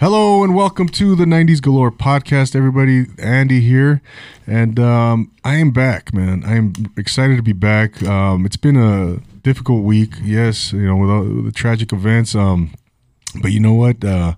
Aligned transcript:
Hello 0.00 0.42
and 0.42 0.56
welcome 0.56 0.88
to 0.88 1.14
the 1.14 1.24
90s 1.24 1.62
Galore 1.62 1.92
podcast, 1.92 2.56
everybody. 2.56 3.06
Andy 3.16 3.60
here, 3.60 4.02
and 4.44 4.78
um, 4.80 5.30
I 5.44 5.54
am 5.54 5.70
back, 5.70 6.12
man. 6.12 6.42
I 6.44 6.56
am 6.56 6.72
excited 6.96 7.36
to 7.36 7.42
be 7.44 7.52
back. 7.52 8.02
Um, 8.02 8.44
it's 8.44 8.56
been 8.56 8.76
a 8.76 9.18
difficult 9.42 9.84
week, 9.84 10.14
yes, 10.20 10.72
you 10.72 10.84
know, 10.84 10.96
with 10.96 11.10
all 11.10 11.24
the 11.42 11.52
tragic 11.52 11.92
events. 11.92 12.34
Um, 12.34 12.74
but 13.40 13.52
you 13.52 13.60
know 13.60 13.74
what? 13.74 14.04
Uh, 14.04 14.34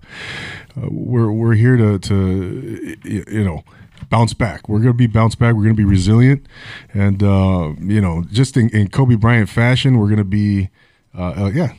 we're 0.75 1.31
we're 1.31 1.55
here 1.55 1.75
to 1.75 1.97
to 1.97 2.95
you 3.03 3.43
know 3.43 3.63
bounce 4.09 4.35
back. 4.35 4.69
We're 4.69 4.79
gonna 4.79 4.93
be 4.93 5.07
bounce 5.07 5.33
back. 5.33 5.55
We're 5.55 5.63
gonna 5.63 5.73
be 5.73 5.85
resilient, 5.85 6.45
and 6.93 7.23
uh, 7.23 7.73
you 7.79 7.99
know, 7.99 8.23
just 8.31 8.57
in, 8.57 8.69
in 8.69 8.89
Kobe 8.89 9.15
Bryant 9.15 9.49
fashion, 9.49 9.97
we're 9.97 10.09
gonna 10.09 10.23
be. 10.23 10.69
Uh, 11.15 11.45
uh, 11.45 11.51
yeah, 11.51 11.73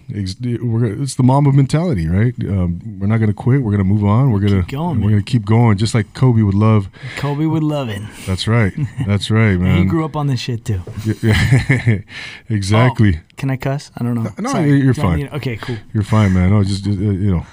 we're 0.60 1.00
it's 1.02 1.14
the 1.14 1.22
Mamba 1.22 1.52
mentality, 1.52 2.08
right? 2.08 2.34
Um, 2.40 2.98
we're 2.98 3.06
not 3.06 3.18
gonna 3.18 3.32
quit. 3.32 3.62
We're 3.62 3.70
gonna 3.70 3.84
move 3.84 4.02
on. 4.02 4.32
We're 4.32 4.40
gonna 4.40 4.62
going, 4.62 5.00
we're 5.00 5.10
gonna 5.10 5.22
keep 5.22 5.44
going, 5.44 5.78
just 5.78 5.94
like 5.94 6.12
Kobe 6.12 6.42
would 6.42 6.54
love. 6.56 6.88
Kobe 7.16 7.44
would 7.46 7.62
love 7.62 7.88
it. 7.88 8.02
That's 8.26 8.48
right. 8.48 8.72
That's 9.06 9.30
right, 9.30 9.56
man. 9.60 9.78
he 9.78 9.84
grew 9.84 10.04
up 10.04 10.16
on 10.16 10.26
this 10.26 10.40
shit 10.40 10.64
too. 10.64 10.80
Yeah, 11.22 12.00
exactly. 12.48 13.18
Oh, 13.18 13.20
can 13.36 13.50
I 13.50 13.56
cuss? 13.56 13.92
I 13.96 14.02
don't 14.02 14.14
know. 14.14 14.28
No, 14.38 14.50
Sorry. 14.50 14.70
you're 14.80 14.92
Do 14.92 15.02
fine. 15.02 15.18
need- 15.20 15.32
okay, 15.34 15.56
cool. 15.56 15.76
You're 15.94 16.02
fine, 16.02 16.32
man. 16.32 16.50
No, 16.50 16.64
just 16.64 16.84
uh, 16.86 16.90
you 16.90 17.30
know, 17.30 17.46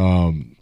um, 0.00 0.56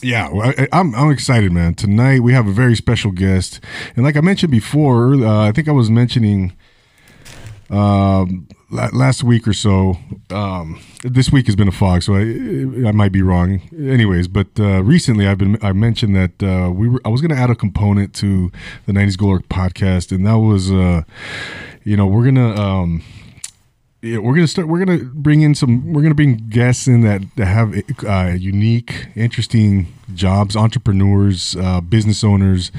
yeah, 0.00 0.28
I, 0.28 0.68
I'm 0.72 0.94
I'm 0.94 1.10
excited, 1.10 1.52
man. 1.52 1.74
Tonight 1.74 2.20
we 2.20 2.32
have 2.32 2.46
a 2.46 2.52
very 2.52 2.76
special 2.76 3.10
guest, 3.10 3.60
and 3.94 4.04
like 4.06 4.16
I 4.16 4.22
mentioned 4.22 4.52
before, 4.52 5.14
uh, 5.16 5.46
I 5.48 5.52
think 5.52 5.68
I 5.68 5.72
was 5.72 5.90
mentioning 5.90 6.56
um, 7.68 8.48
last 8.70 9.22
week 9.22 9.46
or 9.46 9.52
so. 9.52 9.96
Um, 10.30 10.80
this 11.02 11.30
week 11.30 11.46
has 11.46 11.56
been 11.56 11.68
a 11.68 11.72
fog, 11.72 12.02
so 12.02 12.14
I 12.14 12.88
I 12.88 12.92
might 12.92 13.12
be 13.12 13.22
wrong. 13.22 13.60
Anyways, 13.76 14.28
but 14.28 14.48
uh, 14.58 14.82
recently 14.82 15.26
I've 15.26 15.38
been 15.38 15.58
I 15.62 15.72
mentioned 15.72 16.16
that 16.16 16.42
uh, 16.42 16.70
we 16.70 16.88
were 16.88 17.00
I 17.04 17.08
was 17.08 17.20
going 17.20 17.30
to 17.30 17.36
add 17.36 17.50
a 17.50 17.54
component 17.54 18.14
to 18.16 18.50
the 18.86 18.92
'90s 18.92 19.16
Galore 19.16 19.40
podcast, 19.40 20.12
and 20.12 20.26
that 20.26 20.38
was 20.38 20.70
uh, 20.70 21.02
you 21.84 21.96
know 21.96 22.06
we're 22.06 22.24
gonna. 22.24 22.54
Um, 22.54 23.02
yeah, 24.02 24.18
we're 24.18 24.34
gonna 24.34 24.46
start. 24.46 24.68
We're 24.68 24.84
gonna 24.84 25.04
bring 25.04 25.42
in 25.42 25.54
some. 25.54 25.92
We're 25.92 26.02
gonna 26.02 26.14
bring 26.14 26.36
guests 26.48 26.86
in 26.86 27.00
that, 27.00 27.22
that 27.36 27.46
have 27.46 27.74
uh, 28.06 28.34
unique, 28.36 29.08
interesting 29.16 29.92
jobs, 30.14 30.54
entrepreneurs, 30.54 31.56
uh, 31.56 31.80
business 31.80 32.22
owners, 32.22 32.70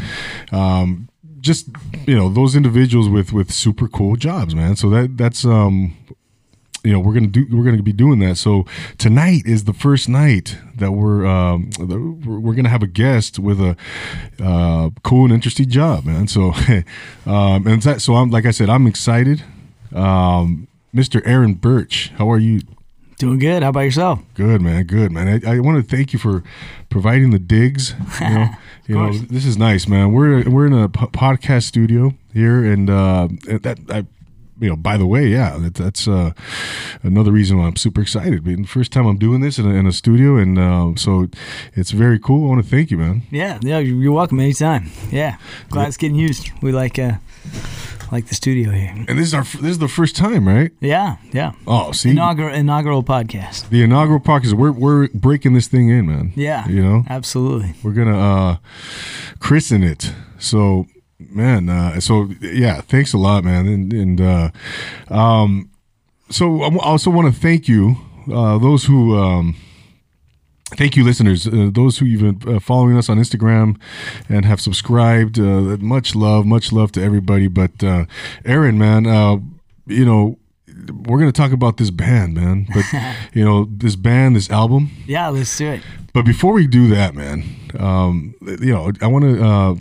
um, 0.51 1.09
just 1.39 1.69
you 2.05 2.15
know 2.15 2.29
those 2.29 2.55
individuals 2.55 3.09
with 3.09 3.33
with 3.33 3.51
super 3.51 3.87
cool 3.87 4.15
jobs, 4.15 4.55
man. 4.55 4.75
So 4.75 4.89
that 4.89 5.17
that's 5.17 5.45
um, 5.45 5.95
you 6.83 6.91
know 6.91 6.99
we're 6.99 7.13
gonna 7.13 7.27
do 7.27 7.45
we're 7.51 7.63
gonna 7.63 7.83
be 7.83 7.93
doing 7.93 8.19
that. 8.19 8.37
So 8.37 8.65
tonight 8.97 9.43
is 9.45 9.65
the 9.65 9.73
first 9.73 10.07
night 10.07 10.57
that 10.75 10.91
we're 10.91 11.25
um, 11.25 11.69
we're 11.79 12.53
gonna 12.53 12.69
have 12.69 12.83
a 12.83 12.87
guest 12.87 13.39
with 13.39 13.59
a 13.59 13.75
uh, 14.43 14.89
cool 15.03 15.25
and 15.25 15.33
interesting 15.33 15.69
job, 15.69 16.05
man. 16.05 16.27
So 16.27 16.53
um, 17.25 17.67
and 17.67 17.81
that, 17.81 18.01
so 18.01 18.15
I'm 18.15 18.31
like 18.31 18.45
I 18.45 18.51
said, 18.51 18.69
I'm 18.69 18.87
excited. 18.87 19.43
Um, 19.93 20.67
Mr. 20.93 21.21
Aaron 21.25 21.53
Birch, 21.53 22.11
how 22.17 22.31
are 22.31 22.39
you? 22.39 22.61
Doing 23.17 23.39
good. 23.39 23.63
How 23.63 23.69
about 23.69 23.79
yourself? 23.79 24.19
Good 24.35 24.61
man, 24.61 24.83
good 24.83 25.11
man. 25.11 25.41
I, 25.43 25.55
I 25.55 25.59
want 25.59 25.83
to 25.83 25.95
thank 25.95 26.13
you 26.13 26.19
for 26.19 26.43
providing 26.89 27.31
the 27.31 27.39
digs. 27.39 27.93
You 28.19 28.29
know, 28.29 28.49
you 28.87 28.95
know, 28.95 29.13
this 29.27 29.45
is 29.45 29.57
nice, 29.57 29.85
man. 29.85 30.13
We're 30.13 30.49
we're 30.49 30.65
in 30.65 30.71
a 30.73 30.87
podcast 30.87 31.63
studio 31.63 32.13
here, 32.33 32.63
and 32.63 32.89
uh, 32.89 33.27
that 33.47 33.79
I, 33.89 34.05
you 34.59 34.69
know, 34.69 34.77
by 34.77 34.95
the 34.95 35.05
way, 35.05 35.27
yeah, 35.27 35.57
that, 35.57 35.73
that's 35.75 36.07
uh, 36.07 36.31
another 37.03 37.31
reason 37.33 37.57
why 37.57 37.65
I'm 37.65 37.75
super 37.75 38.01
excited. 38.01 38.45
Being 38.45 38.61
the 38.61 38.67
first 38.67 38.93
time 38.93 39.05
I'm 39.05 39.17
doing 39.17 39.41
this 39.41 39.59
in 39.59 39.65
a, 39.65 39.73
in 39.73 39.87
a 39.87 39.91
studio, 39.91 40.37
and 40.37 40.57
uh, 40.57 40.93
so 40.95 41.27
it's 41.73 41.91
very 41.91 42.17
cool. 42.17 42.45
I 42.45 42.49
want 42.53 42.63
to 42.63 42.69
thank 42.69 42.89
you, 42.89 42.97
man. 42.97 43.23
Yeah, 43.29 43.59
yeah. 43.61 43.79
You're 43.79 44.13
welcome 44.13 44.39
anytime. 44.39 44.89
Yeah, 45.11 45.37
glad 45.69 45.89
it's 45.89 45.97
getting 45.97 46.17
used. 46.17 46.51
We 46.61 46.71
like 46.71 46.97
uh 46.97 47.15
like 48.11 48.27
the 48.27 48.35
studio 48.35 48.71
here. 48.71 48.93
And 49.07 49.17
this 49.19 49.27
is 49.27 49.33
our 49.33 49.43
this 49.43 49.71
is 49.71 49.79
the 49.79 49.87
first 49.87 50.15
time, 50.15 50.47
right? 50.47 50.71
Yeah, 50.79 51.17
yeah. 51.31 51.51
Oh, 51.65 51.91
see, 51.91 52.11
Inaugural 52.11 52.53
inaugural 52.53 53.03
podcast. 53.03 53.69
the 53.69 53.83
inaugural 53.83 54.19
podcast. 54.19 54.53
We're 54.53 54.71
we're 54.71 55.07
breaking 55.09 55.53
this 55.53 55.67
thing 55.67 55.89
in, 55.89 56.07
man. 56.07 56.33
Yeah, 56.35 56.67
you 56.67 56.81
know. 56.83 57.03
absolutely. 57.09 57.73
we're 57.83 57.91
gonna 57.93 58.17
uh 58.19 58.57
christen 59.39 59.83
it 59.83 60.13
so 60.39 60.85
man 61.19 61.69
uh 61.69 61.99
so 61.99 62.29
yeah 62.41 62.81
thanks 62.81 63.13
a 63.13 63.17
lot 63.17 63.43
man 63.43 63.65
and 63.67 63.93
and 63.93 64.21
uh 64.21 64.49
um 65.09 65.69
so 66.29 66.61
i 66.63 66.75
also 66.77 67.09
want 67.09 67.33
to 67.33 67.39
thank 67.39 67.67
you 67.67 67.95
uh 68.31 68.57
those 68.57 68.85
who 68.85 69.17
um 69.17 69.55
Thank 70.75 70.97
you, 70.97 71.03
listeners. 71.05 71.47
Uh, 71.47 71.69
those 71.71 71.97
who 71.97 72.05
you've 72.05 72.39
been 72.41 72.55
uh, 72.55 72.59
following 72.59 72.97
us 72.97 73.09
on 73.09 73.17
Instagram 73.17 73.79
and 74.27 74.43
have 74.45 74.59
subscribed. 74.59 75.39
Uh, 75.39 75.77
much 75.79 76.13
love, 76.13 76.45
much 76.45 76.73
love 76.73 76.91
to 76.93 77.01
everybody. 77.01 77.47
But 77.47 77.81
uh, 77.81 78.05
Aaron, 78.43 78.77
man, 78.77 79.07
uh, 79.07 79.37
you 79.85 80.03
know, 80.03 80.36
we're 80.91 81.19
gonna 81.19 81.31
talk 81.31 81.51
about 81.51 81.77
this 81.77 81.91
band, 81.91 82.33
man. 82.35 82.67
But 82.73 82.85
you 83.33 83.43
know, 83.45 83.67
this 83.71 83.95
band, 83.95 84.35
this 84.35 84.49
album. 84.49 84.91
Yeah, 85.05 85.27
let's 85.29 85.57
do 85.57 85.67
it. 85.71 85.81
But 86.13 86.25
before 86.25 86.53
we 86.53 86.65
do 86.65 86.87
that, 86.89 87.13
man, 87.13 87.43
um, 87.77 88.33
you 88.41 88.73
know, 88.73 88.91
I 89.01 89.07
want 89.07 89.23
to 89.25 89.43
uh, 89.45 89.73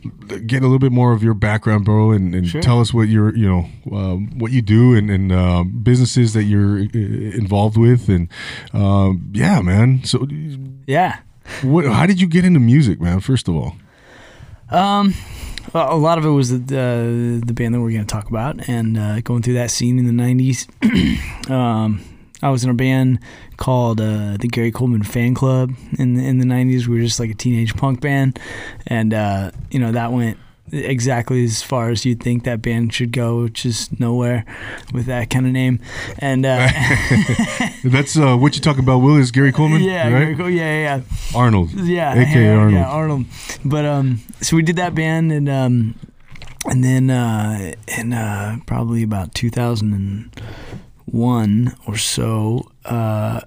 get 0.46 0.60
a 0.60 0.66
little 0.66 0.78
bit 0.78 0.92
more 0.92 1.12
of 1.12 1.22
your 1.22 1.32
background, 1.32 1.86
bro, 1.86 2.10
and, 2.10 2.34
and 2.34 2.46
Sure. 2.46 2.60
tell 2.60 2.78
us 2.80 2.92
what 2.92 3.08
you're, 3.08 3.34
you 3.34 3.48
know, 3.48 3.96
um, 3.96 4.38
what 4.38 4.52
you 4.52 4.60
do 4.60 4.94
and, 4.94 5.10
and 5.10 5.32
uh, 5.32 5.64
businesses 5.64 6.34
that 6.34 6.44
you're 6.44 6.80
uh, 6.80 6.88
involved 6.92 7.78
with, 7.78 8.10
and 8.10 8.28
um, 8.74 9.30
yeah, 9.32 9.62
man. 9.62 10.04
So, 10.04 10.26
Yeah. 10.86 11.20
what? 11.62 11.86
How 11.86 12.04
did 12.04 12.20
you 12.20 12.26
get 12.26 12.44
into 12.44 12.60
music, 12.60 13.00
man? 13.00 13.20
First 13.20 13.48
of 13.48 13.56
all, 13.56 13.76
Um, 14.68 15.14
well, 15.76 15.92
a 15.92 15.98
lot 15.98 16.16
of 16.16 16.24
it 16.24 16.30
was 16.30 16.48
the 16.48 16.78
uh, 16.78 17.46
the 17.46 17.52
band 17.52 17.74
that 17.74 17.80
we're 17.82 17.90
going 17.90 18.06
to 18.06 18.12
talk 18.12 18.30
about, 18.30 18.66
and 18.66 18.96
uh, 18.96 19.20
going 19.20 19.42
through 19.42 19.54
that 19.54 19.70
scene 19.70 19.98
in 19.98 20.06
the 20.06 20.22
'90s. 20.22 21.50
um, 21.50 22.02
I 22.42 22.48
was 22.48 22.64
in 22.64 22.70
a 22.70 22.74
band 22.74 23.18
called 23.58 24.00
uh, 24.00 24.38
the 24.38 24.48
Gary 24.48 24.72
Coleman 24.72 25.02
Fan 25.02 25.34
Club 25.34 25.72
in 25.98 26.14
the, 26.14 26.26
in 26.26 26.38
the 26.38 26.46
'90s. 26.46 26.86
We 26.86 26.96
were 26.96 27.04
just 27.04 27.20
like 27.20 27.28
a 27.28 27.34
teenage 27.34 27.76
punk 27.76 28.00
band, 28.00 28.40
and 28.86 29.12
uh, 29.12 29.50
you 29.70 29.78
know 29.78 29.92
that 29.92 30.12
went 30.12 30.38
exactly 30.72 31.44
as 31.44 31.62
far 31.62 31.90
as 31.90 32.04
you'd 32.04 32.20
think 32.22 32.42
that 32.44 32.60
band 32.62 32.92
should 32.92 33.12
go, 33.12 33.42
which 33.42 33.64
is 33.64 33.88
nowhere 33.98 34.44
with 34.92 35.06
that 35.06 35.30
kind 35.30 35.46
of 35.46 35.52
name. 35.52 35.78
And 36.18 36.44
uh, 36.44 36.68
that's 37.84 38.16
uh, 38.18 38.36
what 38.36 38.54
you 38.56 38.60
talk 38.60 38.78
about. 38.78 38.98
Will 38.98 39.16
is 39.16 39.30
Gary 39.30 39.52
Coleman, 39.52 39.82
yeah, 39.82 40.08
right? 40.08 40.36
Gary 40.36 40.56
yeah, 40.56 40.80
yeah, 40.80 40.96
yeah. 40.96 41.02
Arnold, 41.34 41.72
Yeah, 41.72 42.14
AKA 42.14 42.48
Arnold. 42.50 42.72
Yeah, 42.74 42.88
Arnold. 42.88 43.24
But 43.64 43.84
um, 43.84 44.20
so 44.40 44.56
we 44.56 44.62
did 44.62 44.76
that 44.76 44.94
band, 44.94 45.32
and 45.32 45.48
um, 45.48 45.94
and 46.66 46.84
then 46.84 47.10
uh, 47.10 47.72
in 47.98 48.12
uh, 48.12 48.58
probably 48.66 49.02
about 49.02 49.34
2001 49.34 51.76
or 51.86 51.96
so, 51.96 52.70
uh, 52.84 53.40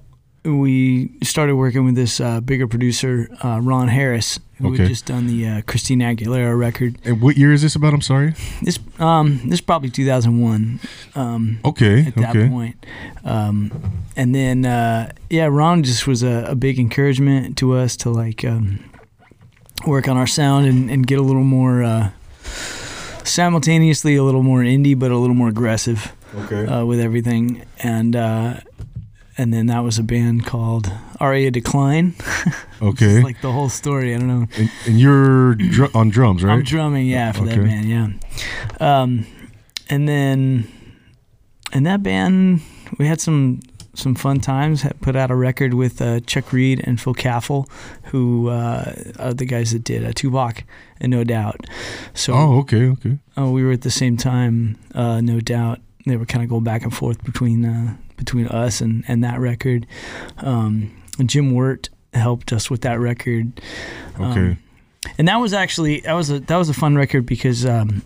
we 0.46 1.12
started 1.22 1.56
working 1.56 1.86
with 1.86 1.96
this 1.96 2.20
uh, 2.20 2.40
bigger 2.42 2.68
producer, 2.68 3.28
uh, 3.44 3.60
Ron 3.62 3.88
Harris, 3.90 4.40
who 4.58 4.70
Okay. 4.74 4.84
had 4.84 4.88
just 4.90 5.06
done 5.06 5.28
the 5.28 5.48
uh, 5.48 5.62
Christina 5.68 6.06
Aguilera 6.16 6.58
record. 6.58 6.98
And 7.06 7.22
what 7.22 7.38
year 7.38 7.52
is 7.54 7.62
this 7.62 7.76
about? 7.76 7.94
I'm 7.94 8.02
sorry. 8.02 8.34
This 8.62 8.80
um, 9.00 9.38
this 9.46 9.56
is 9.56 9.62
probably 9.62 9.90
2001. 9.90 10.80
Um, 11.16 11.60
Okay, 11.66 12.06
at 12.08 12.16
that 12.16 12.36
okay. 12.36 12.48
point. 12.50 12.86
Um, 13.24 13.72
and 14.16 14.34
then, 14.34 14.66
uh, 14.66 15.12
yeah, 15.30 15.46
Ron 15.46 15.84
just 15.84 16.08
was 16.08 16.24
a, 16.24 16.46
a 16.50 16.56
big 16.56 16.80
encouragement 16.80 17.58
to 17.58 17.74
us 17.76 17.96
to 17.98 18.10
like 18.10 18.44
um, 18.46 18.80
work 19.88 20.08
on 20.08 20.18
our 20.18 20.28
sound 20.28 20.66
and, 20.68 20.90
and 20.90 21.06
get 21.08 21.20
a 21.20 21.24
little 21.24 21.44
more 21.44 21.84
uh, 21.84 22.10
simultaneously 23.24 24.16
a 24.16 24.24
little 24.24 24.44
more 24.44 24.60
indie, 24.62 24.98
but 24.98 25.12
a 25.12 25.18
little 25.18 25.36
more 25.36 25.50
aggressive 25.50 26.14
Okay. 26.36 26.66
uh, 26.66 26.86
with 26.86 27.00
everything. 27.00 27.66
And 27.80 28.16
uh, 28.16 28.56
and 29.40 29.54
then 29.54 29.68
that 29.68 29.80
was 29.86 29.98
a 29.98 30.04
band 30.04 30.46
called 30.46 30.92
Aria 31.22 31.50
Decline. 31.50 32.14
okay. 32.82 33.24
Like 33.24 33.40
the 33.40 33.54
whole 33.54 33.70
story. 33.70 34.14
I 34.14 34.18
don't 34.18 34.28
know. 34.28 34.48
and, 34.58 34.70
and 34.86 35.00
you're 35.00 35.56
dr- 35.56 35.96
on 35.96 36.10
drums, 36.10 36.44
right? 36.44 36.52
I'm 36.52 36.64
drumming, 36.64 37.08
yeah, 37.08 37.32
for 37.32 37.46
that 37.46 37.56
band, 37.56 37.86
yeah. 37.86 38.10
Um, 38.82 39.26
and 39.90 40.10
then, 40.10 40.68
in 41.72 41.84
that 41.84 42.04
band, 42.04 42.62
we 42.98 43.08
had 43.08 43.22
some 43.22 43.62
some 43.94 44.14
fun 44.14 44.42
times. 44.42 44.82
Had 44.82 45.00
put 45.00 45.16
out 45.16 45.32
a 45.32 45.36
record 45.36 45.74
with 45.74 46.02
uh, 46.02 46.20
Chuck 46.20 46.52
Reed 46.52 46.82
and 46.84 47.00
Phil 47.00 47.16
Kaffel, 47.16 47.70
who 48.12 48.50
uh, 48.50 48.94
are 49.20 49.34
the 49.34 49.46
guys 49.46 49.72
that 49.72 49.86
did 49.86 50.04
uh, 50.04 50.12
Tupac 50.14 50.66
and 51.00 51.12
No 51.12 51.24
Doubt. 51.24 51.66
So 52.14 52.34
oh, 52.34 52.60
okay, 52.60 52.88
okay. 52.88 53.20
Oh, 53.38 53.52
we 53.52 53.64
were 53.64 53.72
at 53.72 53.84
the 53.84 53.92
same 53.92 54.18
time, 54.18 54.78
uh, 54.94 55.22
No 55.22 55.40
Doubt. 55.40 55.80
They 56.10 56.18
were 56.18 56.26
kind 56.26 56.44
of 56.44 56.50
going 56.50 56.64
back 56.64 56.84
and 56.84 56.94
forth 56.94 57.24
between 57.24 57.66
uh, 57.66 57.96
between 58.18 58.48
us 58.48 58.82
and, 58.82 59.04
and 59.08 59.24
that 59.24 59.40
record. 59.40 59.86
Um, 60.40 60.92
Jim 61.26 61.54
Wirt 61.54 61.90
helped 62.14 62.52
us 62.54 62.70
with 62.70 62.82
that 62.82 63.00
record. 63.00 63.62
Um, 64.18 64.32
Okay. 64.32 64.58
and 65.18 65.28
that 65.28 65.38
was 65.40 65.54
actually 65.54 66.02
that 66.02 66.14
was 66.14 66.30
a 66.30 66.40
that 66.42 66.58
was 66.58 66.70
a 66.70 66.74
fun 66.74 66.96
record 66.96 67.26
because 67.26 67.66
um, 67.66 68.02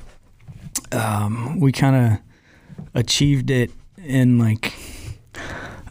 um, 0.92 1.60
we 1.60 1.72
kind 1.72 1.96
of 1.96 2.20
achieved 2.94 3.50
it 3.50 3.72
in 3.98 4.38
like 4.38 4.74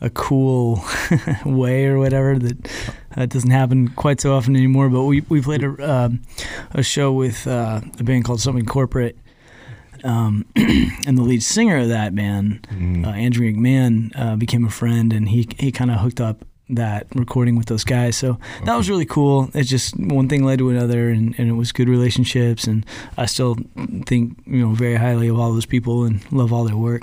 a 0.00 0.10
cool 0.10 0.84
way 1.46 1.86
or 1.86 1.98
whatever 1.98 2.38
that 2.38 2.70
That 3.16 3.28
doesn't 3.28 3.50
happen 3.50 3.88
quite 3.88 4.20
so 4.20 4.34
often 4.34 4.56
anymore. 4.56 4.88
But 4.88 5.02
we 5.04 5.20
we 5.28 5.40
played 5.42 5.62
a 5.62 5.90
um, 5.92 6.22
a 6.72 6.82
show 6.82 7.12
with 7.12 7.46
uh, 7.46 7.80
a 7.98 8.02
band 8.04 8.24
called 8.24 8.40
Something 8.40 8.64
Corporate. 8.66 9.16
Um, 10.04 10.44
and 11.06 11.16
the 11.16 11.22
lead 11.22 11.42
singer 11.42 11.78
of 11.78 11.88
that 11.88 12.14
band, 12.14 12.66
Mm. 12.72 13.06
uh, 13.06 13.10
Andrew 13.10 13.50
McMahon, 13.52 14.10
uh, 14.16 14.36
became 14.36 14.64
a 14.64 14.70
friend, 14.70 15.12
and 15.12 15.28
he 15.28 15.48
he 15.58 15.70
kind 15.72 15.90
of 15.90 15.98
hooked 16.00 16.20
up 16.20 16.44
that 16.68 17.06
recording 17.14 17.56
with 17.56 17.66
those 17.66 17.84
guys. 17.84 18.16
So 18.16 18.38
that 18.64 18.76
was 18.76 18.88
really 18.88 19.04
cool. 19.04 19.50
It's 19.54 19.68
just 19.68 19.94
one 19.98 20.28
thing 20.28 20.42
led 20.44 20.58
to 20.58 20.70
another, 20.70 21.10
and, 21.10 21.34
and 21.38 21.48
it 21.48 21.52
was 21.52 21.70
good 21.72 21.88
relationships. 21.88 22.66
And 22.66 22.84
I 23.18 23.26
still 23.26 23.56
think 24.06 24.38
you 24.46 24.60
know 24.66 24.74
very 24.74 24.96
highly 24.96 25.28
of 25.28 25.38
all 25.38 25.52
those 25.52 25.66
people 25.66 26.04
and 26.04 26.20
love 26.32 26.52
all 26.52 26.64
their 26.64 26.76
work. 26.76 27.02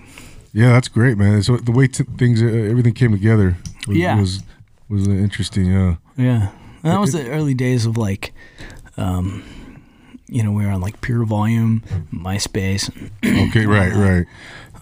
Yeah, 0.53 0.73
that's 0.73 0.87
great, 0.87 1.17
man. 1.17 1.43
So 1.43 1.57
the 1.57 1.71
way 1.71 1.87
t- 1.87 2.03
things, 2.17 2.41
uh, 2.41 2.47
everything 2.47 2.93
came 2.93 3.11
together 3.11 3.55
was, 3.87 3.97
Yeah. 3.97 4.19
was 4.19 4.43
was 4.89 5.07
interesting. 5.07 5.65
Yeah. 5.67 5.95
Yeah, 6.17 6.49
and 6.83 6.91
that 6.93 6.99
was 6.99 7.11
the 7.13 7.29
early 7.29 7.53
days 7.53 7.85
of 7.85 7.95
like, 7.97 8.33
um, 8.97 9.43
you 10.29 10.43
know, 10.43 10.51
we 10.51 10.65
were 10.65 10.71
on 10.71 10.81
like 10.81 10.99
PureVolume, 11.01 11.81
MySpace. 12.13 12.89
Okay. 13.49 13.65
right. 13.77 13.93
Right. 13.93 14.25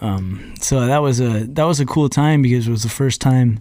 Um, 0.02 0.54
so 0.62 0.86
that 0.86 1.00
was 1.00 1.20
a 1.20 1.46
that 1.48 1.64
was 1.64 1.80
a 1.80 1.86
cool 1.86 2.10
time 2.10 2.42
because 2.42 2.68
it 2.68 2.72
was 2.72 2.84
the 2.84 2.90
first 2.90 3.20
time, 3.22 3.60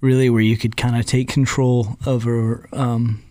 really, 0.00 0.30
where 0.30 0.40
you 0.40 0.56
could 0.56 0.76
kind 0.76 0.96
of 0.96 1.04
take 1.06 1.28
control 1.28 1.98
over 2.06 2.68
um, 2.72 3.22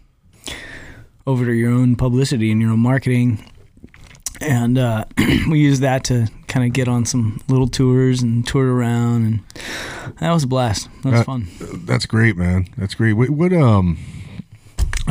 over 1.25 1.51
your 1.53 1.71
own 1.71 1.95
publicity 1.95 2.51
and 2.51 2.61
your 2.61 2.71
own 2.71 2.79
marketing. 2.79 3.49
And 4.41 4.77
uh, 4.77 5.05
we 5.49 5.59
used 5.59 5.81
that 5.81 6.03
to 6.05 6.27
kind 6.47 6.65
of 6.67 6.73
get 6.73 6.87
on 6.87 7.05
some 7.05 7.41
little 7.47 7.67
tours 7.67 8.21
and 8.21 8.45
toured 8.45 8.67
around, 8.67 9.25
and 9.25 9.39
that 10.19 10.31
was 10.31 10.43
a 10.43 10.47
blast. 10.47 10.89
That 11.03 11.11
was 11.11 11.21
Uh, 11.21 11.23
fun. 11.23 11.47
That's 11.85 12.05
great, 12.05 12.35
man. 12.37 12.67
That's 12.77 12.93
great. 12.93 13.13
What, 13.13 13.29
what 13.29 13.53
um, 13.53 13.97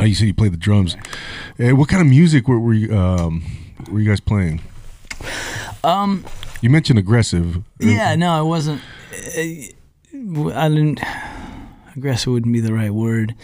oh, 0.03 0.05
you 0.05 0.15
said 0.15 0.27
you 0.27 0.33
played 0.33 0.53
the 0.53 0.57
drums. 0.57 0.95
Uh, 1.59 1.75
what 1.75 1.89
kind 1.89 2.01
of 2.01 2.07
music 2.07 2.47
were, 2.47 2.59
were 2.59 2.73
you 2.73 2.95
um 2.95 3.43
were 3.89 3.99
you 3.99 4.07
guys 4.09 4.19
playing? 4.19 4.61
Um, 5.83 6.25
You 6.61 6.69
mentioned 6.69 6.99
aggressive. 6.99 7.61
Yeah, 7.79 8.15
no, 8.15 8.31
I 8.31 8.41
wasn't. 8.41 8.81
I 9.37 9.69
I 10.13 10.69
didn't. 10.69 10.99
Aggressive 11.95 12.33
wouldn't 12.33 12.53
be 12.53 12.59
the 12.59 12.73
right 12.73 12.91
word. 12.91 13.35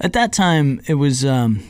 At 0.00 0.12
that 0.12 0.32
time, 0.32 0.80
it 0.86 0.94
was 0.94 1.24
um, 1.24 1.62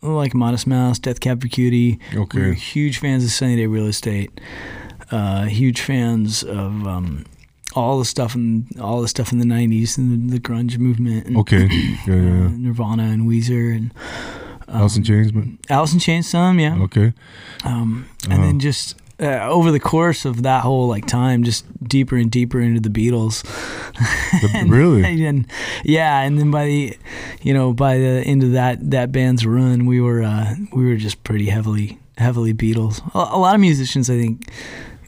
like 0.00 0.34
Modest 0.34 0.66
Mouse, 0.66 0.98
Death 0.98 1.18
Cab 1.20 1.42
for 1.42 1.48
Cutie. 1.48 1.98
Okay. 2.14 2.38
We 2.40 2.46
were 2.48 2.52
huge 2.52 2.98
fans 2.98 3.24
of 3.24 3.30
Sunny 3.30 3.56
Day 3.56 3.66
Real 3.66 3.86
Estate. 3.86 4.30
Uh, 5.10 5.44
huge 5.46 5.80
fans 5.80 6.44
of 6.44 6.86
um, 6.86 7.24
all 7.74 7.98
the 7.98 8.04
stuff 8.04 8.34
in 8.34 8.66
all 8.80 9.00
the 9.02 9.08
stuff 9.08 9.32
in 9.32 9.38
the 9.38 9.44
'90s 9.44 9.96
and 9.98 10.30
the, 10.30 10.34
the 10.34 10.40
grunge 10.40 10.78
movement. 10.78 11.26
And, 11.26 11.36
Okay. 11.38 11.66
Yeah. 12.06 12.14
Yeah. 12.14 12.46
uh. 12.46 12.48
Nirvana 12.50 13.04
and 13.04 13.28
Weezer 13.28 13.74
and 13.76 13.92
Alice 14.68 14.96
in 14.96 15.04
Chains. 15.04 15.32
Alice 15.68 15.92
in 15.92 15.98
Chains. 15.98 16.28
Some, 16.28 16.58
yeah. 16.58 16.76
Okay. 16.82 17.12
Um, 17.64 18.06
and 18.24 18.32
Uh-huh. 18.32 18.42
then 18.42 18.58
just 18.60 18.96
uh, 19.20 19.46
over 19.48 19.70
the 19.70 19.78
course 19.80 20.24
of 20.24 20.42
that 20.42 20.62
whole 20.62 20.88
like 20.88 21.06
time, 21.06 21.44
just 21.44 21.64
deeper 21.86 22.16
and 22.16 22.30
deeper 22.30 22.60
into 22.60 22.80
the 22.80 22.88
Beatles. 22.88 23.42
The- 24.40 24.64
really? 24.68 25.04
and 25.26 25.46
yeah, 25.84 26.20
and 26.22 26.38
then 26.38 26.50
by 26.50 26.64
the, 26.66 26.96
you 27.42 27.52
know, 27.54 27.72
by 27.72 27.98
the 27.98 28.22
end 28.26 28.42
of 28.42 28.52
that 28.52 28.90
that 28.90 29.12
band's 29.12 29.44
run, 29.46 29.86
we 29.86 30.00
were 30.00 30.22
uh, 30.22 30.54
we 30.72 30.86
were 30.86 30.96
just 30.96 31.22
pretty 31.24 31.46
heavily 31.46 31.98
heavily 32.18 32.52
Beatles. 32.54 33.00
A, 33.14 33.36
a 33.36 33.38
lot 33.38 33.54
of 33.54 33.60
musicians, 33.60 34.08
I 34.10 34.18
think. 34.18 34.50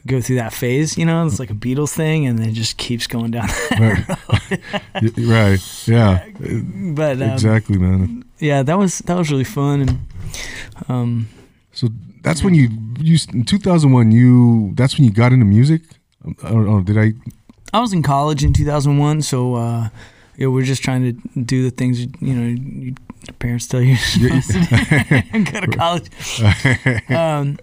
Go 0.07 0.21
through 0.21 0.35
that 0.35 0.53
phase, 0.53 0.97
you 0.99 1.05
know. 1.05 1.25
It's 1.25 1.39
like 1.39 1.49
a 1.49 1.55
Beatles 1.55 1.93
thing, 1.95 2.27
and 2.27 2.37
then 2.37 2.49
it 2.49 2.53
just 2.53 2.77
keeps 2.77 3.07
going 3.07 3.31
down. 3.31 3.47
right. 3.79 4.05
Right. 5.17 5.87
Yeah. 5.87 6.25
but 6.93 7.21
um, 7.21 7.31
exactly, 7.31 7.77
man. 7.77 8.23
yeah, 8.39 8.63
that 8.63 8.77
was 8.77 8.99
that 8.99 9.17
was 9.17 9.31
really 9.31 9.43
fun, 9.43 9.81
and 9.81 9.99
um, 10.89 11.27
So 11.71 11.87
that's 12.21 12.43
when 12.43 12.53
you 12.55 12.69
you 12.99 13.17
in 13.33 13.43
2001 13.45 14.11
you 14.11 14.73
that's 14.75 14.97
when 14.97 15.05
you 15.05 15.11
got 15.11 15.31
into 15.31 15.45
music. 15.45 15.81
I 16.43 16.49
don't 16.49 16.65
know. 16.65 16.81
Did 16.81 16.97
I? 16.97 17.13
I 17.73 17.79
was 17.79 17.91
in 17.93 18.03
college 18.03 18.43
in 18.43 18.53
2001, 18.53 19.21
so 19.23 19.55
uh, 19.55 19.89
yeah, 20.37 20.47
we're 20.47 20.63
just 20.65 20.83
trying 20.83 21.01
to 21.03 21.41
do 21.41 21.63
the 21.63 21.71
things 21.71 21.99
you 22.01 22.33
know 22.35 22.55
your 23.25 23.33
parents 23.39 23.67
tell 23.67 23.81
you 23.81 23.95
you're 24.17 24.29
to 24.41 25.23
and 25.33 25.51
go 25.51 25.61
to 25.61 25.67
college. 25.67 26.09
Um, 27.09 27.57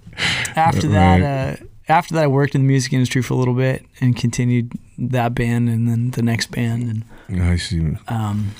after 0.56 0.88
that, 0.88 1.20
Right. 1.20 1.22
uh, 1.22 1.56
after 1.92 2.14
that, 2.14 2.24
I 2.24 2.26
worked 2.26 2.54
in 2.54 2.62
the 2.62 2.66
music 2.68 2.92
industry 2.92 3.22
for 3.22 3.34
a 3.34 3.36
little 3.36 3.54
bit 3.54 3.84
and 4.00 4.16
continued 4.16 4.72
that 4.98 5.34
band 5.34 5.68
and 5.68 5.88
then 5.88 6.10
the 6.12 6.22
next 6.22 6.50
band 6.50 7.04
and 7.28 7.42
I 7.42 7.56
see. 7.56 7.96
um, 8.08 8.52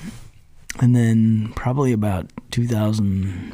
and 0.81 0.95
then 0.97 1.53
probably 1.55 1.93
about 1.93 2.27
2000. 2.51 3.53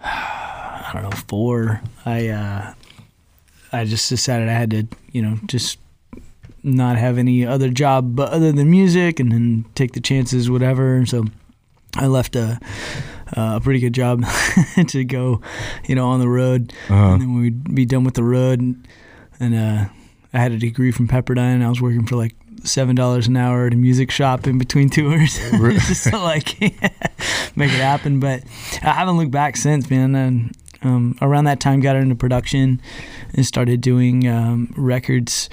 I 0.00 0.90
don't 0.92 1.02
know 1.02 1.10
four. 1.10 1.80
I 2.06 2.28
uh, 2.28 2.72
I 3.72 3.84
just 3.84 4.08
decided 4.08 4.48
I 4.48 4.52
had 4.52 4.70
to 4.70 4.86
you 5.12 5.22
know 5.22 5.38
just 5.46 5.78
not 6.62 6.96
have 6.98 7.18
any 7.18 7.46
other 7.46 7.68
job 7.70 8.16
but 8.16 8.30
other 8.32 8.52
than 8.52 8.70
music 8.70 9.20
and 9.20 9.30
then 9.32 9.64
take 9.74 9.92
the 9.92 10.00
chances 10.00 10.50
whatever. 10.50 11.04
So 11.06 11.24
I 11.96 12.06
left 12.06 12.36
a 12.36 12.58
a 13.32 13.60
pretty 13.60 13.80
good 13.80 13.92
job 13.94 14.24
to 14.88 15.04
go 15.04 15.40
you 15.86 15.94
know 15.94 16.08
on 16.08 16.20
the 16.20 16.28
road 16.28 16.72
Uh-huh. 16.88 17.12
and 17.12 17.20
then 17.22 17.34
we'd 17.40 17.74
be 17.74 17.84
done 17.84 18.04
with 18.04 18.14
the 18.14 18.22
road 18.24 18.60
and, 18.60 18.86
and 19.40 19.54
uh, 19.54 19.84
I 20.32 20.38
had 20.38 20.52
a 20.52 20.58
degree 20.58 20.90
from 20.92 21.08
Pepperdine. 21.08 21.54
And 21.54 21.64
I 21.64 21.68
was 21.70 21.80
working 21.80 22.04
for 22.06 22.16
like 22.16 22.34
seven 22.64 22.94
dollars 22.96 23.28
an 23.28 23.36
hour 23.36 23.66
at 23.66 23.72
a 23.72 23.76
music 23.76 24.10
shop 24.10 24.46
in 24.46 24.58
between 24.58 24.90
tours, 24.96 25.38
just 25.88 26.04
to 26.10 26.18
like 26.18 26.60
make 27.56 27.70
it 27.72 27.80
happen. 27.80 28.20
But 28.20 28.42
I 28.82 28.92
haven't 28.92 29.16
looked 29.16 29.30
back 29.30 29.56
since, 29.56 29.88
man. 29.88 30.14
And 30.14 30.56
um, 30.82 31.16
around 31.22 31.44
that 31.44 31.60
time, 31.60 31.80
got 31.80 31.96
into 31.96 32.14
production 32.14 32.80
and 33.34 33.46
started 33.46 33.80
doing 33.80 34.28
um, 34.28 34.72
records. 34.76 35.48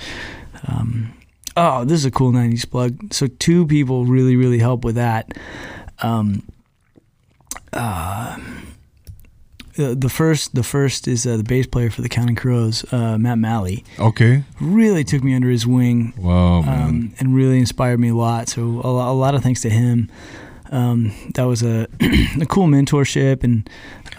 Um, 0.68 1.14
oh, 1.56 1.86
this 1.86 2.00
is 2.00 2.06
a 2.06 2.12
cool 2.12 2.32
'90s 2.34 2.70
plug. 2.70 3.14
So 3.14 3.28
two 3.28 3.66
people 3.68 4.06
really, 4.06 4.36
really 4.36 4.60
helped 4.60 4.84
with 4.84 4.96
that. 4.96 5.32
Um, 6.02 6.44
uh, 7.74 8.38
the 9.76 9.94
the 9.96 10.10
first, 10.10 10.56
the 10.56 10.64
first 10.64 11.08
is 11.08 11.26
uh, 11.28 11.38
the 11.38 11.44
bass 11.44 11.68
player 11.68 11.90
for 11.90 12.02
the 12.02 12.10
Counting 12.10 12.36
Crows, 12.36 12.86
uh, 12.94 13.18
Matt 13.18 13.38
Malley. 13.38 13.84
Okay. 14.00 14.44
Really 14.62 15.04
took 15.04 15.24
me 15.24 15.36
under 15.36 15.50
his 15.50 15.68
wing 15.68 16.14
Wow, 16.18 16.62
man. 16.62 16.82
um, 16.88 17.14
and 17.20 17.36
really 17.36 17.60
inspired 17.60 18.00
me 18.00 18.10
a 18.10 18.16
lot. 18.16 18.48
So 18.50 18.62
a, 18.84 18.88
a 18.88 19.14
lot 19.14 19.36
of 19.36 19.44
thanks 19.44 19.62
to 19.62 19.70
him. 19.70 20.10
Um, 20.72 21.12
that 21.36 21.44
was 21.44 21.62
a 21.62 21.88
a 22.42 22.46
cool 22.48 22.68
mentorship, 22.68 23.44
and 23.44 23.70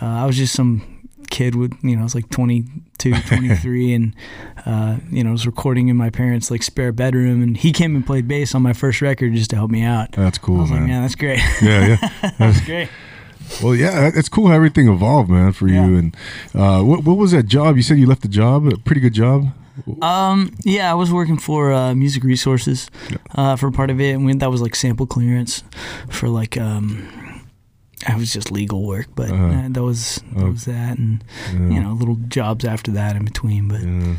uh, 0.01 0.07
I 0.07 0.27
was 0.27 0.37
just 0.37 0.55
some 0.55 0.93
kid 1.31 1.55
with 1.57 1.73
you 1.83 1.97
know 1.97 2.03
I 2.03 2.05
was 2.05 2.15
like 2.15 2.29
22, 2.31 3.13
23, 3.27 3.95
and 3.95 4.15
uh, 4.65 4.99
you 5.11 5.25
know 5.25 5.31
I 5.31 5.33
was 5.33 5.47
recording 5.47 5.89
in 5.89 5.97
my 5.97 6.11
parents' 6.11 6.51
like 6.51 6.63
spare 6.63 6.93
bedroom, 6.93 7.43
and 7.43 7.57
he 7.57 7.73
came 7.73 7.97
and 7.97 8.07
played 8.07 8.29
bass 8.29 8.55
on 8.55 8.63
my 8.63 8.73
first 8.75 9.01
record 9.03 9.33
just 9.33 9.51
to 9.51 9.57
help 9.57 9.71
me 9.71 9.83
out. 9.83 10.13
That's 10.13 10.39
cool, 10.39 10.59
man. 10.67 10.71
like, 10.71 10.81
man, 10.83 11.03
that's 11.03 11.15
great. 11.17 11.41
Yeah, 11.63 11.97
yeah. 12.01 12.31
that's 12.39 12.61
great. 12.65 12.89
Well, 13.63 13.75
yeah, 13.75 14.11
it's 14.15 14.29
cool 14.29 14.49
how 14.49 14.55
everything 14.55 14.89
evolved, 14.89 15.31
man, 15.31 15.53
for 15.53 15.69
Yeah. 15.69 15.87
you. 15.87 15.97
And 15.97 16.17
uh, 16.55 16.83
what 16.83 17.05
what 17.05 17.17
was 17.17 17.31
that 17.33 17.45
job? 17.47 17.77
You 17.77 17.83
said 17.83 17.99
you 17.99 18.07
left 18.07 18.23
the 18.23 18.29
job, 18.29 18.67
a 18.67 18.77
pretty 18.79 19.01
good 19.01 19.15
job. 19.15 19.49
Um, 20.01 20.53
yeah, 20.65 20.91
I 20.91 20.95
was 20.95 21.13
working 21.13 21.37
for 21.39 21.71
uh, 21.73 21.95
Music 21.95 22.25
Resources 22.25 22.91
uh, 23.35 23.57
for 23.57 23.71
part 23.71 23.91
of 23.91 24.01
it, 24.01 24.13
and 24.15 24.25
we, 24.25 24.33
that 24.35 24.51
was 24.51 24.63
like 24.63 24.75
sample 24.75 25.07
clearance 25.07 25.63
for 26.09 26.29
like 26.31 26.57
um, 26.57 27.07
it 28.15 28.17
was 28.19 28.33
just 28.33 28.51
legal 28.53 28.85
work, 28.87 29.07
but 29.15 29.31
Uh-huh. 29.31 29.45
uh, 29.47 29.69
that 29.71 29.83
was 29.83 30.23
that 30.35 30.45
Oh. 30.45 30.51
was 30.51 30.65
that, 30.65 30.99
and 30.99 31.25
Yeah. 31.53 31.69
you 31.75 31.81
know 31.83 31.93
little 31.93 32.19
jobs 32.29 32.65
after 32.65 32.91
that 32.93 33.17
in 33.17 33.25
between. 33.25 33.69
But 33.69 33.83
Yeah. 33.83 34.17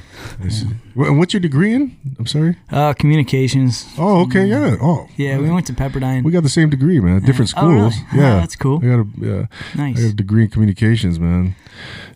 I 1.00 1.08
And 1.08 1.18
what's 1.20 1.34
your 1.34 1.40
degree 1.42 1.74
in? 1.74 1.96
I'm 2.20 2.26
sorry. 2.28 2.56
uh, 2.72 2.94
communications. 2.94 3.86
Oh, 3.98 4.22
okay. 4.26 4.46
Yeah. 4.48 4.76
Oh, 4.82 5.08
Yeah, 5.18 5.38
we 5.40 5.50
went 5.50 5.66
to 5.68 5.74
Pepperdine. 5.74 6.24
we 6.24 6.32
got 6.32 6.44
the 6.44 6.50
same 6.60 6.70
degree, 6.70 7.00
man. 7.00 7.22
Different 7.22 7.50
schools. 7.50 7.94
Oh, 7.96 8.16
really? 8.16 8.24
Oh, 8.24 8.28
Yeah, 8.28 8.36
that's 8.42 8.56
cool. 8.56 8.80
I 8.84 8.88
got 8.88 9.00
a 9.00 9.08
yeah, 9.22 9.46
I 9.76 9.78
Nice. 9.78 10.02
got 10.02 10.10
a 10.12 10.14
degree 10.24 10.44
in 10.44 10.50
communications, 10.50 11.20
man. 11.20 11.56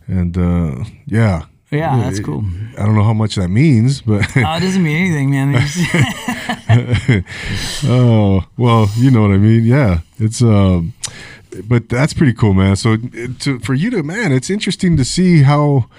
And 0.08 0.38
uh, 0.38 0.84
yeah, 1.06 1.44
Yeah, 1.72 1.96
that's 2.04 2.20
cool. 2.20 2.44
I 2.78 2.86
don't 2.86 2.96
know 2.96 3.04
how 3.12 3.14
much 3.14 3.36
that 3.36 3.50
means, 3.50 4.02
but 4.02 4.26
Oh, 4.36 4.56
it 4.58 4.62
doesn't 4.66 4.84
mean 4.84 4.98
anything, 5.06 5.30
man. 5.32 5.50
Oh 7.86 8.44
well, 8.58 8.90
you 8.98 9.12
know 9.12 9.22
what 9.22 9.32
I 9.32 9.38
mean. 9.38 9.64
Yeah, 9.64 10.00
it's 10.20 10.42
um, 10.42 10.94
but 11.68 11.90
that's 11.90 12.14
pretty 12.14 12.34
cool, 12.34 12.54
man. 12.54 12.76
So 12.76 12.98
to, 13.40 13.60
for 13.60 13.74
you 13.74 13.90
to 13.92 14.04
man, 14.04 14.32
it's 14.32 14.50
interesting 14.50 14.98
to 14.98 15.06
see 15.06 15.44
how. 15.44 15.90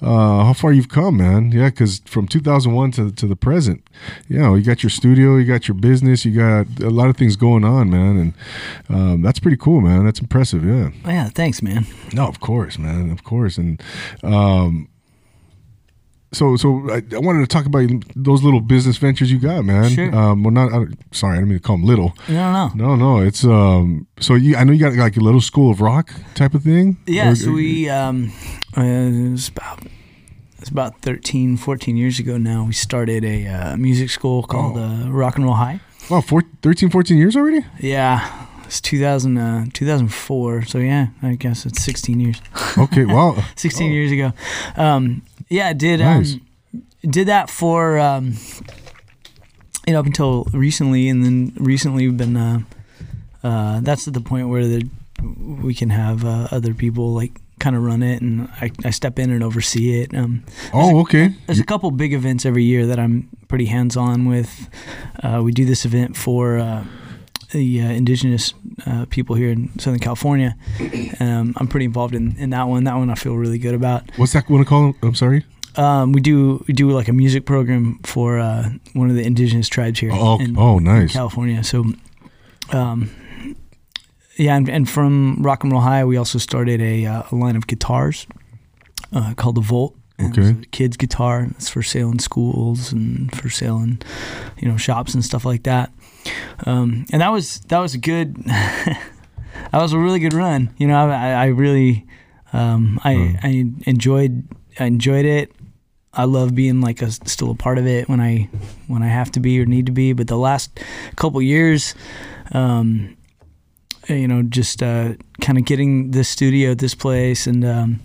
Uh, 0.00 0.44
how 0.44 0.52
far 0.52 0.72
you've 0.72 0.88
come, 0.88 1.16
man? 1.16 1.50
Yeah, 1.50 1.70
because 1.70 1.98
from 2.04 2.28
2001 2.28 2.92
to, 2.92 3.10
to 3.10 3.26
the 3.26 3.34
present, 3.34 3.82
you 4.28 4.38
know, 4.38 4.54
you 4.54 4.62
got 4.62 4.84
your 4.84 4.90
studio, 4.90 5.34
you 5.34 5.44
got 5.44 5.66
your 5.66 5.74
business, 5.74 6.24
you 6.24 6.38
got 6.38 6.68
a 6.80 6.88
lot 6.88 7.08
of 7.08 7.16
things 7.16 7.34
going 7.34 7.64
on, 7.64 7.90
man, 7.90 8.16
and 8.16 8.34
um, 8.88 9.22
that's 9.22 9.40
pretty 9.40 9.56
cool, 9.56 9.80
man. 9.80 10.04
That's 10.04 10.20
impressive, 10.20 10.64
yeah. 10.64 10.90
yeah, 11.04 11.30
thanks, 11.30 11.62
man. 11.62 11.84
No, 12.12 12.28
of 12.28 12.38
course, 12.38 12.78
man, 12.78 13.10
of 13.10 13.24
course, 13.24 13.58
and 13.58 13.82
um, 14.22 14.88
so 16.32 16.56
so 16.56 16.90
I, 16.90 17.02
I 17.14 17.18
wanted 17.18 17.40
to 17.40 17.46
talk 17.46 17.66
about 17.66 17.88
those 18.14 18.42
little 18.42 18.60
business 18.60 18.96
ventures 18.98 19.30
you 19.32 19.38
got, 19.38 19.64
man. 19.64 19.90
Sure. 19.90 20.14
Um, 20.14 20.42
well, 20.44 20.50
not 20.52 20.72
I, 20.72 20.84
sorry, 21.12 21.34
I 21.34 21.36
didn't 21.36 21.48
mean 21.50 21.58
to 21.58 21.62
call 21.62 21.76
them 21.76 21.86
little. 21.86 22.14
No, 22.28 22.52
no. 22.52 22.70
No, 22.74 22.96
no, 22.96 23.18
it's 23.20 23.44
um. 23.44 24.06
So 24.20 24.34
you, 24.34 24.56
I 24.56 24.64
know 24.64 24.72
you 24.72 24.80
got 24.80 24.94
like 24.94 25.16
a 25.16 25.20
little 25.20 25.40
school 25.40 25.70
of 25.70 25.80
rock 25.80 26.10
type 26.34 26.54
of 26.54 26.62
thing. 26.62 26.96
Yeah, 27.06 27.30
Or- 27.32 27.34
so 27.36 27.52
we 27.52 27.88
um, 27.88 28.32
uh, 28.76 28.82
it 28.82 29.30
was 29.30 29.48
about 29.48 29.80
it's 30.58 30.68
about 30.70 31.00
13, 31.02 31.56
14 31.56 31.96
years 31.96 32.18
ago 32.18 32.36
now. 32.36 32.64
We 32.64 32.72
started 32.72 33.24
a 33.24 33.46
uh, 33.46 33.76
music 33.76 34.10
school 34.10 34.42
called 34.42 34.76
Oh. 34.76 34.82
uh, 34.82 35.08
Rock 35.08 35.36
and 35.36 35.44
Roll 35.44 35.54
High. 35.54 35.80
Wow, 36.10 36.20
four, 36.20 36.42
13, 36.62 36.90
14 36.90 37.16
years 37.16 37.36
already. 37.36 37.64
Yeah, 37.80 38.46
it's 38.64 38.80
2000, 38.80 39.38
uh, 39.38 39.66
2004. 39.72 40.64
So 40.64 40.78
yeah, 40.78 41.08
I 41.22 41.34
guess 41.36 41.64
it's 41.66 41.82
16 41.82 42.18
years. 42.20 42.40
Okay, 42.76 43.04
wow. 43.04 43.36
16 43.56 43.88
Oh. 43.90 43.92
years 43.94 44.10
ago. 44.10 44.32
Um, 44.76 45.22
yeah, 45.48 45.72
did 45.72 46.00
Nice. 46.00 46.34
um, 46.34 46.82
did 47.02 47.28
that 47.28 47.48
for 47.50 47.98
um, 47.98 48.34
you 49.86 49.92
know 49.92 50.00
up 50.00 50.06
until 50.06 50.44
recently, 50.52 51.08
and 51.08 51.24
then 51.24 51.52
recently 51.56 52.06
we've 52.08 52.16
been. 52.16 52.36
Uh, 52.36 52.60
uh, 53.44 53.80
that's 53.80 54.08
at 54.08 54.14
the 54.14 54.20
point 54.20 54.48
where 54.48 54.66
the, 54.66 54.88
we 55.62 55.72
can 55.72 55.90
have 55.90 56.24
uh, 56.24 56.48
other 56.50 56.74
people 56.74 57.14
like 57.14 57.32
kind 57.60 57.76
of 57.76 57.82
run 57.82 58.02
it, 58.02 58.20
and 58.20 58.48
I, 58.60 58.70
I 58.84 58.90
step 58.90 59.18
in 59.18 59.30
and 59.30 59.42
oversee 59.44 60.00
it. 60.00 60.12
Um, 60.14 60.42
Oh, 60.74 61.00
okay. 61.00 61.34
there's 61.46 61.60
a 61.60 61.64
couple 61.64 61.90
big 61.92 62.12
events 62.12 62.44
every 62.44 62.64
year 62.64 62.86
that 62.86 62.98
I'm 62.98 63.28
pretty 63.46 63.66
hands 63.66 63.96
on 63.96 64.26
with. 64.28 64.68
Uh, 65.22 65.40
we 65.44 65.52
do 65.52 65.64
this 65.64 65.84
event 65.84 66.16
for 66.16 66.58
uh, 66.58 66.84
the 67.52 67.82
uh, 67.82 67.90
indigenous 67.90 68.54
uh, 68.86 69.06
people 69.08 69.34
here 69.34 69.50
in 69.50 69.78
Southern 69.78 70.00
California. 70.00 70.56
Um, 71.20 71.54
I'm 71.56 71.68
pretty 71.68 71.86
involved 71.86 72.14
in, 72.14 72.36
in 72.36 72.50
that 72.50 72.64
one. 72.64 72.84
That 72.84 72.96
one 72.96 73.10
I 73.10 73.14
feel 73.14 73.36
really 73.36 73.58
good 73.58 73.74
about. 73.74 74.10
What's 74.16 74.32
that 74.34 74.48
one 74.48 74.64
called? 74.64 74.96
I'm 75.02 75.14
sorry. 75.14 75.44
Um, 75.76 76.12
we 76.12 76.20
do 76.20 76.64
we 76.66 76.74
do 76.74 76.90
like 76.90 77.08
a 77.08 77.12
music 77.12 77.46
program 77.46 78.00
for 78.02 78.38
uh, 78.38 78.70
one 78.94 79.10
of 79.10 79.16
the 79.16 79.24
indigenous 79.24 79.68
tribes 79.68 80.00
here. 80.00 80.10
Oh, 80.12 80.38
in, 80.40 80.58
oh, 80.58 80.78
nice. 80.78 81.12
California. 81.12 81.62
So, 81.62 81.84
um, 82.70 83.10
yeah, 84.36 84.56
and, 84.56 84.68
and 84.68 84.88
from 84.88 85.36
Rock 85.40 85.62
and 85.62 85.72
Roll 85.72 85.82
High, 85.82 86.04
we 86.04 86.16
also 86.16 86.38
started 86.38 86.80
a, 86.80 87.06
uh, 87.06 87.22
a 87.30 87.34
line 87.34 87.56
of 87.56 87.66
guitars 87.66 88.26
uh, 89.12 89.34
called 89.34 89.54
the 89.54 89.60
Volt. 89.60 89.96
And 90.18 90.36
Okay. 90.36 90.60
kids 90.72 90.96
guitar. 90.96 91.46
It's 91.50 91.68
for 91.68 91.82
sale 91.82 92.10
in 92.10 92.18
schools 92.18 92.92
and 92.92 93.32
for 93.36 93.48
sale 93.50 93.78
in, 93.78 94.00
you 94.58 94.68
know, 94.68 94.76
shops 94.76 95.14
and 95.14 95.24
stuff 95.24 95.44
like 95.44 95.62
that. 95.62 95.92
Um, 96.66 97.06
and 97.12 97.22
that 97.22 97.30
was 97.30 97.60
that 97.68 97.78
was 97.78 97.94
a 97.94 97.98
good. 97.98 98.34
that 98.44 98.98
was 99.72 99.92
a 99.92 99.98
really 99.98 100.18
good 100.18 100.32
run. 100.34 100.70
You 100.76 100.88
know, 100.88 101.08
I, 101.08 101.32
I 101.32 101.46
really, 101.46 102.06
um, 102.52 102.98
I, 103.04 103.14
Hmm. 103.14 103.46
I 103.46 103.64
enjoyed 103.86 104.42
I 104.80 104.84
enjoyed 104.86 105.24
it. 105.24 105.52
I 106.14 106.24
love 106.24 106.54
being 106.54 106.80
like 106.80 107.00
a 107.02 107.10
still 107.12 107.50
a 107.50 107.54
part 107.54 107.78
of 107.78 107.86
it 107.86 108.08
when 108.08 108.20
I 108.20 108.48
when 108.88 109.02
I 109.04 109.08
have 109.08 109.30
to 109.32 109.40
be 109.40 109.60
or 109.60 109.66
need 109.66 109.86
to 109.86 109.92
be. 109.92 110.12
But 110.14 110.26
the 110.26 110.36
last 110.38 110.80
couple 111.16 111.40
years, 111.42 111.94
um, 112.52 113.16
you 114.08 114.26
know, 114.26 114.42
just 114.42 114.82
uh, 114.82 115.14
kind 115.40 115.58
of 115.58 115.64
getting 115.64 116.10
this 116.10 116.28
studio 116.28 116.72
at 116.72 116.78
this 116.78 116.94
place, 116.94 117.46
and 117.46 117.64
um, 117.64 118.00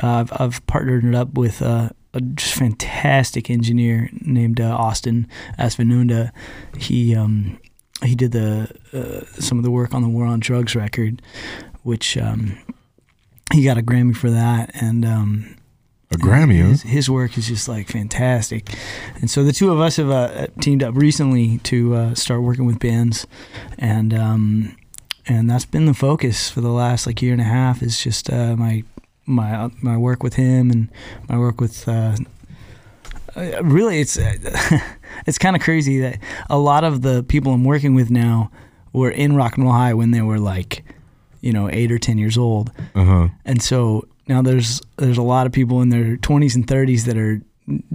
I've 0.00 0.32
I've 0.40 0.66
partnered 0.66 1.04
it 1.04 1.14
up 1.14 1.34
with 1.34 1.62
uh, 1.62 1.90
a 2.14 2.20
just 2.20 2.54
fantastic 2.54 3.50
engineer 3.50 4.08
named 4.12 4.60
uh, 4.60 4.74
Austin 4.74 5.26
Asvanunda. 5.58 6.30
He 6.78 7.14
um, 7.14 7.58
he 8.02 8.14
did 8.14 8.32
the 8.32 8.70
uh, 8.92 9.40
some 9.40 9.58
of 9.58 9.64
the 9.64 9.70
work 9.70 9.94
on 9.94 10.02
the 10.02 10.08
War 10.08 10.26
on 10.26 10.40
Drugs 10.40 10.74
record, 10.74 11.20
which 11.82 12.16
um, 12.16 12.58
he 13.52 13.64
got 13.64 13.78
a 13.78 13.82
Grammy 13.82 14.16
for 14.16 14.30
that, 14.30 14.70
and 14.74 15.04
um, 15.04 15.56
A 16.12 16.16
Grammy, 16.16 16.68
his, 16.68 16.82
his 16.82 17.10
work 17.10 17.36
is 17.36 17.48
just 17.48 17.68
like 17.68 17.88
fantastic, 17.88 18.70
and 19.16 19.30
so 19.30 19.42
the 19.42 19.52
two 19.52 19.72
of 19.72 19.80
us 19.80 19.96
have 19.96 20.10
uh, 20.10 20.46
teamed 20.60 20.82
up 20.82 20.94
recently 20.94 21.58
to 21.58 21.94
uh, 21.94 22.14
start 22.14 22.42
working 22.42 22.66
with 22.66 22.78
bands, 22.78 23.26
and 23.78 24.14
um, 24.14 24.76
and 25.26 25.50
that's 25.50 25.64
been 25.64 25.86
the 25.86 25.94
focus 25.94 26.50
for 26.50 26.60
the 26.60 26.68
last 26.68 27.06
like 27.06 27.22
year 27.22 27.32
and 27.32 27.40
a 27.40 27.44
half. 27.44 27.82
Is 27.82 28.00
just 28.00 28.30
uh, 28.30 28.56
my 28.56 28.84
my 29.26 29.70
my 29.82 29.96
work 29.96 30.22
with 30.22 30.34
him 30.34 30.70
and 30.70 30.88
my 31.28 31.38
work 31.38 31.60
with. 31.60 31.88
Uh, 31.88 32.16
really, 33.62 34.00
it's 34.00 34.18
it's 35.26 35.38
kind 35.38 35.56
of 35.56 35.62
crazy 35.62 36.00
that 36.00 36.18
a 36.48 36.58
lot 36.58 36.84
of 36.84 37.02
the 37.02 37.22
people 37.24 37.52
I'm 37.52 37.64
working 37.64 37.94
with 37.94 38.10
now 38.10 38.50
were 38.92 39.10
in 39.10 39.34
Rock 39.34 39.56
and 39.56 39.64
Roll 39.64 39.72
High 39.72 39.94
when 39.94 40.12
they 40.12 40.22
were 40.22 40.38
like, 40.38 40.84
you 41.40 41.52
know, 41.52 41.68
eight 41.70 41.90
or 41.90 41.98
ten 41.98 42.18
years 42.18 42.38
old. 42.38 42.70
Uh 42.94 43.04
huh. 43.04 43.28
And 43.44 43.62
so 43.62 44.06
now 44.28 44.42
there's 44.42 44.80
there's 44.96 45.18
a 45.18 45.22
lot 45.22 45.46
of 45.46 45.52
people 45.52 45.82
in 45.82 45.88
their 45.90 46.16
20s 46.16 46.54
and 46.54 46.66
30s 46.66 47.04
that 47.04 47.16
are 47.16 47.40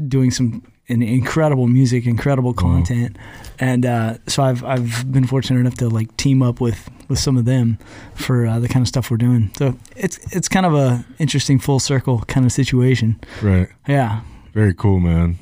doing 0.07 0.31
some 0.31 0.63
in- 0.89 1.03
incredible 1.03 1.67
music, 1.67 2.05
incredible 2.05 2.53
content, 2.53 3.15
and 3.59 3.85
uh, 3.85 4.17
so 4.27 4.43
I've 4.43 4.63
I've 4.63 5.09
been 5.11 5.25
fortunate 5.25 5.59
enough 5.59 5.75
to 5.75 5.87
like 5.87 6.15
team 6.17 6.41
up 6.41 6.59
with 6.59 6.89
with 7.07 7.19
some 7.19 7.37
of 7.37 7.45
them 7.45 7.77
for 8.15 8.45
uh, 8.45 8.59
the 8.59 8.67
kind 8.67 8.83
of 8.83 8.87
stuff 8.87 9.09
we're 9.09 9.17
doing. 9.17 9.51
So 9.57 9.77
it's 9.95 10.17
it's 10.35 10.49
kind 10.49 10.65
of 10.65 10.73
a 10.73 11.05
interesting 11.19 11.59
full 11.59 11.79
circle 11.79 12.19
kind 12.27 12.45
of 12.45 12.51
situation. 12.51 13.19
Right. 13.41 13.69
Yeah. 13.87 14.21
Very 14.53 14.73
cool, 14.73 14.99
man. 14.99 15.37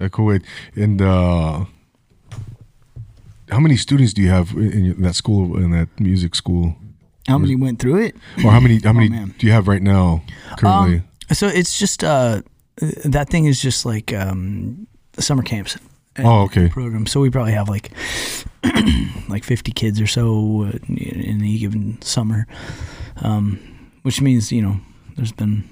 Uh, 0.00 0.08
cool. 0.08 0.38
And 0.76 1.00
uh, 1.00 1.64
how 3.50 3.60
many 3.60 3.76
students 3.76 4.12
do 4.12 4.22
you 4.22 4.28
have 4.28 4.52
in 4.52 5.00
that 5.02 5.14
school, 5.14 5.56
in 5.56 5.70
that 5.70 5.88
music 5.98 6.34
school? 6.34 6.76
How 7.28 7.38
many 7.38 7.56
went 7.56 7.78
through 7.78 7.98
it? 8.02 8.16
Or 8.44 8.50
how 8.50 8.60
many? 8.60 8.80
How 8.80 8.92
many 8.92 9.08
man. 9.08 9.34
do 9.38 9.46
you 9.46 9.52
have 9.52 9.68
right 9.68 9.82
now 9.82 10.22
currently? 10.58 10.96
Um, 10.98 11.04
so 11.34 11.46
it's 11.46 11.78
just 11.78 12.02
uh, 12.04 12.42
that 13.04 13.28
thing 13.30 13.46
is 13.46 13.60
just 13.60 13.86
like 13.86 14.12
um, 14.12 14.86
summer 15.18 15.42
camps. 15.42 15.76
and 16.16 16.26
Oh, 16.26 16.42
okay. 16.42 16.68
Program. 16.68 17.06
So 17.06 17.20
we 17.20 17.30
probably 17.30 17.52
have 17.52 17.68
like 17.68 17.92
like 19.28 19.44
50 19.44 19.72
kids 19.72 20.00
or 20.00 20.06
so 20.06 20.70
in 20.88 21.24
any 21.26 21.58
given 21.58 22.00
summer, 22.02 22.46
um, 23.22 23.58
which 24.02 24.20
means 24.20 24.52
you 24.52 24.62
know 24.62 24.76
there's 25.16 25.32
been 25.32 25.64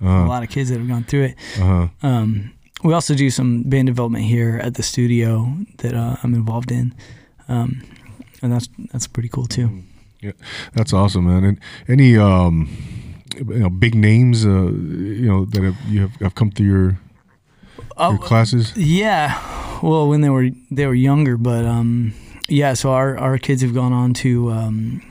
a 0.00 0.06
uh, 0.06 0.26
lot 0.26 0.42
of 0.42 0.48
kids 0.48 0.70
that 0.70 0.78
have 0.78 0.88
gone 0.88 1.04
through 1.04 1.24
it. 1.24 1.36
uh-huh. 1.60 1.88
Um, 2.02 2.52
we 2.84 2.92
also 2.94 3.14
do 3.14 3.30
some 3.30 3.62
band 3.62 3.86
development 3.86 4.24
here 4.24 4.58
at 4.62 4.74
the 4.74 4.82
studio 4.82 5.56
that 5.78 5.94
uh, 5.94 6.16
I'm 6.22 6.34
involved 6.34 6.72
in, 6.72 6.94
um, 7.48 7.82
and 8.42 8.52
that's 8.52 8.68
that's 8.92 9.06
pretty 9.06 9.28
cool 9.28 9.46
too. 9.46 9.82
Yeah, 10.20 10.32
that's 10.74 10.92
awesome, 10.92 11.26
man. 11.26 11.44
And 11.44 11.60
any 11.88 12.16
um, 12.16 12.68
you 13.36 13.44
know, 13.58 13.70
big 13.70 13.94
names, 13.94 14.44
uh, 14.46 14.48
you 14.50 15.26
know, 15.28 15.44
that 15.46 15.62
have, 15.62 15.76
you 15.88 16.00
have, 16.02 16.14
have 16.16 16.34
come 16.34 16.50
through 16.50 16.66
your, 16.66 16.82
your 16.82 16.98
Oh, 17.96 18.18
classes. 18.18 18.72
Yeah, 18.76 19.38
well, 19.82 20.08
when 20.08 20.20
they 20.20 20.30
were 20.30 20.50
they 20.70 20.86
were 20.86 20.94
younger, 20.94 21.36
but 21.36 21.64
um, 21.64 22.12
yeah. 22.48 22.74
So 22.74 22.90
our 22.92 23.16
our 23.18 23.38
kids 23.38 23.62
have 23.62 23.74
gone 23.74 23.92
on 23.92 24.14
to 24.14 24.50
um, 24.50 25.02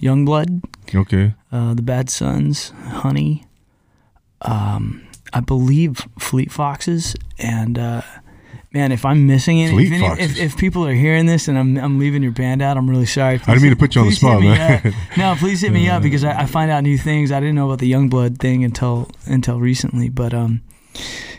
Youngblood, 0.00 0.62
Okay. 0.94 1.34
uh, 1.52 1.74
the 1.74 1.82
Bad 1.82 2.10
Suns, 2.10 2.72
Honey, 2.86 3.44
um, 4.42 5.06
I 5.32 5.40
believe 5.40 6.06
Fleet 6.18 6.50
Foxes, 6.50 7.14
and 7.38 7.78
uh, 7.78 8.02
man, 8.72 8.92
if 8.92 9.04
I'm 9.04 9.26
missing 9.26 9.58
it, 9.60 9.70
Fleet 9.70 9.92
if, 9.92 10.18
if, 10.20 10.38
if 10.38 10.56
people 10.56 10.86
are 10.86 10.92
hearing 10.94 11.26
this 11.26 11.48
and 11.48 11.58
I'm 11.58 11.76
I'm 11.78 11.98
leaving 11.98 12.22
your 12.22 12.32
band 12.32 12.62
out, 12.62 12.76
I'm 12.76 12.88
really 12.88 13.06
sorry. 13.06 13.34
I 13.46 13.52
didn't 13.52 13.62
mean 13.62 13.70
to 13.70 13.76
put 13.76 13.94
you 13.94 14.00
on 14.02 14.08
the 14.08 14.14
spot, 14.14 14.40
man. 14.40 14.94
No, 15.16 15.34
please 15.38 15.60
hit 15.60 15.72
me 15.72 15.88
up 15.88 16.02
because 16.02 16.24
I, 16.24 16.40
I 16.42 16.46
find 16.46 16.70
out 16.70 16.82
new 16.82 16.98
things. 16.98 17.32
I 17.32 17.40
didn't 17.40 17.54
know 17.54 17.66
about 17.66 17.78
the 17.80 17.90
Youngblood 17.90 18.38
thing 18.38 18.64
until 18.64 19.10
until 19.26 19.58
recently, 19.60 20.08
but 20.08 20.32
um. 20.34 20.62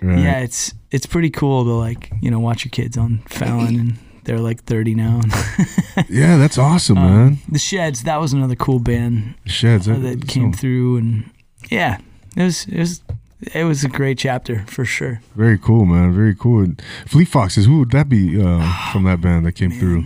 Right. 0.02 0.20
Yeah, 0.20 0.40
it's 0.40 0.74
it's 0.92 1.06
pretty 1.06 1.30
cool 1.30 1.66
to 1.66 1.72
like 1.72 2.12
you 2.22 2.32
know 2.32 2.40
watch 2.40 2.64
your 2.64 2.70
kids 2.70 2.98
on 2.98 3.18
Fallon 3.28 3.76
and 3.80 3.98
they're 4.24 4.40
like 4.40 4.64
30 4.64 4.96
now. 4.96 5.22
Yeah, 6.08 6.38
that's 6.38 6.58
awesome, 6.58 6.98
Um, 6.98 7.16
man. 7.18 7.38
the 7.50 7.60
Sheds, 7.60 8.04
that 8.04 8.22
was 8.22 8.32
another 8.32 8.56
cool 8.56 8.80
band 8.80 9.36
The 9.44 9.50
Sheds 9.50 9.90
uh, 9.90 9.96
that, 9.96 10.00
that 10.22 10.28
came 10.30 10.54
so 10.54 10.60
through, 10.60 10.98
and 10.98 11.30
yeah, 11.70 11.98
it 12.38 12.44
was 12.44 12.66
it 12.68 12.80
was 12.80 13.02
it 13.42 13.64
was 13.64 13.84
a 13.84 13.90
great 13.90 14.18
chapter 14.18 14.64
for 14.68 14.86
sure. 14.86 15.22
Very 15.36 15.58
cool, 15.58 15.86
man. 15.86 16.14
Very 16.14 16.36
cool. 16.36 16.64
And 16.64 16.82
Fleet 17.08 17.28
Foxes. 17.28 17.66
Who 17.66 17.80
would 17.80 17.92
that 17.92 18.10
be 18.10 18.42
uh, 18.42 18.92
from 18.92 19.04
that 19.04 19.22
band 19.22 19.46
that 19.46 19.54
came 19.54 19.72
through? 19.72 20.06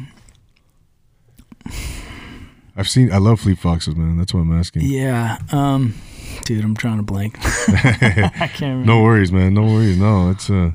I've 2.76 2.90
seen. 2.90 3.12
I 3.12 3.18
love 3.18 3.42
Fleet 3.42 3.60
Foxes, 3.60 3.96
man. 3.96 4.18
That's 4.18 4.34
what 4.34 4.42
I'm 4.42 4.58
asking. 4.58 4.82
Yeah, 4.84 5.38
um, 5.52 5.94
dude, 6.46 6.64
I'm 6.64 6.76
trying 6.76 6.98
to 6.98 7.04
blank. 7.04 7.38
I 7.68 8.50
can't 8.54 8.62
remember. 8.62 8.86
No 8.86 9.04
worries, 9.04 9.32
man. 9.32 9.54
No 9.54 9.64
worries. 9.64 9.98
No, 9.98 10.32
it's 10.32 10.50
uh, 10.50 10.72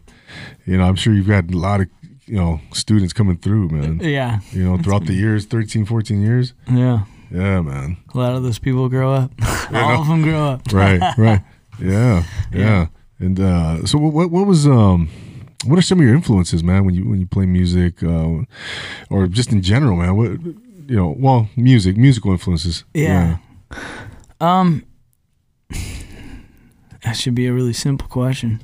you 0.65 0.77
know, 0.79 0.85
I'm 0.85 0.95
sure 0.95 1.13
you've 1.13 1.27
got 1.27 1.53
a 1.53 1.57
lot 1.57 1.81
of 1.81 1.89
you 2.27 2.37
know 2.37 2.61
students 2.73 3.13
coming 3.13 3.37
through, 3.37 3.71
man. 3.71 3.99
Yeah, 4.01 4.41
You 4.53 4.65
know, 4.65 4.79
throughout 4.79 5.07
the 5.07 5.15
years, 5.15 5.45
13, 5.47 5.85
14 5.87 6.21
years. 6.23 6.55
yeah. 6.71 7.05
Yeah, 7.31 7.61
man. 7.61 7.99
A 8.15 8.17
lot 8.19 8.35
of 8.35 8.43
those 8.43 8.59
people 8.59 8.89
grow 8.89 9.13
up. 9.13 9.31
All 9.75 10.01
of 10.01 10.09
them 10.09 10.23
grow 10.23 10.47
up. 10.47 10.63
Right, 10.73 11.03
right. 11.19 11.43
Yeah, 11.79 12.25
yeah. 12.53 12.87
And 13.19 13.39
uh, 13.41 13.85
so, 13.87 13.99
what 13.99 14.31
what 14.31 14.47
was 14.47 14.67
um, 14.67 15.09
what 15.65 15.79
are 15.79 15.83
some 15.83 15.99
of 15.99 16.05
your 16.07 16.15
influences, 16.15 16.63
man? 16.63 16.85
When 16.85 16.95
you 16.95 17.09
when 17.09 17.21
you 17.21 17.27
play 17.27 17.47
music, 17.47 18.03
uh, 18.03 18.45
or 19.11 19.27
just 19.27 19.53
in 19.53 19.63
general, 19.63 19.97
man? 19.97 20.17
What 20.17 20.31
you 20.31 20.97
know? 20.97 21.15
Well, 21.19 21.49
music, 21.57 21.97
musical 21.97 22.31
influences. 22.33 22.85
Yeah. 22.95 23.39
Um, 24.41 24.85
that 27.05 27.15
should 27.15 27.35
be 27.35 27.47
a 27.47 27.53
really 27.53 27.73
simple 27.73 28.09
question. 28.09 28.63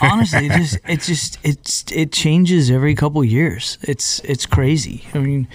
honestly, 0.00 0.46
it 0.46 0.52
just 0.52 0.78
it 0.88 1.00
just 1.00 1.38
it's 1.42 1.84
it 1.92 2.12
changes 2.12 2.70
every 2.70 2.94
couple 2.94 3.22
years. 3.24 3.78
It's 3.82 4.20
it's 4.20 4.46
crazy. 4.46 5.04
I 5.14 5.18
mean, 5.18 5.48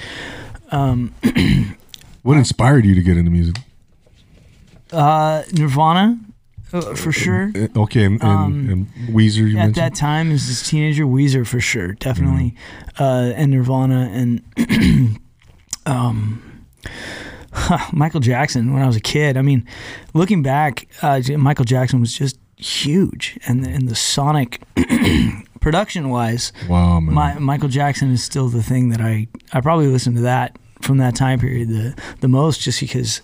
um, 0.71 1.13
What 2.23 2.37
inspired 2.37 2.85
you 2.85 2.95
to 2.95 3.01
get 3.01 3.17
into 3.17 3.29
music? 3.31 3.57
uh, 4.93 5.43
Nirvana, 5.51 6.17
uh, 6.73 6.95
for 6.95 7.11
sure. 7.11 7.51
Uh, 7.55 7.67
Okay, 7.83 8.03
and, 8.05 8.21
and, 8.21 8.23
Um, 8.23 8.69
and 8.69 8.87
Weezer 9.15 9.37
you 9.49 9.57
At 9.57 9.67
mentioned. 9.67 9.75
that 9.75 9.95
time, 9.95 10.31
as 10.31 10.61
a 10.61 10.65
teenager, 10.65 11.05
Weezer 11.05 11.45
for 11.47 11.59
sure, 11.59 11.93
definitely, 11.93 12.55
uh, 12.99 13.31
and 13.35 13.51
Nirvana 13.51 14.09
and 14.11 14.41
um, 15.85 16.41
Michael 17.91 18.19
Jackson. 18.19 18.73
When 18.73 18.81
I 18.81 18.87
was 18.87 18.95
a 18.95 19.01
kid, 19.01 19.37
I 19.37 19.41
mean, 19.41 19.65
looking 20.13 20.41
back, 20.43 20.87
uh, 21.01 21.21
Michael 21.37 21.65
Jackson 21.65 21.99
was 21.99 22.13
just 22.13 22.37
huge, 22.57 23.37
and 23.47 23.63
the, 23.63 23.69
and 23.69 23.87
the 23.87 23.95
sonic 23.95 24.61
production 25.59 26.09
wise, 26.09 26.51
wow, 26.67 26.99
man. 26.99 27.13
my, 27.13 27.39
Michael 27.39 27.69
Jackson 27.69 28.11
is 28.11 28.23
still 28.23 28.47
the 28.49 28.63
thing 28.63 28.89
that 28.89 29.01
I 29.01 29.27
I 29.53 29.61
probably 29.61 29.87
listen 29.87 30.15
to 30.15 30.21
that 30.21 30.57
from 30.81 30.97
that 30.97 31.15
time 31.15 31.39
period 31.39 31.69
the 31.69 31.95
the 32.21 32.27
most, 32.27 32.61
just 32.61 32.79
because 32.79 33.21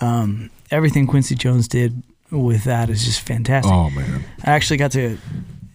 um, 0.00 0.50
everything 0.70 1.06
Quincy 1.06 1.34
Jones 1.34 1.68
did 1.68 2.02
with 2.42 2.64
that 2.64 2.90
is 2.90 3.04
just 3.04 3.20
fantastic. 3.20 3.72
oh 3.72 3.90
man. 3.90 4.24
I 4.44 4.50
actually 4.52 4.76
got 4.78 4.92
to 4.92 5.16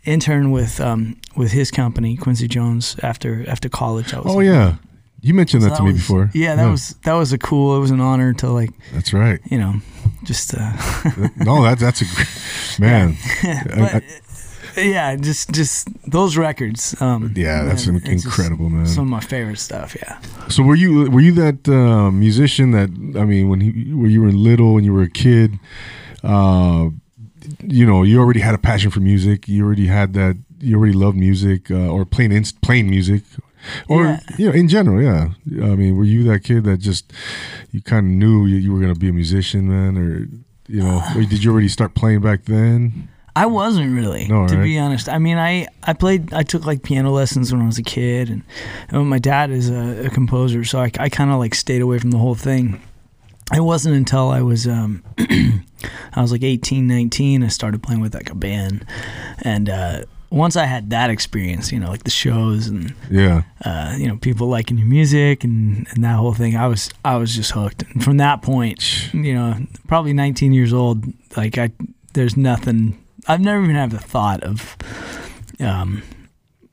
intern 0.05 0.51
with 0.51 0.79
um, 0.79 1.15
with 1.35 1.51
his 1.51 1.71
company, 1.71 2.17
Quincy 2.17 2.47
Jones, 2.47 2.95
after 3.03 3.47
after 3.49 3.69
college. 3.69 4.13
I 4.13 4.19
was 4.19 4.35
Oh 4.35 4.39
yeah. 4.39 4.75
You 5.21 5.33
mentioned 5.33 5.63
so 5.63 5.69
that 5.69 5.75
to 5.77 5.83
me 5.83 5.91
was- 5.91 6.01
before. 6.01 6.29
Yeah, 6.33 6.55
that 6.55 6.69
was 6.69 6.95
that 7.03 7.13
was 7.13 7.33
a 7.33 7.37
cool. 7.37 7.75
It 7.77 7.79
was 7.79 7.91
an 7.91 7.99
honor 7.99 8.33
to 8.35 8.49
like 8.49 8.71
That's 8.93 9.11
right. 9.13 9.39
you 9.51 9.57
know 9.57 9.75
just 10.23 10.53
uh, 10.53 10.59
no, 11.37 11.63
that 11.63 11.77
that's 11.79 12.01
a 12.01 12.05
great 12.05 12.27
man. 12.79 13.15
but, 13.43 13.95
I- 13.95 14.03
yeah, 14.77 15.15
just 15.17 15.51
just 15.51 15.87
those 16.09 16.37
records. 16.37 16.95
Um, 17.01 17.33
Yeah, 17.35 17.63
that's 17.65 17.85
man, 17.87 17.95
in- 17.97 18.01
it's 18.13 18.23
just 18.23 18.25
incredible, 18.25 18.69
man. 18.69 18.85
Some 18.85 19.03
of 19.05 19.09
my 19.09 19.19
favorite 19.19 19.59
stuff. 19.59 19.95
Yeah. 19.95 20.19
So 20.47 20.63
were 20.63 20.75
you 20.75 21.09
were 21.11 21.19
you 21.21 21.33
that 21.33 21.67
uh, 21.67 22.11
musician 22.11 22.71
that 22.71 22.89
I 23.19 23.25
mean 23.25 23.49
when 23.49 23.59
he, 23.61 23.71
when 23.93 24.09
you 24.11 24.21
were 24.21 24.31
little 24.31 24.77
and 24.77 24.85
you 24.85 24.93
were 24.93 25.03
a 25.03 25.09
kid, 25.09 25.59
uh, 26.23 26.89
you 27.63 27.85
know 27.85 28.03
you 28.03 28.19
already 28.19 28.39
had 28.41 28.55
a 28.55 28.57
passion 28.59 28.91
for 28.91 28.99
music. 28.99 29.47
You 29.47 29.65
already 29.65 29.87
had 29.87 30.13
that. 30.13 30.37
You 30.59 30.77
already 30.77 30.93
loved 30.93 31.17
music 31.17 31.71
uh, 31.71 31.87
or 31.89 32.05
playing 32.05 32.31
in, 32.33 32.43
playing 32.61 32.89
music, 32.89 33.23
or 33.87 34.03
Yeah. 34.03 34.19
you 34.37 34.47
know 34.47 34.53
in 34.53 34.67
general. 34.67 35.01
Yeah, 35.01 35.29
I 35.63 35.75
mean, 35.75 35.95
were 35.97 36.03
you 36.03 36.23
that 36.25 36.43
kid 36.43 36.63
that 36.65 36.77
just 36.77 37.13
you 37.71 37.81
kind 37.81 38.05
of 38.07 38.11
knew 38.11 38.45
you, 38.45 38.57
you 38.57 38.73
were 38.73 38.79
going 38.81 38.93
to 38.93 38.99
be 38.99 39.09
a 39.09 39.13
musician, 39.13 39.69
man, 39.69 39.97
or 39.97 40.27
you 40.67 40.83
know, 40.83 41.01
or 41.15 41.23
did 41.23 41.43
you 41.43 41.51
already 41.51 41.69
start 41.69 41.95
playing 41.95 42.21
back 42.21 42.45
then? 42.45 43.07
I 43.35 43.45
wasn't 43.45 43.95
really, 43.95 44.27
No, 44.27 44.47
to 44.47 44.57
right? 44.57 44.63
be 44.63 44.77
honest. 44.77 45.07
I 45.07 45.17
mean, 45.17 45.37
I, 45.37 45.67
I 45.83 45.93
played, 45.93 46.33
I 46.33 46.43
took 46.43 46.65
like 46.65 46.83
piano 46.83 47.11
lessons 47.11 47.53
when 47.53 47.61
I 47.61 47.65
was 47.67 47.77
a 47.77 47.83
kid, 47.83 48.29
and, 48.29 48.43
and 48.89 49.07
my 49.07 49.19
dad 49.19 49.49
is 49.49 49.69
a, 49.69 50.07
a 50.07 50.09
composer, 50.09 50.65
so 50.65 50.79
I, 50.81 50.91
I 50.99 51.07
kind 51.07 51.31
of 51.31 51.39
like 51.39 51.55
stayed 51.55 51.81
away 51.81 51.99
from 51.99 52.11
the 52.11 52.17
whole 52.17 52.35
thing. 52.35 52.81
It 53.53 53.61
wasn't 53.61 53.95
until 53.95 54.29
I 54.29 54.41
was, 54.41 54.67
um, 54.67 55.03
I 55.17 56.21
was 56.21 56.31
like 56.31 56.43
18, 56.43 56.87
19, 56.87 57.43
I 57.43 57.47
started 57.47 57.81
playing 57.81 58.01
with 58.01 58.13
like 58.13 58.29
a 58.29 58.35
band, 58.35 58.85
and 59.41 59.69
uh, 59.69 60.01
once 60.29 60.55
I 60.55 60.65
had 60.65 60.91
that 60.91 61.09
experience, 61.09 61.71
you 61.71 61.79
know, 61.79 61.89
like 61.89 62.03
the 62.03 62.11
shows 62.11 62.67
and 62.67 62.93
Yeah, 63.09 63.43
uh, 63.65 63.95
you 63.97 64.07
know 64.07 64.17
people 64.17 64.47
liking 64.47 64.77
your 64.77 64.87
music 64.87 65.43
and, 65.43 65.87
and 65.91 66.03
that 66.03 66.15
whole 66.15 66.33
thing, 66.33 66.55
I 66.55 66.67
was 66.67 66.91
I 67.03 67.17
was 67.17 67.35
just 67.35 67.51
hooked. 67.51 67.83
And 67.93 68.03
from 68.03 68.17
that 68.17 68.41
point, 68.41 69.11
you 69.13 69.33
know, 69.33 69.55
probably 69.87 70.13
19 70.13 70.53
years 70.53 70.73
old, 70.73 71.05
like 71.35 71.57
I, 71.57 71.71
there's 72.13 72.37
nothing. 72.37 73.03
I've 73.27 73.41
never 73.41 73.63
even 73.63 73.75
had 73.75 73.91
the 73.91 73.99
thought 73.99 74.43
of, 74.43 74.77
um, 75.59 76.03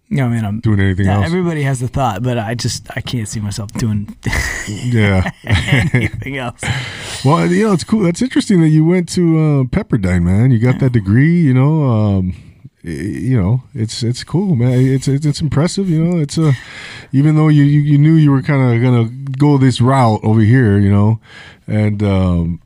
you 0.08 0.16
know, 0.18 0.26
I 0.26 0.28
mean, 0.28 0.44
I'm. 0.44 0.60
doing 0.60 0.80
anything 0.80 1.06
Yeah, 1.06 1.16
else? 1.16 1.26
everybody 1.26 1.62
has 1.62 1.80
the 1.80 1.88
thought, 1.88 2.22
but 2.22 2.38
I 2.38 2.54
just 2.54 2.88
I 2.96 3.00
can't 3.00 3.28
see 3.28 3.40
myself 3.40 3.72
doing 3.72 4.16
yeah. 4.68 5.30
anything 5.44 6.36
else. 6.36 6.62
Well, 7.24 7.46
you 7.50 7.66
know, 7.66 7.72
it's 7.72 7.82
cool. 7.82 8.04
That's 8.04 8.22
interesting 8.22 8.60
that 8.60 8.68
you 8.68 8.84
went 8.84 9.08
to 9.10 9.36
uh, 9.38 9.64
Pepperdine, 9.64 10.22
man. 10.22 10.52
You 10.52 10.60
got 10.60 10.78
that 10.80 10.92
degree. 10.92 11.40
You 11.40 11.54
know, 11.54 11.82
um, 11.82 12.36
you 12.82 13.36
know, 13.40 13.62
it's 13.74 14.04
it's 14.04 14.22
cool, 14.22 14.54
man. 14.54 14.78
It's 14.78 15.08
it's, 15.08 15.26
it's 15.26 15.40
impressive. 15.40 15.88
You 15.90 16.04
know, 16.04 16.18
it's 16.20 16.38
a 16.38 16.52
even 17.12 17.34
though 17.34 17.48
you 17.48 17.64
you, 17.64 17.80
you 17.80 17.98
knew 17.98 18.14
you 18.14 18.30
were 18.30 18.42
kind 18.42 18.62
of 18.76 18.80
gonna 18.82 19.08
go 19.38 19.58
this 19.58 19.80
route 19.80 20.20
over 20.22 20.40
here, 20.40 20.78
you 20.78 20.90
know, 20.90 21.18
and 21.66 22.00
um, 22.02 22.60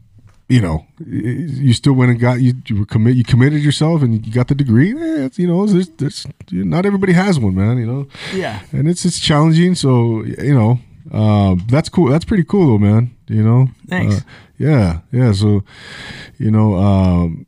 you 0.51 0.61
know, 0.61 0.85
you 1.07 1.73
still 1.73 1.93
went 1.93 2.11
and 2.11 2.21
got 2.21 2.41
you 2.41 2.55
you 2.67 2.81
were 2.81 2.87
commit 2.87 3.15
you 3.17 3.25
committed 3.25 3.63
yourself 3.63 4.03
and 4.03 4.27
you 4.27 4.33
got 4.33 4.49
the 4.49 4.55
degree. 4.55 4.91
Eh, 4.91 5.27
it's, 5.27 5.39
you 5.39 5.47
know, 5.47 5.65
there's, 5.67 5.89
there's 5.91 6.27
not 6.51 6.85
everybody 6.85 7.13
has 7.13 7.39
one, 7.39 7.55
man. 7.55 7.79
You 7.79 7.87
know, 7.87 8.09
Yeah, 8.35 8.61
and 8.73 8.89
it's 8.89 9.05
it's 9.05 9.21
challenging. 9.21 9.75
So 9.75 10.25
you 10.25 10.55
know, 10.55 10.81
um, 11.13 11.65
that's 11.69 11.89
cool. 11.89 12.11
That's 12.11 12.25
pretty 12.25 12.45
cool, 12.45 12.67
though, 12.67 12.79
man. 12.79 13.17
You 13.29 13.43
know, 13.43 13.69
Thanks. 13.89 14.17
Uh, 14.17 14.21
yeah, 14.59 14.99
yeah. 15.13 15.33
So, 15.33 15.63
you 16.39 16.51
know, 16.51 16.75
um, 16.75 17.47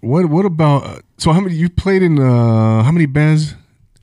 what 0.00 0.26
what 0.26 0.44
about? 0.44 1.02
So, 1.18 1.32
how 1.32 1.40
many 1.40 1.54
you 1.56 1.68
played 1.68 2.02
in? 2.02 2.18
Uh, 2.18 2.82
how 2.82 2.92
many 2.92 3.06
bands 3.06 3.54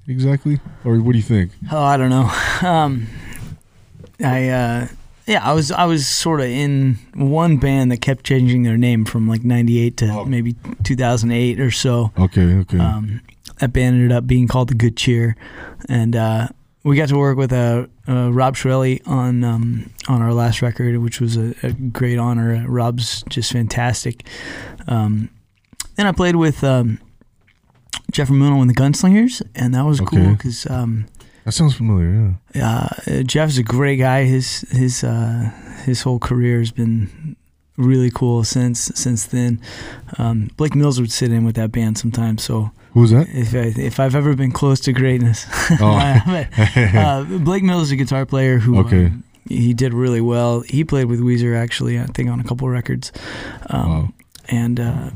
exactly, 0.08 0.60
or 0.84 0.99
what 0.99 1.13
do 1.13 1.17
you 1.17 1.23
think? 1.23 1.51
Oh, 1.71 1.81
I 1.81 1.97
don't 1.97 2.10
know. 2.10 2.29
Um, 2.62 3.08
I 4.23 4.47
uh, 4.49 4.88
yeah, 5.28 5.44
I 5.48 5.54
was 5.54 5.72
I 5.72 5.86
was 5.86 6.08
sort 6.08 6.40
of 6.42 6.48
in 6.48 7.00
one 7.14 7.58
band 7.58 7.92
that 7.92 7.98
kept 8.02 8.24
changing 8.26 8.64
their 8.64 8.78
name 8.78 9.06
from 9.06 9.28
like 9.28 9.44
'98 9.44 9.98
to 9.98 10.10
Oh. 10.12 10.26
maybe 10.26 10.56
2008 10.84 11.60
or 11.60 11.72
so. 11.72 12.12
Okay, 12.18 12.54
okay, 12.56 12.78
Um, 12.80 13.22
that 13.60 13.74
band 13.74 13.96
ended 13.96 14.12
up 14.12 14.28
being 14.28 14.48
called 14.48 14.70
the 14.70 14.76
Good 14.76 14.98
Cheer, 14.98 15.36
and 15.90 16.16
uh, 16.16 16.48
we 16.84 16.96
got 16.98 17.10
to 17.10 17.18
work 17.18 17.38
with 17.38 17.52
uh, 17.54 17.88
uh, 18.08 18.32
Rob 18.32 18.56
Shirelli 18.56 19.02
on 19.08 19.44
um, 19.44 19.90
on 20.08 20.22
our 20.22 20.34
last 20.34 20.62
record, 20.62 20.98
which 21.00 21.20
was 21.22 21.38
a, 21.38 21.56
a 21.64 21.72
great 21.74 22.18
honor. 22.20 22.64
Rob's 22.68 23.24
just 23.30 23.52
fantastic. 23.52 24.28
Um, 24.88 25.30
then 25.96 26.06
I 26.06 26.12
played 26.12 26.36
with 26.36 26.64
um, 26.64 27.00
Jeffrey 28.12 28.36
Moon 28.36 28.60
and 28.60 28.70
the 28.70 28.74
Gunslingers, 28.76 29.42
and 29.56 29.74
that 29.74 29.86
was 29.86 30.00
cool 30.02 30.32
because. 30.34 30.68
Um, 30.70 31.08
that 31.45 31.51
sounds 31.53 31.75
familiar. 31.75 32.36
Yeah. 32.53 32.89
uh, 33.08 33.23
Jeff's 33.23 33.58
a 33.58 33.63
great 33.63 33.97
guy. 33.97 34.25
His 34.25 34.62
his 34.71 35.03
uh, 35.03 35.51
his 35.86 36.01
whole 36.01 36.19
career 36.19 36.60
has 36.60 36.71
been 36.71 37.36
really 37.77 38.10
cool 38.12 38.43
since 38.43 38.91
since 38.95 39.25
then. 39.25 39.62
Um, 40.17 40.49
Blake 40.58 40.75
Mills 40.75 40.99
would 40.99 41.12
sit 41.12 41.31
in 41.31 41.45
with 41.45 41.55
that 41.55 41.71
band 41.71 41.97
sometimes. 41.97 42.43
So 42.43 42.71
Who's 42.93 43.12
that? 43.12 43.27
if 43.29 43.53
I, 43.53 43.73
if 43.81 43.99
I've 43.99 44.15
ever 44.15 44.36
been 44.36 44.51
close 44.51 44.79
to 44.81 44.93
greatness, 44.93 45.45
Oh. 45.81 45.95
uh, 46.95 47.23
Blake 47.23 47.63
Mills 47.63 47.84
is 47.88 47.91
a 47.91 47.95
guitar 47.97 48.25
player 48.25 48.60
who 48.60 48.79
Okay. 48.79 49.05
um, 49.08 49.23
he 49.47 49.73
did 49.73 49.93
really 49.93 50.21
well. 50.21 50.62
He 50.62 50.84
played 50.84 51.05
with 51.05 51.19
Weezer 51.21 51.55
actually, 51.55 51.99
I 51.99 52.05
think, 52.05 52.29
on 52.29 52.39
a 52.39 52.43
couple 52.43 52.67
records, 52.69 53.12
um, 53.69 53.89
Wow. 53.89 54.10
and 54.47 54.79
uh, 54.79 55.10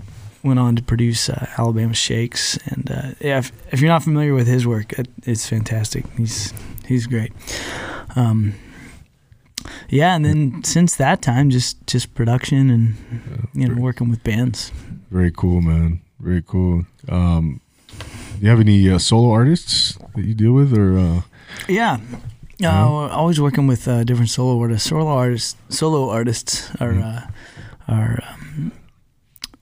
went 0.43 0.59
on 0.59 0.75
to 0.75 0.81
produce 0.83 1.29
uh, 1.29 1.47
Alabama 1.57 1.93
Shakes. 1.93 2.57
And 2.67 2.89
uh, 2.91 3.01
yeah, 3.19 3.39
if, 3.39 3.51
if 3.71 3.81
you're 3.81 3.89
not 3.89 4.03
familiar 4.03 4.33
with 4.33 4.47
his 4.47 4.65
work, 4.65 4.93
it, 4.99 5.07
it's 5.25 5.47
fantastic. 5.47 6.05
He's 6.17 6.53
he's 6.87 7.07
great. 7.07 7.31
Um, 8.15 8.53
yeah, 9.89 10.15
and 10.15 10.23
then 10.25 10.63
since 10.63 10.95
that 10.95 11.21
time, 11.21 11.49
just 11.49 11.77
just 11.87 12.13
production 12.13 12.69
and 12.69 12.95
you 13.53 13.67
know 13.67 13.81
working 13.81 14.09
with 14.09 14.23
bands. 14.23 14.71
Very 15.11 15.31
cool, 15.31 15.61
man. 15.61 16.01
Very 16.19 16.41
cool. 16.45 16.85
Um, 17.07 17.59
do 17.89 18.45
you 18.45 18.49
have 18.49 18.59
any 18.59 18.89
uh, 18.89 18.99
solo 18.99 19.31
artists 19.31 19.97
that 20.15 20.23
you 20.25 20.33
deal 20.33 20.53
with, 20.53 20.73
or 20.77 20.97
uh, 20.97 21.21
Yeah. 21.67 21.93
Uh, 22.13 22.17
Yeah. 22.61 22.89
we're 22.89 23.09
always 23.09 23.39
working 23.39 23.67
with 23.67 23.87
uh, 23.87 24.03
different 24.03 24.29
solo 24.29 24.59
artists. 24.59 24.89
Solo 24.89 25.07
artists, 25.07 25.55
solo 25.69 26.09
artists 26.09 26.69
are 26.79 26.93
Mhm. 26.93 27.03
uh, 27.03 27.27
are. 27.87 28.19
Um, 28.29 28.71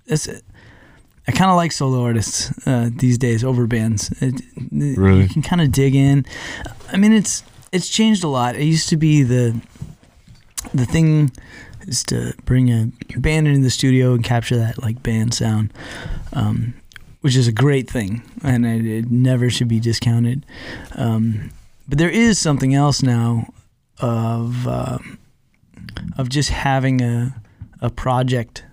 it's, 0.07 0.27
I 1.27 1.31
kind 1.33 1.49
of 1.51 1.57
like 1.57 1.71
solo 1.73 2.01
artists 2.03 2.51
uh, 2.65 2.89
these 2.95 3.17
days 3.17 3.43
over 3.43 3.67
bands. 3.67 4.09
It, 4.21 4.41
Really? 4.71 5.23
you 5.23 5.29
can 5.29 5.41
kind 5.41 5.61
of 5.61 5.71
dig 5.71 5.93
in. 5.95 6.25
I 6.91 6.97
mean, 6.97 7.11
it's 7.13 7.43
it's 7.71 7.89
changed 7.89 8.23
a 8.23 8.27
lot. 8.27 8.55
It 8.55 8.63
used 8.63 8.89
to 8.89 8.97
be 8.97 9.23
the 9.23 9.59
the 10.73 10.85
thing 10.85 11.31
is 11.87 12.03
to 12.05 12.33
bring 12.45 12.69
a 12.69 12.91
band 13.19 13.47
into 13.47 13.61
the 13.61 13.69
studio 13.69 14.13
and 14.13 14.23
capture 14.23 14.57
that 14.57 14.81
like 14.81 15.01
band 15.03 15.33
sound, 15.33 15.73
um, 16.33 16.73
which 17.21 17.35
is 17.35 17.47
a 17.47 17.51
great 17.51 17.89
thing, 17.89 18.21
and 18.43 18.65
it, 18.65 18.85
it 18.85 19.11
never 19.11 19.49
should 19.49 19.67
be 19.67 19.79
discounted. 19.79 20.45
Um, 20.95 21.51
but 21.89 21.97
there 21.97 22.09
is 22.09 22.37
something 22.39 22.73
else 22.73 23.01
now 23.03 23.53
of 23.99 24.67
uh, 24.67 24.97
of 26.17 26.29
just 26.29 26.49
having 26.49 27.01
a 27.01 27.35
a 27.81 27.89
project. 27.89 28.63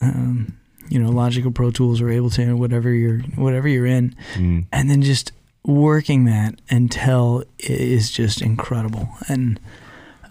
Um, 0.00 0.56
you 0.90 0.98
know, 0.98 1.08
Logic 1.10 1.46
or 1.46 1.50
Pro 1.50 1.70
Tools 1.70 2.00
or 2.02 2.06
Ableton 2.06 2.48
or 2.48 2.56
whatever 2.56 2.90
you're 2.92 3.20
whatever 3.36 3.68
you're 3.68 3.86
in, 3.86 4.14
mm, 4.34 4.66
and 4.72 4.90
then 4.90 5.00
just 5.00 5.32
working 5.64 6.24
that 6.24 6.60
until 6.68 7.44
it 7.58 7.70
is 7.70 8.10
just 8.10 8.42
incredible. 8.42 9.08
And 9.28 9.58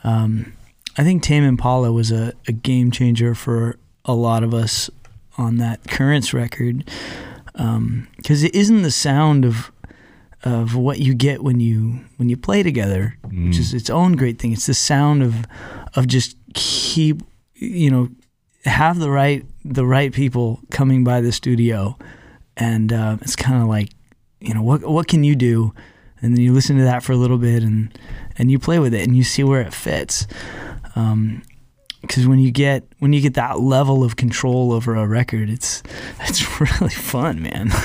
um, 0.03 0.53
I 0.97 1.03
think 1.03 1.23
Tame 1.23 1.43
Impala 1.43 1.91
was 1.91 2.11
a, 2.11 2.33
a 2.47 2.51
game 2.51 2.91
changer 2.91 3.33
for 3.33 3.77
a 4.05 4.13
lot 4.13 4.43
of 4.43 4.53
us 4.53 4.89
on 5.37 5.57
that 5.57 5.87
Currents 5.87 6.33
record. 6.33 6.83
because 7.53 8.43
it 8.43 8.53
isn't 8.53 8.81
the 8.83 8.91
sound 8.91 9.45
of 9.45 9.71
of 10.43 10.75
what 10.75 10.99
you 10.99 11.13
get 11.13 11.43
when 11.43 11.59
you 11.59 11.99
when 12.17 12.29
you 12.29 12.37
play 12.37 12.63
together, 12.63 13.17
which 13.23 13.57
is 13.57 13.73
its 13.73 13.89
own 13.89 14.13
great 14.13 14.39
thing. 14.39 14.51
It's 14.53 14.67
the 14.67 14.73
sound 14.73 15.21
of 15.23 15.45
of 15.95 16.07
just 16.07 16.35
keep 16.53 17.21
you 17.55 17.91
know 17.91 18.09
have 18.65 18.99
the 18.99 19.09
right 19.09 19.45
the 19.63 19.85
right 19.85 20.13
people 20.13 20.59
coming 20.71 21.03
by 21.03 21.21
the 21.21 21.31
studio, 21.31 21.97
and 22.57 22.91
uh, 22.91 23.17
it's 23.21 23.35
kind 23.35 23.61
of 23.61 23.67
like 23.67 23.89
you 24.39 24.53
know 24.53 24.61
what 24.61 24.83
what 24.83 25.07
can 25.07 25.23
you 25.23 25.35
do, 25.35 25.73
and 26.21 26.35
then 26.35 26.41
you 26.41 26.53
listen 26.53 26.77
to 26.77 26.83
that 26.83 27.03
for 27.03 27.13
a 27.13 27.17
little 27.17 27.37
bit 27.37 27.63
and 27.63 27.97
and 28.37 28.49
you 28.49 28.59
play 28.59 28.79
with 28.79 28.93
it 28.93 29.05
and 29.05 29.15
you 29.15 29.23
see 29.23 29.43
where 29.43 29.61
it 29.61 29.73
fits. 29.73 30.27
Um, 30.95 31.43
because 32.01 32.27
when 32.27 32.39
you 32.39 32.49
get 32.51 32.83
when 32.99 33.11
you 33.13 33.19
get 33.21 33.33
that 33.33 33.59
level 33.59 34.03
of 34.03 34.15
control 34.15 34.71
over 34.71 34.95
a 34.95 35.05
record, 35.07 35.49
it's 35.49 35.83
it's 36.21 36.59
really 36.79 36.93
fun, 36.93 37.41
man. 37.41 37.69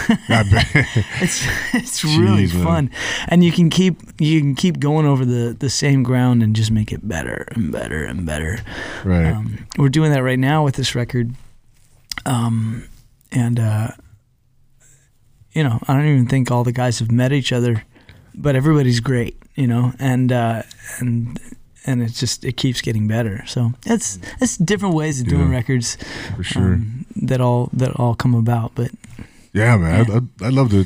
It's 1.20 1.46
it's 1.74 2.04
really 2.04 2.44
Jeez, 2.46 2.54
man. 2.54 2.64
fun, 2.64 2.90
and 3.28 3.42
you 3.44 3.50
can 3.52 3.70
keep 3.70 3.96
you 4.20 4.40
can 4.40 4.54
keep 4.54 4.78
going 4.78 5.06
over 5.06 5.24
the 5.24 5.56
the 5.58 5.70
same 5.70 6.02
ground 6.02 6.42
and 6.42 6.54
just 6.54 6.70
make 6.70 6.92
it 6.92 7.06
better 7.06 7.46
and 7.52 7.72
better 7.72 8.04
and 8.04 8.24
better. 8.26 8.58
right. 9.04 9.32
Um, 9.32 9.66
we're 9.78 9.88
doing 9.88 10.12
that 10.12 10.22
right 10.22 10.38
now 10.38 10.64
with 10.64 10.76
this 10.76 10.94
record, 10.94 11.34
um, 12.26 12.88
and 13.32 13.58
uh, 13.58 13.88
you 15.52 15.62
know 15.64 15.78
I 15.88 15.94
don't 15.94 16.06
even 16.06 16.26
think 16.28 16.50
all 16.50 16.64
the 16.64 16.72
guys 16.72 16.98
have 17.00 17.10
met 17.10 17.32
each 17.32 17.52
other, 17.52 17.84
but 18.34 18.54
everybody's 18.56 19.00
great, 19.00 19.36
you 19.56 19.66
know, 19.66 19.92
and 19.98 20.30
uh, 20.32 20.62
and 21.00 21.38
and 21.86 22.02
it 22.02 22.12
just 22.12 22.44
it 22.44 22.56
keeps 22.56 22.80
getting 22.80 23.06
better. 23.08 23.44
So 23.46 23.72
it's 23.86 24.18
it's 24.40 24.56
different 24.56 24.94
ways 24.94 25.20
of 25.20 25.28
doing 25.28 25.50
Yeah. 25.50 25.56
records 25.58 25.96
for 26.36 26.42
sure. 26.42 26.74
um, 26.74 27.04
that 27.16 27.40
all 27.40 27.68
that 27.72 27.92
all 27.96 28.14
come 28.14 28.34
about. 28.34 28.72
But 28.74 28.90
yeah, 29.52 29.76
man. 29.76 30.00
I'd, 30.00 30.10
I'd, 30.10 30.28
I'd 30.46 30.52
love 30.52 30.70
to 30.70 30.84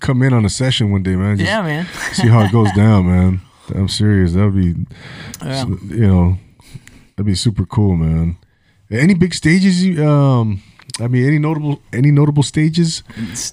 come 0.00 0.22
in 0.22 0.32
on 0.32 0.44
a 0.44 0.50
session 0.50 0.90
one 0.92 1.02
day, 1.02 1.16
man. 1.16 1.36
Just 1.36 1.48
yeah, 1.50 1.62
man. 1.62 1.86
see 2.12 2.28
how 2.28 2.40
it 2.44 2.52
goes 2.52 2.70
down, 2.72 3.06
man. 3.06 3.40
I'm 3.74 3.88
serious. 3.88 4.32
That 4.34 4.44
would 4.44 4.54
be, 4.56 4.86
Yeah. 5.42 5.64
you 5.66 6.06
know, 6.06 6.38
that'd 7.16 7.26
be 7.26 7.34
super 7.34 7.64
cool, 7.66 7.96
man. 7.96 8.36
Any 8.90 9.14
big 9.14 9.34
stages? 9.34 9.82
You, 9.84 10.06
um, 10.06 10.62
I 11.00 11.08
mean, 11.08 11.26
any 11.26 11.38
notable, 11.38 11.80
any 11.92 12.10
notable 12.12 12.42
stages, 12.44 13.02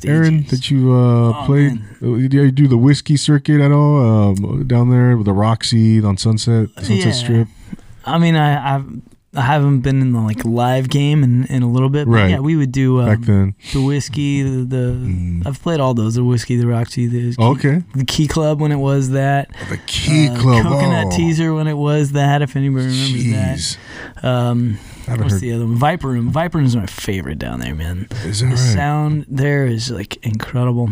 Aaron, 0.06 0.44
that 0.50 0.70
you 0.70 0.94
uh, 0.94 1.30
Oh, 1.42 1.44
played? 1.48 1.74
Uh, 2.02 2.18
Did 2.18 2.34
you 2.34 2.52
do 2.52 2.68
the 2.68 2.78
whiskey 2.78 3.18
circuit 3.18 3.60
at 3.60 3.72
all 3.72 3.98
um, 4.30 4.68
down 4.68 4.92
there 4.92 5.18
with 5.18 5.26
the 5.26 5.34
Roxy 5.34 6.04
on 6.04 6.18
Sunset, 6.18 6.70
Sunset 6.76 6.98
Yeah. 7.06 7.12
Strip? 7.12 7.48
I 8.06 8.20
mean, 8.20 8.36
I 8.36 8.76
I've, 8.76 8.86
I 9.34 9.42
haven't 9.44 9.80
been 9.80 10.02
in 10.02 10.12
the 10.12 10.20
like 10.20 10.44
live 10.44 10.90
game 10.90 11.24
in, 11.24 11.46
in 11.46 11.64
a 11.64 11.70
little 11.70 11.88
bit. 11.90 12.06
But 12.06 12.12
Right. 12.12 12.30
Yeah, 12.32 12.40
we 12.40 12.58
would 12.58 12.72
do 12.74 13.00
um, 13.00 13.06
Back 13.06 13.20
then, 13.22 13.56
the 13.72 13.82
whiskey, 13.82 14.42
the, 14.44 14.64
the 14.66 14.82
Mm. 14.92 15.48
I've 15.48 15.62
played 15.62 15.80
all 15.80 15.94
those. 15.94 16.16
The 16.16 16.24
whiskey, 16.24 16.58
the 16.58 16.68
Roxy, 16.68 17.08
the 17.08 17.34
key, 17.36 17.42
okay. 17.44 17.84
the 17.96 18.04
Key 18.04 18.28
Club 18.28 18.60
when 18.60 18.72
it 18.74 18.78
was 18.78 19.12
that. 19.12 19.50
The 19.70 19.78
Key 19.88 20.28
uh, 20.28 20.38
Club, 20.40 20.64
Coconut 20.64 21.08
oh, 21.08 21.10
Teaszer 21.18 21.56
when 21.56 21.68
it 21.68 21.76
was 21.78 22.12
that. 22.12 22.42
If 22.42 22.56
anybody 22.58 22.88
remembers 22.88 23.24
Jeez, 23.24 23.78
that. 24.22 24.26
Um, 24.28 24.78
what's 25.08 25.34
heard. 25.34 25.42
the 25.42 25.54
other 25.54 25.66
one? 25.66 25.76
Viper 25.76 26.08
Room. 26.10 26.30
Viper 26.30 26.58
Room 26.58 26.68
is 26.68 26.76
my 26.76 26.86
favorite 26.86 27.40
down 27.40 27.62
there, 27.62 27.74
man. 27.74 28.08
Is 28.26 28.42
that 28.42 28.48
The 28.48 28.52
right? 28.52 28.58
sound 28.58 29.26
there 29.30 29.66
is 29.66 29.90
like 29.92 30.18
incredible. 30.26 30.90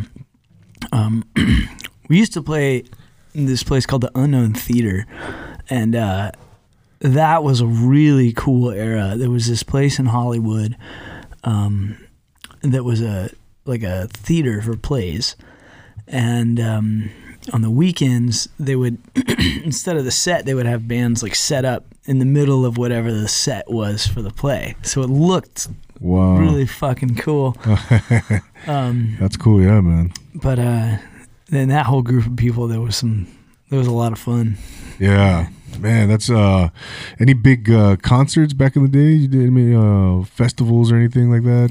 Um, 0.93 1.25
we 2.09 2.17
used 2.17 2.33
to 2.33 2.41
play 2.41 2.83
in 3.33 3.45
this 3.47 3.63
place 3.63 3.85
called 3.85 4.01
the 4.01 4.11
Unknown 4.15 4.53
Theater, 4.53 5.05
and 5.69 5.93
uh, 5.95 6.31
that 6.99 7.43
was 7.43 7.61
a 7.61 7.65
really 7.65 8.33
cool 8.33 8.71
era. 8.71 9.13
There 9.15 9.29
was 9.29 9.47
this 9.47 9.63
place 9.63 9.99
in 9.99 10.07
Hollywood 10.07 10.75
um, 11.43 11.97
that 12.61 12.83
was 12.83 13.01
a 13.01 13.29
like 13.65 13.83
a 13.83 14.07
theater 14.07 14.61
for 14.61 14.75
plays, 14.75 15.35
and 16.07 16.59
um, 16.59 17.09
on 17.53 17.61
the 17.61 17.69
weekends 17.69 18.49
they 18.59 18.75
would 18.75 18.97
instead 19.63 19.95
of 19.95 20.05
the 20.05 20.11
set 20.11 20.45
they 20.45 20.53
would 20.53 20.65
have 20.65 20.87
bands 20.87 21.23
like 21.23 21.35
set 21.35 21.65
up 21.65 21.85
in 22.05 22.19
the 22.19 22.25
middle 22.25 22.65
of 22.65 22.77
whatever 22.77 23.11
the 23.11 23.27
set 23.27 23.69
was 23.69 24.05
for 24.07 24.21
the 24.21 24.31
play, 24.31 24.75
so 24.81 25.01
it 25.01 25.09
looked 25.09 25.67
Wow, 25.99 26.37
really 26.37 26.65
fucking 26.65 27.15
cool. 27.15 27.57
um, 28.67 29.17
that's 29.19 29.35
cool. 29.35 29.61
Yeah, 29.61 29.81
man. 29.81 30.13
but 30.33 30.57
uh, 30.57 30.97
then 31.47 31.69
that 31.69 31.85
whole 31.85 32.01
group 32.01 32.25
of 32.25 32.35
people, 32.37 32.67
there 32.67 32.79
was 32.79 32.95
some, 32.95 33.27
there 33.69 33.77
was 33.77 33.87
a 33.87 33.91
lot 33.91 34.13
of 34.13 34.19
fun. 34.19 34.57
Yeah, 34.97 35.49
man. 35.77 36.07
That's 36.09 36.29
uh, 36.29 36.69
any 37.19 37.33
big 37.33 37.69
uh, 37.69 37.97
concerts 37.97 38.53
back 38.53 38.75
in 38.75 38.81
the 38.83 38.89
day? 38.89 39.11
You 39.11 39.27
did 39.27 39.45
any 39.47 39.75
uh, 39.75 40.23
festivals 40.25 40.91
or 40.91 40.95
anything 40.95 41.29
like 41.29 41.43
that? 41.43 41.69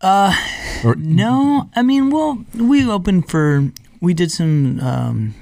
Uh, 0.00 0.34
Or 0.84 0.94
no, 0.96 1.70
I 1.74 1.82
mean, 1.82 2.10
well, 2.10 2.44
we 2.54 2.86
opened 2.88 3.30
for, 3.30 3.70
we 4.00 4.12
did 4.14 4.30
some, 4.30 4.78
um, 4.80 5.34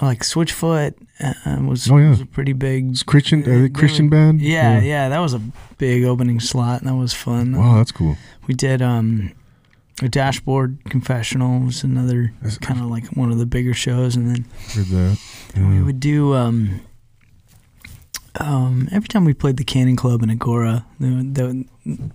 like 0.00 0.20
Switchfoot 0.20 0.94
uh, 1.20 1.60
was, 1.66 1.90
Oh, 1.90 1.98
yeah. 1.98 2.10
was 2.10 2.20
a 2.20 2.26
pretty 2.26 2.52
big. 2.52 3.04
Christian 3.06 3.42
uh, 3.42 3.68
Christian 3.76 4.06
were- 4.06 4.10
band? 4.16 4.40
Yeah, 4.40 4.78
Or- 4.78 4.82
yeah, 4.82 5.08
that 5.08 5.18
was 5.18 5.34
a 5.34 5.40
big 5.78 6.04
opening 6.04 6.38
slot. 6.40 6.80
and 6.82 6.88
That 6.90 6.94
was 6.96 7.12
fun. 7.12 7.56
Wow, 7.56 7.76
that's 7.78 7.92
cool. 7.92 8.16
We 8.46 8.54
did 8.54 8.80
um, 8.82 9.32
a 10.00 10.08
dashboard 10.08 10.78
confessional 10.88 11.60
was 11.60 11.84
another 11.84 12.32
kind 12.60 12.80
of 12.80 12.86
like 12.86 13.06
one 13.16 13.30
of 13.30 13.38
the 13.38 13.46
bigger 13.46 13.74
shows, 13.74 14.16
and 14.16 14.28
then 14.28 14.44
Heard 14.74 14.86
that. 14.86 15.18
we 15.56 15.82
would 15.82 16.00
do 16.00 16.34
um, 16.34 16.80
um, 18.40 18.88
every 18.90 19.08
time 19.08 19.24
we 19.24 19.34
played 19.34 19.58
the 19.58 19.64
Canyon 19.64 19.96
Club 19.96 20.22
in 20.22 20.30
Agoura, 20.30 20.84
there, 20.98 21.12
would- 21.12 21.34
there, 21.34 21.46
would- 21.46 21.68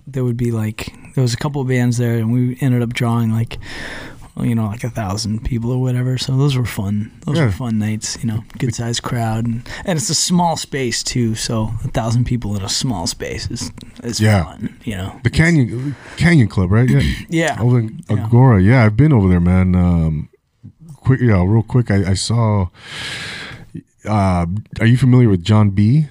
there 0.06 0.24
would 0.24 0.36
be 0.36 0.50
like 0.50 0.92
there 1.14 1.22
was 1.22 1.34
a 1.34 1.36
couple 1.36 1.60
of 1.62 1.68
bands 1.68 1.96
there, 1.98 2.16
and 2.18 2.32
we 2.32 2.56
ended 2.60 2.82
up 2.82 2.92
drawing 2.92 3.30
like 3.32 3.58
you 4.44 4.54
know 4.54 4.66
like 4.66 4.84
a 4.84 4.90
thousand 4.90 5.44
people 5.44 5.70
or 5.72 5.80
whatever. 5.80 6.18
So 6.18 6.36
those 6.36 6.56
were 6.56 6.64
fun. 6.66 7.10
Those 7.26 7.38
Yeah. 7.38 7.46
were 7.46 7.50
fun 7.52 7.78
nights. 7.78 8.18
You 8.22 8.28
know, 8.28 8.44
good 8.58 8.74
sized 8.74 9.02
crowd, 9.02 9.46
and, 9.46 9.68
and 9.84 9.98
it's 9.98 10.10
a 10.10 10.14
small 10.14 10.56
space 10.56 11.02
too. 11.02 11.34
So 11.34 11.70
a 11.84 11.88
thousand 11.88 12.24
people 12.24 12.56
in 12.56 12.62
a 12.62 12.68
small 12.68 13.06
space 13.06 13.50
is 13.50 13.70
is 14.02 14.20
Yeah. 14.20 14.44
fun. 14.44 14.76
You 14.84 14.96
know, 14.96 15.20
The 15.24 15.30
Canyon 15.30 15.96
Canyon 16.16 16.48
Club, 16.48 16.70
right? 16.70 16.88
Yeah. 16.88 17.02
yeah. 17.28 17.56
Over 17.60 17.78
in 17.80 17.98
Agoura. 18.08 18.64
Yeah, 18.64 18.84
I've 18.84 18.96
been 18.96 19.12
over 19.12 19.28
there, 19.28 19.40
man. 19.40 19.74
Um, 19.74 20.28
quick, 20.96 21.20
yeah, 21.20 21.42
real 21.46 21.62
quick. 21.62 21.90
I, 21.90 22.10
I 22.10 22.14
saw. 22.14 22.68
Uh, 24.04 24.46
are 24.80 24.86
you 24.86 24.96
familiar 24.96 25.28
with 25.28 25.42
Jon 25.44 25.70
B? 25.70 26.06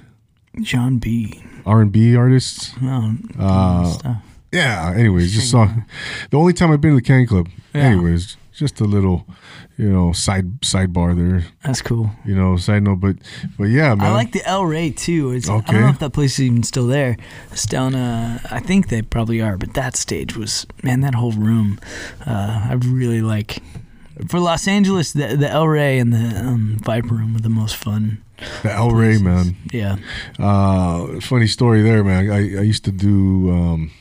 Jon 0.62 0.98
B. 0.98 1.42
R 1.66 1.82
and 1.82 1.92
B 1.92 2.16
artists? 2.16 2.74
Oh, 2.82 3.16
Uh, 3.40 3.86
stuff. 3.92 4.18
Yeah. 4.58 4.94
Anyways, 4.96 5.34
just 5.34 5.52
saw. 5.52 5.68
The 6.32 6.38
only 6.38 6.54
time 6.54 6.72
I've 6.72 6.82
been 6.82 6.92
to 6.92 6.96
the 6.98 7.02
Canyon 7.02 7.28
Club. 7.28 7.48
Yeah. 7.74 7.84
Anyways, 7.84 8.38
just 8.54 8.82
a 8.82 8.86
little, 8.86 9.26
you 9.78 9.90
know, 9.90 10.14
side 10.14 10.62
sidebar 10.62 11.16
there. 11.16 11.46
That's 11.64 11.82
cool. 11.82 12.10
You 12.26 12.36
know, 12.36 12.58
side 12.58 12.84
note, 12.84 13.00
but 13.00 13.18
but 13.58 13.66
yeah, 13.66 13.94
man. 13.96 14.08
I 14.08 14.14
like 14.14 14.32
the 14.32 14.44
El 14.46 14.66
Rey 14.66 14.90
too. 14.92 15.32
It's, 15.32 15.48
I 15.48 15.62
don't 15.62 15.82
know 15.82 15.90
if 15.90 16.00
that 16.00 16.14
place 16.14 16.40
is 16.40 16.46
even 16.46 16.64
still 16.64 16.88
there. 16.88 17.18
It's 17.52 17.66
down. 17.66 17.94
Uh, 17.94 18.40
I 18.50 18.60
think 18.60 18.90
they 18.90 19.02
probably 19.04 19.42
are. 19.42 19.58
But 19.58 19.74
that 19.76 19.96
stage 19.96 20.36
was 20.36 20.66
man. 20.84 21.02
That 21.02 21.14
whole 21.16 21.34
room, 21.34 21.80
uh, 22.26 22.70
I 22.72 22.74
really 22.74 23.22
like. 23.22 23.62
For 24.28 24.40
Los 24.40 24.68
Angeles, 24.68 25.14
the 25.14 25.38
the 25.38 25.50
El 25.50 25.68
Rey 25.68 26.00
and 26.00 26.12
the 26.12 26.40
um, 26.40 26.78
Viper 26.82 27.14
Room 27.14 27.34
were 27.36 27.42
the 27.42 27.50
most 27.50 27.76
fun. 27.76 28.24
the 28.64 28.72
El 28.72 28.90
Rey, 28.90 29.20
man. 29.20 29.56
Yeah. 29.72 29.98
Uh, 30.40 31.20
funny 31.22 31.48
story 31.48 31.84
there, 31.84 32.04
man. 32.04 32.32
I, 32.32 32.58
I 32.58 32.64
used 32.64 32.84
to 32.86 32.92
do 32.92 33.52
um, 33.52 33.92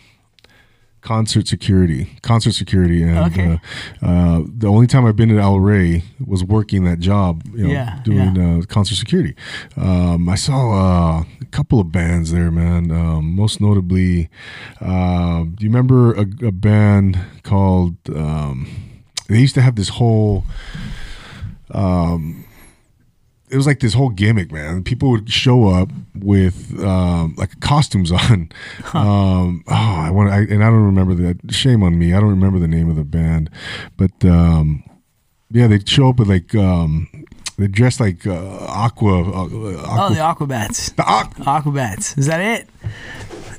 concert 1.06 1.46
security, 1.46 2.08
concert 2.22 2.52
security, 2.52 3.00
and 3.04 3.18
Okay. 3.30 3.60
uh, 4.02 4.06
uh, 4.06 4.42
the 4.62 4.66
only 4.66 4.88
time 4.88 5.06
I've 5.06 5.14
been 5.14 5.30
at 5.30 5.38
El 5.38 5.60
Rey 5.60 6.02
was 6.32 6.42
working 6.42 6.82
that 6.84 6.98
job, 6.98 7.42
you 7.54 7.62
know, 7.64 7.70
Yeah, 7.70 8.00
doing 8.02 8.36
Uh, 8.36 8.62
concert 8.66 8.96
security. 8.96 9.34
Um, 9.76 10.28
I 10.28 10.34
saw 10.34 10.60
uh, 10.72 11.24
a 11.40 11.44
couple 11.52 11.78
of 11.78 11.92
bands 11.92 12.32
there, 12.32 12.50
man. 12.50 12.90
Um, 12.90 13.36
most 13.36 13.60
notably, 13.60 14.28
uh, 14.80 15.44
do 15.54 15.58
you 15.64 15.70
remember 15.70 16.00
a, 16.14 16.26
a 16.46 16.52
band 16.52 17.18
called? 17.44 17.94
Um, 18.12 18.66
they 19.28 19.38
used 19.40 19.54
to 19.54 19.62
have 19.62 19.76
this 19.76 19.90
whole. 19.98 20.44
Um, 21.70 22.44
it 23.50 23.56
was 23.56 23.66
like 23.66 23.80
this 23.80 23.94
whole 23.94 24.08
gimmick, 24.10 24.50
man. 24.52 24.82
People 24.82 25.10
would 25.10 25.30
show 25.30 25.68
up 25.68 25.88
with 26.14 26.78
um, 26.82 27.34
like 27.36 27.58
costumes 27.60 28.10
on. 28.12 28.50
Um, 28.94 29.64
oh, 29.68 29.72
I 29.74 30.10
want, 30.10 30.30
I, 30.30 30.38
and 30.38 30.62
I 30.64 30.68
don't 30.70 30.84
remember 30.84 31.14
that. 31.14 31.52
Shame 31.52 31.82
on 31.82 31.98
me. 31.98 32.12
I 32.12 32.20
don't 32.20 32.30
remember 32.30 32.58
the 32.58 32.68
name 32.68 32.88
of 32.90 32.96
the 32.96 33.04
band, 33.04 33.50
but 33.96 34.12
um, 34.24 34.82
yeah, 35.50 35.66
they'd 35.68 35.88
show 35.88 36.08
up 36.08 36.18
with 36.18 36.28
like 36.28 36.54
um, 36.54 37.08
they 37.58 37.68
dressed 37.68 38.00
like 38.00 38.26
uh, 38.26 38.58
aqua. 38.68 39.22
Uh, 39.22 39.48
Oh, 39.52 40.08
the 40.10 40.20
Aquabats. 40.20 40.94
the 40.96 41.02
aqu- 41.02 41.44
Aquabats. 41.62 42.18
Is 42.18 42.26
that 42.26 42.40
it, 42.40 42.68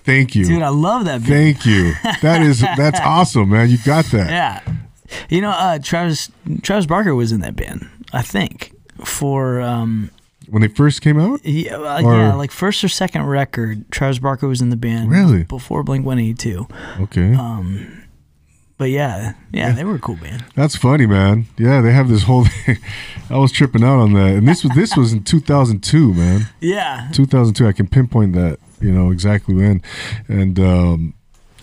thank 0.04 0.36
you, 0.36 0.46
dude? 0.46 0.62
I 0.62 0.70
love 0.70 1.06
that. 1.06 1.22
band. 1.22 1.26
thank 1.28 1.66
you. 1.66 1.94
That 2.22 2.42
is 2.42 2.60
that's 2.78 3.00
awesome, 3.00 3.50
man. 3.50 3.70
You 3.70 3.78
got 3.86 4.06
that. 4.12 4.30
Yeah. 4.30 4.62
You 5.30 5.40
know, 5.42 5.52
uh, 5.52 5.80
Travis 5.80 6.30
Travis 6.62 6.86
Barker 6.86 7.16
was 7.16 7.32
in 7.32 7.40
that 7.42 7.56
band. 7.56 7.88
I 8.12 8.22
think 8.22 8.74
for 9.06 9.62
um, 9.62 10.10
When 10.50 10.62
they 10.62 10.68
first 10.68 11.02
came 11.02 11.20
out, 11.20 11.44
Yeah, 11.46 11.76
uh, 11.78 12.02
Or- 12.04 12.14
yeah, 12.16 12.34
like 12.36 12.52
first 12.52 12.84
or 12.84 12.88
second 12.90 13.24
record, 13.24 13.90
Travis 13.92 14.20
Barker 14.20 14.48
was 14.48 14.62
in 14.62 14.70
the 14.70 14.78
band. 14.78 15.10
Really? 15.12 15.44
Before 15.44 15.84
Blink 15.84 16.06
One 16.06 16.20
Eighty 16.20 16.34
Two. 16.34 16.68
okay. 17.02 17.34
Um, 17.34 18.04
but 18.78 18.92
yeah, 18.92 19.34
yeah, 19.52 19.72
they 19.72 19.84
were 19.84 19.96
a 19.96 20.00
cool 20.00 20.18
band. 20.18 20.46
That's 20.56 20.76
funny, 20.76 21.08
man. 21.08 21.48
Yeah, 21.58 21.82
they 21.82 21.92
have 21.94 22.10
this 22.10 22.24
whole 22.24 22.46
thing. 22.66 22.78
I 23.30 23.38
was 23.38 23.52
tripping 23.52 23.84
out 23.84 23.98
on 24.00 24.14
that, 24.14 24.36
and 24.36 24.48
this 24.48 24.64
was 24.64 24.72
this 24.76 24.96
was 24.96 25.14
in 25.14 25.24
2002, 25.24 26.14
man. 26.14 26.42
Yeah, 26.62 27.10
2002. 27.12 27.68
I 27.68 27.72
can 27.72 27.88
pinpoint 27.88 28.34
that, 28.34 28.60
you 28.80 28.92
know, 28.92 29.10
exactly 29.12 29.56
when, 29.56 29.82
and 30.28 30.60
um, 30.60 31.14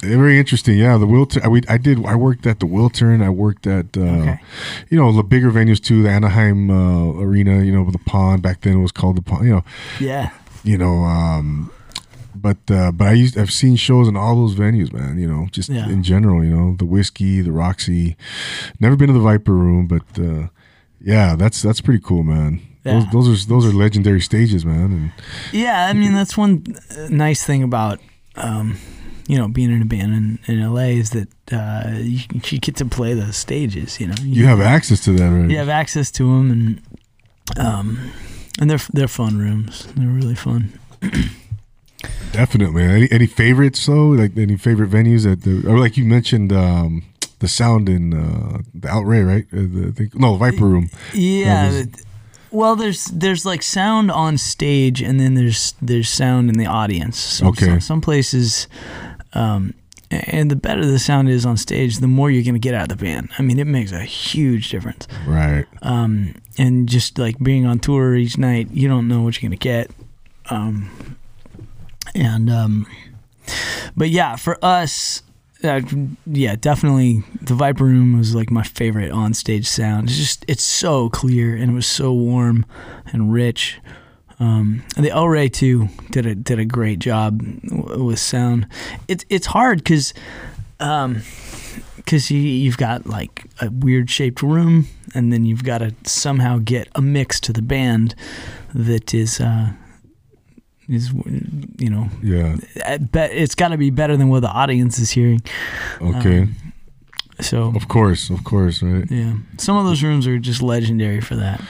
very 0.07 0.39
interesting. 0.39 0.79
Yeah, 0.79 0.97
the 0.99 1.07
Wiltern. 1.07 1.45
I, 1.45 1.49
we, 1.49 1.63
I 1.69 1.79
did. 1.79 2.05
I 2.07 2.15
worked 2.17 2.47
at 2.47 2.61
the 2.61 2.67
Wiltern. 2.67 3.23
I 3.23 3.31
worked 3.31 3.67
at, 3.67 3.97
uh, 3.97 4.01
Okay. 4.01 4.41
you 4.91 4.99
know, 4.99 5.13
the 5.13 5.23
bigger 5.23 5.51
venues 5.51 5.81
too. 5.83 6.03
The 6.03 6.11
Anaheim 6.11 6.71
uh, 6.71 7.13
Arena. 7.21 7.63
You 7.63 7.73
know, 7.73 7.91
the 7.91 7.99
pond 7.99 8.43
back 8.43 8.61
then 8.63 8.75
it 8.79 8.83
was 8.83 8.93
called 8.93 9.17
the 9.17 9.23
pond. 9.23 9.47
You 9.47 9.53
know, 9.57 9.65
yeah, 10.01 10.31
you 10.63 10.79
know. 10.79 10.95
Um, 11.05 11.71
but 12.35 12.59
uh, 12.71 12.93
but 12.93 13.09
I 13.09 13.13
used 13.13 13.39
I've 13.39 13.53
seen 13.53 13.77
shows 13.77 14.09
in 14.09 14.17
all 14.17 14.35
those 14.37 14.55
venues, 14.55 14.93
man. 14.93 15.19
You 15.19 15.27
know, 15.29 15.47
just 15.51 15.69
Yeah. 15.69 15.89
in 15.89 16.03
general. 16.03 16.45
You 16.45 16.57
know, 16.57 16.77
the 16.77 16.85
whiskey, 16.85 17.41
the 17.41 17.53
Roxy. 17.53 18.17
Never 18.81 18.97
been 18.97 19.07
to 19.09 19.13
the 19.15 19.21
Viper 19.21 19.53
Room, 19.53 19.87
but 19.87 20.03
uh, 20.19 20.49
yeah, 21.01 21.37
that's 21.37 21.63
that's 21.63 21.81
pretty 21.81 22.01
cool, 22.05 22.23
man. 22.23 22.61
Yeah. 22.85 23.01
Those, 23.13 23.27
those 23.27 23.45
are 23.45 23.49
those 23.49 23.67
are 23.67 23.73
legendary 23.73 24.21
stages, 24.21 24.67
man. 24.67 24.93
And 24.93 25.13
yeah. 25.53 25.87
I 25.89 25.93
mean, 25.95 26.13
that's 26.13 26.37
one 26.37 26.65
uh, 26.99 27.09
nice 27.09 27.43
thing 27.45 27.63
about. 27.63 27.99
Um, 28.37 28.77
you 29.27 29.39
know, 29.39 29.49
being 29.49 29.71
in 29.73 29.83
a 29.83 29.87
band 29.87 30.13
in, 30.15 30.39
in 30.47 30.75
LA 30.75 30.99
is 31.01 31.11
that 31.11 31.29
uh, 31.53 31.91
you, 31.97 32.21
you 32.51 32.59
get 32.59 32.77
to 32.77 32.85
play 32.85 33.15
the 33.15 33.33
stages. 33.33 34.01
You 34.01 34.09
know, 34.09 34.15
you 34.23 34.47
have 34.47 34.61
access 34.61 35.01
to 35.05 35.13
that, 35.13 35.29
right? 35.29 35.51
you 35.51 35.57
have 35.59 35.69
access 35.69 36.11
to 36.13 36.25
them, 36.25 36.51
and 36.51 36.83
um, 37.59 38.13
and 38.61 38.71
they're 38.71 38.81
they're 38.93 39.09
fun 39.09 39.39
rooms. 39.39 39.87
They're 39.97 40.09
really 40.09 40.35
fun. 40.35 40.79
Definitely. 42.33 42.83
Any, 42.83 43.09
any 43.13 43.27
favorites 43.27 43.85
though? 43.87 44.09
Like 44.09 44.37
any 44.37 44.57
favorite 44.57 44.91
venues 44.91 45.25
that, 45.25 45.43
the, 45.43 45.69
or 45.69 45.79
like 45.79 45.97
you 45.97 46.05
mentioned, 46.05 46.53
um, 46.53 47.05
the 47.39 47.49
sound 47.49 47.89
in 47.89 48.13
uh, 48.13 48.59
the 48.75 48.91
El 48.91 49.05
Rey, 49.05 49.23
right? 49.23 49.45
Uh, 49.53 49.57
the, 49.63 49.93
think, 49.95 50.15
no, 50.15 50.37
Viper 50.37 50.65
Room. 50.65 50.91
Yeah. 51.13 51.69
was- 51.71 51.87
well, 52.51 52.77
there's 52.77 53.07
there's 53.07 53.45
like 53.45 53.65
sound 53.65 54.13
on 54.13 54.39
stage, 54.39 55.03
and 55.03 55.19
then 55.19 55.35
there's 55.35 55.75
there's 55.83 56.09
sound 56.09 56.49
in 56.51 56.57
the 56.57 56.67
audience. 56.67 57.19
So 57.19 57.49
Okay. 57.49 57.67
Some, 57.67 57.81
some 57.81 58.01
places, 58.01 58.69
um, 59.35 59.75
and 60.11 60.51
the 60.51 60.57
better 60.57 60.85
the 60.85 60.99
sound 60.99 61.29
is 61.29 61.45
on 61.45 61.57
stage, 61.57 61.99
the 61.99 62.09
more 62.09 62.31
you're 62.31 62.45
gonna 62.45 62.59
get 62.59 62.75
out 62.75 62.91
of 62.91 62.99
the 62.99 63.05
band. 63.05 63.31
I 63.39 63.43
mean, 63.43 63.59
it 63.59 63.67
makes 63.67 63.93
a 63.93 64.03
huge 64.03 64.71
difference. 64.71 65.07
Right. 65.27 65.67
Um, 65.83 66.35
and 66.57 66.89
just 66.89 67.19
like 67.19 67.39
being 67.39 67.67
on 67.67 67.79
tour 67.81 68.15
each 68.15 68.39
night, 68.39 68.71
you 68.71 68.89
don't 68.89 69.09
know 69.09 69.23
what 69.23 69.41
you're 69.41 69.49
gonna 69.49 69.57
get. 69.57 69.91
Um, 70.51 71.17
and 72.15 72.51
um, 72.51 72.87
but 73.97 74.11
yeah, 74.11 74.37
for 74.37 74.63
us, 74.63 75.23
uh, 75.63 75.81
yeah, 76.27 76.57
definitely 76.57 77.23
the 77.41 77.55
Viper 77.55 77.85
Room 77.85 78.17
was 78.19 78.35
like 78.35 78.51
my 78.51 78.63
favorite 78.63 79.11
on 79.11 79.35
stage 79.35 79.67
sound. 79.67 80.09
It's 80.09 80.19
just 80.19 80.45
it's 80.47 80.65
so 80.65 81.09
clear 81.09 81.57
and 81.57 81.73
it 81.73 81.75
was 81.75 81.87
so 81.87 82.13
warm 82.13 82.67
and 83.13 83.33
rich. 83.33 83.81
Um, 84.41 84.83
the 84.97 85.11
El 85.11 85.29
Rey 85.29 85.49
too 85.49 85.89
did 86.11 86.27
a 86.27 86.35
did 86.35 86.59
a 86.59 86.65
great 86.65 86.99
job 86.99 87.41
with 87.71 88.19
sound. 88.19 88.67
It's 89.09 89.25
it's 89.29 89.47
hard 89.47 89.79
because 89.79 90.13
um, 90.81 91.23
because 91.97 92.31
you 92.31 92.39
you've 92.39 92.77
got 92.77 93.07
like 93.07 93.47
a 93.61 93.71
weird 93.71 94.11
shaped 94.11 94.43
room, 94.43 94.87
and 95.15 95.33
then 95.33 95.45
you've 95.45 95.65
got 95.65 95.79
to 95.79 95.95
somehow 96.05 96.59
get 96.59 96.89
a 96.95 97.03
mix 97.03 97.41
to 97.41 97.53
the 97.53 97.63
band 97.63 98.15
that 98.75 99.15
is. 99.15 99.41
Uh, 99.41 99.73
is 100.87 101.15
you 101.79 101.89
know 101.89 102.11
yeah 102.23 102.57
bet 103.11 103.31
it's 103.33 103.55
got 103.55 103.69
to 103.69 103.79
be 103.79 103.89
better 103.89 104.19
than 104.19 104.29
what 104.29 104.41
the 104.41 104.51
audience 104.51 104.99
is 104.99 105.11
hearing. 105.11 105.41
Okay. 106.03 106.41
Um, 106.41 106.55
So 107.45 107.73
of 107.77 107.87
course. 107.89 108.31
Of 108.31 108.43
course. 108.45 108.83
Right. 108.83 109.11
yeah, 109.11 109.35
some 109.59 109.77
of 109.77 109.85
those 109.85 110.03
rooms 110.03 110.27
are 110.27 110.39
just 110.39 110.63
legendary 110.63 111.21
for 111.21 111.37
that. 111.37 111.61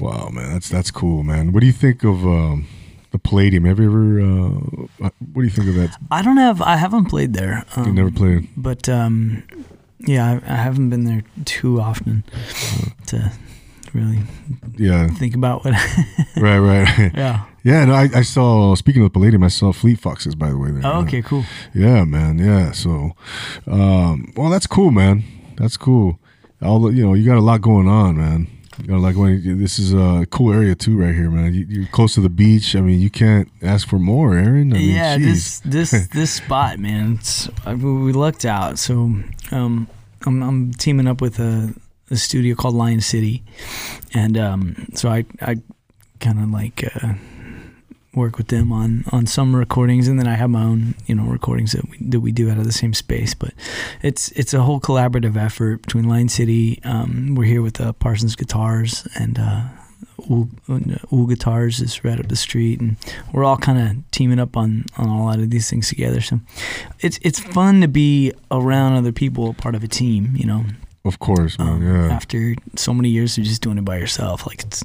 Wow, 0.00 0.28
man. 0.32 0.52
That's 0.52 0.68
that's 0.68 0.90
cool, 0.90 1.22
man. 1.22 1.52
What 1.52 1.60
do 1.60 1.66
you 1.66 1.72
think 1.84 2.04
of 2.04 2.24
um, 2.24 2.66
the 3.10 3.18
Palladium? 3.18 3.64
Have 3.64 3.78
you 3.80 3.86
ever? 3.90 4.20
Uh, 4.20 5.08
what 5.32 5.42
do 5.42 5.42
you 5.42 5.50
think 5.50 5.68
of 5.68 5.74
that? 5.74 5.96
I 6.10 6.22
don't 6.22 6.36
have 6.38 6.62
I 6.62 6.76
haven't 6.76 7.06
played 7.06 7.32
there. 7.34 7.64
Um, 7.76 7.86
You 7.86 7.92
never 7.92 8.10
played. 8.10 8.48
but 8.56 8.88
um, 8.88 9.42
yeah, 10.06 10.38
I, 10.46 10.52
I 10.52 10.56
haven't 10.56 10.90
been 10.90 11.04
there 11.04 11.22
too 11.44 11.80
often 11.80 12.22
to 13.06 13.32
really 13.94 14.20
Yeah. 14.76 15.08
think 15.08 15.34
about 15.34 15.64
what. 15.64 15.74
right. 16.36 16.58
Right. 16.58 17.12
yeah. 17.14 17.44
Yeah. 17.66 17.84
No, 17.84 17.94
I, 17.94 18.08
I 18.14 18.22
saw. 18.22 18.74
Speaking 18.74 19.02
of 19.02 19.06
the 19.06 19.12
Palladium, 19.12 19.42
I 19.42 19.48
saw 19.48 19.72
Fleet 19.72 19.98
Foxes. 19.98 20.34
By 20.34 20.50
the 20.50 20.58
way, 20.58 20.70
there. 20.70 20.82
Oh, 20.84 21.00
okay. 21.00 21.22
Cool. 21.22 21.44
Yeah, 21.74 22.04
man. 22.04 22.38
Yeah. 22.38 22.72
So, 22.72 23.12
um, 23.66 24.32
well, 24.36 24.50
that's 24.50 24.66
cool, 24.66 24.90
man. 24.90 25.24
That's 25.56 25.76
cool. 25.76 26.18
All 26.62 26.92
you 26.92 27.04
know, 27.04 27.14
you 27.14 27.24
got 27.24 27.36
a 27.36 27.40
lot 27.40 27.60
going 27.60 27.88
on, 27.88 28.16
man. 28.16 28.46
You 28.78 28.88
got 28.88 28.96
a 28.96 28.98
lot 28.98 29.14
going. 29.14 29.58
This 29.58 29.78
is 29.78 29.92
a 29.92 30.26
cool 30.30 30.52
area 30.52 30.74
too, 30.74 30.98
right 30.98 31.14
here, 31.14 31.30
man. 31.30 31.54
You, 31.54 31.66
you're 31.68 31.86
close 31.88 32.14
to 32.14 32.20
the 32.20 32.28
beach. 32.28 32.76
I 32.76 32.80
mean, 32.80 33.00
you 33.00 33.10
can't 33.10 33.48
ask 33.62 33.88
for 33.88 33.98
more, 33.98 34.36
Aaron. 34.36 34.72
I 34.72 34.76
mean, 34.76 34.94
yeah, 34.94 35.16
jeez. 35.16 35.22
this 35.22 35.90
this 35.90 36.08
this 36.12 36.30
spot, 36.32 36.78
man. 36.78 37.16
It's 37.18 37.48
I, 37.64 37.74
we 37.74 38.12
lucked 38.12 38.44
out. 38.44 38.78
So 38.78 38.94
um, 39.50 39.88
I'm 40.24 40.42
I'm 40.42 40.72
teaming 40.74 41.06
up 41.06 41.20
with 41.20 41.38
a, 41.40 41.74
a 42.10 42.16
studio 42.16 42.54
called 42.54 42.74
Lion 42.74 43.00
City, 43.00 43.42
and 44.12 44.36
um, 44.36 44.88
so 44.94 45.08
I 45.08 45.24
I 45.40 45.56
kind 46.20 46.38
of 46.38 46.50
like 46.50 46.84
uh, 47.02 47.14
work 48.16 48.38
with 48.38 48.48
them 48.48 48.72
on 48.72 49.04
on 49.12 49.26
some 49.26 49.54
recordings, 49.54 50.08
and 50.08 50.18
then 50.18 50.26
I 50.26 50.34
have 50.34 50.50
my 50.50 50.62
own 50.62 50.94
you 51.06 51.14
know 51.14 51.24
recordings 51.24 51.72
that 51.72 51.88
we 51.88 51.98
that 52.00 52.20
we 52.20 52.32
do 52.32 52.50
out 52.50 52.58
of 52.58 52.64
the 52.64 52.72
same 52.72 52.94
space. 52.94 53.34
But 53.34 53.52
it's 54.02 54.32
it's 54.32 54.54
a 54.54 54.62
whole 54.62 54.80
collaborative 54.80 55.36
effort 55.36 55.82
between 55.82 56.08
Line 56.08 56.28
City. 56.28 56.80
Um, 56.82 57.34
we're 57.36 57.44
here 57.44 57.62
with 57.62 57.80
uh, 57.80 57.92
Parsons 57.92 58.34
Guitars 58.34 59.06
and. 59.14 59.38
Uh, 59.38 59.62
Ool, 60.30 60.48
Ool 61.12 61.26
Guitars 61.26 61.80
is 61.80 62.02
right 62.04 62.18
up 62.18 62.28
the 62.28 62.36
street, 62.36 62.80
and 62.80 62.96
we're 63.32 63.44
all 63.44 63.56
kind 63.56 63.78
of 63.78 64.10
teaming 64.10 64.38
up 64.38 64.56
on, 64.56 64.86
on 64.96 65.08
a 65.08 65.24
lot 65.24 65.38
of 65.38 65.50
these 65.50 65.68
things 65.70 65.88
together. 65.88 66.20
So 66.20 66.40
it's 67.00 67.18
it's 67.22 67.38
fun 67.38 67.80
to 67.82 67.88
be 67.88 68.32
around 68.50 68.94
other 68.94 69.12
people, 69.12 69.54
part 69.54 69.74
of 69.74 69.84
a 69.84 69.88
team. 69.88 70.32
You 70.34 70.46
know, 70.46 70.64
of 71.04 71.18
course, 71.18 71.58
man. 71.58 71.68
um, 71.68 71.82
yeah, 71.82 72.08
after 72.08 72.54
so 72.76 72.94
many 72.94 73.10
years 73.10 73.36
of 73.38 73.44
just 73.44 73.62
doing 73.62 73.78
it 73.78 73.84
by 73.84 73.98
yourself, 73.98 74.46
like 74.46 74.62
it's 74.64 74.84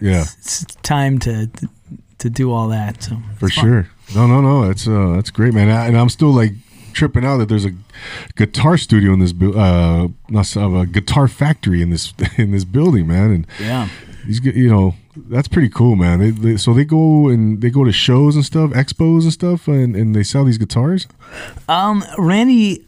yeah, 0.00 0.22
it's 0.22 0.64
time 0.82 1.18
to 1.20 1.46
to, 1.46 1.68
to 2.18 2.30
do 2.30 2.52
all 2.52 2.68
that. 2.68 3.02
So 3.02 3.16
for 3.38 3.48
fun. 3.48 3.64
sure. 3.64 3.88
No, 4.14 4.26
no, 4.26 4.40
no. 4.40 4.66
That's 4.66 4.86
uh, 4.86 5.12
that's 5.14 5.30
great, 5.30 5.54
man. 5.54 5.70
I, 5.70 5.86
and 5.86 5.96
I'm 5.96 6.08
still 6.08 6.30
like 6.30 6.52
tripping 6.92 7.24
out 7.24 7.38
that 7.38 7.48
there's 7.48 7.64
a 7.64 7.72
guitar 8.36 8.78
studio 8.78 9.12
in 9.12 9.18
this 9.18 9.32
bu- 9.32 9.58
uh, 9.58 10.08
not 10.28 10.56
uh, 10.56 10.70
a 10.70 10.86
guitar 10.86 11.28
factory 11.28 11.82
in 11.82 11.90
this 11.90 12.12
in 12.36 12.52
this 12.52 12.64
building, 12.64 13.06
man. 13.06 13.30
And 13.30 13.46
Yeah, 13.58 13.88
These, 14.26 14.44
you 14.44 14.68
know, 14.68 14.94
that's 15.16 15.48
pretty 15.48 15.68
cool, 15.68 15.96
man. 15.96 16.18
They, 16.18 16.30
they, 16.30 16.56
so 16.56 16.72
they 16.72 16.84
go 16.84 17.28
and 17.28 17.60
they 17.60 17.70
go 17.70 17.84
to 17.84 17.92
shows 17.92 18.36
and 18.36 18.44
stuff, 18.44 18.70
expos 18.70 19.22
and 19.22 19.32
stuff, 19.32 19.68
and, 19.68 19.94
and 19.94 20.14
they 20.14 20.22
sell 20.22 20.44
these 20.44 20.58
guitars. 20.58 21.06
Um, 21.68 22.04
Randy 22.18 22.78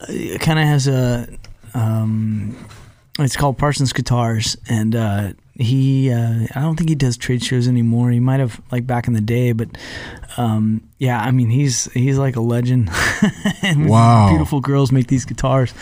kind 0.40 0.58
of 0.58 0.66
has 0.66 0.88
a, 0.88 1.28
um, 1.74 2.56
it's 3.18 3.36
called 3.36 3.58
Parsons 3.58 3.92
Guitars, 3.92 4.56
and 4.68 4.94
uh, 4.94 5.32
he, 5.58 6.10
uh, 6.12 6.46
I 6.54 6.60
don't 6.60 6.76
think 6.76 6.88
he 6.88 6.94
does 6.94 7.16
trade 7.16 7.42
shows 7.42 7.66
anymore. 7.66 8.10
He 8.10 8.20
might 8.20 8.40
have 8.40 8.60
like 8.70 8.86
back 8.86 9.08
in 9.08 9.14
the 9.14 9.20
day, 9.20 9.52
but 9.52 9.68
um, 10.36 10.82
yeah, 10.98 11.18
I 11.20 11.30
mean 11.30 11.48
he's 11.48 11.90
he's 11.92 12.18
like 12.18 12.36
a 12.36 12.40
legend. 12.40 12.90
Wow. 13.76 14.28
beautiful 14.28 14.60
girls 14.60 14.92
make 14.92 15.08
these 15.08 15.24
guitars, 15.24 15.72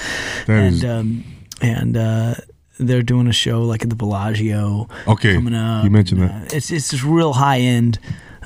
That 0.46 0.58
and 0.58 0.74
is 0.74 0.84
um, 0.84 1.24
and 1.60 1.96
uh, 1.96 2.34
they're 2.78 3.02
doing 3.02 3.26
a 3.26 3.32
show 3.32 3.62
like 3.62 3.82
at 3.82 3.90
the 3.90 3.96
Bellagio 3.96 4.88
okay. 5.06 5.34
coming 5.34 5.54
up. 5.54 5.84
You 5.84 5.90
mentioned 5.90 6.22
and, 6.22 6.30
that. 6.30 6.52
uh, 6.52 6.56
it's 6.56 6.70
it's 6.70 6.90
just 6.90 7.04
real 7.04 7.34
high 7.34 7.58
end 7.58 7.98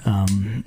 um, 0.05 0.65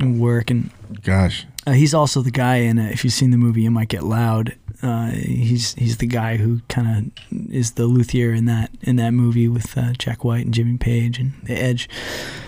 work 0.00 0.50
and. 0.50 0.70
Gosh, 1.02 1.46
Uh, 1.66 1.72
he's 1.72 1.92
also 1.94 2.20
the 2.20 2.30
guy 2.30 2.56
in 2.56 2.78
uh, 2.78 2.88
if 2.92 3.04
you've 3.04 3.12
seen 3.12 3.30
the 3.30 3.36
movie, 3.36 3.62
you 3.62 3.70
might 3.70 3.88
get 3.88 4.04
loud. 4.04 4.54
Uh, 4.84 5.10
he's 5.12 5.72
he's 5.76 5.96
the 5.96 6.06
guy 6.06 6.36
who 6.36 6.60
kind 6.68 7.10
of 7.30 7.50
is 7.50 7.72
the 7.72 7.86
luthier 7.86 8.32
in 8.34 8.44
that 8.44 8.70
in 8.82 8.96
that 8.96 9.12
movie 9.12 9.48
with 9.48 9.78
uh, 9.78 9.92
Jack 9.98 10.24
White 10.24 10.44
and 10.44 10.52
Jimmy 10.52 10.76
Page 10.76 11.18
and 11.18 11.32
The 11.44 11.54
Edge. 11.54 11.88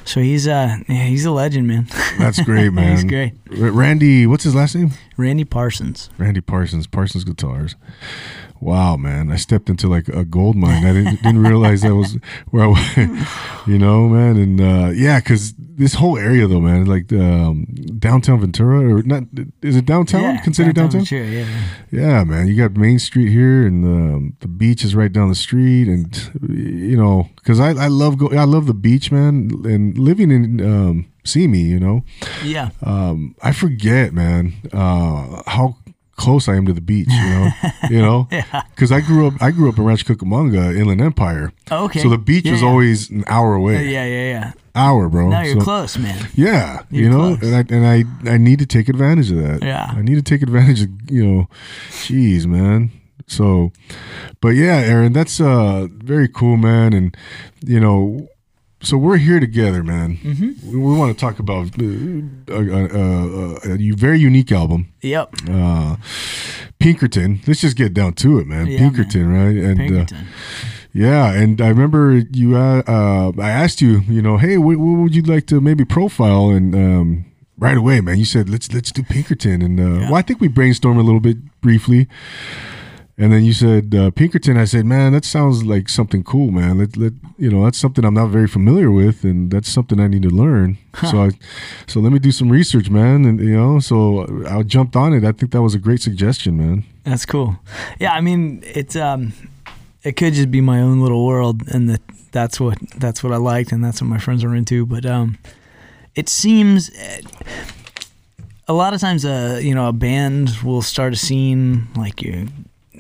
So 0.05 0.21
he's 0.21 0.47
uh 0.47 0.77
yeah, 0.87 1.05
he's 1.05 1.25
a 1.25 1.31
legend, 1.31 1.67
man. 1.67 1.87
that's 2.19 2.43
great, 2.43 2.69
man. 2.75 2.93
he's 2.93 3.05
great. 3.05 3.33
R- 3.59 3.71
Randy, 3.71 4.27
what's 4.27 4.45
his 4.45 4.55
last 4.55 4.75
name? 4.75 4.91
Randy 5.17 5.45
Parsons. 5.45 6.11
Randy 6.19 6.43
Parsons. 6.43 6.87
Parsons 6.87 7.25
Guitars. 7.25 7.75
Wow, 8.61 8.97
man! 8.97 9.31
I 9.31 9.37
stepped 9.37 9.69
into 9.69 9.89
like 9.89 10.09
a 10.09 10.25
gold 10.25 10.57
mine. 10.57 10.85
I 10.85 10.93
didn't 10.93 11.23
didn't 11.23 11.43
realize 11.43 11.83
that 11.83 11.95
was 11.95 12.19
where 12.51 12.65
I 12.65 12.67
was. 12.69 12.97
You 13.67 13.81
know, 13.81 14.09
man, 14.09 14.37
and 14.37 14.61
uh, 14.61 14.91
yeah, 14.95 15.19
because 15.19 15.53
this 15.59 15.95
whole 15.95 16.17
area 16.17 16.47
though, 16.47 16.61
man, 16.61 16.85
like 16.87 17.13
um, 17.13 17.65
downtown 17.99 18.39
Ventura 18.39 18.95
or 18.95 19.03
not? 19.03 19.25
Is 19.61 19.75
it 19.75 19.87
downtown? 19.87 20.23
Yeah, 20.23 20.41
Considered 20.43 20.77
downtown? 20.77 21.05
Sure, 21.05 21.25
yeah. 21.25 21.49
Yeah, 21.91 22.23
man. 22.23 22.47
You 22.47 22.55
got 22.57 22.77
Main 22.77 23.01
Street 23.01 23.29
here, 23.29 23.67
and 23.67 23.85
um, 23.85 24.37
the 24.39 24.47
beach 24.47 24.85
is 24.85 24.95
right 24.95 25.13
down 25.13 25.31
the 25.31 25.35
street, 25.35 25.89
and 25.89 26.31
you 26.49 26.97
know, 26.97 27.29
because 27.35 27.59
I, 27.59 27.71
I 27.71 27.89
love 27.89 28.19
go 28.19 28.29
I 28.31 28.45
love 28.45 28.67
the 28.67 28.75
beach, 28.75 29.11
man, 29.11 29.51
and 29.65 29.99
living 29.99 30.31
in 30.31 30.61
um, 30.61 31.07
Simi, 31.25 31.59
you 31.63 31.81
know, 31.81 32.05
Yeah. 32.45 32.71
um, 32.85 33.35
I 33.43 33.51
forget, 33.51 34.13
man, 34.15 34.53
uh, 34.73 35.43
how 35.49 35.77
close 36.17 36.49
I 36.49 36.57
am 36.57 36.67
to 36.67 36.73
the 36.73 36.81
beach. 36.81 37.09
You 37.09 37.29
know, 37.31 37.49
you 37.91 37.99
know, 38.03 38.29
Yeah. 38.31 38.63
because 38.75 38.91
I 38.93 39.01
grew 39.01 39.27
up 39.27 39.35
I 39.41 39.51
grew 39.51 39.69
up 39.69 39.79
in 39.79 39.85
Rancho 39.85 40.15
Cucamonga, 40.15 40.77
Inland 40.77 41.01
Empire. 41.01 41.53
Okay. 41.71 42.01
So 42.01 42.09
the 42.09 42.19
beach 42.19 42.45
Yeah, 42.45 42.53
was 42.53 42.63
yeah. 42.63 42.69
always 42.69 43.11
an 43.11 43.25
hour 43.27 43.55
away. 43.55 43.89
Yeah, 43.89 44.05
yeah, 44.07 44.31
yeah. 44.31 44.53
Hour, 44.75 45.09
bro. 45.09 45.31
Now 45.31 45.41
you're 45.43 45.55
So- 45.55 45.61
close, 45.65 45.97
man. 45.99 46.29
Yeah, 46.35 46.83
You're 46.91 47.05
you 47.05 47.11
know, 47.11 47.37
close. 47.37 47.43
and 47.43 47.55
I 47.57 47.75
and 47.75 47.87
I 48.27 48.31
I 48.35 48.37
need 48.39 48.59
to 48.59 48.67
take 48.67 48.89
advantage 48.89 49.31
of 49.31 49.39
that. 49.39 49.63
Yeah. 49.63 49.87
I 49.97 50.03
need 50.03 50.17
to 50.17 50.23
take 50.23 50.43
advantage 50.43 50.83
of 50.83 50.89
you 51.11 51.25
know, 51.27 51.49
jeez, 51.91 52.47
man. 52.47 52.91
So, 53.29 53.73
but 54.41 54.51
yeah, 54.51 54.77
Aaron, 54.77 55.13
that's 55.13 55.41
uh 55.41 55.89
very 55.91 56.29
cool, 56.29 56.57
man, 56.57 56.93
and 56.93 57.17
you 57.65 57.81
know, 57.81 58.29
so 58.87 58.97
we're 58.97 59.17
here 59.17 59.41
together, 59.41 59.83
man. 59.83 60.17
Mm-hmm. 60.19 60.71
We, 60.71 60.79
we 60.79 60.95
want 60.99 61.17
to 61.17 61.21
talk 61.21 61.39
about 61.39 61.67
uh, 61.81 62.55
a, 62.55 63.71
a, 63.71 63.75
a, 63.75 63.91
very 63.97 64.19
unique 64.21 64.53
album, 64.53 64.93
Yep. 65.03 65.35
uh, 65.51 65.97
Pinkerton. 66.79 67.41
Let's 67.47 67.61
just 67.61 67.77
get 67.77 67.93
down 67.95 68.15
to 68.15 68.39
it, 68.39 68.47
man. 68.47 68.67
Yeah, 68.67 68.79
Pinkerton, 68.79 69.33
right? 69.33 69.57
And 69.57 69.81
uh, 69.81 69.85
Pinkerton. 69.85 70.27
yeah, 70.93 71.33
and 71.33 71.61
I 71.61 71.69
remember 71.69 72.19
you. 72.31 72.57
Uh, 72.57 72.83
uh, 72.87 73.33
I 73.41 73.51
asked 73.51 73.81
you, 73.83 74.01
you 74.09 74.23
know, 74.23 74.37
hey, 74.39 74.57
what, 74.59 74.77
what 74.77 74.99
would 75.03 75.15
you 75.17 75.23
like 75.23 75.47
to 75.49 75.61
maybe 75.61 75.85
profile? 75.85 76.51
And 76.51 76.75
um, 76.75 77.25
right 77.59 77.77
away, 77.77 78.01
man, 78.01 78.19
you 78.19 78.25
said 78.25 78.49
let's 78.49 78.73
let's 78.73 78.93
do 78.93 79.03
Pinkerton. 79.03 79.63
And 79.63 79.81
uh, 79.81 79.83
Yeah. 79.83 79.99
well, 80.07 80.15
I 80.17 80.23
think 80.23 80.41
we 80.41 80.49
brainstormed 80.49 80.99
a 80.99 81.03
little 81.03 81.21
bit 81.21 81.39
briefly. 81.61 82.07
And 83.19 83.33
then 83.33 83.45
you 83.45 83.55
said 83.55 83.95
uh, 83.95 84.11
Pinkerton. 84.11 84.59
I 84.59 84.67
said, 84.67 84.85
man, 84.85 85.13
that 85.13 85.25
sounds 85.25 85.65
like 85.65 85.89
something 85.89 86.23
cool, 86.23 86.51
man. 86.51 86.79
Let 86.79 86.99
let 86.99 87.15
you 87.39 87.51
know 87.51 87.65
that's 87.65 87.79
something 87.79 88.05
I'm 88.05 88.13
not 88.13 88.27
very 88.27 88.47
familiar 88.47 88.91
with, 88.91 89.25
and 89.25 89.51
that's 89.51 89.71
something 89.71 89.99
I 89.99 90.07
need 90.07 90.23
to 90.23 90.31
learn. 90.31 90.77
So 91.11 91.25
I, 91.25 91.31
so 91.87 92.01
let 92.01 92.13
me 92.13 92.19
do 92.19 92.31
some 92.31 92.51
research, 92.51 92.91
man. 92.91 93.25
And 93.25 93.41
you 93.41 93.57
know, 93.57 93.81
so 93.81 94.27
I 94.47 94.63
jumped 94.63 94.97
on 94.97 95.15
it. 95.15 95.25
I 95.25 95.33
think 95.33 95.53
that 95.53 95.63
was 95.63 95.75
a 95.75 95.79
great 95.79 96.03
suggestion, 96.03 96.59
man. 96.59 96.85
That's 97.05 97.25
cool. 97.25 97.59
Yeah, 97.99 98.13
I 98.13 98.21
mean, 98.21 98.63
it's 98.65 98.97
um, 98.97 99.33
it 100.03 100.13
could 100.17 100.35
just 100.35 100.51
be 100.51 100.61
my 100.61 100.83
own 100.83 101.01
little 101.01 101.25
world, 101.25 101.67
and 101.69 101.89
that 101.89 102.03
that's 102.33 102.61
what 102.61 102.77
that's 102.97 103.25
what 103.25 103.33
I 103.33 103.39
liked, 103.39 103.73
and 103.73 103.83
that's 103.83 104.03
what 104.03 104.09
my 104.09 104.19
friends 104.19 104.45
were 104.45 104.55
into. 104.55 104.85
But 104.85 105.07
um, 105.07 105.39
it 106.15 106.29
seems 106.29 106.91
a 108.69 108.75
lot 108.75 108.93
of 108.93 109.01
times, 109.01 109.25
uh, 109.25 109.59
you 109.63 109.75
know, 109.75 109.89
a 109.89 109.93
band 109.93 110.51
will 110.63 110.83
start 110.83 111.15
a 111.15 111.17
scene 111.17 111.89
like 111.97 112.21
you 112.21 112.49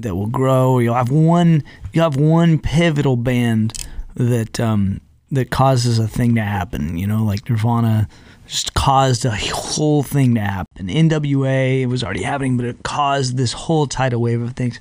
that 0.03 0.15
will 0.15 0.27
grow. 0.27 0.79
You'll 0.79 0.95
have 0.95 1.11
one, 1.11 1.63
you'll 1.93 2.05
have 2.05 2.17
one 2.17 2.59
pivotal 2.59 3.17
band 3.17 3.73
that 4.15 4.59
um 4.61 5.01
that 5.31 5.51
causes 5.51 5.99
a 5.99 6.07
thing 6.09 6.35
to 6.37 6.43
happen. 6.43 6.97
You 6.97 7.07
know, 7.07 7.25
like 7.25 7.49
Nirvana 7.49 8.09
just 8.47 8.75
caused 8.75 9.25
a 9.25 9.31
whole 9.31 10.03
thing 10.03 10.35
to 10.37 10.41
happen. 10.41 10.89
NWA 10.89 11.83
it 11.83 11.87
was 11.87 12.05
already 12.05 12.23
happening, 12.23 12.57
but 12.57 12.67
it 12.67 12.83
caused 12.83 13.37
this 13.37 13.53
whole 13.53 13.87
tidal 13.87 14.21
wave 14.21 14.41
of 14.41 14.55
things. 14.55 14.81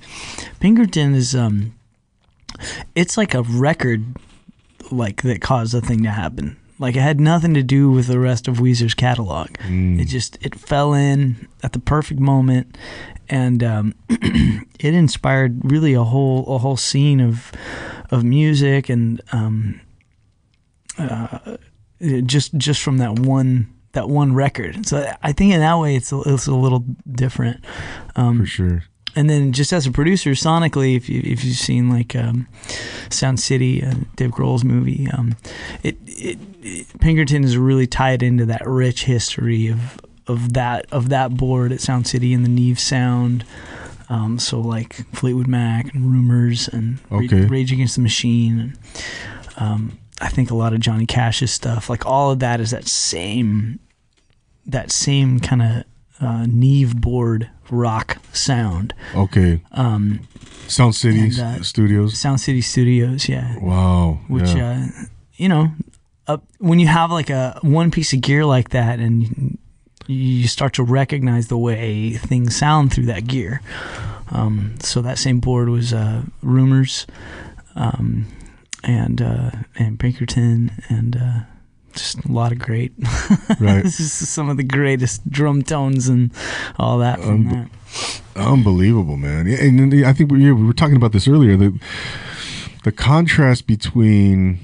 Pinkerton 0.60 1.16
is 1.16 1.36
um, 1.36 1.74
it's 2.96 3.18
like 3.18 3.34
a 3.34 3.42
record 3.42 4.04
like 4.92 5.24
that 5.24 5.42
caused 5.42 5.74
a 5.74 5.82
thing 5.82 6.04
to 6.04 6.12
happen. 6.12 6.58
Like 6.78 6.96
it 6.96 7.02
had 7.02 7.20
nothing 7.20 7.54
to 7.54 7.64
do 7.64 7.90
with 7.90 8.08
the 8.08 8.20
rest 8.20 8.48
of 8.48 8.58
Weezer's 8.58 8.94
catalog. 8.94 9.50
It 10.00 10.06
just 10.06 10.38
it 10.42 10.56
fell 10.56 10.94
in 10.94 11.48
at 11.64 11.72
the 11.74 11.80
perfect 11.80 12.20
moment, 12.20 12.78
and 13.30 13.64
um, 13.64 13.96
it 14.10 14.94
inspired 14.94 15.60
really 15.64 15.94
a 15.94 16.04
whole 16.04 16.46
a 16.54 16.58
whole 16.58 16.78
scene 16.78 17.22
of 17.22 17.52
of 18.12 18.24
music 18.24 18.90
and 18.90 19.22
um, 19.32 19.80
uh, 20.98 21.58
just 22.26 22.56
just 22.56 22.82
from 22.82 22.98
that 22.98 23.20
one 23.20 23.74
that 23.94 24.10
one 24.10 24.34
record. 24.34 24.86
So 24.86 25.10
I 25.24 25.32
think 25.32 25.54
in 25.54 25.62
that 25.62 25.80
way 25.80 25.96
it's 25.96 26.12
a, 26.12 26.22
it's 26.26 26.48
a 26.48 26.54
little 26.54 26.86
different. 27.10 27.64
Um, 28.16 28.40
For 28.40 28.46
sure. 28.46 28.84
And 29.16 29.30
then 29.30 29.52
just 29.54 29.72
as 29.74 29.86
a 29.88 29.92
producer, 29.92 30.32
sonically, 30.32 30.96
if 30.96 31.08
you 31.10 31.22
if 31.24 31.44
you've 31.44 31.56
seen 31.58 31.90
like 31.90 32.16
um, 32.16 32.48
Sound 33.10 33.40
City, 33.40 33.84
uh, 33.84 33.94
Dave 34.16 34.32
Grohl's 34.32 34.64
movie, 34.64 35.08
um, 35.14 35.36
it, 35.84 35.98
it, 36.06 36.38
it 36.62 37.00
Pinkerton 37.00 37.44
is 37.44 37.58
really 37.58 37.88
tied 37.88 38.22
into 38.24 38.46
that 38.48 38.66
rich 38.66 39.06
history 39.06 39.68
of 39.68 40.00
of 40.28 40.54
that 40.54 40.86
of 40.92 41.10
that 41.10 41.36
board 41.36 41.72
at 41.72 41.82
Sound 41.82 42.08
City 42.08 42.34
and 42.34 42.44
the 42.44 42.50
Neve 42.50 42.80
sound. 42.80 43.46
Um, 44.10 44.38
so 44.38 44.60
like 44.60 44.94
Fleetwood 45.16 45.48
Mac 45.48 45.94
and 45.94 46.06
Rumors 46.12 46.68
and 46.68 47.00
Ra- 47.10 47.20
Okay. 47.24 47.46
Rage 47.46 47.72
Against 47.72 47.96
the 47.96 48.02
Machine. 48.02 48.60
And, 48.60 48.78
um, 49.58 49.98
I 50.22 50.30
think 50.30 50.52
a 50.52 50.56
lot 50.56 50.74
of 50.74 50.80
Johnny 50.80 51.06
Cash's 51.08 51.52
stuff, 51.52 51.90
like 51.90 52.06
all 52.06 52.32
of 52.32 52.40
that, 52.40 52.60
is 52.62 52.72
that 52.72 52.88
same 52.88 53.80
that 54.68 54.92
same 54.92 55.40
kind 55.40 55.62
of 55.62 55.84
uh, 56.22 56.46
Neve 56.48 57.00
board 57.00 57.50
rock 57.70 58.18
sound. 58.34 58.94
Okay. 59.16 59.62
Um, 59.72 60.28
Sound 60.68 60.96
City 60.96 61.20
And, 61.20 61.40
uh, 61.40 61.64
Studios. 61.64 62.18
Sound 62.18 62.40
City 62.42 62.62
Studios, 62.62 63.30
yeah. 63.30 63.58
Wow. 63.60 64.20
Which, 64.28 64.50
yeah. 64.50 64.88
uh, 64.90 65.06
you 65.36 65.50
know, 65.50 65.72
uh, 66.28 66.38
when 66.60 66.80
you 66.80 66.88
have 66.88 67.12
like 67.12 67.30
a 67.30 67.60
one 67.62 67.92
piece 67.92 68.14
of 68.14 68.22
gear 68.22 68.46
like 68.46 68.70
that, 68.70 69.00
and 69.00 69.58
you 70.08 70.48
start 70.48 70.74
to 70.74 70.84
recognize 70.84 71.48
the 71.48 71.58
way 71.58 72.14
things 72.14 72.56
sound 72.56 72.94
through 72.94 73.06
that 73.06 73.28
gear. 73.28 73.62
Um, 74.32 74.76
so 74.80 75.02
that 75.02 75.18
same 75.20 75.40
board 75.40 75.70
was 75.70 75.94
uh, 75.94 76.24
Rumors, 76.42 77.06
um, 77.76 78.26
and 78.84 79.22
uh, 79.22 79.52
and 79.78 80.00
Pinkerton, 80.00 80.72
and 80.90 81.16
uh, 81.16 81.40
just 81.96 82.24
a 82.26 82.32
lot 82.32 82.52
of 82.52 82.60
great. 82.60 82.94
right. 83.60 83.84
this 83.84 84.00
is 84.00 84.12
some 84.14 84.50
of 84.50 84.58
the 84.58 84.64
greatest 84.64 85.30
drum 85.30 85.64
tones 85.64 86.08
and 86.08 86.32
all 86.78 86.98
that 87.00 87.20
from 87.22 87.48
Um, 87.48 87.50
that. 87.50 88.22
Unbelievable, 88.36 89.18
man. 89.18 89.48
Yeah, 89.48 89.58
and 89.64 89.80
then 89.92 90.04
I 90.06 90.14
think 90.14 90.32
we, 90.32 90.52
we 90.52 90.64
were 90.66 90.74
talking 90.74 90.98
about 90.98 91.12
this 91.14 91.28
earlier. 91.28 91.56
The 91.58 91.80
the 92.84 92.92
contrast 92.92 93.66
between 93.68 94.60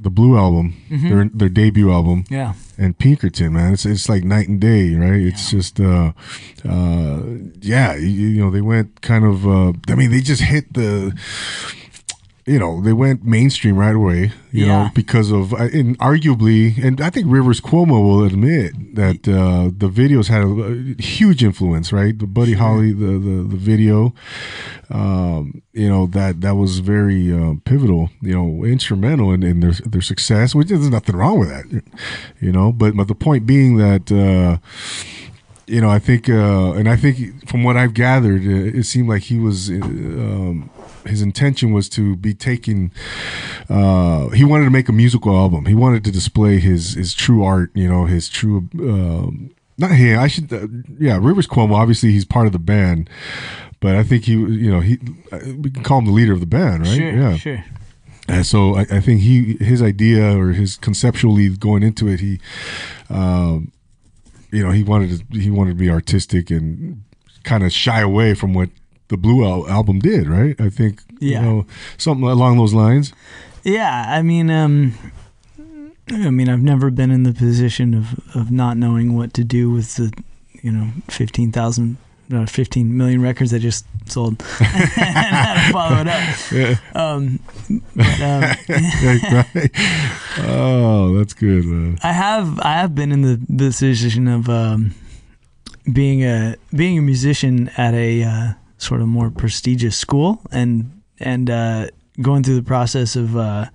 the 0.00 0.10
Blue 0.10 0.36
album, 0.36 0.74
Mm-hmm. 0.90 1.08
their 1.08 1.24
their 1.32 1.48
debut 1.48 1.90
album, 1.92 2.24
Yeah. 2.30 2.54
and 2.76 2.96
Pinkerton, 2.98 3.52
man, 3.52 3.72
it's 3.74 3.86
it's 3.86 4.08
like 4.08 4.24
night 4.24 4.48
and 4.48 4.60
day, 4.60 4.94
right? 4.94 5.20
It's 5.20 5.50
just, 5.50 5.80
uh, 5.80 6.12
uh, 6.68 7.20
yeah, 7.60 7.94
you, 7.96 8.08
you 8.34 8.40
know, 8.40 8.50
they 8.50 8.60
went 8.60 9.00
kind 9.02 9.24
of. 9.24 9.46
Uh, 9.46 9.72
I 9.88 9.94
mean, 9.94 10.10
they 10.10 10.20
just 10.20 10.42
hit 10.42 10.72
the. 10.74 11.12
You 12.48 12.58
know, 12.58 12.80
they 12.80 12.92
went 12.92 13.24
mainstream 13.24 13.76
right 13.76 13.94
away. 13.94 14.32
You 14.50 14.66
know, 14.66 14.90
because 14.94 15.30
of 15.30 15.52
uh, 15.52 15.68
and 15.74 15.98
arguably, 15.98 16.82
and 16.82 17.02
I 17.02 17.10
think 17.10 17.26
Rivers 17.28 17.60
Cuomo 17.60 18.02
will 18.02 18.24
admit 18.24 18.72
that 18.94 19.28
uh, 19.28 19.70
the 19.76 19.90
videos 19.90 20.28
had 20.28 20.42
a, 20.42 20.48
a 20.48 21.02
huge 21.02 21.44
influence, 21.44 21.92
right? 21.92 22.18
The 22.18 22.26
Buddy 22.26 22.54
Holly, 22.54 22.92
the 22.92 23.18
the, 23.18 23.36
the 23.42 23.56
video, 23.56 24.14
um, 24.88 25.62
you 25.74 25.88
know 25.88 26.06
that 26.06 26.40
that 26.40 26.54
was 26.56 26.78
very 26.78 27.30
uh, 27.30 27.54
pivotal, 27.64 28.08
you 28.22 28.32
know, 28.32 28.64
instrumental 28.64 29.32
in, 29.32 29.42
in 29.42 29.60
their 29.60 29.72
their 29.84 30.00
success. 30.00 30.54
Which 30.54 30.68
there's 30.68 30.88
nothing 30.88 31.16
wrong 31.16 31.38
with 31.38 31.50
that, 31.50 31.82
you 32.40 32.50
know. 32.50 32.72
But 32.72 32.96
but 32.96 33.08
the 33.08 33.14
point 33.14 33.46
being 33.46 33.76
that. 33.76 34.10
Uh, 34.10 34.58
you 35.68 35.80
know, 35.80 35.90
I 35.90 35.98
think, 35.98 36.28
uh, 36.28 36.72
and 36.72 36.88
I 36.88 36.96
think 36.96 37.48
from 37.48 37.62
what 37.62 37.76
I've 37.76 37.94
gathered, 37.94 38.42
uh, 38.42 38.78
it 38.78 38.84
seemed 38.84 39.08
like 39.08 39.22
he 39.22 39.38
was, 39.38 39.70
uh, 39.70 39.74
um, 39.74 40.70
his 41.06 41.22
intention 41.22 41.72
was 41.72 41.88
to 41.90 42.16
be 42.16 42.34
taking, 42.34 42.90
uh, 43.68 44.28
he 44.28 44.44
wanted 44.44 44.64
to 44.64 44.70
make 44.70 44.88
a 44.88 44.92
musical 44.92 45.36
album. 45.36 45.66
He 45.66 45.74
wanted 45.74 46.04
to 46.04 46.10
display 46.10 46.58
his 46.58 46.94
his 46.94 47.14
true 47.14 47.44
art, 47.44 47.70
you 47.74 47.88
know, 47.88 48.06
his 48.06 48.28
true, 48.28 48.68
um, 48.80 49.50
not 49.76 49.92
him. 49.92 50.18
I 50.18 50.26
should, 50.26 50.52
uh, 50.52 50.66
yeah, 50.98 51.18
Rivers 51.20 51.46
Cuomo. 51.46 51.74
Obviously, 51.74 52.12
he's 52.12 52.24
part 52.24 52.46
of 52.46 52.52
the 52.52 52.58
band, 52.58 53.08
but 53.80 53.94
I 53.94 54.02
think 54.02 54.24
he, 54.24 54.32
you 54.32 54.70
know, 54.70 54.80
he, 54.80 54.98
uh, 55.30 55.38
we 55.56 55.70
can 55.70 55.82
call 55.82 55.98
him 55.98 56.06
the 56.06 56.12
leader 56.12 56.32
of 56.32 56.40
the 56.40 56.46
band, 56.46 56.86
right? 56.86 56.96
Sure, 56.96 57.12
yeah. 57.12 57.36
sure. 57.36 57.64
And 58.28 58.44
so 58.44 58.74
I, 58.76 58.82
I 58.90 59.00
think 59.00 59.20
he 59.22 59.56
his 59.60 59.80
idea 59.80 60.36
or 60.36 60.52
his 60.52 60.76
conceptually 60.76 61.48
going 61.56 61.82
into 61.82 62.08
it, 62.08 62.20
he, 62.20 62.40
um, 63.08 63.72
you 64.50 64.62
know, 64.62 64.70
he 64.70 64.82
wanted 64.82 65.10
to 65.30 65.38
he 65.38 65.50
wanted 65.50 65.70
to 65.70 65.76
be 65.76 65.90
artistic 65.90 66.50
and 66.50 67.02
kind 67.44 67.62
of 67.64 67.72
shy 67.72 68.00
away 68.00 68.34
from 68.34 68.54
what 68.54 68.70
the 69.08 69.16
Blue 69.16 69.44
Al- 69.44 69.68
album 69.68 69.98
did, 70.00 70.28
right? 70.28 70.60
I 70.60 70.68
think 70.70 71.02
Yeah. 71.20 71.40
you 71.40 71.46
know 71.46 71.66
something 71.96 72.26
along 72.28 72.58
those 72.58 72.74
lines. 72.74 73.12
Yeah, 73.64 74.04
I 74.08 74.22
mean, 74.22 74.50
um, 74.50 74.94
I 76.10 76.30
mean, 76.30 76.48
I've 76.48 76.62
never 76.62 76.90
been 76.90 77.10
in 77.10 77.22
the 77.24 77.32
position 77.34 77.92
of, 77.94 78.18
of 78.34 78.50
not 78.50 78.76
knowing 78.76 79.14
what 79.16 79.34
to 79.34 79.44
do 79.44 79.70
with 79.70 79.96
the, 79.96 80.12
you 80.62 80.70
know, 80.72 80.88
fifteen 81.08 81.52
thousand, 81.52 81.96
uh, 82.32 82.46
fifteen 82.46 82.96
million 82.96 83.22
records 83.22 83.52
I 83.54 83.58
just 83.58 83.86
sold, 84.06 84.42
and 84.96 85.72
follow 85.72 85.96
it 86.00 86.08
up. 86.08 86.52
Yeah, 86.52 86.76
Um, 86.94 87.40
but, 87.94 88.20
um, 88.20 88.42
right. 89.54 89.70
Oh, 90.38 91.14
that's 91.18 91.34
good, 91.34 91.64
man. 91.64 91.98
I 92.02 92.12
have 92.12 92.60
I 92.60 92.74
have 92.74 92.94
been 92.94 93.12
in 93.12 93.22
the 93.22 93.40
position 93.56 94.28
of 94.28 94.48
um, 94.48 94.94
being 95.92 96.22
a 96.24 96.56
being 96.74 96.98
a 96.98 97.02
musician 97.02 97.70
at 97.76 97.94
a 97.94 98.22
uh, 98.22 98.52
sort 98.78 99.00
of 99.00 99.08
more 99.08 99.30
prestigious 99.30 99.96
school 99.96 100.40
and 100.50 101.02
and 101.20 101.50
uh, 101.50 101.88
going 102.20 102.42
through 102.42 102.56
the 102.56 102.62
process 102.62 103.16
of 103.16 103.36
uh, 103.36 103.66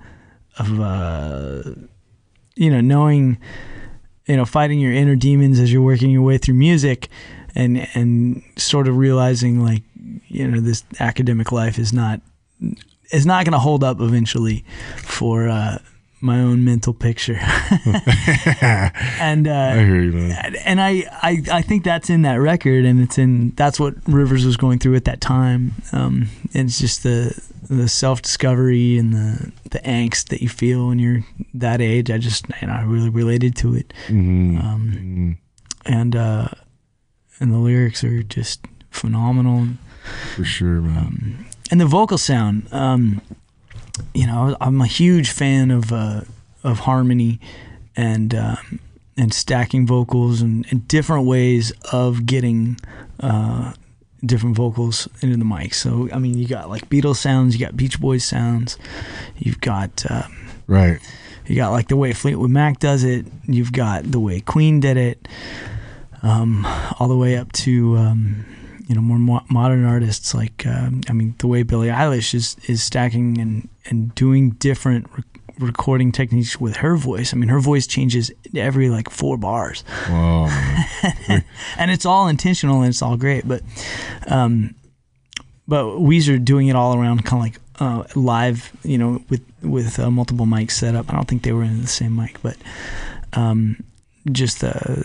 of 0.59 0.79
uh, 0.79 1.63
you 2.55 2.69
know 2.69 2.81
knowing 2.81 3.37
you 4.27 4.37
know 4.37 4.45
fighting 4.45 4.79
your 4.79 4.93
inner 4.93 5.15
demons 5.15 5.59
as 5.59 5.71
you're 5.73 5.81
working 5.81 6.11
your 6.11 6.21
way 6.21 6.37
through 6.37 6.53
music 6.55 7.09
and 7.55 7.87
and 7.93 8.43
sort 8.55 8.87
of 8.87 8.97
realizing 8.97 9.63
like 9.63 9.83
you 10.27 10.47
know 10.47 10.59
this 10.59 10.83
academic 10.99 11.51
life 11.51 11.77
is 11.79 11.93
not 11.93 12.21
is 13.11 13.25
not 13.25 13.45
going 13.45 13.53
to 13.53 13.59
hold 13.59 13.83
up 13.83 13.99
eventually 14.01 14.65
for 14.97 15.47
uh, 15.47 15.77
my 16.21 16.39
own 16.39 16.63
mental 16.63 16.93
picture. 16.93 17.37
and 19.19 19.47
uh, 19.47 19.51
I 19.51 19.83
hear 19.83 20.01
you, 20.01 20.11
man. 20.13 20.55
and 20.65 20.81
I, 20.81 21.03
I 21.21 21.43
I 21.51 21.61
think 21.61 21.83
that's 21.83 22.09
in 22.09 22.21
that 22.23 22.35
record, 22.35 22.85
and 22.85 23.01
it's 23.01 23.17
in 23.17 23.51
that's 23.51 23.79
what 23.79 23.95
Rivers 24.07 24.45
was 24.45 24.57
going 24.57 24.79
through 24.79 24.95
at 24.95 25.05
that 25.05 25.21
time. 25.21 25.73
Um, 25.91 26.29
and 26.53 26.69
it's 26.69 26.79
just 26.79 27.03
the 27.03 27.39
the 27.69 27.87
self 27.87 28.21
discovery 28.21 28.97
and 28.97 29.13
the 29.13 29.51
the 29.69 29.79
angst 29.79 30.29
that 30.29 30.41
you 30.41 30.49
feel 30.49 30.87
when 30.87 30.99
you're 30.99 31.23
that 31.53 31.81
age. 31.81 32.09
I 32.09 32.17
just 32.17 32.45
you 32.61 32.67
know 32.67 32.73
I 32.73 32.83
really 32.83 33.09
related 33.09 33.55
to 33.57 33.75
it, 33.75 33.93
hmm 34.07 34.57
um, 34.59 35.37
and 35.85 36.15
uh, 36.15 36.47
and 37.43 37.51
the 37.51 37.57
lyrics 37.57 38.03
are 38.05 38.23
just 38.23 38.61
phenomenal, 38.89 39.67
For 40.33 40.45
sure, 40.45 40.81
man. 40.81 40.97
um, 40.97 41.45
and 41.69 41.81
the 41.81 41.85
vocal 41.85 42.17
sound. 42.17 42.67
Um, 42.71 43.21
you 44.13 44.25
know, 44.25 44.55
I'm 44.61 44.79
a 44.81 44.87
huge 44.87 45.29
fan 45.29 45.69
of 45.69 45.91
uh, 45.91 46.21
of 46.63 46.79
harmony 46.79 47.39
and 47.97 48.33
um, 48.33 48.79
and 49.17 49.33
stacking 49.33 49.85
vocals 49.85 50.41
and, 50.41 50.65
and 50.71 50.87
different 50.87 51.25
ways 51.27 51.73
of 51.91 52.25
getting 52.25 52.77
uh, 53.19 53.73
different 54.25 54.55
vocals 54.55 55.07
into 55.21 55.35
the 55.35 55.45
mic. 55.45 55.73
So 55.73 56.09
I 56.13 56.19
mean, 56.19 56.37
you 56.37 56.47
got 56.47 56.69
like 56.69 56.89
Beatles 56.89 57.17
sounds, 57.17 57.57
you 57.57 57.65
got 57.65 57.75
Beach 57.75 57.99
Boys 57.99 58.23
sounds, 58.23 58.77
you've 59.37 59.59
got 59.59 60.09
um, 60.09 60.47
right. 60.67 60.99
you 61.45 61.57
got 61.57 61.71
like 61.71 61.89
the 61.89 61.97
way 61.97 62.13
Fleetwood 62.13 62.49
Mac 62.49 62.79
does 62.79 63.03
it, 63.03 63.25
you've 63.45 63.73
got 63.73 64.09
the 64.09 64.19
way 64.19 64.39
Queen 64.39 64.79
did 64.79 64.95
it, 64.95 65.27
um, 66.23 66.65
all 66.99 67.07
the 67.07 67.15
way 67.17 67.37
up 67.37 67.51
to 67.51 67.95
um, 67.97 68.45
you 68.87 68.95
know 68.95 69.01
more 69.01 69.19
mo- 69.19 69.45
modern 69.49 69.85
artists 69.85 70.33
like 70.33 70.65
um, 70.65 71.01
I 71.09 71.13
mean 71.13 71.35
the 71.37 71.47
way 71.47 71.63
Billie 71.63 71.89
Eilish 71.89 72.33
is 72.33 72.57
is 72.67 72.81
stacking 72.83 73.37
and 73.39 73.69
and 73.85 74.13
doing 74.15 74.51
different. 74.51 75.07
Re- 75.15 75.23
recording 75.59 76.11
techniques 76.11 76.59
with 76.59 76.77
her 76.77 76.95
voice 76.97 77.31
i 77.31 77.37
mean 77.37 77.47
her 77.47 77.59
voice 77.59 77.85
changes 77.85 78.31
every 78.55 78.89
like 78.89 79.07
four 79.07 79.37
bars 79.37 79.83
Wow, 80.09 80.47
and 81.77 81.91
it's 81.91 82.07
all 82.07 82.27
intentional 82.27 82.79
and 82.81 82.89
it's 82.89 83.03
all 83.03 83.17
great. 83.17 83.47
But, 83.47 83.61
um, 84.27 84.73
but 85.67 85.83
Weezer 85.83 86.43
doing 86.43 86.69
it 86.69 86.75
all 86.75 86.97
around, 86.97 87.23
kind 87.23 87.39
of 87.39 87.45
like 87.45 87.61
uh, 87.79 88.03
live, 88.19 88.71
you 88.83 88.97
know, 88.97 89.23
with 89.29 89.41
with 89.61 89.99
uh, 89.99 90.09
multiple 90.09 90.47
mics 90.47 90.71
set 90.71 90.95
up. 90.95 91.11
I 91.11 91.15
don't 91.15 91.27
think 91.27 91.43
they 91.43 91.53
were 91.53 91.63
in 91.63 91.81
the 91.81 91.87
same 91.87 92.15
mic, 92.15 92.41
but 92.41 92.57
um, 93.33 93.83
just 94.31 94.63
uh, 94.63 95.03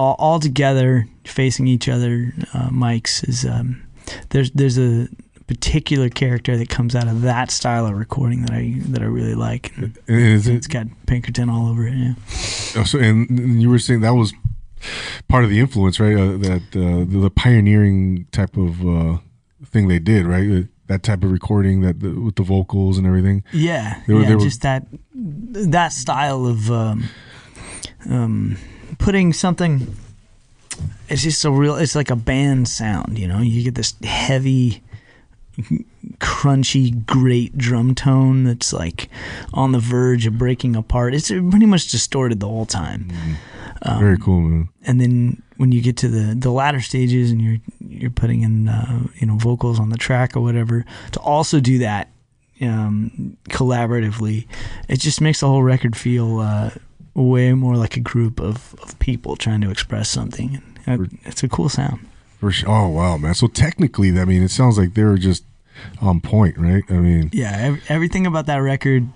all 0.00 0.14
all 0.18 0.40
together 0.40 1.06
facing 1.24 1.66
each 1.68 1.88
other 1.88 2.32
uh, 2.54 2.70
mics 2.70 3.14
is 3.28 3.44
um, 3.44 3.68
there's 4.30 4.50
there's 4.52 4.78
a 4.78 5.08
particular 5.46 6.08
character 6.08 6.56
that 6.56 6.68
comes 6.76 6.94
out 6.94 7.08
of 7.08 7.22
that 7.22 7.50
style 7.50 7.86
of 7.86 7.94
recording 7.94 8.42
that 8.42 8.52
I 8.52 8.64
that 8.92 9.02
I 9.02 9.06
really 9.18 9.34
like. 9.34 9.72
And 9.76 9.98
And 10.08 10.20
is 10.36 10.46
it's 10.48 10.66
it, 10.66 10.72
got 10.72 10.86
Pinkerton 11.06 11.50
all 11.50 11.66
over 11.70 11.86
it. 11.86 11.94
Yeah. 11.94 12.14
oh, 12.76 12.84
so, 12.84 12.98
and 12.98 13.60
you 13.62 13.68
were 13.68 13.78
saying 13.80 14.00
that 14.02 14.14
was 14.14 14.32
part 15.28 15.44
of 15.44 15.50
the 15.50 15.58
influence, 15.60 16.00
right? 16.00 16.16
Uh, 16.16 16.36
that 16.48 16.62
uh, 16.74 17.04
the, 17.10 17.18
the 17.26 17.30
pioneering 17.30 18.26
type 18.32 18.56
of 18.56 18.80
uh, 18.86 19.18
thing 19.66 19.88
they 19.88 19.98
did, 19.98 20.24
right? 20.26 20.48
Uh, 20.50 20.62
That 20.86 21.02
type 21.02 21.22
of 21.26 21.30
recording 21.32 21.82
that 21.82 22.00
the, 22.00 22.10
with 22.26 22.34
the 22.36 22.42
vocals 22.44 22.98
and 22.98 23.06
everything. 23.06 23.42
Yeah, 23.52 24.02
They 24.06 24.14
were- 24.14 24.22
yeah, 24.22 24.28
they 24.28 24.34
were- 24.36 24.48
just 24.48 24.62
that 24.62 24.82
that 25.78 25.92
style 25.92 26.46
of 26.46 26.70
um, 26.70 26.98
um, 28.08 28.56
putting 28.98 29.32
something. 29.32 29.94
It's 31.08 31.22
just 31.22 31.44
a 31.44 31.50
real. 31.50 31.76
It's 31.76 31.94
like 31.94 32.10
a 32.10 32.16
band 32.16 32.68
sound, 32.68 33.18
you 33.18 33.26
know. 33.28 33.40
You 33.40 33.62
get 33.62 33.74
this 33.74 33.94
heavy, 34.04 34.82
crunchy, 36.18 37.04
great 37.06 37.56
drum 37.58 37.94
tone 37.94 38.44
that's 38.44 38.72
like 38.72 39.08
on 39.52 39.72
the 39.72 39.78
verge 39.78 40.26
of 40.26 40.38
breaking 40.38 40.76
apart. 40.76 41.14
It's 41.14 41.28
pretty 41.28 41.66
much 41.66 41.90
distorted 41.90 42.40
the 42.40 42.48
whole 42.48 42.66
time. 42.66 43.08
Um, 43.82 43.98
Very 43.98 44.18
cool, 44.18 44.40
man. 44.40 44.68
and 44.84 45.00
then 45.00 45.42
when 45.56 45.72
you 45.72 45.80
get 45.82 45.96
to 45.98 46.08
the 46.08 46.34
the 46.34 46.50
latter 46.50 46.80
stages 46.80 47.30
and 47.30 47.40
you're 47.40 47.56
you're 47.80 48.10
putting 48.10 48.42
in 48.42 48.68
uh, 48.68 49.06
you 49.16 49.26
know 49.26 49.36
vocals 49.36 49.80
on 49.80 49.88
the 49.90 49.96
track 49.98 50.36
or 50.36 50.40
whatever 50.40 50.84
to 51.12 51.20
also 51.20 51.60
do 51.60 51.78
that 51.78 52.08
um, 52.60 53.36
collaboratively 53.48 54.46
it 54.88 55.00
just 55.00 55.20
makes 55.22 55.40
the 55.40 55.46
whole 55.46 55.62
record 55.62 55.96
feel 55.96 56.40
uh, 56.40 56.70
way 57.14 57.52
more 57.52 57.76
like 57.76 57.96
a 57.96 58.00
group 58.00 58.40
of, 58.40 58.74
of 58.82 58.98
people 58.98 59.36
trying 59.36 59.60
to 59.60 59.70
express 59.70 60.08
something 60.08 60.62
it's 61.24 61.42
a 61.42 61.48
cool 61.48 61.68
sound 61.68 62.00
For 62.38 62.50
sure. 62.50 62.68
Oh 62.68 62.88
wow, 62.88 63.16
man. 63.16 63.34
So 63.34 63.46
technically, 63.46 64.18
I 64.18 64.24
mean, 64.24 64.42
it 64.42 64.50
sounds 64.50 64.78
like 64.78 64.94
they 64.94 65.04
were 65.04 65.18
just 65.18 65.44
on 66.00 66.20
point, 66.20 66.56
right? 66.58 66.82
I 66.88 66.94
mean, 66.94 67.30
yeah 67.32 67.76
everything 67.88 68.26
about 68.26 68.46
that 68.46 68.58
record 68.58 69.08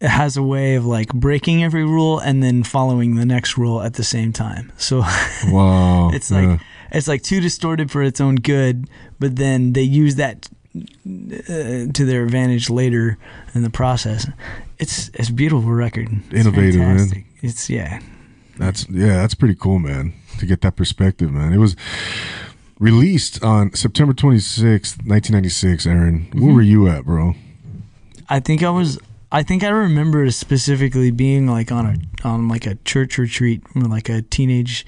has 0.00 0.36
a 0.36 0.42
way 0.42 0.76
of 0.76 0.86
like 0.86 1.12
breaking 1.12 1.64
every 1.64 1.84
rule 1.84 2.18
and 2.18 2.42
then 2.42 2.62
following 2.62 3.16
the 3.16 3.26
next 3.26 3.58
rule 3.58 3.82
at 3.82 3.94
the 3.94 4.04
same 4.04 4.32
time 4.32 4.70
so 4.76 4.98
wow. 5.46 6.10
It's 6.12 6.30
like 6.30 6.44
yeah. 6.44 6.58
it's 6.92 7.08
like 7.08 7.22
too 7.22 7.40
distorted 7.40 7.90
for 7.90 8.02
its 8.02 8.20
own 8.20 8.36
good, 8.36 8.88
but 9.18 9.36
then 9.36 9.72
they 9.72 9.82
use 9.82 10.16
that 10.16 10.48
uh, 10.76 11.90
to 11.92 12.04
their 12.04 12.22
advantage 12.22 12.70
later 12.70 13.18
in 13.54 13.62
the 13.62 13.70
process. 13.70 14.26
It's 14.78 15.10
it's 15.14 15.28
a 15.28 15.32
beautiful 15.32 15.70
record. 15.70 16.08
It's 16.30 16.46
Innovative, 16.46 16.80
man. 16.80 17.24
It's 17.42 17.68
yeah. 17.68 18.00
That's 18.56 18.88
yeah, 18.88 19.16
that's 19.16 19.34
pretty 19.34 19.54
cool, 19.54 19.78
man. 19.78 20.14
To 20.38 20.46
get 20.46 20.60
that 20.62 20.76
perspective, 20.76 21.32
man. 21.32 21.52
It 21.52 21.58
was 21.58 21.76
released 22.78 23.42
on 23.42 23.74
September 23.74 24.12
26th, 24.12 24.98
1996, 25.06 25.86
Aaron. 25.86 26.20
Mm-hmm. 26.20 26.44
Where 26.44 26.54
were 26.54 26.62
you 26.62 26.88
at, 26.88 27.04
bro? 27.04 27.34
I 28.28 28.40
think 28.40 28.62
I 28.62 28.70
was. 28.70 28.98
I 29.30 29.42
think 29.42 29.62
I 29.62 29.68
remember 29.68 30.30
specifically 30.30 31.10
being 31.10 31.46
like 31.46 31.70
on 31.70 31.86
a 31.86 32.26
on 32.26 32.48
like 32.48 32.66
a 32.66 32.76
church 32.76 33.18
retreat, 33.18 33.62
like 33.74 34.08
a 34.08 34.22
teenage, 34.22 34.86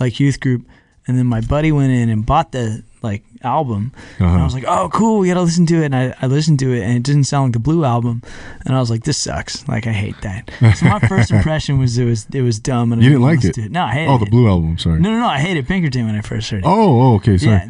like 0.00 0.18
youth 0.18 0.40
group, 0.40 0.66
and 1.06 1.18
then 1.18 1.26
my 1.26 1.40
buddy 1.40 1.72
went 1.72 1.92
in 1.92 2.08
and 2.08 2.24
bought 2.24 2.52
the 2.52 2.82
like 3.10 3.22
album, 3.42 3.92
and 4.18 4.26
I 4.26 4.34
Uh-huh. 4.34 4.44
was 4.44 4.54
like, 4.54 4.64
"Oh, 4.66 4.88
cool, 4.92 5.18
we 5.20 5.28
gotta 5.28 5.40
listen 5.42 5.66
to 5.66 5.76
it." 5.82 5.86
And 5.86 5.96
I, 5.96 6.14
I 6.20 6.26
listened 6.26 6.58
to 6.60 6.72
it, 6.76 6.82
and 6.82 6.92
it 6.98 7.02
didn't 7.02 7.24
sound 7.24 7.44
like 7.46 7.52
the 7.54 7.58
Blue 7.68 7.84
album, 7.84 8.22
and 8.64 8.74
I 8.76 8.80
was 8.80 8.90
like, 8.90 9.04
"This 9.04 9.16
sucks. 9.18 9.66
Like, 9.68 9.86
I 9.86 9.92
hate 9.92 10.20
that." 10.22 10.50
So 10.76 10.86
my 10.86 10.98
first 11.12 11.30
impression 11.30 11.78
was 11.78 11.96
it 11.96 12.04
was 12.04 12.26
it 12.32 12.42
was 12.42 12.58
dumb, 12.58 12.92
and 12.92 13.00
I 13.00 13.04
You 13.04 13.10
didn't 13.10 13.22
like 13.30 13.44
it? 13.44 13.54
to 13.54 13.68
No, 13.68 13.82
I 13.84 13.92
hated 13.92 14.10
Oh, 14.12 14.18
the 14.18 14.26
it. 14.26 14.30
Blue 14.30 14.48
album, 14.48 14.76
sorry. 14.78 15.00
No, 15.00 15.10
no, 15.12 15.18
no, 15.20 15.26
I 15.28 15.38
hated 15.38 15.66
Pinkerton 15.66 16.04
when 16.06 16.14
I 16.16 16.20
first 16.20 16.50
heard 16.50 16.60
it. 16.64 16.66
Oh, 16.66 17.00
oh, 17.00 17.14
okay, 17.16 17.38
sorry. 17.38 17.56
yeah, 17.56 17.68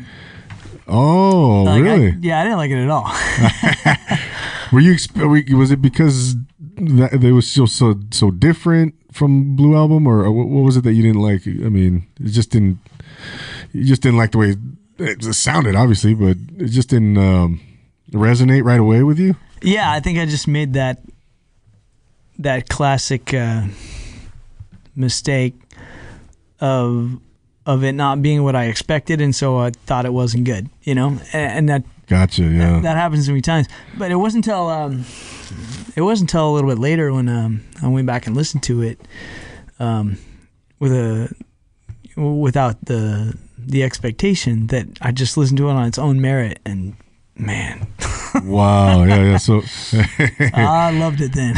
Oh, 0.89 1.63
like, 1.65 1.77
I- 1.77 1.81
really? 1.81 2.15
yeah, 2.21 2.41
I 2.41 2.45
didn't 2.45 2.59
like 2.59 2.71
it 2.71 2.83
at 2.83 2.91
all. 2.91 3.11
Were 4.73 4.81
you 4.81 4.97
was 5.57 5.71
it 5.71 5.81
because 5.83 6.37
that 6.79 7.21
they 7.21 7.33
was 7.33 7.51
still 7.51 7.67
so 7.67 7.95
so 8.11 8.31
different 8.31 8.95
from 9.13 9.57
Blue 9.57 9.75
album 9.77 10.07
or 10.07 10.31
what, 10.31 10.49
what 10.49 10.63
was 10.65 10.77
it 10.77 10.85
that 10.85 10.93
you 10.95 11.03
didn't 11.03 11.23
like? 11.23 11.47
I 11.47 11.71
mean, 11.71 12.07
it 12.21 12.31
just 12.31 12.51
didn't 12.51 12.79
you 13.73 13.85
just 13.85 14.03
didn't 14.03 14.19
like 14.19 14.33
the 14.33 14.39
way 14.39 14.57
it 14.99 15.23
sounded 15.35 15.75
obviously, 15.75 16.15
but 16.15 16.37
it 16.59 16.69
just 16.69 16.91
didn't 16.91 17.19
um, 17.19 17.61
resonate 18.13 18.65
right 18.65 18.81
away 18.81 19.03
with 19.03 19.19
you? 19.19 19.37
Yeah, 19.63 19.91
I 19.91 20.01
think 20.01 20.19
I 20.19 20.27
just 20.27 20.49
made 20.49 20.75
that 20.75 21.01
that 22.39 22.69
classic 22.69 23.33
uh, 23.33 23.67
mistake 24.95 25.55
of 26.61 27.21
of 27.65 27.83
it 27.83 27.93
not 27.93 28.23
being 28.23 28.43
what 28.45 28.55
I 28.55 28.67
expected, 28.67 29.21
and 29.21 29.35
so 29.35 29.59
I 29.59 29.71
thought 29.71 30.07
it 30.07 30.13
wasn't 30.13 30.45
good. 30.45 30.69
You 30.83 30.95
know, 30.95 31.09
and, 31.33 31.53
and 31.53 31.69
that 31.69 31.85
Gotcha, 32.07 32.45
yeah. 32.45 32.79
that 32.81 32.97
happens 32.97 33.27
to 33.27 33.33
me 33.33 33.41
times. 33.41 33.67
But 33.99 34.13
it 34.13 34.17
wasn't 34.17 34.47
until 34.47 34.69
um, 34.69 35.05
it 35.97 36.03
wasn't 36.03 36.31
until 36.31 36.51
a 36.51 36.53
little 36.53 36.71
bit 36.71 36.79
later 36.79 37.13
when 37.13 37.29
um, 37.29 37.65
I 37.83 37.89
went 37.89 38.07
back 38.07 38.27
and 38.27 38.37
listened 38.37 38.63
to 38.65 38.83
it 38.83 39.01
um, 39.81 40.19
with 40.79 40.93
a 40.93 41.35
without 42.17 42.85
the 42.85 43.37
the 43.67 43.83
expectation 43.83 44.69
that 44.69 44.87
I 45.01 45.13
just 45.13 45.37
listened 45.37 45.59
to 45.59 45.69
it 45.69 45.73
on 45.73 45.87
its 45.87 45.99
own 45.99 46.21
merit, 46.21 46.59
and 46.65 46.97
man, 47.37 47.87
wow, 48.45 49.05
yeah, 49.05 49.23
yeah. 49.23 49.37
So 49.39 49.63
I 50.55 50.91
loved 50.99 51.21
it 51.21 51.33
then. 51.35 51.55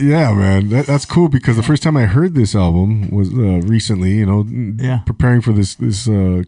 yeah, 0.00 0.32
man, 0.34 0.68
that, 0.70 0.86
that's 0.86 1.04
cool 1.04 1.28
because 1.28 1.56
the 1.56 1.62
first 1.62 1.82
time 1.82 1.96
I 1.96 2.04
heard 2.06 2.34
this 2.34 2.54
album 2.54 3.10
was 3.10 3.28
uh, 3.32 3.60
recently. 3.66 4.12
You 4.12 4.26
know, 4.26 4.44
Yeah. 4.78 5.00
preparing 5.06 5.40
for 5.40 5.52
this 5.52 5.74
this 5.76 6.08
uh, 6.08 6.42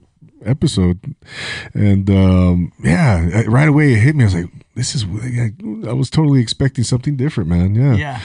episode, 0.45 0.99
and 1.75 2.09
um, 2.11 2.73
yeah, 2.83 3.43
right 3.47 3.69
away 3.69 3.93
it 3.95 3.99
hit 4.01 4.15
me. 4.17 4.25
I 4.25 4.27
was 4.27 4.35
like, 4.35 4.51
"This 4.75 4.95
is." 4.95 5.05
I, 5.05 5.53
I 5.89 5.93
was 5.93 6.11
totally 6.11 6.41
expecting 6.41 6.85
something 6.85 7.17
different, 7.17 7.49
man. 7.51 7.75
Yeah, 7.75 7.95
yeah. 7.97 8.21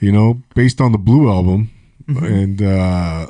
you 0.00 0.12
know, 0.12 0.42
based 0.54 0.80
on 0.80 0.92
the 0.92 0.98
Blue 0.98 1.28
album, 1.30 1.70
Mm-hmm. 2.08 2.24
and 2.24 2.62
uh, 2.62 3.26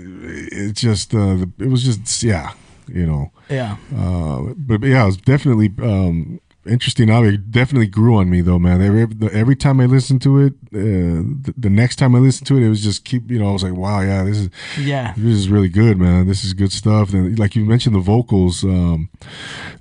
it 0.00 0.72
just 0.74 1.14
uh, 1.14 1.34
the, 1.36 1.50
it 1.58 1.68
was 1.68 1.82
just 1.82 2.22
yeah, 2.22 2.52
you 2.88 3.06
know. 3.06 3.30
Yeah. 3.48 3.76
Uh, 3.96 4.54
but, 4.56 4.80
but 4.80 4.86
yeah, 4.88 5.02
it 5.02 5.06
was 5.06 5.16
definitely 5.16 5.70
um, 5.82 6.40
interesting. 6.66 7.08
It 7.08 7.50
definitely 7.50 7.86
grew 7.86 8.16
on 8.16 8.28
me 8.28 8.40
though, 8.40 8.58
man. 8.58 8.82
Every, 8.82 9.06
every 9.32 9.54
time 9.56 9.80
I 9.80 9.86
listened 9.86 10.20
to 10.22 10.40
it, 10.40 10.52
uh, 10.74 11.22
the, 11.44 11.54
the 11.56 11.70
next 11.70 11.96
time 11.96 12.14
I 12.16 12.18
listened 12.18 12.46
to 12.48 12.56
it, 12.56 12.62
it 12.64 12.68
was 12.68 12.82
just 12.82 13.04
keep. 13.04 13.30
You 13.30 13.38
know, 13.38 13.50
I 13.50 13.52
was 13.52 13.62
like, 13.62 13.74
wow, 13.74 14.00
yeah, 14.00 14.24
this 14.24 14.38
is 14.38 14.50
Yeah. 14.78 15.14
this 15.16 15.34
is 15.36 15.48
really 15.48 15.68
good, 15.68 15.96
man. 15.98 16.26
This 16.26 16.44
is 16.44 16.54
good 16.54 16.72
stuff. 16.72 17.12
And 17.12 17.38
like 17.38 17.54
you 17.54 17.64
mentioned, 17.64 17.94
the 17.94 18.00
vocals, 18.00 18.64
um, 18.64 19.08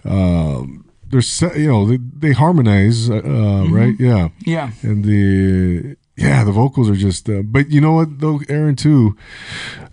um, 0.03 0.85
they're 1.07 1.21
you 1.57 1.67
know 1.67 1.85
they, 1.85 1.97
they 1.97 2.33
harmonize, 2.33 3.09
uh, 3.09 3.65
right? 3.69 3.93
Yeah, 3.99 4.29
Yeah. 4.45 4.71
and 4.81 5.03
the 5.03 5.95
yeah 6.17 6.43
the 6.43 6.51
vocals 6.51 6.89
are 6.89 6.95
just. 6.95 7.29
Uh, 7.29 7.41
but 7.43 7.69
you 7.69 7.81
know 7.81 7.93
what 7.93 8.19
though, 8.19 8.39
Aaron 8.49 8.75
too. 8.75 9.15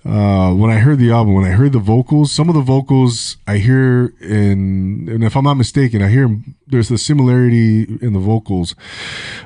Uh, 0.04 0.52
when 0.52 0.68
I 0.70 0.78
heard 0.78 0.98
the 0.98 1.12
album, 1.12 1.34
when 1.34 1.44
I 1.44 1.50
heard 1.54 1.72
the 1.72 1.78
vocals, 1.78 2.32
some 2.32 2.48
of 2.48 2.56
the 2.56 2.60
vocals 2.60 3.36
I 3.46 3.58
hear 3.58 4.12
in, 4.20 5.08
and 5.08 5.22
if 5.22 5.36
I'm 5.36 5.44
not 5.44 5.54
mistaken, 5.54 6.02
I 6.02 6.08
hear 6.08 6.28
there's 6.66 6.90
a 6.90 6.98
similarity 6.98 7.82
in 8.02 8.12
the 8.12 8.18
vocals. 8.18 8.74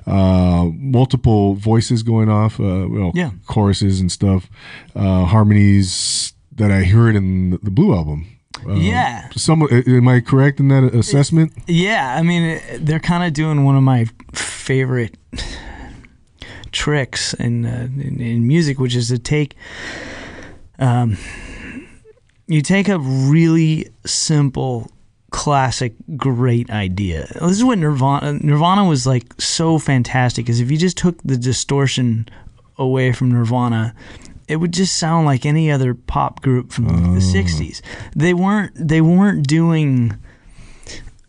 Uh, 0.06 0.70
multiple 0.74 1.54
voices 1.56 2.02
going 2.02 2.30
off, 2.30 2.58
uh, 2.58 2.64
you 2.88 3.12
Yeah. 3.14 3.30
choruses 3.46 4.00
and 4.00 4.10
stuff, 4.10 4.48
uh, 4.94 5.26
harmonies 5.26 6.32
that 6.54 6.70
I 6.70 6.84
heard 6.84 7.16
in 7.16 7.50
the, 7.50 7.58
the 7.62 7.70
Blue 7.70 7.94
album. 7.94 8.26
Uh, 8.66 8.76
Yeah. 8.76 9.28
Some 9.36 9.62
am 9.70 10.08
I 10.08 10.20
correct 10.20 10.58
in 10.58 10.68
that 10.68 10.84
assessment? 10.94 11.52
Yeah, 11.66 12.16
I 12.18 12.22
mean, 12.22 12.58
they're 12.80 12.98
kind 13.00 13.24
of 13.24 13.34
doing 13.34 13.64
one 13.64 13.76
of 13.76 13.82
my 13.82 14.06
favorite 14.32 15.18
tricks 16.76 17.34
in, 17.34 17.64
uh, 17.64 17.88
in 17.96 18.20
in 18.20 18.46
music, 18.46 18.78
which 18.78 18.94
is 18.94 19.08
to 19.08 19.18
take, 19.18 19.56
um, 20.78 21.16
you 22.46 22.60
take 22.60 22.88
a 22.88 22.98
really 22.98 23.88
simple, 24.04 24.90
classic, 25.30 25.94
great 26.16 26.70
idea. 26.70 27.26
This 27.40 27.56
is 27.56 27.64
what 27.64 27.78
Nirvana 27.78 28.34
Nirvana 28.34 28.84
was 28.84 29.06
like 29.06 29.24
so 29.40 29.78
fantastic. 29.78 30.48
Is 30.48 30.60
if 30.60 30.70
you 30.70 30.76
just 30.76 30.98
took 30.98 31.20
the 31.22 31.36
distortion 31.36 32.28
away 32.78 33.12
from 33.12 33.32
Nirvana. 33.32 33.94
It 34.48 34.56
would 34.56 34.72
just 34.72 34.96
sound 34.96 35.26
like 35.26 35.44
any 35.44 35.72
other 35.72 35.92
pop 35.92 36.40
group 36.40 36.72
from 36.72 36.86
the 36.86 37.20
'60s. 37.20 37.80
They 38.14 38.32
weren't. 38.32 38.72
They 38.76 39.00
weren't 39.00 39.44
doing 39.48 40.16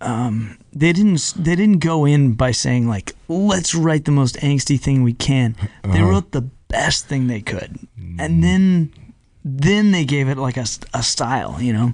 um, 0.02 0.57
they 0.74 0.94
didn't 0.94 1.34
they 1.38 1.56
didn't 1.56 1.80
go 1.80 2.06
in 2.06 2.34
by 2.34 2.52
saying 2.52 2.88
like 2.88 3.14
let's 3.28 3.74
write 3.74 4.06
the 4.06 4.12
most 4.12 4.36
angsty 4.38 4.80
thing 4.80 5.04
we 5.04 5.14
can. 5.14 5.56
They 5.84 5.90
Uh-huh. 6.02 6.06
wrote 6.06 6.32
the 6.32 6.42
best 6.70 7.08
thing 7.08 7.28
they 7.28 7.42
could, 7.42 7.80
and 8.20 8.44
then 8.44 8.92
then 9.44 9.92
they 9.92 10.04
gave 10.06 10.28
it 10.28 10.38
like 10.38 10.58
a, 10.58 10.66
a 10.94 11.02
style, 11.02 11.58
you 11.62 11.72
know. 11.72 11.94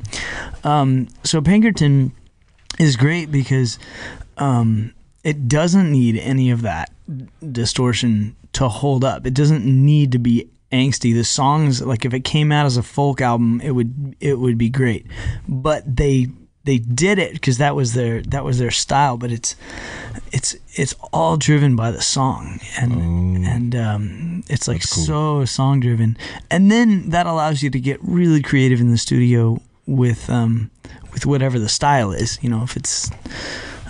Um, 0.64 1.08
so 1.24 1.40
Pinkerton 1.42 2.12
is 2.80 2.96
great 2.96 3.32
because 3.32 3.78
um, 4.38 4.94
it 5.24 5.48
doesn't 5.48 5.92
need 5.92 6.18
any 6.18 6.50
of 6.50 6.64
that 6.64 6.90
distortion 7.52 8.36
to 8.54 8.68
hold 8.68 9.04
up. 9.04 9.26
It 9.28 9.34
doesn't 9.34 9.66
need 9.66 10.12
to 10.14 10.20
be 10.20 10.50
angsty. 10.72 11.14
The 11.14 11.24
songs, 11.24 11.82
like 11.82 12.06
if 12.06 12.14
it 12.14 12.22
came 12.24 12.52
out 12.52 12.66
as 12.66 12.78
a 12.78 12.84
folk 12.84 13.22
album, 13.22 13.62
it 13.62 13.72
would 13.72 14.16
it 14.20 14.40
would 14.40 14.58
be 14.58 14.70
great. 14.70 15.06
But 15.48 15.84
they 15.96 16.28
they 16.66 16.78
did 16.78 17.20
it 17.20 17.34
because 17.34 17.58
that 17.58 17.76
was 17.76 17.94
their 17.94 18.22
that 18.24 18.44
was 18.44 18.58
their 18.60 18.72
style. 18.72 19.18
But 19.18 19.32
it's 19.32 19.56
it's 20.32 20.56
it's 20.76 20.96
all 21.12 21.38
driven 21.38 21.76
by 21.76 21.92
the 21.92 22.02
song 22.02 22.60
and 22.80 23.46
and 23.46 23.76
um, 23.76 24.44
it's 24.50 24.68
like 24.68 24.82
cool. 24.90 25.04
so 25.06 25.46
song 25.46 25.80
driven. 25.82 26.18
And 26.50 26.72
then 26.72 27.10
that 27.10 27.26
allows 27.28 27.62
you 27.64 27.70
to 27.70 27.80
get 27.80 28.00
really 28.02 28.42
creative 28.42 28.80
in 28.82 28.90
the 28.92 28.98
studio 28.98 29.62
with 29.86 30.30
um, 30.30 30.72
with 31.12 31.26
whatever 31.26 31.60
the 31.60 31.70
style 31.70 32.12
is. 32.14 32.40
You 32.42 32.50
know, 32.50 32.64
if 32.64 32.76
it's 32.78 33.12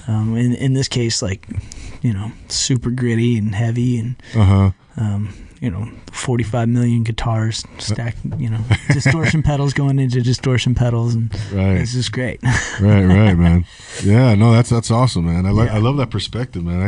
um, 0.08 0.36
in 0.36 0.54
in 0.56 0.74
this 0.74 0.88
case 0.88 1.22
like 1.22 1.48
you 2.02 2.14
know 2.14 2.32
super 2.50 2.90
gritty 2.90 3.38
and 3.38 3.54
heavy 3.56 3.98
and 4.00 4.16
Uh 4.36 4.44
huh. 4.46 4.72
um, 4.98 5.34
you 5.64 5.72
know 5.72 5.88
45 6.12 6.68
million 6.68 7.04
guitars 7.04 7.64
stacked 7.80 8.18
you 8.38 8.50
know 8.50 8.60
distortion 8.92 9.42
pedals 9.50 9.74
going 9.74 9.98
into 9.98 10.22
distortion 10.22 10.76
pedals 10.76 11.16
and 11.16 11.34
Right. 11.54 11.78
it's 11.82 11.94
just 11.94 12.12
great 12.12 12.44
right, 12.44 13.06
right, 13.06 13.34
man. 13.46 13.66
Yeah, 14.04 14.36
no, 14.36 14.52
that's 14.52 14.70
that's 14.70 14.92
awesome, 14.92 15.26
man. 15.26 15.46
I 15.46 15.52
like 15.52 15.70
Yeah. 15.70 15.76
I 15.76 15.80
love 15.80 15.98
that 15.98 16.10
perspective, 16.10 16.64
man. 16.64 16.82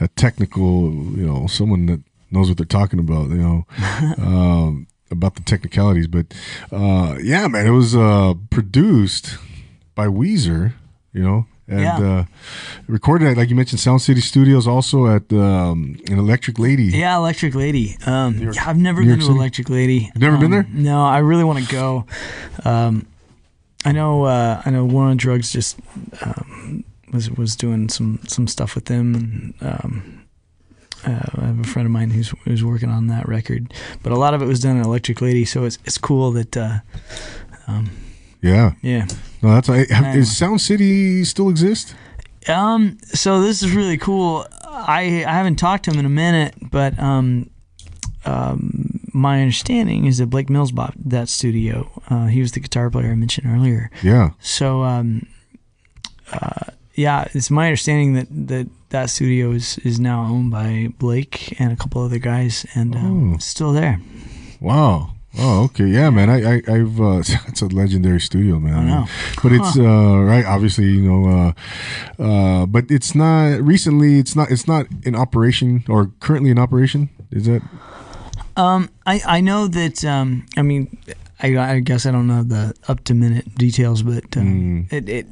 I, 0.00 0.04
a 0.04 0.08
technical, 0.08 0.92
you 0.92 1.26
know, 1.26 1.46
someone 1.48 1.86
that 1.86 2.00
knows 2.30 2.48
what 2.48 2.58
they're 2.58 2.66
talking 2.80 2.98
about, 3.00 3.30
you 3.30 3.36
know, 3.36 3.66
um, 4.18 4.86
about 5.10 5.34
the 5.34 5.42
technicalities. 5.42 6.06
But 6.06 6.26
uh, 6.70 7.16
yeah, 7.22 7.48
man, 7.48 7.66
it 7.66 7.70
was 7.70 7.96
uh, 7.96 8.34
produced 8.50 9.36
by 9.94 10.06
Weezer, 10.06 10.74
you 11.12 11.22
know, 11.22 11.46
and 11.68 11.80
Yeah. 11.80 11.98
uh, 11.98 12.24
recorded 12.86 13.28
at 13.28 13.36
like 13.36 13.48
you 13.50 13.56
mentioned, 13.56 13.80
Sound 13.80 14.00
City 14.02 14.20
Studios, 14.20 14.66
also 14.66 15.06
at 15.06 15.32
um, 15.32 15.98
an 16.10 16.18
Electric 16.18 16.58
Lady. 16.58 16.84
yeah 16.84 17.16
electric 17.16 17.54
lady 17.54 17.96
um, 18.06 18.38
York- 18.38 18.66
i've 18.66 18.78
never 18.78 19.00
New 19.00 19.06
been 19.06 19.20
York 19.20 19.20
to 19.20 19.26
City? 19.26 19.38
electric 19.38 19.68
lady 19.70 19.98
You've 20.14 20.22
never 20.22 20.36
been 20.36 20.46
Um, 20.46 20.50
there? 20.52 20.66
no 20.72 21.02
i 21.04 21.18
really 21.18 21.44
want 21.44 21.58
to 21.64 21.70
go 21.72 22.04
um, 22.64 23.06
i 23.84 23.92
know 23.92 24.24
uh, 24.24 24.62
i 24.64 24.70
know 24.70 24.84
war 24.84 25.04
on 25.04 25.16
drugs 25.16 25.52
just 25.52 25.76
um, 26.22 26.84
was 27.12 27.30
was 27.30 27.56
doing 27.56 27.88
some 27.88 28.18
some 28.28 28.46
stuff 28.46 28.74
with 28.74 28.84
them 28.86 29.14
and 29.14 29.54
um, 29.62 30.22
uh, 31.04 31.40
I 31.42 31.44
have 31.46 31.60
a 31.60 31.64
friend 31.64 31.86
of 31.86 31.92
mine 31.92 32.10
who's 32.10 32.30
who's 32.44 32.64
working 32.64 32.90
on 32.90 33.06
that 33.08 33.28
record, 33.28 33.72
but 34.02 34.10
a 34.12 34.16
lot 34.18 34.34
of 34.34 34.42
it 34.42 34.46
was 34.46 34.58
done 34.60 34.76
at 34.80 34.84
Electric 34.86 35.20
Lady, 35.20 35.44
so 35.44 35.64
it's 35.64 35.78
it's 35.84 35.98
cool 35.98 36.32
that 36.32 36.56
uh, 36.56 36.78
um, 37.68 37.90
Yeah, 38.42 38.72
yeah. 38.82 39.06
no, 39.42 39.54
that's 39.54 39.68
I, 39.68 39.86
is 40.14 40.36
Sound 40.36 40.60
City 40.60 41.24
still 41.24 41.48
exist? 41.48 41.94
Um, 42.48 42.98
so 43.02 43.40
this 43.40 43.62
is 43.62 43.72
really 43.74 43.96
cool. 43.98 44.46
I 44.64 45.24
I 45.26 45.32
haven't 45.32 45.56
talked 45.56 45.84
to 45.86 45.90
him 45.90 45.98
in 45.98 46.06
a 46.06 46.10
minute, 46.10 46.54
but 46.70 46.96
um, 46.98 47.50
um, 48.24 49.00
my 49.12 49.40
understanding 49.40 50.06
is 50.06 50.18
that 50.18 50.26
Blake 50.26 50.48
Mills 50.50 50.72
bought 50.72 50.94
that 51.06 51.28
studio. 51.28 51.90
Uh, 52.10 52.26
he 52.26 52.40
was 52.40 52.52
the 52.52 52.60
guitar 52.60 52.90
player 52.90 53.10
I 53.10 53.14
mentioned 53.14 53.46
earlier. 53.52 53.90
Yeah, 54.02 54.30
So 54.40 54.82
um, 54.82 55.26
uh, 56.32 56.70
yeah, 56.94 57.26
it's 57.34 57.50
my 57.50 57.66
understanding 57.66 58.14
that 58.14 58.26
that 58.48 58.68
that 58.90 59.10
studio 59.10 59.50
is 59.52 59.78
is 59.78 59.98
now 59.98 60.22
owned 60.24 60.50
by 60.50 60.88
Blake 60.98 61.58
and 61.60 61.72
a 61.72 61.76
couple 61.76 62.02
other 62.02 62.18
guys, 62.18 62.64
and 62.74 62.94
um, 62.94 63.34
Oh. 63.34 63.38
still 63.38 63.72
there. 63.72 64.00
Wow. 64.60 65.12
Oh, 65.38 65.64
okay. 65.64 65.86
Yeah, 65.86 66.10
man. 66.10 66.30
I, 66.30 66.56
I 66.56 66.62
I've 66.66 67.00
uh, 67.00 67.18
it's 67.48 67.62
a 67.62 67.66
legendary 67.66 68.20
studio, 68.20 68.58
man. 68.58 68.74
I 68.74 68.84
know. 68.84 69.06
But 69.42 69.52
it's 69.52 69.78
uh 69.78 70.22
right. 70.24 70.44
Obviously, 70.44 70.86
you 70.86 71.02
know, 71.02 71.28
uh, 71.28 72.22
uh, 72.22 72.66
but 72.66 72.84
it's 72.90 73.14
not 73.14 73.60
recently. 73.60 74.18
It's 74.18 74.34
not. 74.34 74.50
It's 74.50 74.66
not 74.66 74.86
in 75.04 75.14
operation 75.14 75.84
or 75.88 76.10
currently 76.20 76.50
in 76.50 76.58
operation. 76.58 77.10
Is 77.30 77.44
that? 77.46 77.62
Um, 78.56 78.88
I 79.04 79.20
I 79.26 79.40
know 79.40 79.68
that. 79.68 80.04
Um, 80.04 80.46
I 80.56 80.62
mean, 80.62 80.96
I 81.42 81.56
I 81.58 81.80
guess 81.80 82.06
I 82.06 82.10
don't 82.12 82.26
know 82.26 82.42
the 82.42 82.72
up 82.88 83.04
to 83.04 83.14
minute 83.14 83.54
details, 83.56 84.02
but 84.02 84.24
um, 84.36 84.86
Mm. 84.88 84.92
it 84.92 85.08
it 85.08 85.26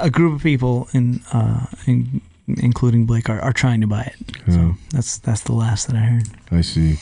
a 0.00 0.10
group 0.10 0.34
of 0.36 0.42
people 0.42 0.88
in 0.92 1.20
uh 1.32 1.66
in, 1.86 2.20
including 2.46 3.06
Blake 3.06 3.28
are, 3.28 3.40
are 3.40 3.52
trying 3.52 3.80
to 3.80 3.86
buy 3.86 4.02
it. 4.02 4.36
Yeah. 4.46 4.54
So 4.54 4.74
that's 4.90 5.18
that's 5.18 5.42
the 5.42 5.52
last 5.52 5.86
that 5.86 5.96
I 5.96 6.00
heard. 6.00 6.28
I 6.50 6.60
see. 6.60 6.98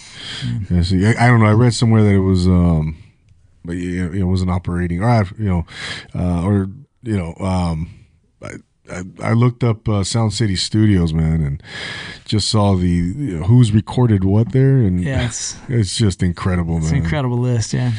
I 0.70 0.82
see. 0.82 1.06
I, 1.06 1.26
I 1.26 1.26
don't 1.28 1.40
know. 1.40 1.46
I 1.46 1.52
read 1.52 1.74
somewhere 1.74 2.02
that 2.02 2.14
it 2.14 2.18
was 2.18 2.46
um, 2.46 2.96
but 3.64 3.76
know, 4.08 4.12
it 4.12 4.22
wasn't 4.24 4.50
operating, 4.50 5.02
or 5.02 5.08
I, 5.08 5.24
you 5.38 5.44
know, 5.44 5.66
uh, 6.14 6.44
or 6.44 6.68
you 7.02 7.16
know, 7.16 7.34
um, 7.44 7.90
I. 9.22 9.32
Looked 9.32 9.64
up 9.64 9.88
uh, 9.88 10.04
Sound 10.04 10.32
City 10.32 10.56
Studios, 10.56 11.12
man, 11.12 11.42
and 11.42 11.62
just 12.24 12.48
saw 12.48 12.74
the 12.76 12.88
you 12.88 13.38
know, 13.38 13.44
who's 13.44 13.72
recorded 13.72 14.24
what 14.24 14.52
there, 14.52 14.78
and 14.78 15.02
Yeah, 15.02 15.26
it's 15.26 15.56
it's 15.68 15.96
just 15.96 16.22
incredible, 16.22 16.76
it's 16.78 16.86
man. 16.90 16.96
an 16.98 17.02
incredible 17.04 17.38
list. 17.38 17.72
Yeah. 17.72 17.92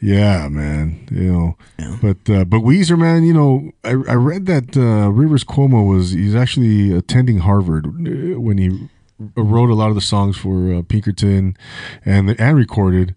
Yeah, 0.00 0.48
man. 0.48 1.06
You 1.10 1.32
know, 1.32 1.56
Yeah. 1.78 1.96
but 2.02 2.28
uh, 2.30 2.44
but 2.44 2.60
Weezer, 2.62 2.98
man. 2.98 3.22
You 3.24 3.34
know, 3.34 3.70
I 3.84 3.90
I 3.90 4.14
read 4.14 4.46
that 4.46 4.76
uh, 4.76 5.10
Rivers 5.10 5.44
Cuomo 5.44 5.86
was 5.88 6.10
he's 6.12 6.34
actually 6.34 6.92
attending 6.96 7.38
Harvard 7.38 7.86
uh, 7.86 8.40
when 8.40 8.58
he 8.58 8.88
wrote 9.36 9.70
a 9.70 9.74
lot 9.74 9.90
of 9.90 9.94
the 9.94 10.00
songs 10.00 10.36
for 10.36 10.74
uh, 10.74 10.82
Pinkerton, 10.82 11.56
and 12.04 12.38
and 12.40 12.56
recorded. 12.56 13.14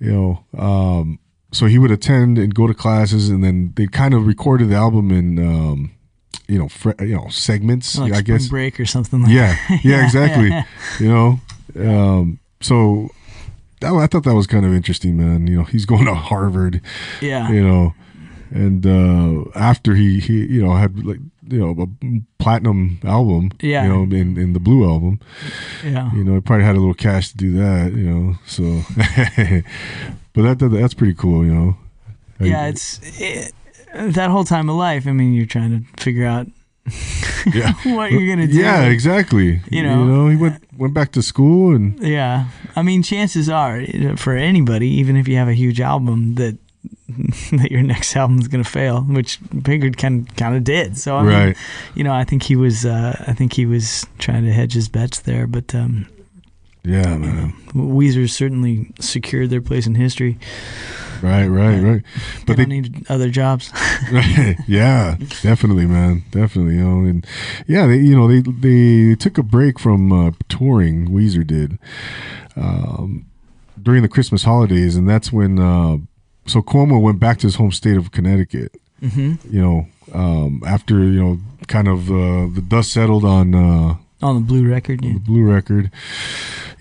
You 0.00 0.12
know, 0.12 0.44
um, 0.58 1.18
so 1.52 1.66
he 1.66 1.78
would 1.78 1.90
attend 1.92 2.38
and 2.38 2.54
go 2.54 2.66
to 2.66 2.74
classes, 2.74 3.28
and 3.28 3.44
then 3.44 3.72
they 3.76 3.86
kind 3.86 4.14
of 4.14 4.26
recorded 4.26 4.68
the 4.70 4.74
album 4.76 5.10
in. 5.10 5.38
Um, 5.38 5.92
you 6.52 6.58
know, 6.58 6.68
fre- 6.68 7.00
you 7.00 7.14
know, 7.16 7.28
segments. 7.30 7.96
Like 7.98 8.12
I 8.14 8.22
guess. 8.22 8.48
Break 8.48 8.78
or 8.80 8.86
something 8.86 9.22
like 9.22 9.30
Yeah, 9.32 9.56
yeah, 9.70 9.78
Yeah, 9.90 10.04
exactly. 10.04 10.48
yeah, 10.48 10.64
You 11.00 11.08
know, 11.08 11.40
um, 11.90 12.38
so 12.60 13.08
that, 13.80 13.92
I 13.92 14.06
thought 14.06 14.24
that 14.24 14.34
was 14.34 14.46
kind 14.46 14.64
of 14.66 14.72
interesting, 14.72 15.16
man. 15.16 15.46
You 15.46 15.56
know, 15.58 15.64
he's 15.64 15.86
going 15.86 16.04
to 16.06 16.14
Harvard 16.14 16.80
Yeah. 17.20 17.50
you 17.50 17.62
know 17.66 17.94
and 18.54 18.84
uh 18.86 19.48
after 19.56 19.94
he 19.94 20.20
he 20.20 20.44
you 20.44 20.62
know 20.62 20.76
had 20.76 20.92
like 21.06 21.20
you 21.48 21.58
know 21.58 21.72
a 21.82 21.88
platinum 22.42 22.98
album 23.02 23.50
Yeah. 23.62 23.82
you 23.84 23.88
know 23.88 24.02
in 24.14 24.36
in 24.36 24.52
the 24.52 24.60
blue 24.60 24.84
album 24.84 25.20
Yeah. 25.82 26.12
you 26.12 26.22
know 26.22 26.34
he 26.34 26.40
probably 26.42 26.66
had 26.66 26.76
a 26.76 26.78
little 26.78 26.92
cash 27.08 27.30
to 27.30 27.36
do 27.38 27.52
that 27.56 27.94
you 27.96 28.04
know 28.10 28.36
so 28.44 28.62
but 30.34 30.42
that, 30.42 30.58
that 30.58 30.68
that's 30.68 30.92
pretty 30.94 31.14
cool 31.14 31.46
you 31.46 31.54
know 31.54 31.76
Yeah, 32.40 32.66
it's 32.66 33.00
it, 33.18 33.54
that 33.94 34.30
whole 34.30 34.44
time 34.44 34.68
of 34.68 34.76
life. 34.76 35.06
I 35.06 35.12
mean, 35.12 35.32
you're 35.34 35.46
trying 35.46 35.70
to 35.84 36.02
figure 36.02 36.26
out 36.26 36.46
Yeah. 37.52 37.72
what 37.84 38.10
you're 38.10 38.26
gonna 38.28 38.46
do. 38.46 38.56
Yeah, 38.58 38.84
exactly. 38.84 39.60
You 39.70 39.82
know? 39.82 39.98
you 39.98 40.04
know, 40.04 40.28
he 40.28 40.36
went 40.36 40.62
went 40.76 40.94
back 40.94 41.12
to 41.12 41.22
school 41.22 41.74
and 41.74 41.98
Yeah, 42.00 42.46
I 42.74 42.82
mean, 42.82 43.02
chances 43.02 43.48
are 43.48 43.84
for 44.16 44.34
anybody, 44.34 44.88
even 44.88 45.16
if 45.16 45.28
you 45.28 45.36
have 45.36 45.48
a 45.48 45.54
huge 45.54 45.80
album, 45.80 46.34
that 46.36 46.58
that 47.52 47.70
your 47.70 47.82
next 47.82 48.16
album 48.16 48.38
is 48.38 48.48
gonna 48.48 48.64
fail, 48.64 49.02
which 49.02 49.38
Pinkerton 49.64 49.94
kind 49.94 50.36
kind 50.36 50.56
of 50.56 50.64
did. 50.64 50.98
So 50.98 51.16
I 51.16 51.22
mean, 51.22 51.32
right. 51.32 51.56
you 51.94 52.04
know, 52.04 52.12
I 52.12 52.24
think 52.24 52.42
he 52.44 52.56
was, 52.56 52.84
uh, 52.84 53.22
I 53.28 53.32
think 53.32 53.52
he 53.52 53.66
was 53.66 54.06
trying 54.18 54.44
to 54.44 54.52
hedge 54.52 54.72
his 54.72 54.88
bets 54.88 55.20
there. 55.20 55.46
But 55.46 55.74
um, 55.74 56.06
Yeah, 56.84 57.16
man. 57.16 57.52
Weezer 57.74 58.28
certainly 58.28 58.90
secured 58.98 59.50
their 59.50 59.60
place 59.60 59.86
in 59.86 59.94
history. 59.94 60.38
Right, 61.22 61.46
right, 61.46 61.78
right. 61.80 62.02
But 62.46 62.56
they 62.56 62.66
need 62.66 63.06
other 63.08 63.30
jobs. 63.30 63.72
Right. 64.10 64.56
yeah, 64.66 65.16
definitely, 65.42 65.86
man, 65.86 66.24
definitely. 66.32 66.74
You 66.74 66.80
know, 66.84 67.08
and 67.08 67.24
yeah, 67.68 67.86
they, 67.86 67.98
you 67.98 68.16
know, 68.16 68.26
they 68.26 68.40
they 68.40 69.14
took 69.14 69.38
a 69.38 69.44
break 69.44 69.78
from 69.78 70.10
uh, 70.12 70.32
touring. 70.48 71.08
Weezer 71.10 71.46
did 71.46 71.78
um, 72.56 73.26
during 73.80 74.02
the 74.02 74.08
Christmas 74.08 74.42
holidays, 74.42 74.96
and 74.96 75.08
that's 75.08 75.32
when 75.32 75.60
uh, 75.60 75.98
so 76.46 76.62
Cuomo 76.62 77.00
went 77.00 77.20
back 77.20 77.38
to 77.38 77.46
his 77.46 77.54
home 77.54 77.70
state 77.70 77.96
of 77.96 78.10
Connecticut. 78.10 78.72
hmm 79.00 79.34
You 79.48 79.62
know, 79.62 79.86
um, 80.12 80.62
after 80.66 80.98
you 80.98 81.22
know, 81.22 81.38
kind 81.68 81.86
of 81.86 82.10
uh, 82.10 82.48
the 82.52 82.64
dust 82.66 82.92
settled 82.92 83.24
on. 83.24 83.54
Uh, 83.54 83.94
On 84.20 84.34
the 84.34 84.40
blue 84.40 84.68
record, 84.68 85.04
yeah. 85.04 85.12
the 85.14 85.20
blue 85.20 85.44
record. 85.44 85.92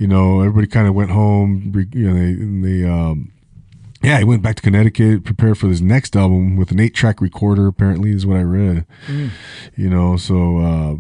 You 0.02 0.08
know, 0.08 0.42
everybody 0.42 0.66
kind 0.66 0.88
of 0.88 0.96
went 0.96 1.12
home. 1.12 1.72
You 1.94 2.10
know, 2.10 2.16
they, 2.16 2.34
they 2.80 2.90
um, 2.90 3.32
yeah, 4.02 4.18
he 4.18 4.24
went 4.24 4.42
back 4.42 4.56
to 4.56 4.62
Connecticut, 4.64 5.24
prepared 5.24 5.60
for 5.60 5.68
his 5.68 5.80
next 5.82 6.16
album 6.16 6.58
with 6.58 6.72
an 6.72 6.80
eight-track 6.80 7.22
recorder. 7.22 7.68
Apparently, 7.68 8.10
is 8.12 8.26
what 8.26 8.38
I 8.38 8.42
read. 8.42 8.86
Mm. 9.08 9.30
You 9.76 9.90
know, 9.92 10.18
so 10.18 10.58
uh, 10.58 10.96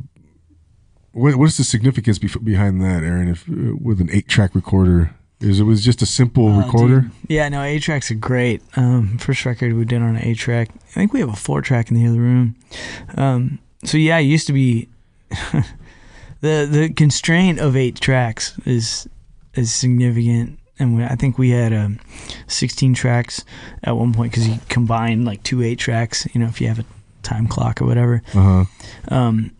what 1.13 1.35
what 1.35 1.45
is 1.49 1.57
the 1.57 1.63
significance 1.63 2.19
bef- 2.19 2.43
behind 2.43 2.79
that, 2.81 3.03
Aaron? 3.03 3.27
If 3.27 3.49
uh, 3.49 3.75
with 3.81 4.01
an 4.01 4.09
eight-track 4.11 4.53
recorder, 4.53 5.15
is 5.39 5.59
it 5.59 5.63
was 5.63 5.83
just 5.83 6.03
a 6.03 6.05
simple 6.05 6.49
Oh, 6.49 6.59
recorder? 6.61 7.01
dude. 7.01 7.11
Yeah, 7.27 7.49
no, 7.49 7.63
eight 7.63 7.81
tracks 7.81 8.11
are 8.11 8.15
great. 8.15 8.61
Um, 8.75 9.17
first 9.17 9.43
record 9.47 9.73
we 9.73 9.83
did 9.85 10.03
on 10.03 10.15
an 10.15 10.23
eight 10.23 10.37
track. 10.37 10.69
I 10.75 10.93
think 10.93 11.11
we 11.11 11.21
have 11.21 11.29
a 11.29 11.35
four 11.35 11.63
track 11.63 11.89
in 11.89 11.97
the 11.97 12.05
other 12.07 12.19
room. 12.19 12.55
Um, 13.17 13.57
so 13.83 13.97
yeah, 13.97 14.19
it 14.19 14.25
used 14.29 14.45
to 14.45 14.53
be 14.53 14.89
the 16.41 16.67
the 16.69 16.89
constraint 16.89 17.59
of 17.59 17.75
eight 17.75 17.99
tracks 17.99 18.57
is 18.65 19.07
is 19.53 19.73
significant, 19.73 20.59
and 20.79 20.97
we, 20.97 21.03
I 21.03 21.15
think 21.15 21.37
we 21.37 21.51
had 21.51 21.73
um, 21.73 21.99
sixteen 22.47 22.93
tracks 22.93 23.43
at 23.83 23.95
one 23.95 24.13
point 24.13 24.31
because 24.31 24.47
you 24.47 24.57
combine 24.69 25.23
like 25.25 25.43
two 25.43 25.63
eight 25.63 25.79
tracks. 25.79 26.27
You 26.33 26.41
know, 26.41 26.47
if 26.47 26.59
you 26.59 26.67
have 26.67 26.79
a 26.79 26.85
time 27.23 27.47
clock 27.47 27.81
or 27.81 27.85
whatever. 27.85 28.21
Uh 28.33 28.65
huh. 29.09 29.15
Um, 29.15 29.51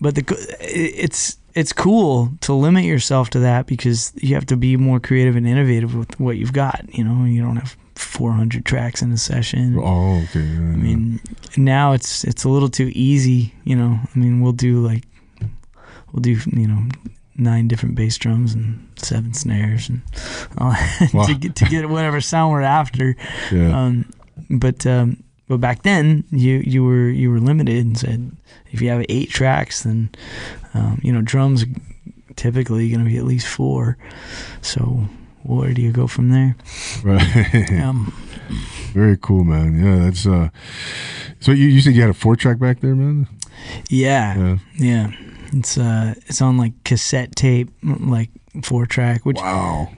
but 0.00 0.14
the 0.14 0.24
it's 0.60 1.38
it's 1.54 1.72
cool 1.72 2.30
to 2.42 2.52
limit 2.52 2.84
yourself 2.84 3.30
to 3.30 3.40
that 3.40 3.66
because 3.66 4.12
you 4.16 4.34
have 4.34 4.46
to 4.46 4.56
be 4.56 4.76
more 4.76 5.00
creative 5.00 5.36
and 5.36 5.46
innovative 5.46 5.94
with 5.94 6.18
what 6.20 6.36
you've 6.36 6.52
got. 6.52 6.84
You 6.92 7.04
know, 7.04 7.24
you 7.24 7.42
don't 7.42 7.56
have 7.56 7.76
400 7.96 8.64
tracks 8.64 9.02
in 9.02 9.12
a 9.12 9.18
session. 9.18 9.76
Oh, 9.78 10.22
okay. 10.24 10.40
yeah, 10.40 10.58
I 10.58 10.76
mean, 10.76 11.20
now 11.56 11.92
it's 11.92 12.24
it's 12.24 12.44
a 12.44 12.48
little 12.48 12.68
too 12.68 12.90
easy. 12.94 13.52
You 13.64 13.76
know, 13.76 13.98
I 14.14 14.18
mean, 14.18 14.40
we'll 14.40 14.52
do 14.52 14.80
like 14.80 15.04
we'll 16.12 16.20
do 16.22 16.30
you 16.52 16.66
know 16.66 16.82
nine 17.36 17.68
different 17.68 17.94
bass 17.94 18.18
drums 18.18 18.52
and 18.54 18.86
seven 18.96 19.32
snares 19.32 19.88
and 19.88 20.02
all 20.58 20.70
that 21.00 21.10
Wow. 21.14 21.26
to 21.26 21.34
get 21.34 21.56
to 21.56 21.64
get 21.66 21.88
whatever 21.88 22.20
sound 22.20 22.52
we're 22.52 22.62
after. 22.62 23.16
yeah. 23.52 23.78
Um, 23.84 24.10
but 24.50 24.86
um, 24.86 25.22
but 25.48 25.58
back 25.60 25.82
then 25.82 26.24
you 26.30 26.62
you 26.64 26.84
were 26.84 27.08
you 27.08 27.30
were 27.30 27.40
limited 27.40 27.84
and 27.84 27.96
said 27.98 28.32
if 28.72 28.80
you 28.82 28.88
have 28.90 29.04
eight 29.08 29.30
tracks, 29.30 29.82
then 29.82 30.10
um, 30.74 31.00
you 31.02 31.12
know 31.12 31.22
drums 31.22 31.62
are 31.64 32.34
typically 32.36 32.88
going 32.90 33.04
to 33.04 33.10
be 33.10 33.16
at 33.18 33.24
least 33.24 33.46
four. 33.46 33.96
So 34.62 35.04
where 35.42 35.72
do 35.72 35.80
you 35.82 35.92
go 35.92 36.06
from 36.06 36.30
there? 36.30 36.56
right. 37.02 37.70
Um, 37.82 38.12
Very 38.92 39.16
cool, 39.16 39.44
man. 39.44 39.78
Yeah, 39.82 40.04
that's 40.04 40.26
uh. 40.26 40.48
So 41.40 41.52
you 41.52 41.66
you 41.68 41.80
said 41.80 41.94
you 41.94 42.00
had 42.02 42.10
a 42.10 42.14
four-track 42.14 42.58
back 42.58 42.80
there, 42.80 42.94
man? 42.94 43.26
yeah, 43.88 44.36
Yeah. 44.38 44.56
yeah. 44.76 45.10
It's 45.52 45.76
uh 45.78 46.14
it's 46.26 46.40
on 46.40 46.56
like 46.58 46.72
cassette 46.84 47.34
tape, 47.36 47.70
like 47.82 48.30
four 48.62 48.86
track, 48.86 49.24
which 49.26 49.36
Wow. 49.36 49.88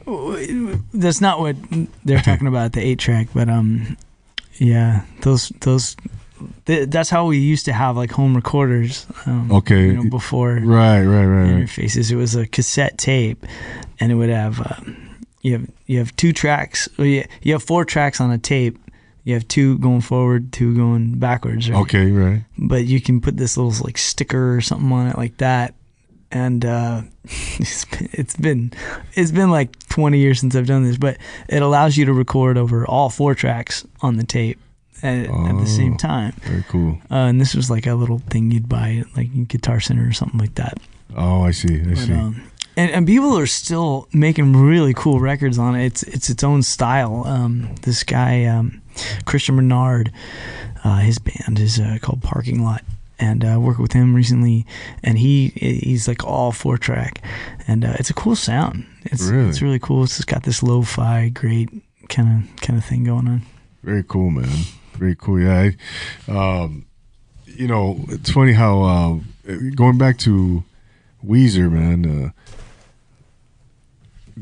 that's 0.94 1.20
not 1.20 1.40
what 1.40 1.56
they're 2.04 2.20
talking 2.22 2.46
about 2.46 2.72
the 2.72 2.80
eight 2.80 2.98
track, 2.98 3.28
but 3.34 3.48
um, 3.48 3.96
yeah, 4.58 5.02
those 5.22 5.50
those. 5.60 5.96
th- 6.66 6.88
That's 6.90 7.10
how 7.10 7.26
we 7.26 7.38
used 7.38 7.64
to 7.66 7.72
have 7.72 7.96
like 7.96 8.10
home 8.12 8.34
recorders. 8.34 9.06
Um, 9.26 9.50
Okay. 9.52 9.86
you 9.86 9.92
know, 10.04 10.10
before 10.10 10.54
Right, 10.54 11.02
right, 11.02 11.24
right, 11.26 11.52
right. 11.52 11.62
interfaces. 11.64 12.10
It 12.10 12.16
was 12.16 12.34
a 12.34 12.46
cassette 12.46 12.98
tape, 12.98 13.46
and 14.00 14.10
it 14.12 14.14
would 14.16 14.30
have 14.30 14.60
um, 14.60 14.96
you 15.42 15.52
have 15.52 15.66
you 15.86 15.98
have 15.98 16.14
two 16.16 16.32
tracks. 16.32 16.88
Well, 16.98 17.06
you, 17.06 17.24
you 17.42 17.52
have 17.52 17.62
four 17.62 17.84
tracks 17.84 18.20
on 18.20 18.30
a 18.30 18.38
tape. 18.38 18.78
You 19.24 19.34
have 19.34 19.46
two 19.48 19.78
going 19.78 20.00
forward, 20.00 20.52
two 20.52 20.74
going 20.76 21.18
backwards. 21.18 21.70
Right? 21.70 21.80
Okay, 21.82 22.10
right. 22.10 22.44
But 22.58 22.84
you 22.86 23.00
can 23.00 23.20
put 23.20 23.36
this 23.36 23.56
little 23.56 23.72
like 23.84 23.96
sticker 23.98 24.56
or 24.56 24.60
something 24.60 24.90
on 24.90 25.06
it 25.06 25.16
like 25.16 25.36
that, 25.38 25.74
and 26.32 26.64
uh, 26.64 27.02
it's 27.24 27.84
been, 27.84 28.08
it's 28.12 28.36
been 28.36 28.72
it's 29.14 29.30
been 29.30 29.50
like 29.50 29.78
20 29.90 30.18
years 30.18 30.40
since 30.40 30.56
I've 30.56 30.66
done 30.66 30.82
this, 30.84 30.96
but 30.98 31.18
it 31.48 31.62
allows 31.62 31.96
you 31.96 32.04
to 32.06 32.12
record 32.12 32.58
over 32.58 32.84
all 32.86 33.10
four 33.10 33.34
tracks 33.36 33.86
on 34.00 34.16
the 34.16 34.24
tape 34.24 34.58
at, 35.04 35.26
at 35.28 35.58
the 35.58 35.66
same 35.66 35.94
Oh. 35.94 35.98
time. 35.98 36.32
Very 36.42 36.64
cool. 36.68 36.98
Uh, 37.10 37.14
and 37.30 37.40
this 37.40 37.54
was 37.54 37.70
like 37.70 37.86
a 37.86 37.94
little 37.94 38.18
thing 38.18 38.50
you'd 38.50 38.68
buy 38.68 39.04
at 39.06 39.16
like 39.16 39.46
Guitar 39.48 39.78
Center 39.78 40.06
or 40.08 40.12
something 40.12 40.40
like 40.40 40.56
that. 40.56 40.78
Oh, 41.16 41.42
I 41.42 41.52
see. 41.52 41.80
I 41.80 41.84
But, 41.90 41.98
see. 41.98 42.12
um, 42.12 42.42
and, 42.76 42.90
and 42.90 43.06
people 43.06 43.38
are 43.38 43.46
still 43.46 44.08
making 44.12 44.54
really 44.56 44.94
cool 44.94 45.20
records 45.20 45.58
on 45.58 45.76
it. 45.76 45.84
It's 45.86 46.02
it's 46.02 46.28
its 46.28 46.42
own 46.42 46.64
style. 46.64 47.22
Um, 47.26 47.74
this 47.82 48.02
guy 48.02 48.46
um, 48.46 48.81
Christian 49.24 49.56
Bernard, 49.56 50.12
uh, 50.84 50.98
his 50.98 51.18
band 51.18 51.58
is 51.58 51.78
uh, 51.80 51.98
called 52.00 52.22
Parking 52.22 52.62
Lot, 52.64 52.82
and 53.18 53.44
uh, 53.44 53.48
I 53.54 53.56
worked 53.58 53.80
with 53.80 53.92
him 53.92 54.14
recently, 54.14 54.66
and 55.02 55.18
he 55.18 55.48
he's 55.48 56.08
like 56.08 56.24
all 56.24 56.52
four 56.52 56.76
track, 56.78 57.22
and 57.66 57.84
uh, 57.84 57.94
it's 57.98 58.10
a 58.10 58.14
cool 58.14 58.36
sound. 58.36 58.84
It's 59.04 59.22
Really? 59.24 59.48
it's 59.48 59.62
really 59.62 59.78
cool. 59.78 60.04
It's 60.04 60.16
just 60.16 60.28
got 60.28 60.42
this 60.44 60.62
lo-fi, 60.62 61.28
great 61.28 61.70
kind 62.08 62.44
of 62.44 62.60
kind 62.60 62.78
of 62.78 62.84
thing 62.84 63.04
going 63.04 63.28
on. 63.28 63.42
Very 63.82 64.04
cool, 64.06 64.30
man. 64.30 64.48
Very 64.94 65.16
cool. 65.16 65.40
Yeah. 65.40 65.70
I, 66.28 66.30
um, 66.62 66.86
you 67.46 67.66
know, 67.66 67.98
it's 68.08 68.30
funny 68.30 68.52
how 68.52 68.82
uh, 68.82 69.18
going 69.74 69.98
back 69.98 70.18
to 70.18 70.62
Weezer, 71.24 71.70
man. 71.70 72.32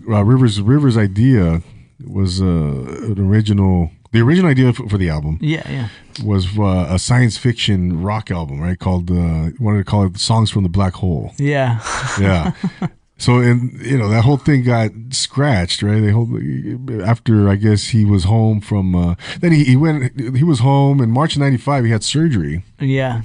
Uh, 0.07 0.13
uh, 0.15 0.23
Rivers 0.25 0.61
Rivers' 0.61 0.97
idea 0.97 1.63
was 2.07 2.41
uh, 2.41 2.45
an 2.45 3.19
original. 3.19 3.91
The 4.13 4.21
original 4.21 4.51
idea 4.51 4.73
for, 4.73 4.89
for 4.89 4.99
the 4.99 5.09
album 5.09 5.39
Yeah, 5.41 5.63
yeah, 5.71 5.89
was 6.25 6.59
uh, 6.59 6.87
a 6.91 6.99
science 6.99 7.37
fiction 7.39 8.03
rock 8.03 8.31
album, 8.31 8.61
right? 8.61 8.79
Called 8.79 9.11
uh, 9.11 9.51
wanted 9.61 9.79
to 9.79 9.85
call 9.85 10.05
it 10.07 10.19
"Songs 10.19 10.51
from 10.51 10.63
the 10.65 10.69
Black 10.69 10.95
Hole." 10.95 11.33
yeah, 11.39 11.81
yeah. 12.21 12.53
So 13.19 13.37
and 13.39 13.81
you 13.85 13.99
know 13.99 14.09
that 14.09 14.25
whole 14.25 14.39
thing 14.39 14.65
got 14.65 14.91
scratched, 15.11 15.83
right? 15.83 16.01
They 16.01 16.11
whole 16.11 16.29
after 17.05 17.49
I 17.49 17.57
guess 17.57 17.89
he 17.89 18.05
was 18.05 18.25
home 18.25 18.61
from 18.61 18.95
uh, 18.95 19.15
then 19.41 19.53
he, 19.53 19.63
he 19.65 19.77
went 19.77 20.19
he 20.37 20.43
was 20.45 20.59
home 20.61 21.01
in 21.01 21.11
March 21.11 21.37
'95. 21.37 21.85
He 21.85 21.91
had 21.91 22.03
surgery. 22.03 22.65
yeah, 22.81 23.23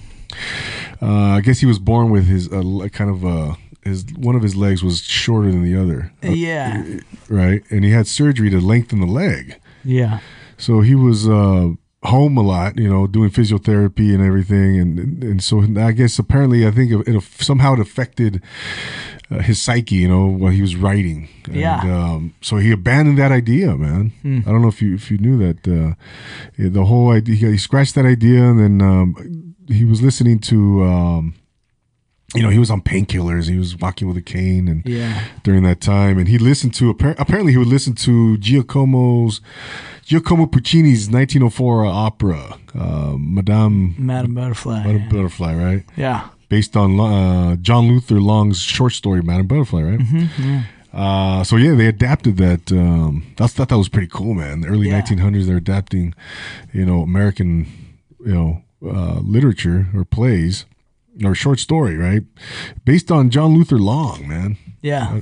Uh, 1.02 1.38
I 1.38 1.42
guess 1.42 1.60
he 1.62 1.66
was 1.66 1.80
born 1.80 2.10
with 2.12 2.26
his 2.28 2.48
uh, 2.52 2.88
kind 2.92 3.10
of 3.10 3.26
uh, 3.26 3.56
his 3.84 4.06
one 4.18 4.36
of 4.36 4.44
his 4.44 4.56
legs 4.56 4.84
was 4.84 5.02
shorter 5.02 5.50
than 5.52 5.64
the 5.64 5.76
other, 5.82 6.12
yeah, 6.22 6.84
right? 7.30 7.64
And 7.72 7.84
he 7.86 7.92
had 7.92 8.06
surgery 8.08 8.50
to 8.52 8.60
lengthen 8.60 9.00
the 9.00 9.08
leg. 9.08 9.56
yeah. 9.84 10.20
So 10.58 10.82
he 10.82 10.96
was 10.96 11.28
uh, 11.28 11.70
home 12.04 12.38
a 12.38 12.42
lot, 12.42 12.78
you 12.78 12.90
know, 12.90 13.08
doing 13.08 13.30
physiotherapy 13.30 14.14
and 14.14 14.24
everything, 14.24 14.80
and 14.80 15.24
and 15.24 15.44
so 15.44 15.64
I 15.78 15.92
guess 15.92 16.20
apparently 16.20 16.66
I 16.66 16.72
think 16.72 16.92
it, 16.92 17.08
it 17.08 17.24
somehow 17.40 17.74
it 17.74 17.80
affected 17.80 18.42
uh, 19.32 19.40
his 19.40 19.62
psyche, 19.62 19.96
you 19.96 20.08
know, 20.08 20.26
while 20.26 20.52
he 20.52 20.62
was 20.62 20.76
writing. 20.76 21.28
And, 21.46 21.56
Yeah. 21.56 21.82
Um, 21.82 22.34
so 22.42 22.58
he 22.58 22.72
abandoned 22.72 23.18
that 23.18 23.32
idea, 23.32 23.76
man. 23.76 24.14
Hmm. 24.22 24.40
I 24.46 24.52
don't 24.52 24.62
know 24.62 24.68
if 24.68 24.82
you 24.82 24.94
if 24.96 25.12
you 25.12 25.18
knew 25.18 25.38
that 25.38 25.68
uh, 25.68 25.96
the 26.58 26.86
whole 26.86 27.12
idea. 27.12 27.36
He, 27.36 27.52
he 27.52 27.58
scratched 27.58 27.96
that 27.96 28.06
idea, 28.06 28.44
and 28.44 28.60
then 28.60 28.82
um, 28.82 29.56
he 29.68 29.86
was 29.86 30.02
listening 30.02 30.40
to. 30.40 30.84
Um, 30.84 31.36
you 32.36 32.44
know, 32.44 32.50
he 32.50 32.60
was 32.60 32.70
on 32.70 32.82
painkillers. 32.82 33.50
He 33.50 33.58
was 33.58 33.76
walking 33.78 34.08
with 34.08 34.18
a 34.18 34.22
cane, 34.22 34.68
and 34.68 34.84
Yeah. 34.86 35.20
during 35.44 35.64
that 35.64 35.82
time, 35.82 36.18
and 36.18 36.28
he 36.28 36.38
listened 36.38 36.74
to 36.76 36.90
apparently 36.90 37.52
he 37.54 37.58
would 37.58 37.68
listen 37.68 37.94
to 37.96 38.38
Giacomo's 38.38 39.42
Giacomo 40.06 40.46
Puccini's 40.46 41.10
1904 41.10 41.86
opera, 41.86 42.58
uh, 42.78 43.16
Madame, 43.18 43.96
Madam 43.98 44.36
Butterfly. 44.36 44.84
Madame 44.86 45.10
Butterfly, 45.10 45.56
right? 45.56 45.84
yeah. 45.98 46.30
Based 46.48 46.78
on 46.78 47.00
uh, 47.00 47.56
John 47.56 47.88
Luther 47.88 48.22
Long's 48.22 48.60
short 48.62 48.94
story 48.94 49.24
Madame 49.24 49.48
Butterfly, 49.48 49.82
right? 49.82 50.00
Mm-hmm. 50.00 50.58
Uh, 50.94 51.44
so 51.44 51.58
yeah, 51.58 51.74
they 51.74 51.88
adapted 51.88 52.38
that. 52.38 52.72
Um, 52.72 53.26
I 53.40 53.48
thought 53.48 53.70
that 53.70 53.78
was 53.80 53.90
pretty 53.90 54.08
cool, 54.08 54.36
man. 54.36 54.62
The 54.62 54.68
early 54.68 54.88
Yeah. 54.90 55.02
1900s, 55.02 55.48
they're 55.48 55.58
adapting, 55.58 56.14
you 56.72 56.86
know, 56.86 57.02
American, 57.02 57.66
you 58.24 58.34
know, 58.34 58.62
uh, 58.88 59.20
literature 59.22 59.88
or 59.96 60.06
plays 60.06 60.66
or 61.24 61.36
short 61.36 61.60
story, 61.60 61.96
right? 61.98 62.24
Based 62.84 63.12
on 63.12 63.30
John 63.30 63.54
Luther 63.56 63.78
Long, 63.78 64.28
man. 64.28 64.58
Yeah. 64.82 65.22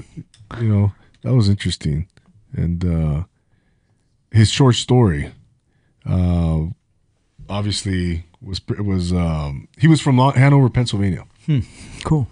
You 0.59 0.67
know, 0.69 0.91
that 1.23 1.33
was 1.33 1.49
interesting. 1.49 2.07
And 2.55 2.83
uh 2.85 3.23
his 4.31 4.49
short 4.49 4.75
story 4.75 5.31
uh 6.09 6.61
obviously 7.49 8.25
was 8.41 8.61
was 8.79 9.11
um 9.13 9.67
he 9.77 9.87
was 9.87 10.01
from 10.01 10.17
Hanover, 10.17 10.69
Pennsylvania. 10.69 11.25
Cool. 12.03 12.27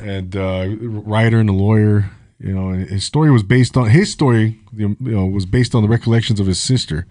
and 0.00 0.34
uh, 0.34 0.66
writer 0.80 1.38
and 1.38 1.50
a 1.50 1.52
lawyer. 1.52 2.10
You 2.38 2.52
know, 2.54 2.68
and 2.68 2.86
his 2.88 3.04
story 3.04 3.30
was 3.30 3.42
based 3.42 3.76
on 3.78 3.88
his 3.90 4.12
story. 4.12 4.58
You 4.74 4.94
know, 5.00 5.24
was 5.26 5.46
based 5.46 5.74
on 5.74 5.82
the 5.82 5.88
recollections 5.88 6.38
of 6.38 6.46
his 6.46 6.58
sister, 6.58 7.06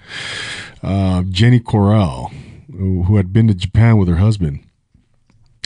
uh, 0.83 1.23
Jenny 1.29 1.59
Correll, 1.59 2.31
who 2.71 3.03
who 3.03 3.15
had 3.17 3.33
been 3.33 3.47
to 3.47 3.55
Japan 3.55 3.97
with 3.97 4.07
her 4.07 4.17
husband, 4.17 4.59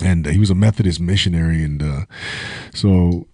and 0.01 0.25
he 0.25 0.37
was 0.39 0.49
a 0.49 0.55
Methodist 0.55 0.99
missionary, 0.99 1.63
and 1.63 1.81
uh, 1.83 2.05
so 2.73 3.27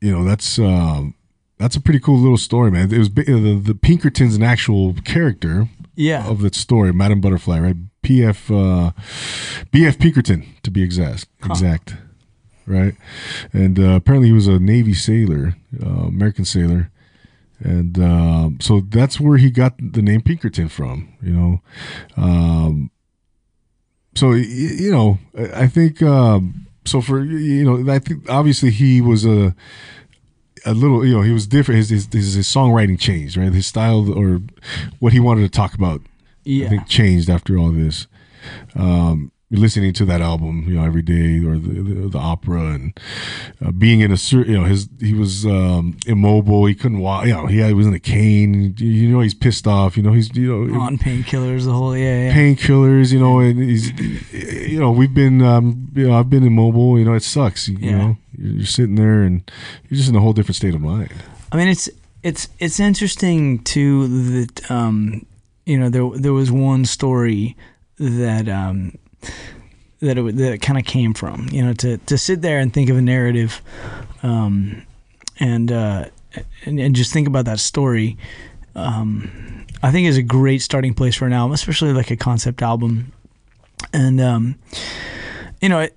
you 0.00 0.10
know 0.12 0.24
that's 0.24 0.58
um, 0.58 1.14
that's 1.58 1.76
a 1.76 1.80
pretty 1.80 2.00
cool 2.00 2.18
little 2.18 2.36
story, 2.38 2.70
man. 2.70 2.92
It 2.92 2.98
was 2.98 3.08
ba- 3.08 3.24
the 3.24 3.60
the 3.62 3.74
Pinkerton's 3.74 4.36
an 4.36 4.42
actual 4.42 4.94
character 5.04 5.68
Yeah. 5.96 6.26
of 6.28 6.40
that 6.42 6.54
story, 6.54 6.92
Madam 6.92 7.20
Butterfly, 7.20 7.58
right? 7.60 7.76
PF 8.02 8.50
uh, 8.50 8.92
BF 9.72 9.98
Pinkerton 9.98 10.46
to 10.62 10.70
be 10.70 10.82
exact, 10.82 11.26
exact, 11.44 11.96
right? 12.66 12.94
And 13.52 13.78
uh, 13.78 13.94
apparently 13.96 14.28
he 14.28 14.32
was 14.32 14.46
a 14.46 14.58
Navy 14.58 14.94
sailor, 14.94 15.56
uh, 15.84 16.06
American 16.06 16.44
sailor, 16.44 16.90
and 17.60 17.98
um, 17.98 18.58
so 18.60 18.80
that's 18.80 19.18
where 19.20 19.36
he 19.36 19.50
got 19.50 19.74
the 19.78 20.00
name 20.00 20.22
Pinkerton 20.22 20.68
from. 20.68 21.08
You 21.20 21.32
know, 21.32 21.60
um, 22.16 22.90
so 24.18 24.32
you 24.32 24.90
know, 24.90 25.18
I 25.54 25.66
think 25.66 26.02
um, 26.02 26.66
so. 26.84 27.00
For 27.00 27.22
you 27.22 27.64
know, 27.64 27.92
I 27.92 27.98
think 27.98 28.28
obviously 28.28 28.70
he 28.70 29.00
was 29.00 29.24
a 29.24 29.54
a 30.66 30.74
little, 30.74 31.04
you 31.06 31.14
know, 31.14 31.22
he 31.22 31.32
was 31.32 31.46
different. 31.46 31.78
His, 31.78 31.90
his 31.90 32.08
his 32.12 32.34
his 32.34 32.48
songwriting 32.48 32.98
changed, 32.98 33.36
right? 33.36 33.52
His 33.52 33.66
style 33.66 34.12
or 34.12 34.40
what 34.98 35.12
he 35.12 35.20
wanted 35.20 35.42
to 35.42 35.48
talk 35.48 35.74
about 35.74 36.00
yeah. 36.48 36.66
I 36.66 36.68
think 36.70 36.88
changed 36.88 37.28
after 37.28 37.58
all 37.58 37.70
this. 37.70 38.06
Um, 38.74 39.30
listening 39.50 39.94
to 39.94 40.04
that 40.04 40.20
album, 40.20 40.64
you 40.68 40.74
know, 40.74 40.84
every 40.84 41.00
day 41.00 41.38
or 41.42 41.56
the 41.58 41.80
the, 41.82 42.08
the 42.08 42.18
opera 42.18 42.60
and 42.74 42.98
uh, 43.64 43.70
being 43.70 44.00
in 44.00 44.12
a 44.12 44.16
certain, 44.16 44.52
you 44.52 44.58
know, 44.58 44.64
his 44.66 44.88
he 45.00 45.14
was 45.14 45.46
um, 45.46 45.96
immobile. 46.06 46.66
He 46.66 46.74
couldn't 46.74 46.98
walk. 46.98 47.24
You 47.26 47.32
know, 47.32 47.46
he, 47.46 47.62
he 47.62 47.72
was 47.72 47.86
in 47.86 47.94
a 47.94 48.00
cane. 48.00 48.74
You- 48.78 48.86
You 48.88 49.08
know, 49.12 49.20
he's 49.20 49.34
pissed 49.34 49.66
off. 49.66 49.96
You 49.96 50.02
know, 50.02 50.12
he's 50.12 50.34
you 50.36 50.68
know 50.68 50.80
on 50.80 50.98
painkillers, 50.98 51.64
the 51.64 51.72
whole 51.72 51.96
yeah, 51.96 52.26
yeah. 52.28 52.34
painkillers. 52.34 53.10
You 53.12 53.20
know, 53.20 53.38
and 53.40 53.58
he's 53.62 53.90
you 54.70 54.78
know 54.80 54.90
we've 54.90 55.14
been 55.14 55.40
um, 55.42 55.88
you 55.94 56.06
know 56.08 56.18
I've 56.18 56.28
been 56.28 56.44
immobile. 56.44 56.98
You 56.98 57.04
know, 57.06 57.14
it 57.14 57.22
sucks. 57.22 57.68
You, 57.68 57.78
you 57.78 57.90
Yeah. 57.90 57.98
know, 57.98 58.16
you're, 58.36 58.52
you're 58.58 58.66
sitting 58.66 58.96
there 58.96 59.22
and 59.22 59.50
you're 59.88 59.96
just 59.96 60.10
in 60.10 60.16
a 60.16 60.20
whole 60.20 60.34
different 60.34 60.56
state 60.56 60.74
of 60.74 60.80
mind. 60.82 61.12
I 61.52 61.56
mean, 61.56 61.68
it's 61.68 61.88
it's 62.22 62.48
it's 62.58 62.78
interesting 62.80 63.60
too 63.64 64.08
that 64.08 64.70
um, 64.70 65.24
you 65.64 65.78
know 65.78 65.88
there 65.88 66.08
there 66.20 66.34
was 66.34 66.50
one 66.52 66.84
story 66.84 67.56
that 67.98 68.48
um, 68.48 68.92
that 70.00 70.16
it, 70.18 70.36
that 70.36 70.52
it 70.54 70.58
kind 70.58 70.78
of 70.78 70.84
came 70.84 71.14
from. 71.14 71.48
You 71.50 71.64
know, 71.64 71.72
to 71.74 71.98
to 71.98 72.18
sit 72.18 72.42
there 72.42 72.58
and 72.58 72.72
think 72.72 72.90
of 72.90 72.96
a 72.96 73.02
narrative, 73.02 73.60
um, 74.22 74.86
and, 75.40 75.70
uh, 75.72 76.06
and 76.64 76.78
and 76.80 76.94
just 76.96 77.12
think 77.12 77.26
about 77.28 77.44
that 77.46 77.58
story. 77.60 78.16
Um, 78.74 79.66
I 79.82 79.90
think 79.90 80.06
is 80.08 80.16
a 80.16 80.22
great 80.22 80.62
starting 80.62 80.94
place 80.94 81.14
for 81.16 81.26
an 81.26 81.32
album, 81.32 81.52
especially 81.52 81.92
like 81.92 82.10
a 82.10 82.16
concept 82.16 82.62
album. 82.62 83.12
And 83.92 84.20
um, 84.20 84.56
you 85.60 85.68
know, 85.68 85.80
it, 85.80 85.96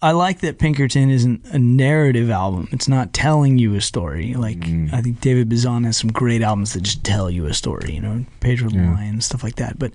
I 0.00 0.10
like 0.12 0.40
that 0.40 0.58
Pinkerton 0.58 1.10
isn't 1.10 1.44
a 1.46 1.58
narrative 1.58 2.28
album. 2.28 2.68
It's 2.72 2.88
not 2.88 3.12
telling 3.12 3.58
you 3.58 3.74
a 3.74 3.80
story. 3.80 4.34
Like 4.34 4.58
Mm. 4.58 4.92
I 4.92 5.00
think 5.00 5.20
David 5.20 5.48
Bazan 5.48 5.84
has 5.84 5.96
some 5.96 6.10
great 6.10 6.42
albums 6.42 6.72
that 6.74 6.82
just 6.82 7.04
tell 7.04 7.30
you 7.30 7.46
a 7.46 7.54
story. 7.54 7.94
You 7.94 8.00
know, 8.00 8.24
Pedro 8.40 8.68
Yeah. 8.70 8.92
Lion 8.94 9.20
stuff 9.20 9.42
like 9.44 9.56
that. 9.56 9.78
But 9.78 9.92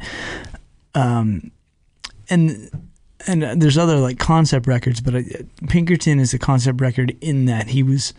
um, 0.95 1.51
and 2.29 2.69
and 3.25 3.43
uh, 3.43 3.55
there's 3.57 3.77
other 3.77 3.97
like 3.97 4.19
concept 4.19 4.67
records, 4.67 5.01
but 5.01 5.15
uh, 5.15 5.21
Pinkerton 5.67 6.19
is 6.19 6.33
a 6.33 6.39
concept 6.39 6.81
record 6.81 7.15
in 7.21 7.45
that 7.45 7.67
he 7.67 7.83
was 7.83 8.13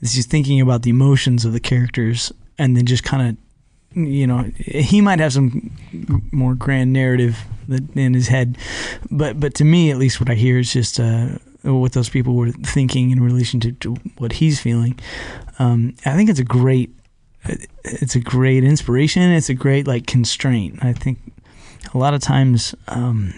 he's 0.00 0.26
thinking 0.26 0.60
about 0.60 0.82
the 0.82 0.90
emotions 0.90 1.44
of 1.44 1.52
the 1.52 1.60
characters 1.60 2.32
and 2.56 2.76
then 2.76 2.86
just 2.86 3.04
kind 3.04 3.28
of 3.28 3.96
you 3.96 4.26
know 4.26 4.44
he 4.58 5.00
might 5.00 5.18
have 5.18 5.32
some 5.32 5.76
more 6.30 6.54
grand 6.54 6.92
narrative 6.92 7.38
in 7.94 8.14
his 8.14 8.28
head 8.28 8.56
but 9.10 9.40
but 9.40 9.54
to 9.54 9.64
me 9.64 9.90
at 9.90 9.96
least 9.96 10.20
what 10.20 10.30
i 10.30 10.34
hear 10.34 10.58
is 10.58 10.72
just 10.72 11.00
uh 11.00 11.26
what 11.64 11.92
those 11.92 12.08
people 12.08 12.34
were 12.34 12.52
thinking 12.52 13.10
in 13.10 13.20
relation 13.20 13.58
to, 13.60 13.72
to 13.72 13.94
what 14.18 14.32
he's 14.32 14.60
feeling. 14.60 14.98
Um 15.58 15.94
i 16.06 16.14
think 16.14 16.30
it's 16.30 16.38
a 16.38 16.44
great 16.44 16.94
it's 17.84 18.14
a 18.14 18.20
great 18.20 18.64
inspiration. 18.64 19.22
It's 19.22 19.48
a 19.48 19.54
great 19.54 19.86
like 19.86 20.06
constraint. 20.06 20.78
I 20.82 20.92
think 20.92 21.18
a 21.94 21.98
lot 21.98 22.14
of 22.14 22.20
times 22.20 22.74
um 22.88 23.32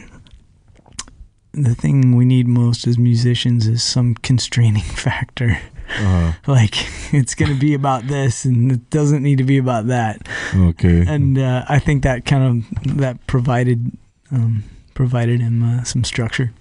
the 1.52 1.74
thing 1.74 2.14
we 2.14 2.24
need 2.24 2.46
most 2.46 2.86
as 2.86 2.96
musicians 2.98 3.66
is 3.66 3.82
some 3.82 4.14
constraining 4.14 4.82
factor 5.06 5.58
Uh, 5.98 6.32
like 6.46 6.76
it's 7.12 7.34
going 7.34 7.52
to 7.52 7.58
be 7.58 7.74
about 7.74 8.06
this 8.06 8.44
and 8.44 8.70
it 8.70 8.90
doesn't 8.90 9.24
need 9.24 9.38
to 9.38 9.44
be 9.44 9.58
about 9.58 9.88
that 9.88 10.28
okay. 10.54 11.04
and 11.06 11.36
uh, 11.36 11.64
i 11.68 11.80
think 11.80 12.04
that 12.04 12.24
kind 12.24 12.44
of 12.44 12.96
that 12.96 13.26
provided 13.26 13.90
um, 14.30 14.62
provided 14.94 15.40
him 15.40 15.62
uh, 15.64 15.82
some 15.82 16.04
structure 16.04 16.52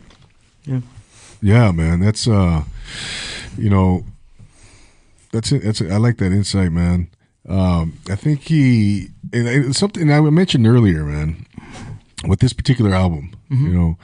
Yeah, 0.66 0.82
Yeah, 1.42 1.72
man, 1.72 2.00
that's 2.00 2.28
uh, 2.28 2.64
you 3.58 3.70
know, 3.70 4.04
that's 5.32 5.52
it. 5.52 5.64
That's 5.64 5.82
it. 5.82 5.92
I 5.92 5.98
like 5.98 6.18
that 6.18 6.32
insight, 6.32 6.72
man. 6.72 7.10
Um, 7.48 7.98
I 8.10 8.16
think 8.16 8.42
he 8.42 9.10
and 9.34 9.48
it's 9.48 9.78
something 9.80 10.12
I 10.12 10.20
mentioned 10.22 10.68
earlier, 10.68 11.04
man. 11.04 11.46
With 12.28 12.40
this 12.40 12.54
particular 12.54 12.94
album, 12.94 13.32
you 13.50 13.70
know, 13.70 13.98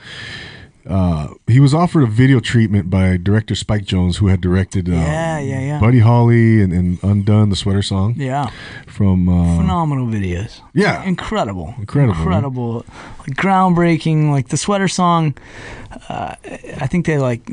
uh, 0.88 1.34
he 1.46 1.58
was 1.58 1.74
offered 1.74 2.04
a 2.04 2.06
video 2.06 2.38
treatment 2.40 2.88
by 2.88 3.16
director 3.16 3.54
Spike 3.54 3.84
Jonze, 3.84 4.16
who 4.16 4.28
had 4.28 4.40
directed 4.40 4.88
uh, 4.88 4.92
Yeah, 4.92 5.38
yeah, 5.38 5.60
yeah. 5.60 5.80
Buddy 5.80 5.98
Holly 5.98 6.62
and, 6.62 6.72
and 6.72 6.98
Undone, 7.02 7.50
the 7.50 7.56
sweater 7.56 7.82
song. 7.82 8.14
Yeah. 8.16 8.50
From 8.86 9.28
uh, 9.28 9.56
phenomenal 9.56 10.06
videos. 10.06 10.60
Yeah. 10.74 11.02
incredible. 11.02 11.74
Incredible, 11.78 12.16
incredible. 12.16 12.74
Like, 13.18 13.36
groundbreaking. 13.36 14.30
Like 14.30 14.48
the 14.48 14.56
sweater 14.56 14.88
song 14.88 15.36
uh, 16.08 16.34
i 16.80 16.86
think 16.86 17.06
they 17.06 17.18
like 17.18 17.48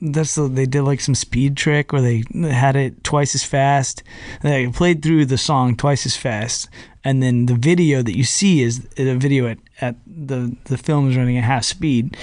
that's 0.00 0.34
the, 0.34 0.48
they 0.48 0.66
did 0.66 0.82
like 0.82 1.00
some 1.00 1.14
speed 1.14 1.56
trick 1.56 1.92
where 1.92 2.02
they 2.02 2.22
had 2.50 2.76
it 2.76 3.02
twice 3.02 3.34
as 3.34 3.44
fast. 3.44 4.02
They 4.42 4.68
played 4.68 5.02
through 5.02 5.24
the 5.24 5.38
song 5.38 5.74
twice 5.74 6.04
as 6.04 6.14
fast 6.14 6.68
and 7.06 7.22
then 7.22 7.46
the 7.46 7.54
video 7.70 8.02
that 8.02 8.16
you 8.16 8.24
see 8.24 8.62
is 8.66 8.72
a 8.98 9.14
video 9.14 9.46
at, 9.52 9.58
at 9.80 9.94
the 10.06 10.40
the 10.70 10.76
film 10.76 11.08
is 11.10 11.16
running 11.16 11.38
at 11.38 11.44
half 11.44 11.64
speed 11.64 12.16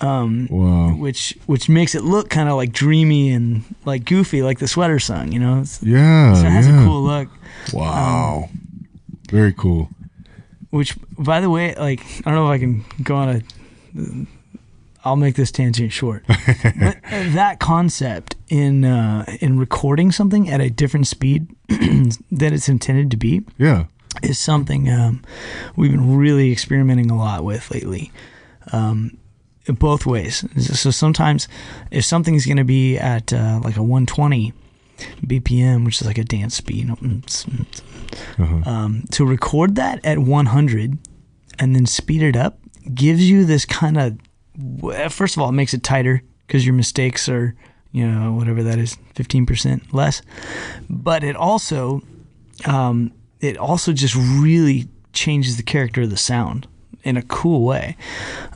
um, 0.00 0.46
Wow. 0.50 0.90
which 1.04 1.36
which 1.46 1.68
makes 1.68 1.94
it 1.94 2.02
look 2.04 2.28
kind 2.30 2.48
of 2.48 2.56
like 2.56 2.72
dreamy 2.72 3.30
and 3.36 3.62
like 3.84 4.04
goofy 4.04 4.42
like 4.42 4.58
the 4.58 4.68
sweater 4.68 4.98
song 5.00 5.32
you 5.32 5.38
know 5.40 5.60
it's, 5.62 5.82
Yeah, 5.82 6.34
so 6.34 6.46
it 6.46 6.50
has 6.50 6.66
yeah. 6.66 6.82
a 6.82 6.86
cool 6.86 7.02
look 7.02 7.28
Wow. 7.72 8.48
Very 9.30 9.52
cool. 9.52 9.88
Which, 10.70 10.96
by 11.18 11.40
the 11.40 11.48
way, 11.48 11.74
like 11.74 12.00
I 12.24 12.30
don't 12.30 12.34
know 12.34 12.50
if 12.50 12.54
I 12.56 12.58
can 12.58 12.84
go 13.02 13.14
on 13.16 13.28
a. 13.36 13.40
I'll 15.04 15.16
make 15.16 15.34
this 15.36 15.50
tangent 15.50 15.92
short. 15.92 16.24
but 16.28 16.96
that 17.34 17.58
concept 17.60 18.36
in 18.48 18.84
uh, 18.84 19.24
in 19.40 19.58
recording 19.58 20.12
something 20.12 20.48
at 20.50 20.60
a 20.60 20.70
different 20.70 21.06
speed 21.06 21.46
than 21.68 22.52
it's 22.52 22.68
intended 22.68 23.10
to 23.10 23.16
be 23.16 23.42
Yeah. 23.58 23.84
Is 24.22 24.38
something 24.38 24.90
um, 24.90 25.22
we've 25.76 25.90
been 25.90 26.16
really 26.16 26.52
experimenting 26.52 27.10
a 27.10 27.16
lot 27.16 27.44
with 27.44 27.70
lately. 27.70 28.12
Um, 28.72 29.16
both 29.66 30.06
ways. 30.06 30.44
So 30.58 30.90
sometimes, 30.90 31.46
if 31.92 32.04
something's 32.04 32.46
going 32.46 32.56
to 32.56 32.64
be 32.64 32.98
at 32.98 33.32
uh, 33.32 33.60
like 33.62 33.76
a 33.76 33.82
120 33.82 34.52
BPM, 35.24 35.84
which 35.84 36.00
is 36.00 36.06
like 36.06 36.18
a 36.18 36.24
dance 36.24 36.56
speed, 36.56 36.90
Uh-huh. 36.90 38.70
um, 38.70 39.04
to 39.12 39.24
record 39.24 39.76
that 39.76 40.04
at 40.04 40.18
100 40.18 40.98
and 41.58 41.74
then 41.76 41.86
speed 41.86 42.22
it 42.22 42.36
up 42.36 42.58
gives 42.92 43.28
you 43.30 43.44
this 43.44 43.64
kind 43.64 43.96
of. 43.98 44.18
First 45.12 45.36
of 45.36 45.42
all, 45.42 45.48
it 45.48 45.52
makes 45.52 45.72
it 45.74 45.82
tighter 45.82 46.22
because 46.46 46.66
your 46.66 46.74
mistakes 46.74 47.28
are, 47.28 47.54
you 47.92 48.06
know, 48.06 48.32
whatever 48.32 48.62
that 48.64 48.78
is, 48.78 48.96
15% 49.14 49.92
less. 49.92 50.22
But 50.90 51.24
it 51.24 51.36
also 51.36 52.02
um, 52.66 53.12
it 53.42 53.58
also 53.58 53.92
just 53.92 54.14
really 54.16 54.88
changes 55.12 55.58
the 55.58 55.62
character 55.62 56.02
of 56.02 56.10
the 56.10 56.16
sound 56.16 56.66
in 57.04 57.16
a 57.18 57.22
cool 57.22 57.62
way. 57.66 57.96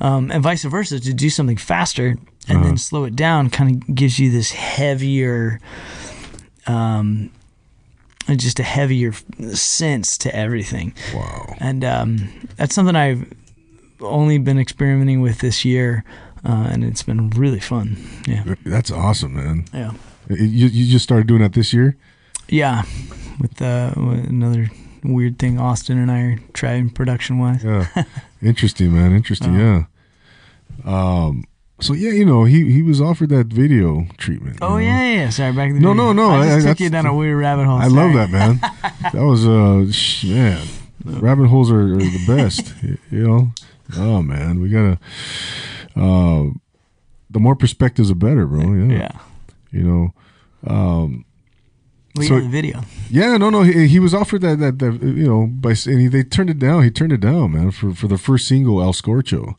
Um, 0.01 0.31
and 0.31 0.43
vice 0.43 0.65
versa, 0.65 0.99
to 1.01 1.13
do 1.13 1.29
something 1.29 1.59
faster 1.59 2.17
and 2.49 2.65
then 2.65 2.79
slow 2.79 3.05
it 3.05 3.15
down 3.17 3.51
kind 3.51 3.83
of 3.89 3.95
gives 3.95 4.19
you 4.21 4.31
this 4.31 4.53
heavier, 4.53 5.61
um, 6.69 7.31
just 8.37 8.59
a 8.61 8.63
heavier 8.63 9.13
sense 9.53 10.17
to 10.19 10.35
everything. 10.35 10.95
Wow. 11.15 11.55
And 11.59 11.85
um, 11.85 12.49
that's 12.57 12.75
something 12.75 12.95
I've 12.97 13.31
only 14.01 14.39
been 14.39 14.59
experimenting 14.59 15.21
with 15.21 15.41
this 15.41 15.65
year. 15.65 16.05
uh, 16.45 16.69
and 16.71 16.85
it's 16.85 17.03
been 17.03 17.31
really 17.31 17.59
fun. 17.61 17.97
Yeah, 18.29 18.55
That's 18.65 18.91
awesome, 18.93 19.35
man. 19.35 19.65
yeah, 19.75 19.93
You, 20.31 20.69
you 20.69 20.87
just 20.93 21.03
started 21.03 21.27
doing 21.27 21.43
that 21.43 21.53
this 21.55 21.73
year? 21.73 21.97
yeah. 22.49 22.85
With, 23.41 23.61
uh, 23.61 23.93
another 23.97 24.71
weird 25.05 25.39
thing 25.39 25.59
Austin 25.59 25.99
and 25.99 26.11
I 26.11 26.21
are 26.21 26.39
trying 26.53 26.91
production 26.91 27.39
wise. 27.39 27.63
Yeah. 27.63 27.87
Interesting, 28.43 28.93
man. 28.95 29.13
Interesting. 29.13 29.55
Uh-huh. 29.57 29.85
Yeah. 30.87 31.25
Um. 31.27 31.45
So 31.79 31.93
yeah, 31.93 32.11
you 32.13 32.25
know, 32.25 32.45
he 32.45 32.73
he 32.73 32.83
was 32.83 33.01
offered 33.03 33.29
that 33.31 33.49
video 33.49 34.07
treatment. 34.17 34.59
Oh 34.63 34.71
know? 34.71 34.77
yeah, 34.79 35.13
yeah. 35.13 35.29
Sorry, 35.31 35.53
back 35.53 35.69
to 35.69 35.75
the 35.75 35.81
No, 35.81 35.91
video. 35.93 36.13
no, 36.15 36.29
no, 36.29 36.31
I 36.31 36.57
I- 36.57 36.61
took 36.61 36.81
you 36.81 36.89
down 36.89 37.05
a 37.05 37.15
weird 37.15 37.37
rabbit 37.39 37.67
hole. 37.67 37.77
I 37.79 37.89
love 37.89 38.15
that, 38.15 38.31
man. 38.31 38.59
that 39.13 39.23
was 39.23 39.47
uh, 39.47 39.91
sh- 39.93 40.25
man. 40.25 40.67
Rabbit 41.05 41.49
holes 41.49 41.71
are, 41.71 41.83
are 41.95 41.99
the 41.99 42.25
best. 42.27 42.73
you 42.83 42.97
know. 43.29 43.51
Oh 43.97 44.23
man, 44.23 44.61
we 44.61 44.71
gotta. 44.71 44.99
Uh, 45.95 46.51
the 47.31 47.39
more 47.41 47.55
perspectives, 47.57 48.09
the 48.09 48.15
better, 48.15 48.47
bro. 48.47 48.73
Yeah. 48.73 48.99
Yeah. 48.99 49.19
You 49.71 49.83
know. 49.83 50.15
Um. 50.67 51.26
We 52.17 52.27
So- 52.27 52.37
got 52.37 52.45
the 52.45 52.49
video. 52.51 52.81
Yeah, 53.11 53.37
no, 53.37 53.51
no. 53.51 53.63
He, 53.63 53.87
he 53.87 53.99
was 54.01 54.15
offered 54.15 54.41
that, 54.43 54.59
that, 54.59 54.79
that, 54.81 55.03
you 55.03 55.27
know, 55.27 55.47
by 55.47 55.71
and 55.87 56.01
he, 56.01 56.09
they 56.09 56.23
turned 56.25 56.51
it 56.51 56.59
down. 56.59 56.83
He 56.83 56.91
turned 56.91 57.13
it 57.13 57.21
down, 57.21 57.53
man, 57.53 57.71
for, 57.71 57.95
for 57.95 58.09
the 58.09 58.19
first 58.19 58.49
single, 58.49 58.83
El 58.83 58.93
Scorcho. 58.93 59.55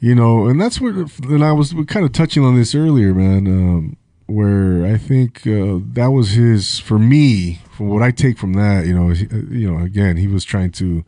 You 0.00 0.14
know, 0.14 0.46
and 0.46 0.60
that's 0.60 0.80
where 0.80 0.92
And 1.28 1.44
I 1.44 1.52
was 1.52 1.74
kind 1.86 2.04
of 2.04 2.12
touching 2.12 2.44
on 2.44 2.54
this 2.56 2.74
earlier, 2.74 3.14
man. 3.14 3.46
Um, 3.46 3.96
where 4.26 4.86
I 4.86 4.96
think 4.98 5.46
uh, 5.46 5.78
that 5.92 6.10
was 6.12 6.30
his 6.30 6.78
for 6.78 6.98
me. 6.98 7.60
From 7.72 7.88
what 7.88 8.02
I 8.02 8.10
take 8.12 8.38
from 8.38 8.52
that, 8.54 8.86
you 8.86 8.94
know, 8.94 9.08
he, 9.10 9.26
uh, 9.26 9.36
you 9.50 9.70
know, 9.70 9.82
again, 9.84 10.16
he 10.16 10.26
was 10.26 10.44
trying 10.44 10.70
to. 10.72 11.04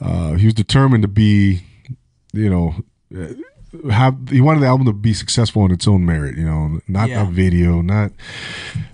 Uh, 0.00 0.34
he 0.34 0.44
was 0.46 0.54
determined 0.54 1.02
to 1.02 1.08
be, 1.08 1.62
you 2.32 2.50
know. 2.50 2.74
Have 3.90 4.16
he 4.30 4.40
wanted 4.40 4.60
the 4.60 4.66
album 4.66 4.86
to 4.86 4.92
be 4.92 5.12
successful 5.14 5.62
on 5.62 5.70
its 5.72 5.86
own 5.88 6.04
merit, 6.04 6.36
you 6.36 6.44
know, 6.44 6.80
not 6.88 7.08
Yeah. 7.08 7.22
a 7.22 7.30
video, 7.30 7.82
not 7.82 8.12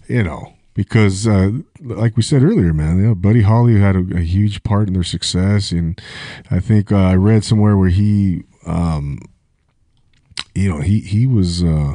you 0.08 0.22
know, 0.22 0.52
because 0.74 1.26
uh, 1.26 1.50
like 1.80 2.16
we 2.16 2.22
said 2.22 2.42
earlier, 2.42 2.72
man, 2.72 3.02
yeah, 3.02 3.14
Buddy 3.14 3.42
Holly 3.42 3.78
had 3.80 3.96
a, 3.96 4.04
a 4.16 4.20
huge 4.20 4.62
part 4.62 4.88
in 4.88 4.94
their 4.94 5.02
success, 5.04 5.72
and 5.72 6.00
I 6.50 6.60
think 6.60 6.90
uh, 6.92 6.96
I 6.96 7.14
read 7.14 7.44
somewhere 7.44 7.76
where 7.76 7.88
he, 7.90 8.42
um, 8.66 9.18
you 10.54 10.68
know, 10.68 10.80
he 10.80 11.00
he 11.00 11.26
was 11.26 11.62
uh, 11.62 11.94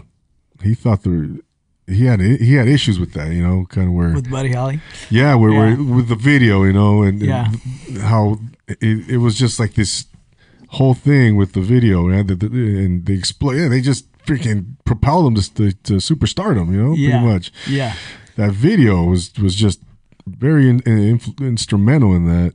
he 0.63 0.73
thought 0.73 1.03
the 1.03 1.41
he 1.87 2.05
had 2.05 2.19
he 2.19 2.53
had 2.55 2.67
issues 2.67 2.99
with 2.99 3.13
that, 3.13 3.31
you 3.31 3.41
know, 3.45 3.65
kind 3.69 3.87
of 3.87 3.93
where 3.93 4.13
with 4.13 4.29
Buddy 4.29 4.51
Holly. 4.51 4.81
yeah, 5.09 5.35
where, 5.35 5.51
Yeah. 5.51 5.75
where 5.77 5.95
with 5.95 6.07
the 6.09 6.15
video, 6.15 6.63
you 6.63 6.73
know, 6.73 7.03
and, 7.03 7.21
and 7.21 7.97
how 8.01 8.39
it, 8.67 8.77
it 9.09 9.17
was 9.17 9.35
just 9.37 9.59
like 9.59 9.73
this 9.75 10.05
whole 10.69 10.93
thing 10.93 11.35
with 11.35 11.53
the 11.53 11.61
video, 11.61 12.09
and, 12.09 12.27
the, 12.27 12.35
the, 12.35 12.47
and 12.47 13.05
they 13.05 13.13
explode. 13.13 13.53
Yeah, 13.53 13.67
they 13.67 13.81
just 13.81 14.11
freaking 14.25 14.75
propelled 14.85 15.25
them 15.25 15.35
to, 15.35 15.53
to, 15.53 15.71
to 15.71 15.93
superstardom, 15.93 16.71
you 16.71 16.83
know, 16.83 16.93
Yeah. 16.93 17.09
pretty 17.19 17.33
much. 17.33 17.51
Yeah. 17.67 17.93
That 18.35 18.51
video 18.51 19.03
was 19.03 19.31
was 19.39 19.55
just 19.55 19.79
very 20.27 20.69
in, 20.69 20.81
in, 20.81 21.19
instrumental 21.39 22.13
in 22.13 22.25
that. 22.27 22.53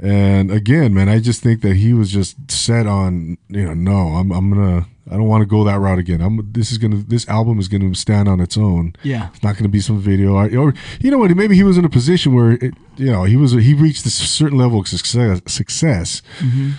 And 0.00 0.52
again, 0.52 0.94
man, 0.94 1.08
I 1.08 1.18
just 1.18 1.42
think 1.42 1.60
that 1.62 1.74
he 1.76 1.92
was 1.92 2.12
just 2.12 2.36
set 2.50 2.86
on, 2.86 3.36
you 3.48 3.64
know, 3.64 3.74
no, 3.74 3.96
I'm 4.14 4.30
I'm 4.30 4.50
gonna, 4.50 4.86
I 5.10 5.14
don't 5.16 5.26
want 5.26 5.42
to 5.42 5.46
go 5.46 5.64
that 5.64 5.80
route 5.80 5.98
again. 5.98 6.20
I'm 6.20 6.52
this 6.52 6.70
is 6.70 6.78
gonna, 6.78 6.98
this 6.98 7.28
album 7.28 7.58
is 7.58 7.66
gonna 7.66 7.92
stand 7.96 8.28
on 8.28 8.38
its 8.40 8.56
own. 8.56 8.94
Yeah. 9.02 9.28
It's 9.34 9.42
not 9.42 9.56
to 9.58 9.68
be 9.68 9.80
some 9.80 9.98
video, 9.98 10.34
or, 10.34 10.44
or 10.56 10.74
you 11.00 11.10
know 11.10 11.18
what? 11.18 11.32
Maybe 11.36 11.56
he 11.56 11.64
was 11.64 11.76
in 11.76 11.84
a 11.84 11.88
position 11.90 12.32
where 12.32 12.52
it, 12.52 12.74
you 12.96 13.10
know 13.10 13.24
he 13.24 13.36
was 13.36 13.52
he 13.52 13.74
reached 13.74 14.04
this 14.04 14.14
certain 14.14 14.56
level 14.56 14.80
of 14.80 14.86
success, 14.86 15.40
success 15.46 16.22
mm-hmm. 16.38 16.70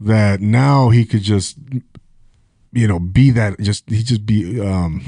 That 0.00 0.40
now 0.40 0.90
he 0.90 1.04
could 1.04 1.22
just 1.22 1.56
you 2.72 2.86
know 2.86 2.98
be 2.98 3.30
that 3.30 3.58
just 3.60 3.88
he 3.88 4.02
just 4.02 4.26
be 4.26 4.60
um 4.60 5.02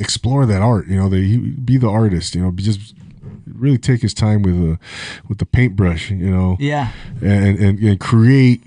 explore 0.00 0.46
that 0.46 0.62
art. 0.62 0.86
You 0.86 0.96
know, 0.96 1.08
the, 1.08 1.38
be 1.50 1.76
the 1.76 1.88
artist. 1.88 2.34
You 2.34 2.42
know, 2.42 2.50
be 2.50 2.62
just 2.62 2.94
really 3.46 3.78
take 3.78 4.00
his 4.02 4.14
time 4.14 4.42
with 4.42 4.54
the 4.60 4.78
with 5.28 5.38
the 5.38 5.46
paintbrush. 5.46 6.10
You 6.10 6.30
know, 6.30 6.56
Yeah. 6.60 6.92
and 7.20 7.58
and, 7.58 7.78
and 7.78 8.00
create. 8.00 8.62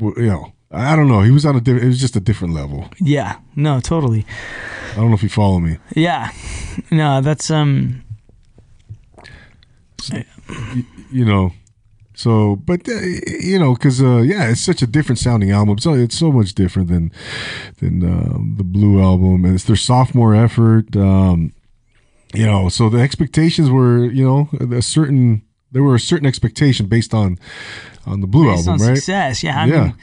You 0.00 0.14
know, 0.16 0.52
I 0.70 0.96
don't 0.96 1.08
know. 1.08 1.20
He 1.22 1.30
was 1.30 1.44
on 1.44 1.54
a 1.56 1.60
different. 1.60 1.84
It 1.84 1.88
was 1.88 2.00
just 2.00 2.16
a 2.16 2.20
different 2.20 2.54
level. 2.54 2.88
Yeah. 3.00 3.36
No, 3.56 3.78
totally. 3.80 4.24
I 4.92 4.96
don't 4.96 5.08
know 5.08 5.14
if 5.14 5.22
you 5.22 5.28
follow 5.28 5.58
me. 5.58 5.78
Yeah. 5.94 6.30
No, 6.90 7.20
that's 7.20 7.50
um 7.50 8.02
you 11.10 11.24
know 11.24 11.52
so 12.14 12.56
but 12.56 12.88
uh, 12.88 12.92
you 13.40 13.58
know 13.58 13.74
because 13.74 14.02
uh 14.02 14.18
yeah 14.18 14.50
it's 14.50 14.60
such 14.60 14.82
a 14.82 14.86
different 14.86 15.18
sounding 15.18 15.50
album. 15.50 15.78
So 15.78 15.94
it's 15.94 16.18
so 16.18 16.30
much 16.32 16.54
different 16.54 16.88
than 16.88 17.12
than 17.78 18.04
um, 18.04 18.54
the 18.56 18.64
blue 18.64 19.00
album 19.00 19.44
and 19.44 19.54
it's 19.54 19.64
their 19.64 19.76
sophomore 19.76 20.34
effort 20.34 20.94
um 20.96 21.52
you 22.34 22.46
know 22.46 22.68
so 22.68 22.88
the 22.88 22.98
expectations 22.98 23.70
were 23.70 24.04
you 24.06 24.24
know 24.24 24.48
a 24.76 24.82
certain 24.82 25.42
there 25.70 25.82
were 25.82 25.94
a 25.94 26.00
certain 26.00 26.26
expectation 26.26 26.86
based 26.86 27.14
on 27.14 27.38
on 28.06 28.20
the 28.20 28.26
blue 28.26 28.50
based 28.50 28.66
album 28.66 28.82
on 28.82 28.88
right 28.88 28.96
success. 28.96 29.42
Yeah. 29.44 29.62
I 29.62 29.66
Yeah. 29.66 29.82
mean, 29.84 29.94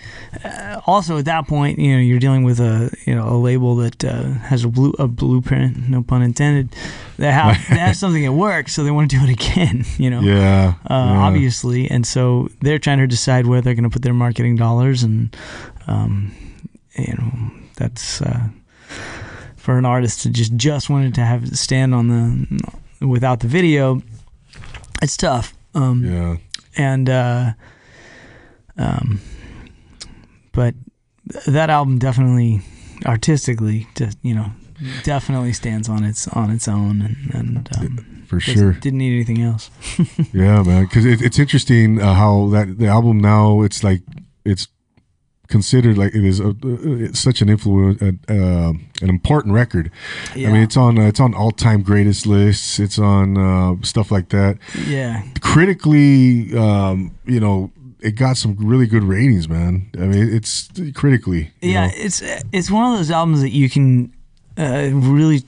uh, 0.45 0.81
also 0.87 1.17
at 1.17 1.25
that 1.25 1.47
point, 1.47 1.79
you 1.79 1.93
know, 1.93 1.99
you're 2.01 2.19
dealing 2.19 2.43
with 2.43 2.59
a 2.59 2.89
you 3.05 3.13
know 3.15 3.27
a 3.27 3.37
label 3.37 3.75
that 3.77 4.03
uh, 4.05 4.23
has 4.49 4.63
a 4.63 4.67
blue 4.69 4.93
a 4.99 5.07
blueprint, 5.07 5.89
no 5.89 6.01
pun 6.03 6.21
intended. 6.21 6.69
That 7.17 7.33
have 7.33 7.57
they 7.69 7.75
have 7.79 7.95
something 7.97 8.23
that 8.23 8.31
works, 8.33 8.73
so 8.73 8.83
they 8.83 8.91
want 8.91 9.11
to 9.11 9.17
do 9.19 9.23
it 9.25 9.31
again. 9.31 9.85
You 9.97 10.09
know. 10.09 10.21
yeah, 10.21 10.75
uh, 10.89 10.93
yeah. 10.93 11.19
obviously, 11.27 11.89
and 11.91 12.05
so 12.07 12.47
they're 12.61 12.79
trying 12.79 12.99
to 12.99 13.07
decide 13.07 13.45
where 13.47 13.61
they're 13.61 13.75
going 13.75 13.83
to 13.83 13.89
put 13.89 14.01
their 14.03 14.13
marketing 14.13 14.55
dollars, 14.55 15.03
and 15.03 15.35
um, 15.87 16.31
you 16.97 17.13
know 17.17 17.51
that's 17.75 18.21
uh, 18.21 18.47
for 19.57 19.77
an 19.77 19.85
artist 19.85 20.21
to 20.23 20.29
just 20.29 20.55
just 20.55 20.89
wanted 20.89 21.13
to 21.15 21.21
have 21.21 21.43
it 21.43 21.55
stand 21.57 21.93
on 21.93 22.07
the 22.07 23.05
without 23.05 23.41
the 23.41 23.47
video. 23.47 24.01
It's 25.01 25.17
tough, 25.17 25.53
um, 25.75 26.05
yeah 26.05 26.37
and 26.77 27.09
uh, 27.09 27.51
um, 28.79 29.21
but 30.51 30.73
that 31.45 31.69
album 31.69 31.99
definitely 31.99 32.61
artistically, 33.05 33.87
just 33.95 34.17
you 34.23 34.33
know, 34.33 34.51
definitely 35.03 35.53
stands 35.53 35.87
on 35.87 36.03
its 36.03 36.27
on 36.29 36.49
its 36.49 36.67
own, 36.67 37.01
and, 37.01 37.33
and 37.33 37.69
um, 37.77 38.25
for 38.27 38.39
sure 38.39 38.73
didn't 38.73 38.99
need 38.99 39.13
anything 39.13 39.41
else. 39.41 39.69
Yeah, 40.33 40.63
man, 40.63 40.85
because 40.85 41.05
it, 41.05 41.21
it's 41.21 41.39
interesting 41.39 42.01
uh, 42.01 42.13
how 42.13 42.49
that 42.49 42.77
the 42.77 42.87
album 42.87 43.19
now 43.19 43.61
it's 43.61 43.83
like 43.83 44.01
it's 44.45 44.67
considered 45.49 45.97
like 45.97 46.13
it 46.13 46.23
is 46.23 46.39
a, 46.39 46.55
it's 46.63 47.19
such 47.19 47.41
an 47.41 47.49
influence, 47.49 48.01
uh, 48.01 48.11
uh, 48.29 48.73
an 49.01 49.09
important 49.09 49.53
record. 49.55 49.91
I 50.35 50.37
mean, 50.37 50.57
it's 50.57 50.77
on 50.77 50.97
uh, 50.97 51.07
it's 51.07 51.19
on 51.19 51.33
all 51.33 51.51
time 51.51 51.81
greatest 51.81 52.25
lists. 52.25 52.79
It's 52.79 52.99
on 52.99 53.37
uh, 53.37 53.75
stuff 53.81 54.11
like 54.11 54.29
that. 54.29 54.57
yeah. 54.87 55.23
Critically, 55.41 56.55
um, 56.57 57.15
you 57.25 57.39
know, 57.39 57.71
it 57.99 58.11
got 58.11 58.37
some 58.37 58.55
really 58.59 58.87
good 58.87 59.03
ratings, 59.03 59.49
man. 59.49 59.89
I 59.95 60.05
mean, 60.05 60.33
it's 60.33 60.69
critically. 60.95 61.51
yeah 61.61 61.87
know. 61.87 61.93
it's 61.95 62.21
it's 62.51 62.71
one 62.71 62.91
of 62.91 62.97
those 62.97 63.11
albums 63.11 63.41
that 63.41 63.51
you 63.51 63.69
can 63.69 64.13
uh, 64.57 64.89
really 64.93 65.43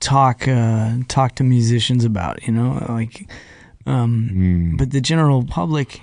talk 0.00 0.46
uh, 0.46 0.94
talk 1.08 1.34
to 1.36 1.44
musicians 1.44 2.04
about 2.04 2.46
you 2.46 2.52
know 2.52 2.84
like 2.88 3.30
um, 3.86 4.30
Mm, 4.32 4.78
but 4.78 4.90
the 4.90 5.00
general 5.00 5.44
public 5.44 6.02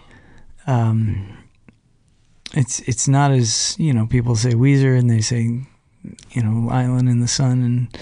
um, 0.68 1.38
it's 2.54 2.80
it's 2.82 3.08
not 3.08 3.32
as 3.32 3.76
you 3.78 3.94
know 3.94 4.08
people 4.08 4.36
say 4.36 4.52
Weezer 4.52 4.98
and 4.98 5.10
they 5.10 5.22
say 5.22 5.62
you 6.32 6.44
know 6.44 6.70
Island 6.70 7.10
in 7.10 7.20
the 7.20 7.28
Sun 7.28 7.62
and 7.64 7.98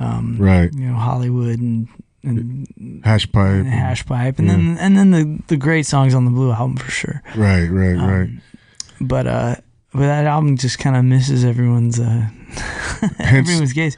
um, 0.00 0.36
right, 0.38 0.72
you 0.72 0.86
know 0.86 0.94
Hollywood 0.94 1.58
and 1.58 1.88
and 2.24 3.02
hash 3.04 3.30
pipe. 3.30 3.64
Hash 3.64 4.04
Pipe 4.06 4.38
and 4.38 4.48
Yeah. 4.48 4.54
then 4.56 4.78
and 4.78 4.96
then 4.96 5.10
the 5.12 5.38
the 5.48 5.56
great 5.56 5.86
songs 5.86 6.14
on 6.14 6.24
the 6.24 6.30
Blue 6.30 6.50
album 6.52 6.76
for 6.76 6.90
sure 6.90 7.22
Right, 7.36 7.66
right, 7.68 7.96
Um, 7.96 8.10
right. 8.10 8.28
but 9.00 9.26
uh 9.26 9.54
but 9.92 10.00
that 10.00 10.26
album 10.26 10.56
just 10.56 10.78
kind 10.78 10.96
of 10.96 11.04
misses 11.04 11.44
everyone's 11.44 11.98
uh 12.00 12.26
everyone's 13.18 13.72
gaze 13.72 13.96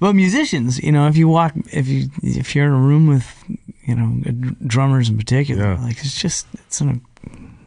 but 0.00 0.14
musicians 0.14 0.78
you 0.82 0.92
know 0.92 1.06
if 1.08 1.16
you 1.16 1.28
walk 1.28 1.52
if 1.72 1.86
you 1.88 2.08
if 2.22 2.54
you're 2.56 2.66
in 2.66 2.72
a 2.72 2.76
room 2.78 3.06
with 3.06 3.26
you 3.84 3.94
know 3.94 4.20
drummers 4.66 5.08
in 5.08 5.16
particular 5.18 5.74
Yeah. 5.74 5.82
like 5.84 5.98
it's 5.98 6.20
just 6.20 6.46
it's 6.66 6.80
an, 6.80 7.02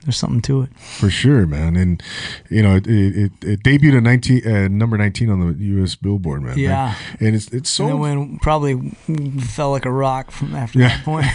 there's 0.04 0.18
something 0.18 0.42
to 0.42 0.64
it 0.64 0.70
For 1.00 1.10
sure, 1.10 1.46
man, 1.46 1.76
and 1.76 2.02
you 2.50 2.62
know 2.64 2.76
it 2.76 2.88
it, 2.88 3.32
it 3.44 3.64
debuted 3.64 3.98
at 3.98 4.04
nineteen 4.04 4.46
uh, 4.48 4.68
number 4.68 4.98
nineteen 4.98 5.30
on 5.30 5.40
the 5.40 5.64
U.S. 5.76 5.96
Billboard, 5.96 6.42
man. 6.44 6.58
yeah 6.58 6.96
and 7.20 7.36
it's 7.36 7.48
it's 7.50 7.70
so 7.70 8.04
and 8.04 8.42
probably 8.42 8.92
fell 9.40 9.72
like 9.72 9.86
a 9.86 9.92
rock 9.92 10.32
from 10.32 10.56
after 10.56 10.80
Yeah. 10.80 10.88
that 10.90 11.04
point 11.06 11.26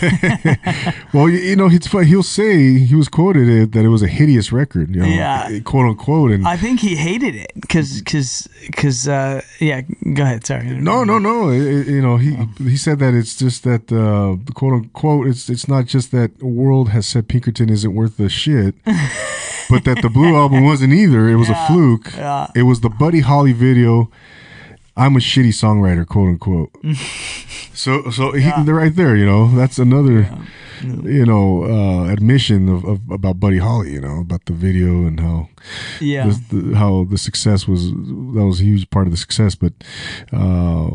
well. 1.14 1.28
You, 1.28 1.38
you 1.38 1.56
know, 1.56 1.68
fu- 1.68 1.98
he'll 2.00 2.22
say 2.22 2.78
he 2.78 2.94
was 2.94 3.08
quoted 3.08 3.48
it, 3.48 3.72
that 3.72 3.84
it 3.84 3.88
was 3.88 4.02
a 4.02 4.06
hideous 4.08 4.52
record, 4.52 4.94
you 4.94 5.02
know, 5.02 5.06
Yeah. 5.06 5.58
quote 5.64 5.86
unquote. 5.86 6.30
And 6.32 6.46
I 6.46 6.56
think 6.56 6.80
he 6.80 6.96
hated 6.96 7.34
it 7.34 7.52
because 7.60 7.98
because 8.00 8.48
because 8.66 9.08
uh 9.08 9.40
yeah 9.60 9.82
go 10.14 10.22
ahead 10.22 10.46
sorry 10.46 10.66
no, 10.70 11.04
no, 11.04 11.18
no. 11.18 11.50
it- 11.50 11.86
you 11.86 12.00
know, 12.02 12.16
he 12.16 12.36
he 12.58 12.76
said 12.76 12.98
that 12.98 13.14
it's 13.14 13.36
just 13.36 13.62
that 13.64 13.90
uh, 13.92 14.36
quote 14.54 14.72
unquote. 14.72 15.26
It's 15.28 15.48
it's 15.50 15.68
not 15.68 15.86
just 15.86 16.10
that 16.12 16.30
world 16.42 16.88
has 16.90 17.06
said 17.06 17.28
Pinkerton 17.28 17.68
isn't 17.70 17.94
worth 17.94 18.16
the 18.16 18.28
shit. 18.28 18.55
But 19.70 19.84
that 19.84 19.98
the 20.02 20.10
Blue 20.10 20.36
album 20.36 20.64
wasn't 20.70 20.92
either. 20.92 21.28
It 21.28 21.36
was 21.36 21.48
Yeah, 21.48 21.64
a 21.64 21.66
fluke. 21.68 22.12
yeah. 22.16 22.46
It 22.54 22.62
was 22.62 22.80
the 22.80 22.90
Buddy 22.90 23.20
Holly 23.20 23.52
video. 23.52 24.10
I'm 24.98 25.14
a 25.16 25.18
shitty 25.20 25.52
songwriter, 25.52 26.06
quote 26.06 26.28
unquote. 26.28 26.70
so, 27.74 28.10
so 28.10 28.32
he, 28.32 28.44
Yeah. 28.44 28.62
they're 28.64 28.74
right 28.74 28.94
there. 28.96 29.14
You 29.16 29.26
know, 29.26 29.54
that's 29.54 29.78
another, 29.78 30.26
you 30.82 31.26
know, 31.26 31.64
uh, 31.64 32.12
admission 32.12 32.68
of, 32.68 32.84
of 32.84 33.00
about 33.10 33.38
Buddy 33.38 33.58
Holly. 33.58 33.92
You 33.92 34.00
know, 34.00 34.20
about 34.20 34.44
the 34.46 34.54
video 34.54 35.06
and 35.06 35.20
how 35.20 35.48
Yeah. 36.00 36.28
the, 36.28 36.56
the, 36.56 36.76
how 36.76 37.04
the 37.04 37.18
success 37.18 37.68
was 37.68 37.90
that 37.90 38.44
was 38.50 38.60
a 38.60 38.64
huge 38.64 38.88
part 38.90 39.06
of 39.06 39.12
the 39.12 39.18
success 39.18 39.54
but 39.54 39.72
uh 40.32 40.90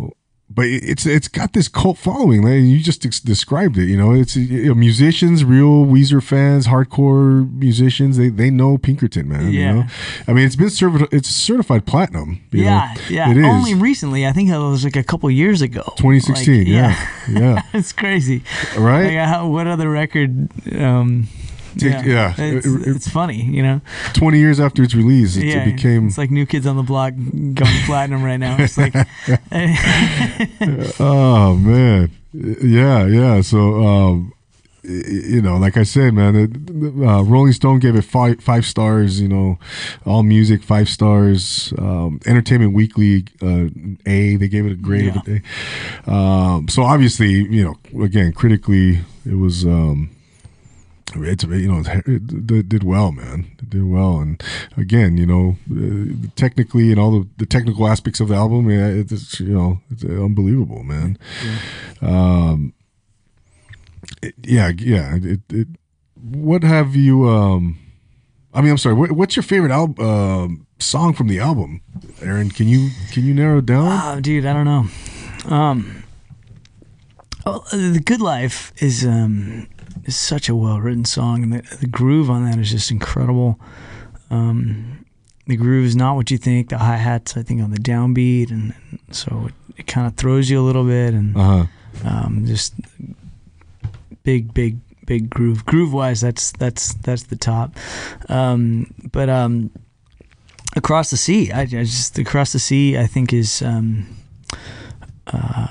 but 0.53 0.65
it- 0.65 0.83
it's 0.83 1.05
it's 1.05 1.27
got 1.27 1.53
this 1.53 1.67
cult 1.67 1.97
following 1.97 2.41
like 2.43 2.61
you 2.61 2.79
just 2.79 3.05
ex- 3.05 3.19
described 3.19 3.77
it 3.77 3.85
you 3.85 3.97
know 3.97 4.11
it's 4.11 4.35
you 4.35 4.65
know, 4.69 4.75
musicians 4.75 5.43
real 5.45 5.85
Weezer 5.85 6.21
fans 6.21 6.67
hardcore 6.67 7.51
musicians 7.53 8.17
they 8.17 8.29
they 8.29 8.49
know 8.49 8.77
Pinkerton 8.77 9.27
man 9.27 9.51
Yeah. 9.51 9.59
you 9.59 9.73
know 9.75 9.83
I 10.27 10.33
mean 10.33 10.45
it's 10.45 10.55
been 10.55 10.69
certified 10.69 11.07
it's 11.11 11.29
certified 11.29 11.85
platinum 11.85 12.41
yeah, 12.51 12.93
know? 12.95 13.01
yeah. 13.09 13.31
it 13.31 13.37
is 13.37 13.45
Only 13.45 13.73
recently, 13.75 14.25
I 14.27 14.31
think 14.33 14.49
it 14.49 14.57
was 14.57 14.83
like 14.83 14.95
a 14.95 15.03
couple 15.03 15.29
years 15.31 15.61
ago. 15.61 15.83
2016 15.97 16.57
Like, 16.59 16.67
yeah 16.67 17.07
yeah, 17.29 17.61
it's 17.73 17.93
crazy. 17.93 18.43
right 18.77 19.15
Like, 19.15 19.27
how, 19.27 19.47
what 19.47 19.67
other 19.67 19.89
record? 19.89 20.49
Um, 20.75 21.27
Take- 21.77 22.05
yeah. 22.05 22.33
It's, 22.37 22.65
It- 22.65 22.87
it- 22.87 22.95
it's 22.95 23.09
funny, 23.09 23.43
you 23.43 23.63
know. 23.63 23.81
20 24.13 24.37
years 24.39 24.59
after 24.59 24.83
its 24.83 24.93
release 24.95 25.37
it, 25.37 25.45
yeah, 25.45 25.63
it 25.63 25.75
became 25.75 26.07
It's 26.07 26.17
like 26.17 26.31
New 26.31 26.45
Kids 26.45 26.65
on 26.67 26.75
the 26.75 26.83
Block 26.83 27.13
going 27.15 27.55
platinum 27.85 28.23
right 28.23 28.37
now. 28.37 28.57
It's 28.59 28.77
like, 28.77 28.93
Oh 30.99 31.55
man, 31.55 32.11
yeah, 32.33 33.05
yeah. 33.07 33.41
So, 33.41 33.83
um, 33.83 34.33
you 34.83 35.41
know, 35.43 35.57
like 35.57 35.77
I 35.77 35.83
said, 35.83 36.13
man, 36.13 36.35
uh, 37.05 37.23
Rolling 37.23 37.53
Stone 37.53 37.79
gave 37.79 37.95
it 37.95 38.03
five 38.03 38.41
five 38.41 38.65
stars. 38.65 39.21
You 39.21 39.27
know, 39.27 39.59
All 40.05 40.23
Music 40.23 40.63
five 40.63 40.89
stars. 40.89 41.73
Um, 41.77 42.19
Entertainment 42.25 42.73
Weekly 42.73 43.25
uh, 43.41 43.67
A. 44.05 44.35
They 44.37 44.47
gave 44.47 44.65
it 44.65 44.71
a 44.71 44.75
grade 44.75 45.15
of 45.15 45.27
a 45.27 45.41
A. 46.07 46.11
Um, 46.13 46.67
so 46.67 46.83
obviously, 46.83 47.31
you 47.31 47.63
know, 47.93 48.03
again, 48.03 48.33
critically, 48.33 48.99
it 49.25 49.35
was. 49.35 49.65
Um, 49.65 50.11
it's 51.15 51.43
you 51.43 51.71
know 51.71 51.83
it 52.05 52.69
did 52.69 52.83
well, 52.83 53.11
man. 53.11 53.51
It 53.59 53.69
did 53.69 53.83
well, 53.89 54.19
and 54.19 54.41
again, 54.77 55.17
you 55.17 55.25
know, 55.25 55.57
uh, 55.71 56.27
technically 56.35 56.91
and 56.91 56.99
all 56.99 57.11
the, 57.11 57.27
the 57.37 57.45
technical 57.45 57.87
aspects 57.87 58.19
of 58.19 58.27
the 58.29 58.35
album, 58.35 58.69
yeah, 58.69 58.87
it's 58.87 59.39
you 59.39 59.53
know, 59.53 59.79
it's 59.89 60.03
unbelievable, 60.03 60.83
man. 60.83 61.17
Um, 62.01 62.73
it- 64.21 64.35
yeah, 64.43 64.71
yeah. 64.77 65.15
It, 65.21 65.39
it, 65.49 65.67
what 66.21 66.63
have 66.63 66.95
you? 66.95 67.27
Um, 67.27 67.77
I 68.53 68.61
mean, 68.61 68.71
I'm 68.71 68.77
sorry. 68.77 68.95
What, 68.95 69.11
what's 69.13 69.35
your 69.35 69.43
favorite 69.43 69.71
album 69.71 70.05
um, 70.05 70.67
song 70.79 71.13
from 71.13 71.27
the 71.27 71.39
album, 71.39 71.81
Aaron? 72.21 72.49
Can 72.51 72.67
you 72.67 72.89
can 73.11 73.25
you 73.25 73.33
narrow 73.33 73.59
it 73.59 73.65
down? 73.65 73.87
oh, 74.17 74.21
dude, 74.21 74.45
I 74.45 74.53
don't 74.53 74.65
know. 74.65 75.55
Um, 75.55 76.03
well, 77.45 77.65
uh, 77.71 77.77
the 77.77 78.01
Good 78.05 78.21
Life 78.21 78.71
is 78.77 79.03
um 79.05 79.67
is 80.05 80.15
such 80.15 80.49
a 80.49 80.55
well 80.55 80.79
written 80.79 81.05
song, 81.05 81.43
and 81.43 81.53
the, 81.53 81.77
the 81.77 81.87
groove 81.87 82.29
on 82.29 82.45
that 82.49 82.57
is 82.59 82.71
just 82.71 82.91
incredible. 82.91 83.59
Um, 84.29 85.05
the 85.47 85.55
groove 85.57 85.85
is 85.85 85.95
not 85.95 86.15
what 86.15 86.31
you 86.31 86.37
think. 86.37 86.69
The 86.69 86.77
hi 86.77 86.95
hats, 86.97 87.35
I 87.35 87.43
think, 87.43 87.61
on 87.61 87.71
the 87.71 87.77
downbeat, 87.79 88.51
and, 88.51 88.73
and 88.89 88.99
so 89.15 89.47
it, 89.47 89.79
it 89.81 89.87
kind 89.87 90.07
of 90.07 90.15
throws 90.15 90.49
you 90.49 90.59
a 90.59 90.63
little 90.63 90.83
bit, 90.85 91.13
and 91.13 91.35
Uh 91.35 91.65
huh. 92.03 92.09
um, 92.09 92.45
just 92.45 92.73
big, 94.23 94.53
big, 94.53 94.77
big 95.05 95.29
groove. 95.29 95.65
Groove 95.65 95.93
wise, 95.93 96.21
that's 96.21 96.51
that's 96.53 96.93
that's 96.95 97.23
the 97.23 97.35
top. 97.35 97.75
Um, 98.29 98.93
but 99.11 99.29
um, 99.29 99.71
across 100.75 101.09
the 101.11 101.17
sea, 101.17 101.51
I, 101.51 101.61
I 101.61 101.65
just 101.65 102.17
across 102.19 102.53
the 102.53 102.59
sea, 102.59 102.97
I 102.97 103.07
think 103.07 103.33
is. 103.33 103.61
Um, 103.61 104.05
uh, 105.27 105.67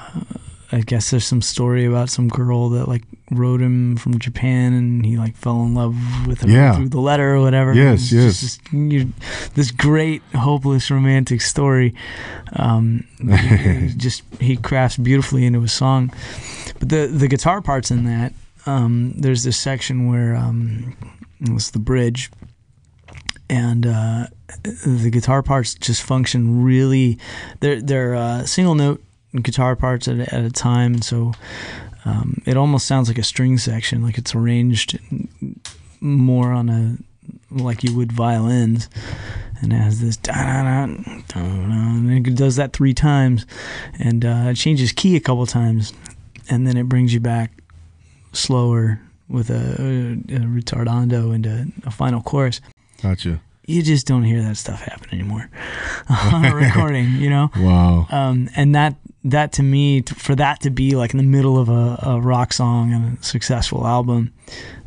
I 0.73 0.83
guess 0.83 1.11
there's 1.11 1.25
some 1.27 1.43
story 1.43 1.85
about 1.85 2.11
some 2.11 2.29
girl 2.29 2.69
that 2.71 2.87
like 2.87 3.03
wrote 3.33 3.61
him 3.61 3.97
from 3.97 4.19
Japan 4.21 4.73
and 4.73 5.05
he 5.05 5.17
like 5.17 5.37
fell 5.37 5.63
in 5.63 5.75
love 5.75 5.97
with 6.29 6.43
her 6.43 6.49
Yeah. 6.49 6.77
through 6.77 6.91
the 6.91 7.01
letter 7.01 7.35
or 7.35 7.41
whatever. 7.41 7.75
Yes, 7.75 8.03
It's 8.05 8.13
yes. 8.13 8.41
just 8.41 8.65
This, 8.65 8.73
you, 8.73 9.13
this 9.55 9.71
great 9.73 10.23
hopeless 10.35 10.91
romantic 10.91 11.41
story. 11.41 11.95
Um, 12.55 13.05
he 13.19 13.89
just 13.97 14.23
he 14.41 14.57
crafts 14.57 14.97
beautifully 14.97 15.45
into 15.45 15.63
a 15.63 15.69
song. 15.69 16.13
But 16.79 16.89
the 16.89 17.07
the 17.09 17.27
guitar 17.29 17.61
parts 17.61 17.91
in 17.91 18.05
that, 18.05 18.33
um, 18.67 19.15
there's 19.17 19.43
this 19.43 19.57
section 19.57 20.09
where 20.09 20.37
um, 20.37 20.97
it's 21.41 21.71
the 21.71 21.79
bridge, 21.81 22.31
and 23.49 23.87
uh, 23.87 24.27
the 24.63 25.11
guitar 25.11 25.43
parts 25.43 25.75
just 25.75 26.03
function 26.03 26.63
really. 26.65 27.19
They're 27.61 27.81
they're 27.83 28.15
uh, 28.15 28.47
single 28.47 28.75
note 28.75 29.03
guitar 29.43 29.77
parts 29.77 30.09
at, 30.09 30.19
a- 30.19 30.35
at 30.35 30.45
a 30.45 30.51
time, 30.51 31.03
so 31.03 31.33
um, 32.05 32.43
it 32.47 32.57
almost 32.57 32.87
sounds 32.87 33.09
like 33.09 33.19
a 33.19 33.23
string 33.23 33.59
section, 33.59 34.03
like 34.03 34.19
it's 34.19 34.35
arranged 34.35 34.99
more 36.01 36.53
on 36.53 36.69
a 36.69 36.97
like 37.51 37.83
you 37.85 37.95
would 37.97 38.13
violins, 38.13 38.89
and 39.61 39.73
it 39.73 39.77
has 39.77 40.01
this 40.01 40.17
da 40.17 40.33
da 40.33 40.87
da 40.87 40.95
da 41.29 41.41
and 41.41 42.27
it 42.27 42.35
does 42.35 42.57
that 42.57 42.73
three 42.73 42.95
times, 42.95 43.45
and 43.99 44.25
uh, 44.25 44.47
it 44.51 44.55
changes 44.55 44.93
key 44.93 45.17
a 45.17 45.21
couple 45.21 45.47
times, 45.47 45.93
and 46.49 46.67
then 46.67 46.77
it 46.77 46.89
brings 46.89 47.13
you 47.13 47.21
back 47.21 47.53
slower 48.33 49.01
with 49.29 49.51
a, 49.51 49.55
a, 49.55 50.13
a 50.37 50.41
retardando 50.41 51.35
into 51.35 51.67
a 51.85 51.91
final 51.91 52.21
chorus. 52.21 52.61
Gotcha. 53.03 53.41
You 53.67 53.83
just 53.83 54.07
don't 54.07 54.25
hear 54.25 54.43
that 54.43 54.57
stuff 54.57 54.81
happen 54.81 55.09
anymore 55.13 55.49
on 56.09 56.45
a 56.45 56.55
recording, 56.55 57.13
you 57.17 57.31
know. 57.31 57.51
Wow. 57.57 58.07
Um, 58.11 58.49
and 58.57 58.75
that 58.75 58.97
that 59.25 59.53
to 59.53 59.63
me, 59.63 60.03
for 60.03 60.35
that 60.37 60.61
to 60.63 60.71
be 60.71 60.97
like 60.97 61.13
in 61.13 61.19
the 61.19 61.25
middle 61.25 61.59
of 61.59 61.69
a, 61.69 61.99
a 62.03 62.21
rock 62.21 62.53
song 62.53 62.93
and 62.93 63.19
a 63.19 63.23
successful 63.23 63.87
album, 63.87 64.33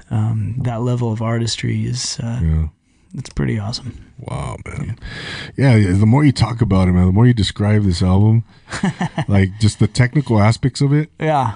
um, 0.09 0.55
that 0.63 0.81
level 0.81 1.11
of 1.11 1.21
artistry 1.21 1.85
is 1.85 2.19
uh, 2.21 2.39
Yeah. 2.43 2.67
it's 3.15 3.29
pretty 3.29 3.59
awesome. 3.59 3.97
Wow, 4.19 4.57
man. 4.65 4.97
Yeah. 5.57 5.75
yeah, 5.75 5.93
the 5.93 6.05
more 6.05 6.23
you 6.23 6.31
talk 6.31 6.61
about 6.61 6.87
it, 6.87 6.93
man, 6.93 7.07
the 7.07 7.11
more 7.11 7.27
you 7.27 7.33
describe 7.33 7.83
this 7.83 8.01
album, 8.01 8.43
like 9.27 9.49
just 9.59 9.79
the 9.79 9.87
technical 9.87 10.39
aspects 10.39 10.81
of 10.81 10.93
it, 10.93 11.09
Yeah, 11.19 11.55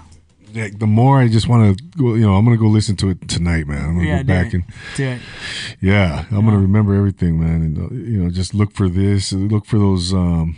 like, 0.54 0.80
the 0.80 0.88
more 0.88 1.20
I 1.20 1.28
just 1.30 1.48
want 1.48 1.78
to 1.78 1.84
go, 1.98 2.16
you 2.16 2.26
know, 2.26 2.34
I'm 2.36 2.44
going 2.46 2.58
to 2.58 2.62
go 2.62 2.68
listen 2.68 2.96
to 2.98 3.10
it 3.10 3.28
tonight, 3.28 3.68
man. 3.68 3.84
I'm 3.86 3.94
going 3.96 4.06
to 4.06 4.12
yeah, 4.12 4.24
go 4.24 4.28
back 4.28 4.48
it. 4.48 4.54
and, 4.56 4.64
do 4.96 5.04
it. 5.06 5.22
yeah, 5.82 6.26
I'm 6.32 6.42
going 6.42 6.56
to 6.56 6.60
remember 6.60 6.94
everything, 6.96 7.40
man. 7.40 7.62
And, 7.62 7.78
uh, 7.78 7.94
you 7.94 8.24
know, 8.24 8.30
just 8.30 8.54
look 8.54 8.74
for 8.74 8.90
this, 8.90 9.32
look 9.34 9.66
for 9.66 9.78
those, 9.78 10.14
um, 10.14 10.56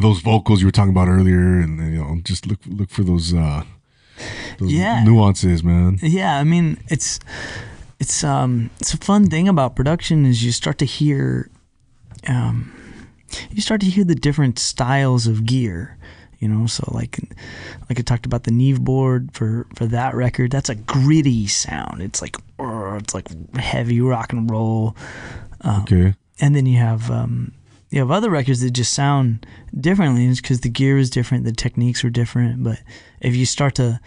those 0.00 0.20
vocals 0.20 0.60
you 0.60 0.66
were 0.66 0.72
talking 0.72 0.90
about 0.90 1.08
earlier, 1.08 1.60
and 1.60 1.78
you 1.92 1.98
know, 2.02 2.18
just 2.24 2.46
look 2.46 2.58
look 2.66 2.90
for 2.90 3.02
those 3.04 3.32
uh, 3.34 3.62
those 4.58 4.72
Yeah. 4.72 5.02
nuances, 5.04 5.62
man. 5.64 5.98
Yeah, 6.02 6.38
I 6.38 6.44
mean 6.44 6.78
it's 6.88 7.20
it's 8.00 8.24
um 8.24 8.70
it's 8.80 8.92
a 8.94 8.98
fun 8.98 9.26
thing 9.28 9.48
about 9.48 9.76
production 9.76 10.26
is 10.26 10.44
you 10.44 10.52
start 10.52 10.78
to 10.78 10.84
hear 10.84 11.48
um 12.28 12.72
you 13.50 13.60
start 13.62 13.80
to 13.80 13.86
hear 13.88 14.04
the 14.04 14.14
different 14.14 14.58
styles 14.58 15.26
of 15.26 15.44
gear. 15.46 15.96
You 16.40 16.48
know, 16.48 16.66
so 16.66 16.84
like 16.92 17.18
like 17.88 17.98
I 17.98 18.02
talked 18.02 18.26
about 18.26 18.44
the 18.44 18.50
Neve 18.50 18.80
board 18.82 19.30
for 19.32 19.66
for 19.76 19.86
that 19.86 20.14
record, 20.14 20.50
that's 20.50 20.68
a 20.68 20.74
gritty 20.74 21.46
sound. 21.46 22.02
It's 22.02 22.20
like 22.20 22.36
it's 22.58 23.14
like 23.14 23.28
heavy 23.56 24.00
rock 24.00 24.32
and 24.32 24.50
roll. 24.50 24.94
Okay, 25.64 26.14
and 26.40 26.54
then 26.54 26.66
you 26.66 26.78
have 26.78 27.10
um, 27.10 27.52
you 27.94 28.00
have 28.00 28.10
other 28.10 28.28
records 28.28 28.60
that 28.62 28.72
just 28.72 28.92
sound 28.92 29.46
differently. 29.78 30.26
It's 30.26 30.40
because 30.40 30.62
the 30.62 30.68
gear 30.68 30.98
is 30.98 31.10
different, 31.10 31.44
the 31.44 31.52
techniques 31.52 32.04
are 32.04 32.10
different. 32.10 32.64
But 32.64 32.82
if 33.20 33.36
you 33.36 33.46
start 33.46 33.76
to 33.76 34.00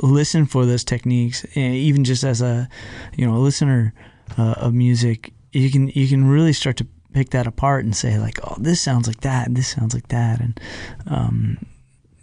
listen 0.00 0.46
for 0.46 0.64
those 0.64 0.82
techniques, 0.82 1.44
eh, 1.54 1.72
even 1.72 2.04
just 2.04 2.24
as 2.24 2.40
a 2.40 2.70
you 3.18 3.26
know 3.26 3.34
a 3.34 3.44
listener 3.44 3.92
uh, 4.38 4.54
of 4.56 4.72
music, 4.72 5.34
you 5.52 5.70
can 5.70 5.88
you 5.88 6.08
can 6.08 6.26
really 6.26 6.54
start 6.54 6.78
to 6.78 6.86
pick 7.12 7.30
that 7.30 7.46
apart 7.46 7.84
and 7.84 7.94
say 7.94 8.18
like, 8.18 8.40
oh, 8.44 8.56
this 8.58 8.80
sounds 8.80 9.06
like 9.06 9.20
that, 9.20 9.54
this 9.54 9.68
sounds 9.68 9.92
like 9.92 10.08
that, 10.08 10.40
and 10.40 10.58
um, 11.06 11.66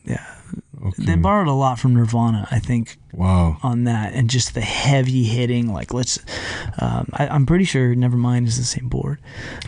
yeah, 0.05 0.25
okay. 0.83 1.05
they 1.05 1.15
borrowed 1.15 1.47
a 1.47 1.53
lot 1.53 1.79
from 1.79 1.93
Nirvana, 1.95 2.47
I 2.51 2.59
think, 2.59 2.97
wow. 3.13 3.57
on 3.63 3.83
that, 3.85 4.13
and 4.13 4.29
just 4.29 4.53
the 4.53 4.61
heavy 4.61 5.23
hitting. 5.23 5.71
Like, 5.73 5.93
let's, 5.93 6.19
um, 6.79 7.07
I, 7.13 7.27
I'm 7.27 7.45
pretty 7.45 7.65
sure 7.65 7.93
Nevermind 7.95 8.47
is 8.47 8.57
the 8.57 8.63
same 8.63 8.87
board. 8.89 9.19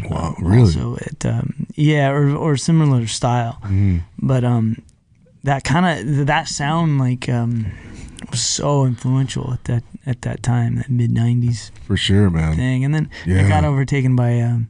Wow, 0.09 0.35
Um, 0.37 0.45
really? 0.45 0.71
So 0.71 0.95
it, 1.01 1.25
um, 1.25 1.67
yeah, 1.75 2.09
or 2.09 2.35
or 2.35 2.57
similar 2.57 3.07
style, 3.07 3.59
Mhm. 3.63 4.01
but 4.19 4.43
um, 4.43 4.77
that 5.43 5.63
kind 5.63 5.85
of 5.85 6.25
that 6.27 6.47
sound 6.47 6.99
like 6.99 7.27
um 7.29 7.65
was 8.31 8.41
so 8.41 8.85
influential 8.85 9.51
at 9.53 9.63
that 9.65 9.83
at 10.05 10.21
that 10.23 10.41
time, 10.43 10.75
that 10.75 10.89
mid 10.89 11.11
'90s 11.11 11.71
For 11.85 11.97
sure, 11.97 12.29
man. 12.29 12.55
thing, 12.55 12.83
and 12.85 12.93
then 12.95 13.09
Yeah. 13.25 13.45
it 13.45 13.49
got 13.49 13.63
overtaken 13.65 14.15
by 14.15 14.39
um, 14.41 14.67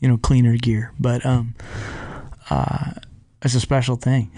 you 0.00 0.08
know, 0.08 0.16
cleaner 0.16 0.56
gear, 0.56 0.92
but 0.98 1.24
um, 1.26 1.54
uh, 2.50 2.92
it's 3.42 3.54
a 3.54 3.60
special 3.60 3.96
thing. 3.96 4.30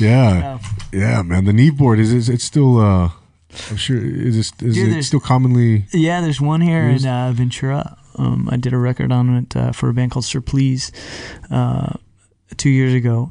yeah, 0.00 0.58
yeah, 0.92 1.22
man. 1.22 1.44
The 1.44 1.52
Neve 1.52 1.76
board 1.76 1.98
is, 1.98 2.12
is 2.12 2.28
it's 2.28 2.44
still 2.44 2.78
uh 2.78 3.10
I'm 3.70 3.76
sure. 3.76 3.98
Is 3.98 4.36
this 4.36 4.52
is 4.62 4.74
Dude, 4.74 4.96
it 4.96 5.02
still 5.04 5.20
commonly? 5.20 5.86
Yeah, 5.92 6.20
there's 6.20 6.40
one 6.40 6.60
here 6.60 6.90
Used? 6.90 7.04
in 7.04 7.10
uh, 7.10 7.32
Ventura. 7.32 7.96
Um, 8.16 8.48
I 8.50 8.56
did 8.56 8.72
a 8.72 8.78
record 8.78 9.12
on 9.12 9.34
it 9.36 9.56
uh, 9.56 9.72
for 9.72 9.88
a 9.88 9.94
band 9.94 10.10
called 10.10 10.24
Surplease 10.24 10.90
uh, 11.50 11.94
two 12.56 12.70
years 12.70 12.94
ago, 12.94 13.30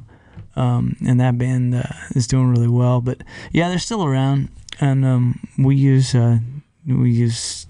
um, 0.55 0.95
and 1.05 1.19
that 1.19 1.37
band 1.37 1.75
uh, 1.75 1.83
is 2.15 2.27
doing 2.27 2.49
really 2.49 2.67
well. 2.67 3.01
But 3.01 3.21
yeah, 3.51 3.69
they're 3.69 3.79
still 3.79 4.03
around, 4.03 4.49
and 4.79 5.05
um, 5.05 5.47
we 5.57 5.75
use 5.75 6.15
uh, 6.15 6.39
we 6.87 7.11
use 7.11 7.64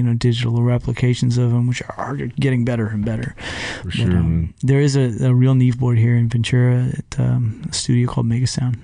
you 0.00 0.06
know 0.06 0.14
digital 0.14 0.62
replications 0.62 1.36
of 1.38 1.50
them, 1.50 1.66
which 1.68 1.82
are 1.98 2.16
getting 2.40 2.64
better 2.64 2.86
and 2.88 3.04
better. 3.04 3.34
For 3.82 3.84
But, 3.84 3.92
sure, 3.92 4.16
um. 4.16 4.54
There 4.62 4.80
is 4.80 4.96
a, 4.96 5.26
a 5.28 5.34
real 5.34 5.54
Neve 5.54 5.78
board 5.78 5.98
here 5.98 6.16
in 6.16 6.28
Ventura 6.28 6.88
at 6.96 7.20
um, 7.20 7.62
a 7.68 7.72
studio 7.74 8.08
called 8.10 8.26
Mega 8.26 8.46
Sound. 8.46 8.78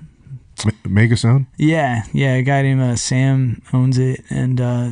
Mega 0.84 1.16
Sound. 1.16 1.46
Yeah, 1.58 2.02
yeah, 2.12 2.34
a 2.34 2.42
guy 2.42 2.62
named 2.62 2.80
uh, 2.82 2.96
Sam 2.96 3.62
owns 3.72 3.98
it, 3.98 4.20
and 4.30 4.60
uh, 4.60 4.90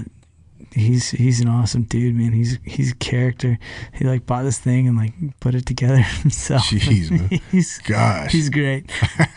he's 0.72 1.10
he's 1.10 1.40
an 1.40 1.48
awesome 1.48 1.84
dude, 1.84 2.14
man. 2.14 2.32
He's 2.32 2.58
he's 2.64 2.92
a 2.92 2.96
character. 2.96 3.58
He 3.94 4.04
like 4.04 4.26
bought 4.26 4.42
this 4.44 4.58
thing 4.58 4.88
and 4.88 4.96
like 4.96 5.12
put 5.40 5.54
it 5.54 5.64
together 5.66 5.96
himself. 6.22 6.64
Jeez, 6.64 7.10
man. 7.10 7.40
he's 7.52 7.78
Gosh, 7.78 8.32
he's 8.32 8.48
great. 8.50 8.90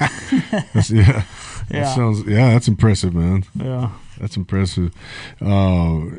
That's, 0.73 0.89
yeah, 0.91 1.23
that 1.69 1.71
Yeah, 1.71 1.95
sounds. 1.95 2.23
Yeah, 2.27 2.51
that's 2.53 2.67
impressive, 2.67 3.13
man. 3.13 3.43
yeah. 3.55 3.91
That's 4.19 4.35
impressive. 4.37 4.93
Uh, 5.41 6.17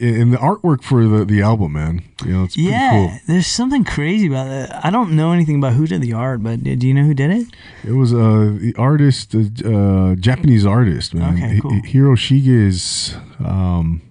and 0.00 0.32
the 0.32 0.38
artwork 0.38 0.82
for 0.82 1.04
the 1.06 1.24
the 1.24 1.42
album, 1.42 1.72
man. 1.74 2.02
You 2.24 2.32
know, 2.32 2.44
it's 2.44 2.54
pretty 2.56 2.70
Yeah, 2.70 2.90
cool. 2.90 3.12
there's 3.26 3.46
something 3.46 3.84
crazy 3.84 4.26
about 4.26 4.48
that. 4.48 4.84
I 4.84 4.90
don't 4.90 5.12
know 5.12 5.32
anything 5.32 5.56
about 5.56 5.74
who 5.74 5.86
did 5.86 6.00
the 6.02 6.12
art, 6.12 6.42
but 6.42 6.62
do 6.64 6.86
you 6.88 6.94
know 6.94 7.04
who 7.04 7.14
did 7.14 7.30
it? 7.30 7.46
It 7.84 7.92
was 7.92 8.12
uh, 8.12 8.56
the 8.58 8.74
artist, 8.76 9.34
uh, 9.34 10.14
Japanese 10.16 10.66
artist, 10.66 11.14
man. 11.14 11.34
Okay, 11.34 11.60
cool. 11.60 11.70
Hiroshige 11.82 12.48
is 12.48 13.16
um, 13.44 14.02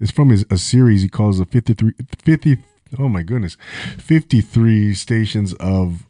it's 0.00 0.10
from 0.12 0.30
his 0.30 0.44
a 0.50 0.58
series 0.58 1.02
he 1.02 1.08
calls 1.08 1.38
the 1.38 1.44
53, 1.46 1.92
50, 2.22 2.58
Oh 2.98 3.08
my 3.08 3.22
goodness, 3.22 3.56
fifty 3.98 4.40
three 4.40 4.94
stations 4.94 5.52
of 5.54 6.06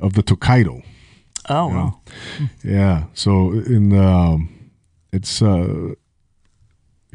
of 0.00 0.14
the 0.14 0.22
Tokaido. 0.22 0.82
Oh, 1.48 1.68
Yeah. 1.68 1.74
well. 1.74 2.02
Yeah. 2.64 3.04
So 3.14 3.52
in 3.52 3.90
the, 3.90 4.02
um, 4.02 4.48
it's 5.12 5.42
uh, 5.42 5.94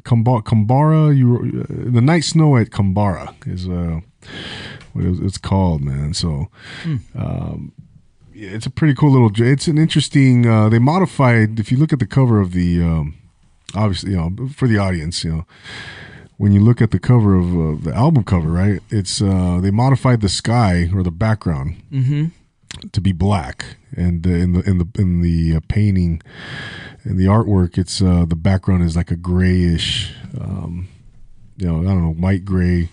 Kambara, 0.03 0.43
Kambara. 0.43 1.15
You 1.17 1.63
uh, 1.69 1.91
the 1.91 2.01
night 2.01 2.23
snow 2.23 2.57
at 2.57 2.69
Kambara 2.69 3.33
is 3.47 3.67
uh, 3.67 3.99
what 4.93 5.05
it's 5.05 5.37
called, 5.37 5.81
man. 5.81 6.13
So. 6.13 6.47
Um, 7.15 7.71
yeah, 8.33 8.49
it's 8.51 8.67
a 8.67 8.69
pretty 8.69 8.93
cool 8.93 9.11
little. 9.11 9.31
It's 9.35 9.67
an 9.67 9.79
interesting. 9.79 10.45
Uh, 10.45 10.69
they 10.69 10.77
modified. 10.77 11.59
If 11.59 11.71
you 11.71 11.77
look 11.77 11.91
at 11.91 11.97
the 11.97 12.05
cover 12.05 12.39
of 12.39 12.51
the, 12.53 12.83
um, 12.83 13.15
obviously, 13.73 14.11
you 14.11 14.17
know, 14.17 14.47
for 14.49 14.67
the 14.67 14.77
audience, 14.77 15.23
you 15.23 15.31
know, 15.31 15.45
when 16.37 16.51
you 16.51 16.59
look 16.59 16.79
at 16.79 16.91
the 16.91 16.99
cover 16.99 17.33
of 17.35 17.47
uh, 17.57 17.83
the 17.83 17.95
album 17.95 18.23
cover, 18.23 18.49
right? 18.51 18.79
It's 18.91 19.23
uh, 19.23 19.59
they 19.59 19.71
modified 19.71 20.21
the 20.21 20.29
sky 20.29 20.87
or 20.93 21.01
the 21.01 21.09
background 21.09 21.77
Mm-hmm. 21.91 22.25
to 22.91 23.01
be 23.01 23.11
black, 23.11 23.77
and 23.95 24.27
uh, 24.27 24.29
in 24.29 24.53
the 24.53 24.61
in 24.69 24.77
the 24.77 24.87
in 24.99 25.21
the 25.21 25.55
uh, 25.55 25.59
painting, 25.67 26.21
in 27.09 27.17
the 27.17 27.25
artwork, 27.25 27.77
it's 27.77 28.01
uh, 28.01 28.25
the 28.27 28.35
background 28.35 28.83
is 28.83 28.95
like 28.95 29.11
a 29.11 29.15
grayish, 29.15 30.13
um, 30.39 30.87
you 31.57 31.67
know, 31.67 31.79
I 31.79 31.93
don't 31.93 32.03
know, 32.03 32.13
white 32.13 32.43
gray 32.45 32.89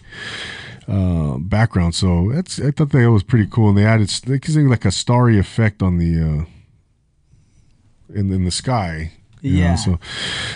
uh, 0.88 1.38
background. 1.38 1.94
So 1.94 2.30
that's 2.32 2.60
I 2.60 2.70
thought 2.70 2.90
that 2.90 3.10
was 3.10 3.22
pretty 3.22 3.46
cool, 3.50 3.68
and 3.70 3.78
they 3.78 3.84
added 3.84 4.10
because 4.26 4.56
like 4.56 4.84
a 4.84 4.90
starry 4.90 5.38
effect 5.38 5.82
on 5.82 5.98
the 5.98 6.12
uh, 6.20 6.44
in 8.18 8.30
in 8.32 8.44
the 8.44 8.50
sky. 8.50 9.12
you 9.40 9.52
know, 9.52 9.58
Yeah. 9.60 9.74
so 9.74 9.98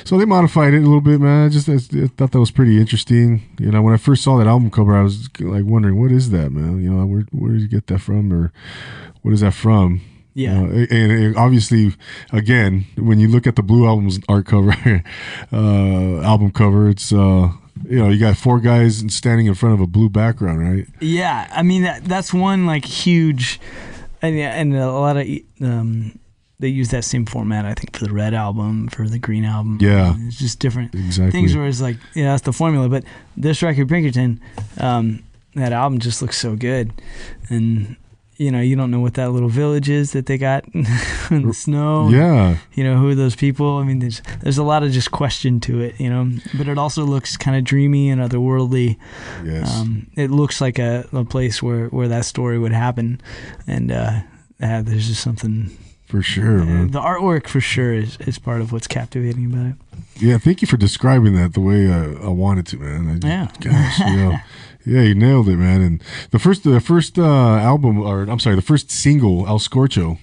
so 0.04 0.18
they 0.18 0.24
modified 0.24 0.74
it 0.74 0.78
a 0.78 0.88
little 0.88 1.00
bit, 1.00 1.20
man. 1.20 1.46
I 1.46 1.48
just 1.48 1.68
I 1.68 1.78
thought 2.16 2.32
that 2.32 2.40
was 2.40 2.50
pretty 2.50 2.78
interesting. 2.78 3.42
You 3.58 3.70
know, 3.72 3.82
when 3.82 3.94
I 3.94 3.98
first 3.98 4.22
saw 4.22 4.38
that 4.38 4.46
album 4.46 4.70
cover, 4.70 4.96
I 4.96 5.02
was 5.02 5.28
like 5.40 5.64
wondering, 5.64 6.00
what 6.00 6.12
is 6.12 6.30
that, 6.30 6.52
man? 6.52 6.82
You 6.82 6.90
know, 6.90 7.06
where 7.06 7.24
where 7.32 7.52
did 7.52 7.62
you 7.62 7.68
get 7.68 7.86
that 7.88 8.00
from, 8.00 8.32
or 8.32 8.52
what 9.22 9.32
is 9.34 9.40
that 9.40 9.54
from? 9.54 10.00
Yeah. 10.38 10.60
Uh, 10.60 10.86
and, 10.90 11.10
and 11.12 11.36
obviously, 11.36 11.94
again, 12.32 12.86
when 12.96 13.18
you 13.18 13.26
look 13.26 13.48
at 13.48 13.56
the 13.56 13.62
Blue 13.62 13.88
Album's 13.88 14.20
art 14.28 14.46
cover, 14.46 14.70
uh, 15.52 16.20
album 16.22 16.52
cover, 16.52 16.88
it's 16.88 17.12
uh, 17.12 17.50
you 17.84 17.98
know 17.98 18.08
you 18.08 18.20
got 18.20 18.36
four 18.36 18.60
guys 18.60 19.02
standing 19.12 19.46
in 19.46 19.54
front 19.54 19.74
of 19.74 19.80
a 19.80 19.86
blue 19.88 20.08
background, 20.08 20.60
right? 20.60 20.86
Yeah, 21.00 21.48
I 21.52 21.64
mean 21.64 21.82
that 21.82 22.04
that's 22.04 22.32
one 22.32 22.66
like 22.66 22.84
huge, 22.84 23.58
and 24.22 24.38
and 24.38 24.76
a 24.76 24.92
lot 24.92 25.16
of 25.16 25.26
um, 25.60 26.16
they 26.60 26.68
use 26.68 26.90
that 26.90 27.02
same 27.02 27.26
format. 27.26 27.64
I 27.64 27.74
think 27.74 27.96
for 27.96 28.04
the 28.04 28.12
red 28.12 28.32
album, 28.32 28.86
for 28.90 29.08
the 29.08 29.18
green 29.18 29.44
album. 29.44 29.78
Yeah. 29.80 30.14
it's 30.20 30.38
just 30.38 30.60
different 30.60 30.94
Exactly. 30.94 31.32
things 31.32 31.56
where 31.56 31.66
it's 31.66 31.80
like 31.80 31.96
yeah, 32.14 32.30
that's 32.30 32.42
the 32.42 32.52
formula. 32.52 32.88
But 32.88 33.02
this 33.36 33.60
record, 33.60 33.88
Pinkerton, 33.88 34.40
um, 34.78 35.24
that 35.56 35.72
album 35.72 35.98
just 35.98 36.22
looks 36.22 36.38
so 36.38 36.54
good, 36.54 36.92
and 37.48 37.96
you 38.38 38.50
know 38.52 38.60
you 38.60 38.76
don't 38.76 38.90
know 38.90 39.00
what 39.00 39.14
that 39.14 39.30
little 39.30 39.48
village 39.48 39.88
is 39.90 40.12
that 40.12 40.26
they 40.26 40.38
got 40.38 40.64
in 41.30 41.42
the 41.46 41.52
snow. 41.52 42.08
yeah, 42.08 42.56
you 42.74 42.84
know 42.84 42.96
who 42.96 43.08
are 43.10 43.14
those 43.14 43.34
people 43.36 43.78
i 43.78 43.82
mean 43.84 43.98
there's 43.98 44.22
there's 44.42 44.58
a 44.58 44.62
lot 44.62 44.82
of 44.82 44.90
just 44.92 45.10
question 45.10 45.58
to 45.60 45.80
it 45.80 45.98
you 46.00 46.08
know 46.08 46.30
but 46.56 46.68
it 46.68 46.78
also 46.78 47.04
looks 47.04 47.36
kind 47.36 47.56
of 47.56 47.64
dreamy 47.64 48.08
and 48.08 48.20
otherworldly 48.20 48.96
yes, 49.44 49.80
um, 49.80 50.06
it 50.16 50.30
looks 50.30 50.60
like 50.60 50.78
a, 50.78 51.04
a 51.12 51.24
place 51.24 51.62
where, 51.62 51.88
where 51.88 52.08
that 52.08 52.24
story 52.24 52.58
would 52.58 52.72
happen 52.72 53.20
and 53.66 53.90
uh, 53.92 54.20
uh, 54.62 54.82
there's 54.82 55.08
just 55.08 55.22
something 55.22 55.70
for 56.06 56.22
sure, 56.22 56.60
uh, 56.62 56.64
man. 56.64 56.90
the 56.92 57.00
artwork 57.00 57.46
for 57.48 57.60
sure 57.60 57.92
is, 57.92 58.16
is 58.20 58.38
part 58.38 58.60
of 58.62 58.72
what's 58.72 58.86
captivating 58.86 59.44
about 59.52 59.66
it 59.66 59.74
Yeah, 60.22 60.38
thank 60.38 60.62
you 60.62 60.66
for 60.68 60.78
describing 60.78 61.34
that 61.34 61.52
the 61.52 61.60
way 61.60 61.92
I, 61.92 62.04
I 62.24 62.28
wanted 62.28 62.66
to, 62.68 62.78
man. 62.78 63.20
I 63.22 63.26
Yeah. 63.28 63.48
gosh, 63.60 63.98
you 63.98 64.16
know, 64.22 64.36
yeah, 64.88 65.02
you 65.02 65.14
nailed 65.14 65.48
it, 65.48 65.56
man. 65.56 65.80
And 65.82 66.02
the 66.30 66.38
first, 66.38 66.64
the 66.64 66.80
first 66.80 67.18
uh, 67.18 67.22
album, 67.72 68.00
or 68.00 68.22
I'm 68.22 68.38
sorry, 68.38 68.56
the 68.56 68.62
first 68.62 68.90
single, 68.90 69.46
El 69.46 69.58
Scorcho, 69.58 70.18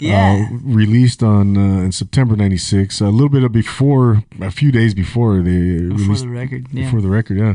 yeah 0.00 0.46
uh, 0.50 0.56
released 0.62 1.22
on 1.22 1.56
uh, 1.56 1.84
in 1.84 1.92
September 1.92 2.36
'96, 2.36 3.00
a 3.00 3.08
little 3.08 3.28
bit 3.28 3.44
of 3.44 3.52
before, 3.52 4.24
a 4.40 4.50
few 4.50 4.72
days 4.72 4.94
before 4.94 5.40
they 5.40 5.78
before 5.78 5.96
released 5.96 6.24
the 6.24 6.28
record 6.28 6.66
yeah 6.72 6.84
before 6.84 7.00
the 7.00 7.08
record. 7.08 7.38
Yeah, 7.38 7.54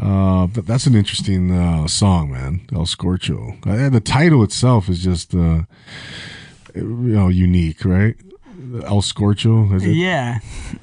uh, 0.00 0.46
but 0.46 0.66
that's 0.66 0.86
an 0.86 0.94
interesting 0.94 1.50
uh, 1.50 1.86
song, 1.86 2.32
man. 2.32 2.60
El 2.72 2.86
Scorcho. 2.86 3.56
Uh, 3.66 3.88
the 3.90 4.00
title 4.00 4.42
itself 4.42 4.88
is 4.88 5.02
just, 5.02 5.34
uh, 5.34 5.62
you 6.74 6.82
know, 6.82 7.28
unique, 7.28 7.84
right? 7.84 8.16
El 8.84 9.02
Scorcho. 9.02 9.74
Is 9.74 9.84
it, 9.84 9.90
yeah 9.94 10.38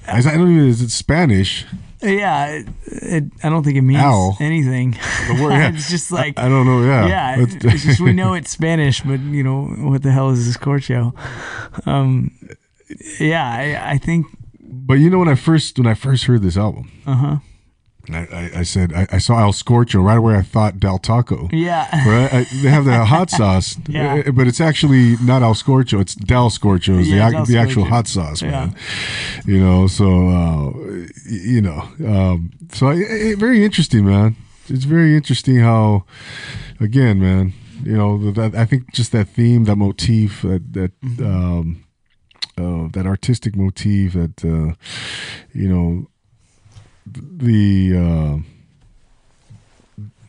I 0.07 0.21
don't 0.21 0.51
even. 0.51 0.67
Is 0.67 0.81
it 0.81 0.91
Spanish? 0.91 1.65
yeah 2.01 2.47
it, 2.49 2.67
it, 2.85 3.23
i 3.41 3.49
don't 3.49 3.63
think 3.63 3.77
it 3.77 3.81
means 3.81 4.01
Ow. 4.01 4.35
anything 4.39 4.91
The 4.91 5.39
word, 5.41 5.53
yeah. 5.53 5.71
it's 5.73 5.89
just 5.89 6.11
like 6.11 6.37
I 6.37 6.47
don't 6.49 6.65
know. 6.67 6.83
Yeah, 6.83 7.07
yeah, 7.07 7.35
it's 7.39 7.83
just 7.83 7.99
we 7.99 8.13
know 8.13 8.33
it's 8.33 8.51
Spanish, 8.51 9.01
but 9.01 9.19
you 9.21 9.41
know 9.43 9.65
what 9.89 10.03
the 10.03 10.11
hell 10.11 10.29
is 10.29 10.45
this 10.45 10.55
Scorcho? 10.57 11.13
Um, 11.87 12.31
yeah, 13.19 13.47
I, 13.49 13.93
I 13.93 13.97
think. 13.97 14.27
but 14.59 14.95
you 14.95 15.09
know 15.09 15.17
when 15.19 15.29
I 15.29 15.35
first 15.35 15.77
when 15.79 15.87
I 15.87 15.95
first 15.95 16.25
heard 16.25 16.41
this 16.43 16.57
album, 16.57 16.91
Uh 17.07 17.15
huh. 17.15 17.37
I, 18.13 18.27
I, 18.31 18.59
I 18.59 18.63
said 18.63 18.93
I, 18.93 19.07
I 19.11 19.17
saw 19.19 19.39
El 19.41 19.53
Scorcho 19.53 20.03
right 20.03 20.17
away. 20.17 20.35
I 20.35 20.41
thought 20.41 20.79
Del 20.79 20.97
Taco. 20.99 21.49
Yeah. 21.51 21.87
Right, 22.07 22.33
I, 22.33 22.43
they 22.61 22.69
have 22.69 22.85
the 22.85 23.05
hot 23.05 23.29
sauce, 23.29 23.77
Yeah. 23.87 24.23
uh, 24.27 24.31
but 24.31 24.47
it's 24.47 24.61
actually 24.61 25.15
not 25.23 25.41
El 25.41 25.53
Scorcho. 25.55 25.99
It's 26.01 26.13
Del 26.15 26.49
Scorcho, 26.49 26.99
is 26.99 27.09
Yeah, 27.09 27.31
the, 27.31 27.43
the 27.53 27.57
actual 27.57 27.85
hot 27.85 28.07
sauce, 28.07 28.41
Yeah. 28.41 28.51
man. 28.51 28.75
You 29.45 29.59
know, 29.59 29.87
so 29.87 30.05
uh, 30.29 30.71
you 31.29 31.61
know, 31.61 31.87
um, 32.05 32.51
so 32.73 32.87
I, 32.89 32.93
I- 32.93 33.35
very 33.37 33.63
interesting, 33.63 34.05
man. 34.05 34.35
It's 34.67 34.85
very 34.85 35.15
interesting 35.15 35.57
how, 35.59 36.05
again, 36.79 37.19
man. 37.19 37.53
You 37.83 37.97
know, 37.97 38.31
that 38.31 38.55
I 38.55 38.65
think 38.65 38.93
just 38.93 39.11
that 39.11 39.27
theme, 39.27 39.65
that 39.65 39.75
motif, 39.75 40.41
that 40.41 40.73
that 40.73 40.91
Mm-hmm. 41.01 41.25
um, 41.25 41.81
uh, 42.57 42.87
that 42.93 43.05
artistic 43.05 43.55
motif, 43.55 44.13
that 44.13 44.43
uh, 44.45 44.73
you 45.53 45.67
know, 45.67 46.07
the 47.05 47.93
uh, 47.95 48.37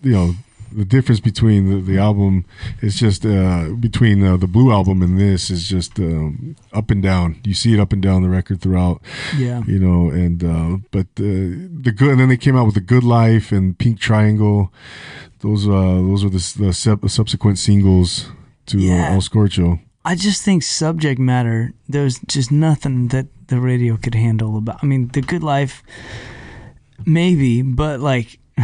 you 0.03 0.13
know 0.13 0.35
the 0.73 0.85
difference 0.85 1.21
between 1.21 1.71
the, 1.71 1.81
the 1.93 1.99
album 1.99 2.45
is 2.83 2.97
just 2.97 3.25
uh, 3.25 3.69
between 3.81 4.23
uh, 4.23 4.37
the 4.37 4.47
blue 4.49 4.71
album 4.73 5.01
and 5.01 5.19
this 5.19 5.49
is 5.49 5.69
just 5.69 5.99
um, 5.99 6.55
up 6.73 6.91
and 6.91 7.03
down. 7.03 7.41
You 7.45 7.55
see 7.55 7.73
it 7.73 7.81
up 7.81 7.93
and 7.93 8.03
down 8.03 8.23
the 8.23 8.29
record 8.29 8.61
throughout, 8.61 9.01
Yeah. 9.39 9.63
you 9.67 9.79
know. 9.79 10.11
And 10.11 10.43
uh, 10.45 10.79
but 10.91 11.07
uh, 11.19 11.71
the 11.83 11.95
good, 11.97 12.11
and 12.11 12.21
then 12.21 12.29
they 12.29 12.37
came 12.37 12.57
out 12.57 12.67
with 12.67 12.75
the 12.75 12.81
Good 12.81 13.05
Life 13.05 13.53
and 13.53 13.79
Pink 13.79 14.01
Triangle. 14.01 14.71
Those 15.41 15.67
uh, 15.67 15.71
those 16.03 16.25
were 16.25 16.31
the, 16.31 16.55
the 16.59 16.73
sub- 16.73 17.09
subsequent 17.09 17.59
singles 17.59 18.27
to 18.67 18.79
Yeah. 18.79 19.11
uh, 19.11 19.15
El 19.15 19.21
Scorcho. 19.21 19.81
I 20.05 20.15
just 20.15 20.43
think 20.43 20.63
subject 20.63 21.19
matter. 21.19 21.73
There's 21.89 22.19
just 22.27 22.53
nothing 22.53 23.09
that 23.09 23.27
the 23.49 23.61
radio 23.61 23.97
could 23.97 24.15
handle 24.15 24.57
about. 24.59 24.79
I 24.83 24.87
mean, 24.87 25.09
the 25.09 25.21
good 25.23 25.43
life, 25.43 25.83
maybe, 27.05 27.63
but 27.63 28.01
like 28.01 28.39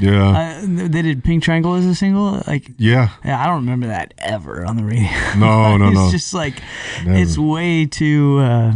Yeah, 0.00 0.30
Uh, 0.30 0.60
they 0.66 1.00
did 1.02 1.22
Pink 1.22 1.42
Triangle 1.44 1.74
as 1.74 1.86
a 1.86 1.94
single. 1.94 2.42
Like, 2.46 2.68
yeah. 2.76 3.10
yeah, 3.24 3.40
I 3.40 3.46
don't 3.46 3.60
remember 3.64 3.86
that 3.86 4.12
ever 4.18 4.64
on 4.66 4.76
the 4.76 4.82
radio. 4.84 5.08
No, 5.38 5.76
no, 5.78 5.86
it's 5.88 5.94
no. 5.96 6.10
just 6.10 6.34
like 6.34 6.60
Never. 7.04 7.18
it's 7.18 7.38
way 7.38 7.86
too. 7.86 8.38
Uh, 8.40 8.74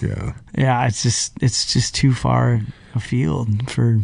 yeah, 0.00 0.34
yeah, 0.56 0.86
it's 0.86 1.02
just 1.02 1.32
it's 1.42 1.72
just 1.72 1.94
too 1.94 2.14
far 2.14 2.60
afield 2.94 3.68
for 3.70 4.00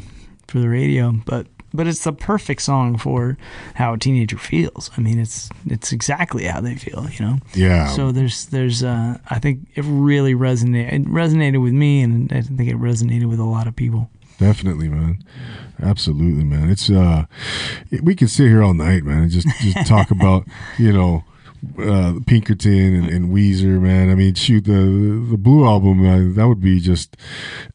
for 0.49 0.59
the 0.59 0.69
radio. 0.69 1.13
But 1.25 1.47
but 1.73 1.87
it's 1.87 2.05
the 2.05 2.13
perfect 2.13 2.63
song 2.63 2.97
for 2.97 3.37
how 3.75 3.95
a 3.95 3.99
teenager 3.99 4.39
feels. 4.39 4.91
I 4.97 5.01
mean, 5.01 5.19
it's 5.19 5.49
it's 5.67 5.93
exactly 5.93 6.45
how 6.45 6.61
they 6.61 6.75
feel. 6.75 7.09
You 7.11 7.25
know. 7.25 7.39
yeah. 7.55 7.89
So 7.89 8.13
there's 8.13 8.47
there's 8.47 8.83
uh, 8.83 9.19
I 9.29 9.39
think 9.39 9.67
it 9.75 9.85
really 9.87 10.35
resonated 10.35 10.93
it 10.93 11.05
resonated 11.05 11.63
with 11.63 11.73
me, 11.73 12.03
and 12.03 12.33
I 12.33 12.43
think 12.43 12.69
it 12.71 12.77
resonated 12.77 13.29
with 13.29 13.41
a 13.41 13.45
lot 13.45 13.67
of 13.67 13.77
people. 13.77 14.11
Definitely, 14.39 14.89
man. 14.89 15.23
Absolutely, 15.83 16.45
man. 16.45 16.71
It's 16.71 16.91
uh, 16.91 17.27
we 18.03 18.15
could 18.15 18.31
sit 18.31 18.49
here 18.49 18.63
all 18.63 18.75
night, 18.75 19.05
man, 19.05 19.25
and 19.25 19.31
just 19.31 19.49
just 19.61 19.87
talk 19.87 20.11
about 20.11 20.47
you 20.79 20.93
know. 20.93 21.25
Uh, 21.79 22.15
Pinkerton 22.27 22.95
and, 22.95 23.09
and 23.11 23.35
Weezer, 23.35 23.79
man. 23.81 24.11
I 24.11 24.15
mean, 24.15 24.33
shoot, 24.35 24.65
the 24.65 25.27
the 25.31 25.37
Blue 25.37 25.67
album 25.67 26.01
uh, 26.07 26.35
that 26.35 26.49
would 26.49 26.63
be 26.63 26.81
just 26.81 27.17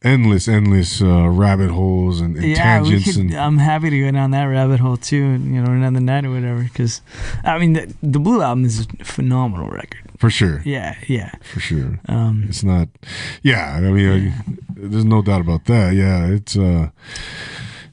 endless, 0.02 0.48
endless 0.48 1.00
uh, 1.00 1.28
rabbit 1.28 1.70
holes 1.70 2.20
and, 2.20 2.34
and 2.36 2.44
yeah, 2.44 2.56
tangents. 2.80 3.04
could, 3.04 3.16
and 3.16 3.34
I'm 3.34 3.58
happy 3.58 3.90
to 3.90 4.00
go 4.00 4.10
down 4.10 4.32
that 4.32 4.44
rabbit 4.46 4.80
hole 4.80 4.96
too, 4.96 5.22
and 5.24 5.54
you 5.54 5.62
know, 5.62 5.70
another 5.70 6.00
night 6.00 6.24
or 6.24 6.30
whatever. 6.32 6.64
Because 6.64 7.00
I 7.44 7.58
mean, 7.58 7.74
the, 7.74 7.94
the 8.02 8.18
Blue 8.18 8.42
album 8.42 8.64
is 8.64 8.80
a 9.00 9.04
phenomenal 9.04 9.68
record. 9.70 10.00
for 10.18 10.30
sure, 10.30 10.62
Yeah, 10.64 10.96
yeah. 11.06 11.30
for 11.42 11.60
sure. 11.60 12.00
Um, 12.08 12.46
It's 12.48 12.64
not. 12.64 12.88
Yeah, 13.42 13.74
I 13.76 13.80
mean, 13.82 14.32
uh, 14.34 14.52
there's 14.74 15.04
no 15.04 15.22
doubt 15.22 15.42
about 15.42 15.66
that. 15.66 15.94
Yeah, 15.94 16.26
it's 16.26 16.56
uh, 16.56 16.90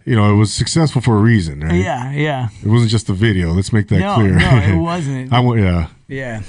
you 0.06 0.16
know, 0.16 0.34
it 0.34 0.38
was 0.38 0.54
successful 0.54 1.02
for 1.02 1.18
a 1.18 1.22
reason, 1.22 1.62
right? 1.62 1.76
yeah, 1.76 2.12
yeah. 2.12 2.50
It 2.64 2.68
wasn't 2.68 2.92
just 2.92 3.08
the 3.08 3.14
video. 3.14 3.52
Let's 3.52 3.72
make 3.72 3.88
that 3.88 4.00
no, 4.00 4.16
clear. 4.16 4.36
no, 4.36 4.58
it 4.58 4.78
wasn't. 4.82 5.32
I 5.34 5.40
want, 5.40 5.62
yeah, 5.62 5.88
yeah, 6.08 6.42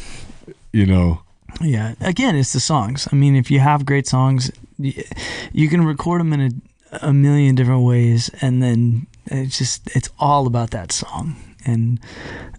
you 0.73 0.87
know, 0.87 1.23
yeah. 1.61 1.95
Again, 2.01 2.37
it's 2.37 2.53
the 2.53 2.61
songs. 2.61 3.09
I 3.13 3.17
mean, 3.17 3.37
if 3.37 3.51
you 3.51 3.61
have 3.61 3.87
great 3.87 4.07
songs, 4.07 4.51
you 4.79 5.69
can 5.69 5.85
record 5.85 6.21
them 6.21 6.33
in 6.33 6.63
a, 6.93 7.09
a 7.09 7.13
million 7.13 7.55
different 7.55 7.85
ways, 7.85 8.31
and 8.41 8.63
then 8.63 9.07
it's 9.27 9.59
just 9.59 9.95
it's 9.95 10.11
all 10.19 10.47
about 10.47 10.71
that 10.71 10.93
song 10.93 11.37
and 11.65 12.01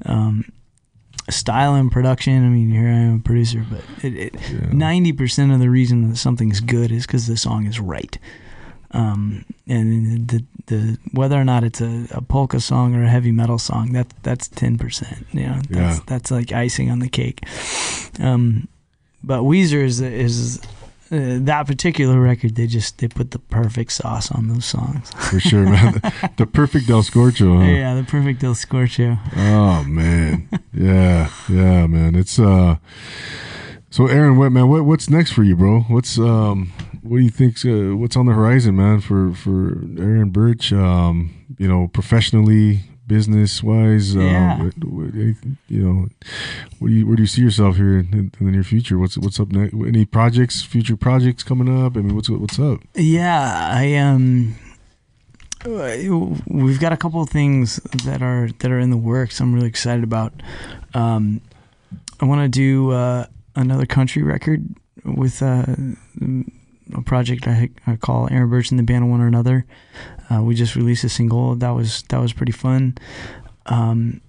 um, 0.05 0.45
style 1.29 1.75
and 1.75 1.91
production. 1.91 2.45
I 2.45 2.49
mean, 2.49 2.69
here 2.69 2.87
I 2.87 2.91
am 2.91 3.15
a 3.15 3.19
producer, 3.19 3.65
but 3.69 4.73
ninety 4.73 5.11
percent 5.11 5.51
of 5.51 5.59
the 5.59 5.69
reason 5.69 6.09
that 6.09 6.17
something's 6.17 6.61
good 6.61 6.91
is 6.91 7.05
because 7.05 7.27
the 7.27 7.37
song 7.37 7.65
is 7.65 7.79
right. 7.79 8.17
Um, 8.95 9.43
and 9.67 10.27
the 10.29 10.43
the 10.67 10.97
whether 11.11 11.35
or 11.35 11.43
not 11.43 11.63
it's 11.63 11.81
a, 11.81 12.07
a 12.11 12.21
polka 12.21 12.59
song 12.59 12.95
or 12.95 13.03
a 13.03 13.09
heavy 13.09 13.31
metal 13.31 13.57
song, 13.59 13.91
that 13.93 14.07
that's 14.23 14.47
ten 14.47 14.77
percent. 14.77 15.25
You 15.33 15.47
know, 15.47 15.59
that's 15.69 15.97
Yeah. 15.97 16.03
that's 16.07 16.31
like 16.31 16.51
icing 16.53 16.89
on 16.91 16.99
the 16.99 17.09
cake. 17.09 17.41
Um, 18.19 18.67
but 19.23 19.41
Weezer 19.41 19.83
is 19.83 19.99
is 20.01 20.59
uh, 21.11 21.37
that 21.41 21.67
particular 21.67 22.19
record. 22.19 22.55
They 22.55 22.67
just 22.67 22.97
they 22.99 23.07
put 23.07 23.31
the 23.31 23.39
perfect 23.39 23.91
sauce 23.91 24.31
on 24.31 24.47
those 24.47 24.65
songs. 24.65 25.11
for 25.29 25.39
sure, 25.39 25.65
man. 25.65 25.99
the 26.37 26.47
perfect 26.47 26.87
Del 26.87 27.03
Scorcho, 27.03 27.57
huh? 27.59 27.65
Yeah, 27.71 27.95
the 27.95 28.03
perfect 28.03 28.39
Del 28.41 28.55
Scorcho. 28.55 29.19
Oh 29.35 29.83
man, 29.83 30.47
yeah, 30.73 31.29
yeah, 31.49 31.85
man. 31.87 32.15
It's 32.15 32.39
uh. 32.39 32.77
So 33.95 34.07
Aaron, 34.07 34.35
what 34.35 34.51
man? 34.51 34.67
What 34.67 34.83
what's 34.83 35.09
next 35.09 35.31
for 35.31 35.41
you, 35.41 35.55
bro? 35.55 35.83
What's 35.87 36.19
um? 36.19 36.73
What 37.01 37.15
do 37.15 37.23
you 37.23 37.29
think? 37.29 37.65
Uh, 37.65 37.95
what's 37.95 38.17
on 38.17 38.25
the 38.25 38.33
horizon, 38.33 38.75
man? 38.75 38.99
For 38.99 39.31
for 39.33 39.81
Aaron 39.97 40.31
Birch, 40.31 40.73
um, 40.73 41.33
you 41.57 41.65
know, 41.69 41.87
professionally, 41.87 42.81
business 43.07 43.63
wise, 43.63 44.13
Yeah. 44.13 44.55
um, 44.55 44.65
what, 44.65 45.13
you 45.69 45.81
know, 45.81 46.07
what 46.79 46.89
do 46.89 46.93
you 46.93 47.07
where 47.07 47.15
do 47.15 47.23
you 47.23 47.27
see 47.27 47.41
yourself 47.41 47.77
here 47.77 47.99
in, 47.99 48.33
in 48.37 48.45
the 48.45 48.51
near 48.51 48.65
future? 48.65 48.99
What's 48.99 49.17
what's 49.17 49.39
up 49.39 49.53
next? 49.53 49.73
Any 49.73 50.03
projects, 50.03 50.61
future 50.61 50.97
projects 50.97 51.41
coming 51.41 51.69
up? 51.69 51.95
I 51.95 52.01
mean, 52.01 52.15
what's 52.15 52.29
what's 52.29 52.59
up? 52.59 52.81
Yeah, 52.95 53.69
I 53.71 53.95
um 53.95 54.57
we've 55.65 56.81
got 56.81 56.91
a 56.91 56.97
couple 56.97 57.21
of 57.21 57.29
things 57.29 57.77
that 58.03 58.21
are 58.21 58.49
that 58.59 58.69
are 58.69 58.79
in 58.79 58.89
the 58.89 58.97
works. 58.97 59.39
I'm 59.39 59.53
really 59.53 59.69
excited 59.69 60.03
about. 60.03 60.33
Um, 60.93 61.39
I 62.19 62.25
want 62.25 62.41
to 62.41 62.49
do 62.49 62.91
uh, 62.91 63.27
another 63.55 63.85
country 63.85 64.23
record 64.23 64.65
with 65.03 65.41
uh, 65.41 65.65
a 66.95 67.01
project 67.01 67.47
I, 67.47 67.69
I 67.87 67.95
call 67.95 68.27
Aaron 68.31 68.49
Birch 68.49 68.69
and 68.71 68.79
the 68.79 68.83
Band 68.83 69.09
One 69.09 69.21
Another. 69.21 69.65
Uh, 70.29 70.41
we 70.41 70.55
just 70.55 70.75
released 70.75 71.03
a 71.03 71.09
single 71.09 71.55
that 71.55 71.69
was 71.69 72.03
that 72.09 72.19
was 72.19 72.33
pretty 72.33 72.51
fun. 72.51 72.97
Um, 73.67 74.21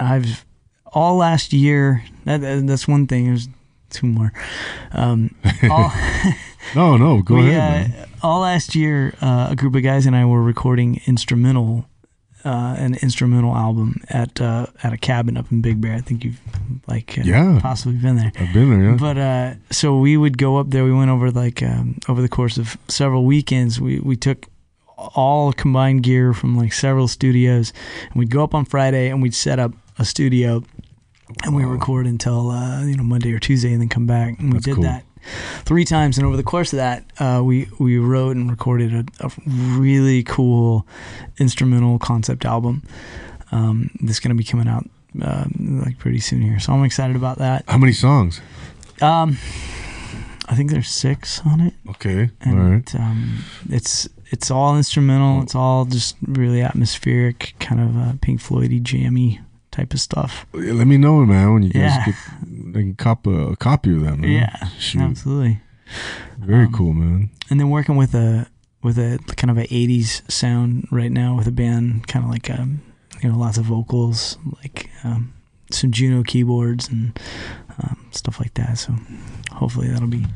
I've 0.00 0.44
all 0.86 1.16
last 1.16 1.52
year. 1.52 2.04
That, 2.24 2.40
that's 2.66 2.88
one 2.88 3.06
thing. 3.06 3.26
There's 3.26 3.48
two 3.90 4.06
more. 4.06 4.32
Um, 4.92 5.34
all, 5.70 5.92
No, 6.74 6.96
no, 6.98 7.22
go 7.22 7.36
we, 7.36 7.48
ahead. 7.50 7.94
uh, 8.22 8.26
all 8.26 8.40
last 8.40 8.74
year, 8.74 9.14
uh, 9.22 9.48
a 9.50 9.56
group 9.56 9.74
of 9.74 9.82
guys 9.82 10.04
and 10.06 10.14
I 10.14 10.24
were 10.26 10.42
recording 10.42 11.00
instrumental, 11.06 11.87
uh, 12.44 12.74
an 12.78 12.94
instrumental 13.02 13.54
album 13.54 14.00
at 14.08 14.40
uh, 14.40 14.66
at 14.82 14.92
a 14.92 14.96
cabin 14.96 15.36
up 15.36 15.50
in 15.50 15.60
Big 15.60 15.80
Bear. 15.80 15.94
I 15.94 16.00
think 16.00 16.24
you've 16.24 16.40
like 16.86 17.18
uh, 17.18 17.22
Yeah. 17.24 17.58
possibly 17.60 17.98
been 17.98 18.16
there. 18.16 18.32
I've 18.38 18.52
been 18.52 18.70
there. 18.70 18.90
Yeah. 18.90 18.96
But 18.98 19.18
uh, 19.18 19.54
so 19.70 19.98
we 19.98 20.16
would 20.16 20.38
go 20.38 20.56
up 20.58 20.70
there. 20.70 20.84
We 20.84 20.92
went 20.92 21.10
over 21.10 21.30
like 21.30 21.62
um, 21.62 21.96
over 22.08 22.22
the 22.22 22.28
course 22.28 22.56
of 22.58 22.76
several 22.88 23.24
weekends. 23.24 23.80
We 23.80 24.00
we 24.00 24.16
took 24.16 24.46
all 24.96 25.52
combined 25.52 26.02
gear 26.02 26.32
from 26.34 26.56
like 26.56 26.72
several 26.72 27.08
studios, 27.08 27.72
and 28.10 28.16
we'd 28.16 28.30
go 28.30 28.42
up 28.44 28.54
on 28.54 28.64
Friday 28.64 29.08
and 29.10 29.22
we'd 29.22 29.34
set 29.34 29.58
up 29.58 29.72
a 29.98 30.04
studio, 30.04 30.62
and 31.44 31.54
we 31.54 31.64
record 31.64 32.06
until 32.06 32.50
uh, 32.50 32.84
you 32.84 32.96
know 32.96 33.02
Monday 33.04 33.32
or 33.32 33.38
Tuesday, 33.38 33.72
and 33.72 33.80
then 33.80 33.88
come 33.88 34.06
back. 34.06 34.38
And 34.38 34.48
we 34.48 34.54
That's 34.54 34.64
did 34.64 34.74
cool. 34.76 34.84
that 34.84 35.04
three 35.64 35.84
times, 35.84 36.18
and 36.18 36.26
over 36.26 36.36
the 36.36 36.42
course 36.42 36.72
of 36.72 36.78
that, 36.78 37.04
uh, 37.20 37.42
we 37.44 37.68
we 37.78 37.98
wrote 37.98 38.36
and 38.36 38.50
recorded 38.50 38.92
a, 38.92 39.26
a 39.26 39.30
really 39.46 40.22
cool 40.22 40.86
instrumental 41.38 41.98
concept 41.98 42.44
album. 42.44 42.82
Um, 43.50 43.90
that's 44.02 44.20
going 44.20 44.30
to 44.30 44.34
be 44.36 44.44
coming 44.44 44.68
out 44.68 44.84
uh, 45.22 45.44
like 45.58 45.98
pretty 45.98 46.20
soon 46.20 46.42
here, 46.42 46.58
so 46.58 46.72
I'm 46.72 46.84
excited 46.84 47.16
about 47.16 47.38
that. 47.38 47.64
How 47.68 47.78
many 47.78 47.92
songs? 47.92 48.40
Um, 49.00 49.38
I 50.50 50.54
think 50.54 50.70
there's 50.70 50.88
six 50.88 51.40
on 51.46 51.60
it, 51.60 51.74
Okay, 51.90 52.30
and 52.42 52.58
all 52.58 52.66
right. 52.66 52.94
um, 52.94 53.44
it's 53.70 54.08
it's 54.30 54.50
all 54.50 54.76
instrumental. 54.76 55.42
It's 55.42 55.54
all 55.54 55.84
just 55.86 56.16
really 56.26 56.60
atmospheric, 56.62 57.54
kind 57.60 57.80
of 57.80 57.96
uh, 57.96 58.12
Pink 58.20 58.40
Floydy, 58.42 58.82
jammy 58.82 59.40
type 59.70 59.94
of 59.94 60.00
stuff. 60.00 60.44
Let 60.52 60.86
me 60.86 60.96
know, 60.98 61.24
man, 61.24 61.54
when 61.54 61.62
you 61.62 61.70
guys 61.70 61.82
Yeah. 61.96 62.04
get 62.06 62.14
I 62.70 62.80
can 62.80 62.94
cop 62.94 63.26
a, 63.26 63.50
a 63.52 63.56
copy 63.56 63.94
of 63.94 64.02
that, 64.02 64.18
man. 64.18 64.30
Yeah, 64.30 64.68
shoot, 64.78 65.00
Absolutely. 65.00 65.60
very 66.38 66.66
Um, 66.66 66.72
cool, 66.72 66.92
man. 66.92 67.30
And 67.50 67.58
then 67.58 67.70
working 67.70 67.96
with 67.96 68.14
a 68.14 68.46
with 68.82 68.98
a 68.98 69.18
kind 69.36 69.50
of 69.50 69.58
a 69.58 69.66
'80s 69.66 70.30
sound 70.30 70.86
right 70.90 71.10
now 71.10 71.36
with 71.36 71.46
a 71.48 71.52
band, 71.52 72.06
kind 72.08 72.24
of 72.24 72.30
like 72.30 72.48
um, 72.50 72.80
you 73.22 73.28
know, 73.30 73.36
lots 73.38 73.58
of 73.58 73.64
vocals, 73.64 74.38
like 74.62 74.90
um, 75.04 75.32
some 75.70 75.90
Juno 75.90 76.22
keyboards 76.22 76.88
and 76.88 77.18
um, 77.82 78.06
stuff 78.12 78.38
like 78.40 78.54
that. 78.54 78.78
So 78.78 78.94
hopefully 79.52 79.88
that'll 79.88 80.08
be 80.08 80.26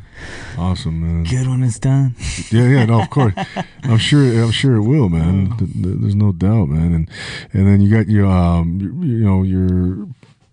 Awesome, 0.59 1.01
man. 1.01 1.25
good 1.25 1.47
when 1.49 1.63
it's 1.63 1.79
done. 1.79 2.15
Yeah, 2.51 2.67
yeah, 2.69 2.85
no, 2.87 3.01
of 3.03 3.11
course. 3.11 3.35
I'm 3.85 3.99
sure. 3.99 4.23
I'm 4.43 4.51
sure 4.53 4.77
it 4.77 4.83
will, 4.83 5.09
man. 5.09 5.51
Oh. 5.53 5.57
Th- 5.59 5.73
th- 5.73 5.97
There's 6.01 6.15
no 6.17 6.33
doubt, 6.33 6.69
man. 6.69 6.93
And 6.95 7.11
and 7.53 7.67
then 7.67 7.81
you 7.81 7.91
got 7.95 8.09
your 8.09 8.27
um, 8.27 8.79
you, 8.81 9.17
you 9.19 9.25
know, 9.25 9.43
your 9.43 10.09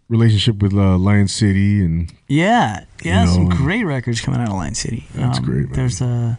relationship 0.10 0.62
with 0.62 0.74
uh, 0.74 0.98
Lion 0.98 1.28
City, 1.28 1.84
and 1.84 2.12
Yeah, 2.28 2.84
yeah, 3.04 3.24
You 3.26 3.30
some 3.32 3.50
great 3.50 3.86
records 3.86 4.22
coming 4.22 4.42
out 4.42 4.50
of 4.50 4.56
Lion 4.56 4.76
City. 4.76 5.06
Um, 5.16 5.22
That's 5.22 5.40
great, 5.40 5.66
man. 5.70 5.74
There's 5.74 6.02
a, 6.02 6.38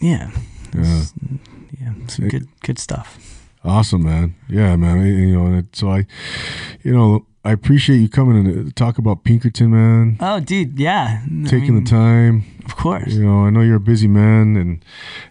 yeah, 0.00 0.30
yeah, 0.74 1.02
yeah, 1.80 1.92
some 2.08 2.24
Hey. 2.24 2.30
good 2.30 2.48
good 2.60 2.78
stuff. 2.78 3.18
awesome, 3.64 4.02
man. 4.04 4.34
Yeah, 4.48 4.76
man. 4.76 5.06
You 5.06 5.32
know, 5.38 5.46
and 5.46 5.56
it, 5.56 5.76
so 5.76 5.90
I, 5.90 6.06
you 6.82 6.92
know, 6.92 7.24
I 7.46 7.52
appreciate 7.52 7.98
you 7.98 8.08
coming 8.08 8.36
and 8.46 8.68
uh, 8.68 8.70
talk 8.74 8.98
about 8.98 9.22
Pinkerton, 9.24 9.70
man. 9.70 10.16
Oh, 10.20 10.40
dude, 10.40 10.78
yeah, 10.78 11.22
I 11.24 11.44
Taking 11.48 11.74
mean, 11.74 11.84
the 11.84 11.90
time. 11.90 12.44
of 12.64 12.74
course. 12.76 13.12
You 13.14 13.24
know, 13.24 13.44
I 13.46 13.50
know 13.50 13.60
you're 13.60 13.76
a 13.76 13.80
busy 13.80 14.08
man, 14.08 14.56
and 14.56 14.84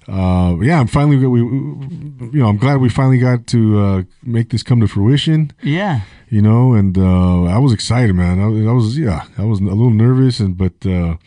uh, 0.07 0.55
yeah, 0.61 0.79
I'm 0.79 0.87
finally 0.87 1.17
we, 1.17 1.39
you 1.39 2.39
know, 2.39 2.47
I'm 2.47 2.57
glad 2.57 2.77
we 2.79 2.89
finally 2.89 3.17
got 3.19 3.47
to 3.47 3.79
uh, 3.79 4.03
make 4.23 4.49
this 4.51 4.63
come 4.63 4.79
to 4.81 4.87
fruition. 4.87 5.51
Yeah, 5.61 6.01
You 6.29 6.41
know, 6.41 6.73
and 6.73 6.97
uh, 6.97 7.43
I 7.43 7.57
was 7.57 7.73
excited, 7.73 8.15
man. 8.15 8.39
I, 8.39 8.47
was- 8.47 8.65
I 8.67 8.71
was, 8.71 8.97
yeah, 8.97 9.25
I 9.37 9.43
was 9.43 9.59
a 9.59 9.63
little 9.63 9.89
nervous, 9.91 10.39
and 10.39 10.57
but 10.57 10.73
uh, 10.85 11.17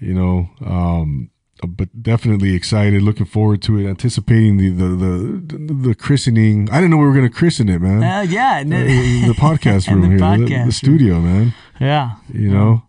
you 0.00 0.14
know, 0.14 0.48
um, 0.66 1.30
but 1.66 2.02
definitely 2.02 2.54
excited. 2.54 3.02
Looking 3.02 3.26
forward 3.26 3.62
to 3.62 3.78
it. 3.78 3.86
Anticipating 3.88 4.56
the 4.58 4.70
the 4.70 4.86
the, 4.94 5.74
the 5.88 5.94
christening. 5.94 6.68
I 6.70 6.76
didn't 6.76 6.90
know 6.90 6.96
we 6.98 7.06
were 7.06 7.14
going 7.14 7.28
to 7.28 7.34
christen 7.34 7.68
it, 7.68 7.80
man. 7.80 8.02
uh, 8.02 8.20
yeah, 8.22 8.58
Uh, 8.60 8.64
no- 8.64 8.84
the 8.84 9.34
podcast 9.46 9.88
room 9.90 10.02
the 10.02 10.08
here, 10.08 10.18
the- 10.18 10.24
podcast 10.24 10.66
the, 10.66 10.72
studio, 10.72 11.20
man. 11.20 11.54
yeah. 11.80 12.16
You 12.32 12.50
know, 12.50 12.82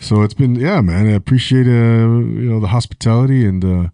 So 0.00 0.22
it's 0.22 0.34
been 0.34 0.54
yeah, 0.56 0.80
man. 0.80 1.06
I 1.06 1.12
appreciate 1.12 1.66
uh 1.66 2.08
you 2.40 2.48
know 2.50 2.58
the 2.60 2.68
hospitality 2.68 3.44
and 3.46 3.62
uh 3.64 3.88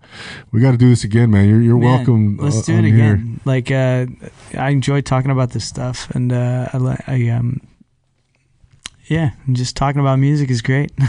we 0.53 0.61
got 0.61 0.71
to 0.71 0.77
do 0.79 0.89
this 0.89 1.05
again, 1.05 1.31
man. 1.31 1.49
You're 1.49 1.63
you're 1.63 1.79
Man, 1.79 1.91
welcome. 1.97 2.37
Let's 2.39 2.59
uh, 2.59 2.63
do 2.67 2.73
it 2.75 2.79
on 2.79 2.85
here. 2.85 2.95
again. 3.15 3.41
Like 3.45 3.71
uh, 3.71 4.07
I 4.57 4.71
enjoy 4.71 5.01
talking 5.03 5.31
about 5.33 5.51
this 5.51 5.65
stuff, 5.65 6.09
and 6.15 6.33
uh, 6.33 6.69
I, 6.73 6.79
I 7.09 7.19
um, 7.37 7.61
yeah, 9.09 9.31
and 9.47 9.57
just 9.57 9.77
talking 9.77 10.01
about 10.01 10.19
music 10.19 10.51
is 10.51 10.63
great. 10.63 10.93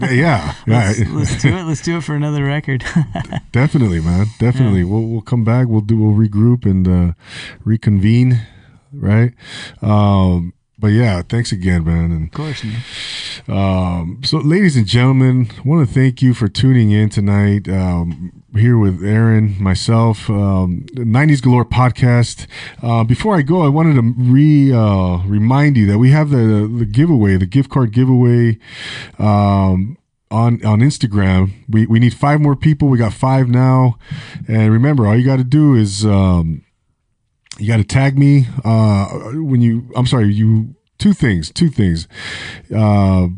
Yeah, 0.00 0.54
yeah, 0.66 0.86
let's, 0.88 0.98
yeah, 1.00 1.06
let's 1.10 1.42
do 1.42 1.56
it. 1.56 1.64
Let's 1.64 1.80
do 1.80 1.96
it 1.96 2.04
for 2.04 2.14
another 2.14 2.44
record. 2.44 2.84
definitely, 3.52 4.00
man. 4.00 4.26
Definitely. 4.38 4.84
We'll 4.84 5.06
we'll 5.06 5.20
come 5.20 5.44
back. 5.44 5.68
We'll 5.68 5.80
do. 5.80 5.96
We'll 5.96 6.14
regroup 6.14 6.66
and 6.66 6.86
uh 6.86 7.12
reconvene. 7.64 8.46
Right. 8.92 9.32
Um. 9.80 10.52
But 10.78 10.88
yeah, 10.88 11.22
thanks 11.22 11.52
again, 11.52 11.84
man. 11.84 12.10
And 12.10 12.26
of 12.26 12.32
course, 12.32 12.64
man. 12.64 12.82
Um, 13.48 14.20
so, 14.24 14.38
ladies 14.38 14.76
and 14.76 14.86
gentlemen, 14.86 15.50
I 15.56 15.62
want 15.62 15.86
to 15.86 15.94
thank 15.94 16.20
you 16.20 16.34
for 16.34 16.48
tuning 16.48 16.90
in 16.90 17.08
tonight. 17.08 17.68
Um, 17.68 18.41
here 18.54 18.76
with 18.76 19.02
Aaron, 19.02 19.60
myself, 19.60 20.28
um, 20.28 20.84
90s 20.92 21.42
Galore 21.42 21.64
podcast. 21.64 22.46
Uh, 22.82 23.04
before 23.04 23.36
I 23.36 23.42
go, 23.42 23.62
I 23.62 23.68
wanted 23.68 23.94
to 23.94 24.14
re 24.16 24.72
uh, 24.72 25.18
remind 25.26 25.76
you 25.76 25.86
that 25.86 25.98
we 25.98 26.10
have 26.10 26.30
the 26.30 26.70
the 26.78 26.86
giveaway, 26.86 27.36
the 27.36 27.46
gift 27.46 27.70
card 27.70 27.92
giveaway. 27.92 28.58
Um, 29.18 29.98
on, 30.30 30.64
on 30.64 30.80
Instagram, 30.80 31.52
we, 31.68 31.84
we 31.84 32.00
need 32.00 32.14
five 32.14 32.40
more 32.40 32.56
people. 32.56 32.88
We 32.88 32.96
got 32.96 33.12
five 33.12 33.48
now, 33.48 33.98
and 34.48 34.72
remember, 34.72 35.06
all 35.06 35.14
you 35.14 35.26
got 35.26 35.36
to 35.36 35.44
do 35.44 35.74
is 35.74 36.06
um, 36.06 36.64
you 37.58 37.68
got 37.68 37.76
to 37.76 37.84
tag 37.84 38.18
me 38.18 38.46
uh, 38.64 39.08
when 39.34 39.60
you. 39.60 39.90
I'm 39.94 40.06
sorry, 40.06 40.32
you 40.32 40.74
two 40.98 41.12
things. 41.12 41.50
Two 41.50 41.68
things. 41.68 42.08
Uh, 42.74 43.28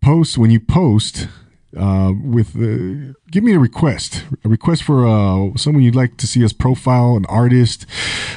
post 0.00 0.38
when 0.38 0.50
you 0.50 0.60
post 0.60 1.28
uh, 1.76 2.12
with 2.22 2.56
uh, 2.56 3.12
give 3.30 3.42
me 3.42 3.52
a 3.52 3.58
request 3.58 4.24
a 4.44 4.48
request 4.48 4.82
for 4.82 5.06
uh, 5.06 5.56
someone 5.56 5.82
you'd 5.82 5.94
like 5.94 6.16
to 6.16 6.26
see 6.26 6.44
us 6.44 6.52
profile 6.52 7.16
an 7.16 7.26
artist 7.26 7.86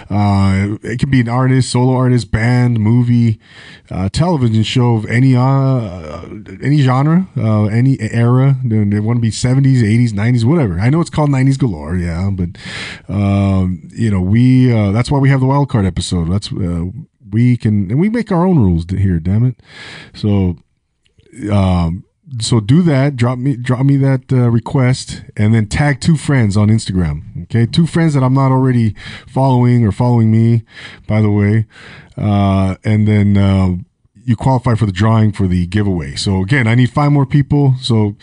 uh, 0.09 0.77
it 0.83 0.99
can 0.99 1.09
be 1.09 1.21
an 1.21 1.29
artist 1.29 1.71
solo 1.71 1.95
artist 1.95 2.31
band 2.31 2.79
movie 2.79 3.39
uh, 3.89 4.09
television 4.09 4.63
show 4.63 4.95
of 4.95 5.05
any 5.05 5.35
uh, 5.35 6.21
any 6.61 6.81
genre 6.81 7.27
uh, 7.37 7.65
any 7.65 7.97
era. 7.99 8.57
They, 8.63 8.99
want 8.99 9.17
to 9.17 9.21
be 9.21 9.31
70s 9.31 9.81
80s 9.81 10.11
90s 10.11 10.43
whatever. 10.43 10.79
I 10.79 10.89
know 10.89 10.99
it's 11.01 11.09
called 11.09 11.29
90s 11.29 11.57
galore 11.57 11.95
yeah 11.95 12.29
but 12.31 12.49
um, 13.07 13.87
you 13.93 14.11
know 14.11 14.21
we 14.21 14.73
uh, 14.73 14.91
that's 14.91 15.09
why 15.09 15.19
we 15.19 15.29
have 15.29 15.39
the 15.39 15.45
wild 15.45 15.69
card 15.69 15.85
episode. 15.85 16.29
That's 16.29 16.51
uh, 16.51 16.85
we 17.29 17.57
can 17.57 17.91
and 17.91 17.99
we 17.99 18.09
make 18.09 18.31
our 18.31 18.45
own 18.45 18.59
rules 18.59 18.85
here 18.89 19.19
damn 19.19 19.45
it. 19.45 19.55
So 20.13 20.57
um 21.51 22.03
so 22.39 22.59
do 22.59 22.81
that. 22.83 23.15
Drop 23.15 23.39
me 23.39 23.55
drop 23.55 23.85
me 23.85 23.97
that 23.97 24.31
uh, 24.31 24.49
request 24.49 25.23
and 25.35 25.53
then 25.53 25.67
tag 25.67 26.01
two 26.01 26.17
friends 26.17 26.57
on 26.57 26.67
instagram 26.67 27.43
okay? 27.43 27.65
Two 27.65 27.87
friends 27.87 28.13
that 28.13 28.23
i'm 28.23 28.33
not 28.33 28.51
already 28.51 28.95
following 29.27 29.85
or 29.85 29.91
following 29.91 30.31
me 30.31 30.63
by 31.07 31.21
the 31.21 31.31
way. 31.31 31.65
Uh, 32.17 32.75
and 32.83 33.07
then 33.07 33.37
uh, 33.37 33.75
you 34.25 34.35
qualify 34.35 34.75
for 34.75 34.85
the 34.85 34.91
drawing 34.91 35.31
for 35.31 35.47
the 35.47 35.67
giveaway. 35.67 36.15
So 36.15 36.41
again 36.41 36.67
i 36.67 36.75
need 36.75 36.91
five 36.91 37.11
more 37.11 37.25
people. 37.25 37.75
So 37.81 38.15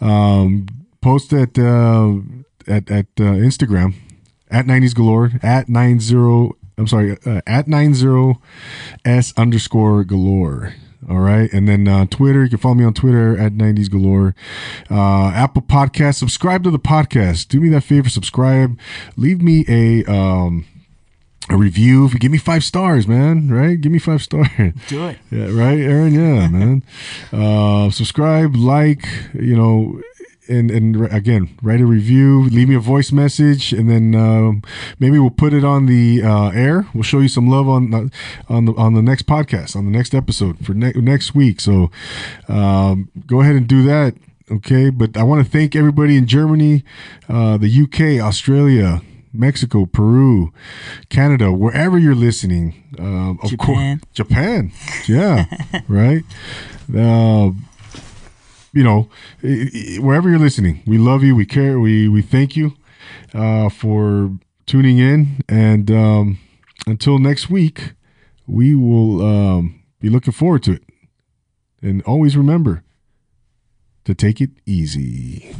um, 0.00 0.66
post 1.00 1.32
at 1.32 1.58
uh, 1.58 2.16
at, 2.66 2.90
at 2.90 3.06
uh, 3.18 3.40
instagram 3.40 3.94
at 4.50 4.66
90s 4.66 4.94
galore 4.94 5.32
at 5.42 5.68
90 5.68 6.50
i'm 6.78 6.86
sorry 6.86 7.16
uh, 7.26 7.40
at 7.46 7.66
90s 7.66 9.36
underscore 9.36 10.04
galore 10.04 10.74
all 11.08 11.18
right. 11.18 11.52
And 11.52 11.68
then 11.68 11.86
uh, 11.88 12.06
Twitter, 12.06 12.44
you 12.44 12.50
can 12.50 12.58
follow 12.58 12.74
me 12.74 12.84
on 12.84 12.94
Twitter 12.94 13.38
at 13.38 13.52
90s 13.52 13.90
Galore. 13.90 14.34
Uh, 14.90 15.28
Apple 15.28 15.62
Podcast, 15.62 16.16
subscribe 16.16 16.64
to 16.64 16.70
the 16.70 16.78
podcast. 16.78 17.48
Do 17.48 17.60
me 17.60 17.68
that 17.70 17.82
favor, 17.82 18.08
subscribe. 18.08 18.78
Leave 19.16 19.40
me 19.42 19.64
a. 19.68 20.04
Um, 20.10 20.66
a 21.48 21.56
review. 21.56 22.08
Give 22.10 22.32
me 22.32 22.38
five 22.38 22.64
stars, 22.64 23.06
man, 23.06 23.48
right? 23.48 23.80
Give 23.80 23.92
me 23.92 24.00
five 24.00 24.20
stars. 24.20 24.48
Do 24.88 25.06
it. 25.06 25.18
Yeah, 25.30 25.44
right, 25.52 25.78
Aaron. 25.78 26.12
Yeah, 26.12 26.48
man. 26.48 26.82
Uh, 27.32 27.88
subscribe, 27.90 28.56
like, 28.56 29.06
you 29.32 29.56
know, 29.56 30.00
and 30.48 30.70
and 30.70 31.12
again, 31.12 31.56
write 31.62 31.80
a 31.80 31.86
review. 31.86 32.44
Leave 32.50 32.68
me 32.68 32.74
a 32.74 32.80
voice 32.80 33.12
message, 33.12 33.72
and 33.72 33.88
then 33.90 34.14
um, 34.14 34.62
maybe 34.98 35.18
we'll 35.18 35.30
put 35.30 35.52
it 35.52 35.64
on 35.64 35.86
the 35.86 36.22
uh, 36.22 36.50
air. 36.50 36.86
We'll 36.94 37.02
show 37.02 37.20
you 37.20 37.28
some 37.28 37.48
love 37.48 37.68
on 37.68 37.90
the, 37.90 38.10
on 38.48 38.64
the 38.66 38.72
on 38.74 38.94
the 38.94 39.02
next 39.02 39.26
podcast, 39.26 39.76
on 39.76 39.84
the 39.84 39.90
next 39.90 40.14
episode 40.14 40.64
for 40.64 40.74
ne- 40.74 40.92
next 40.94 41.34
week. 41.34 41.60
So 41.60 41.90
um, 42.48 43.10
go 43.26 43.40
ahead 43.40 43.56
and 43.56 43.66
do 43.66 43.82
that. 43.84 44.14
Okay, 44.50 44.90
but 44.90 45.16
I 45.16 45.24
want 45.24 45.44
to 45.44 45.50
thank 45.50 45.74
everybody 45.74 46.16
in 46.16 46.26
Germany, 46.26 46.84
uh, 47.28 47.56
the 47.56 47.68
UK, 47.82 48.24
Australia, 48.24 49.02
Mexico, 49.32 49.86
Peru, 49.86 50.52
Canada, 51.08 51.52
wherever 51.52 51.98
you're 51.98 52.14
listening. 52.14 52.84
Uh, 52.98 53.32
of 53.42 53.50
Japan. 53.50 53.98
course, 53.98 54.12
Japan. 54.14 54.72
Yeah, 55.08 55.46
right. 55.88 56.22
Uh, 56.96 57.50
you 58.76 58.84
know, 58.84 59.08
wherever 60.02 60.28
you're 60.28 60.38
listening, 60.38 60.82
we 60.86 60.98
love 60.98 61.24
you. 61.24 61.34
We 61.34 61.46
care. 61.46 61.80
We 61.80 62.08
we 62.08 62.20
thank 62.20 62.56
you 62.56 62.76
uh, 63.32 63.70
for 63.70 64.30
tuning 64.66 64.98
in. 64.98 65.40
And 65.48 65.90
um, 65.90 66.38
until 66.86 67.18
next 67.18 67.48
week, 67.48 67.94
we 68.46 68.74
will 68.74 69.24
um, 69.24 69.82
be 69.98 70.10
looking 70.10 70.34
forward 70.34 70.62
to 70.64 70.72
it. 70.72 70.82
And 71.80 72.02
always 72.02 72.36
remember 72.36 72.84
to 74.04 74.14
take 74.14 74.42
it 74.42 74.50
easy. 74.66 75.56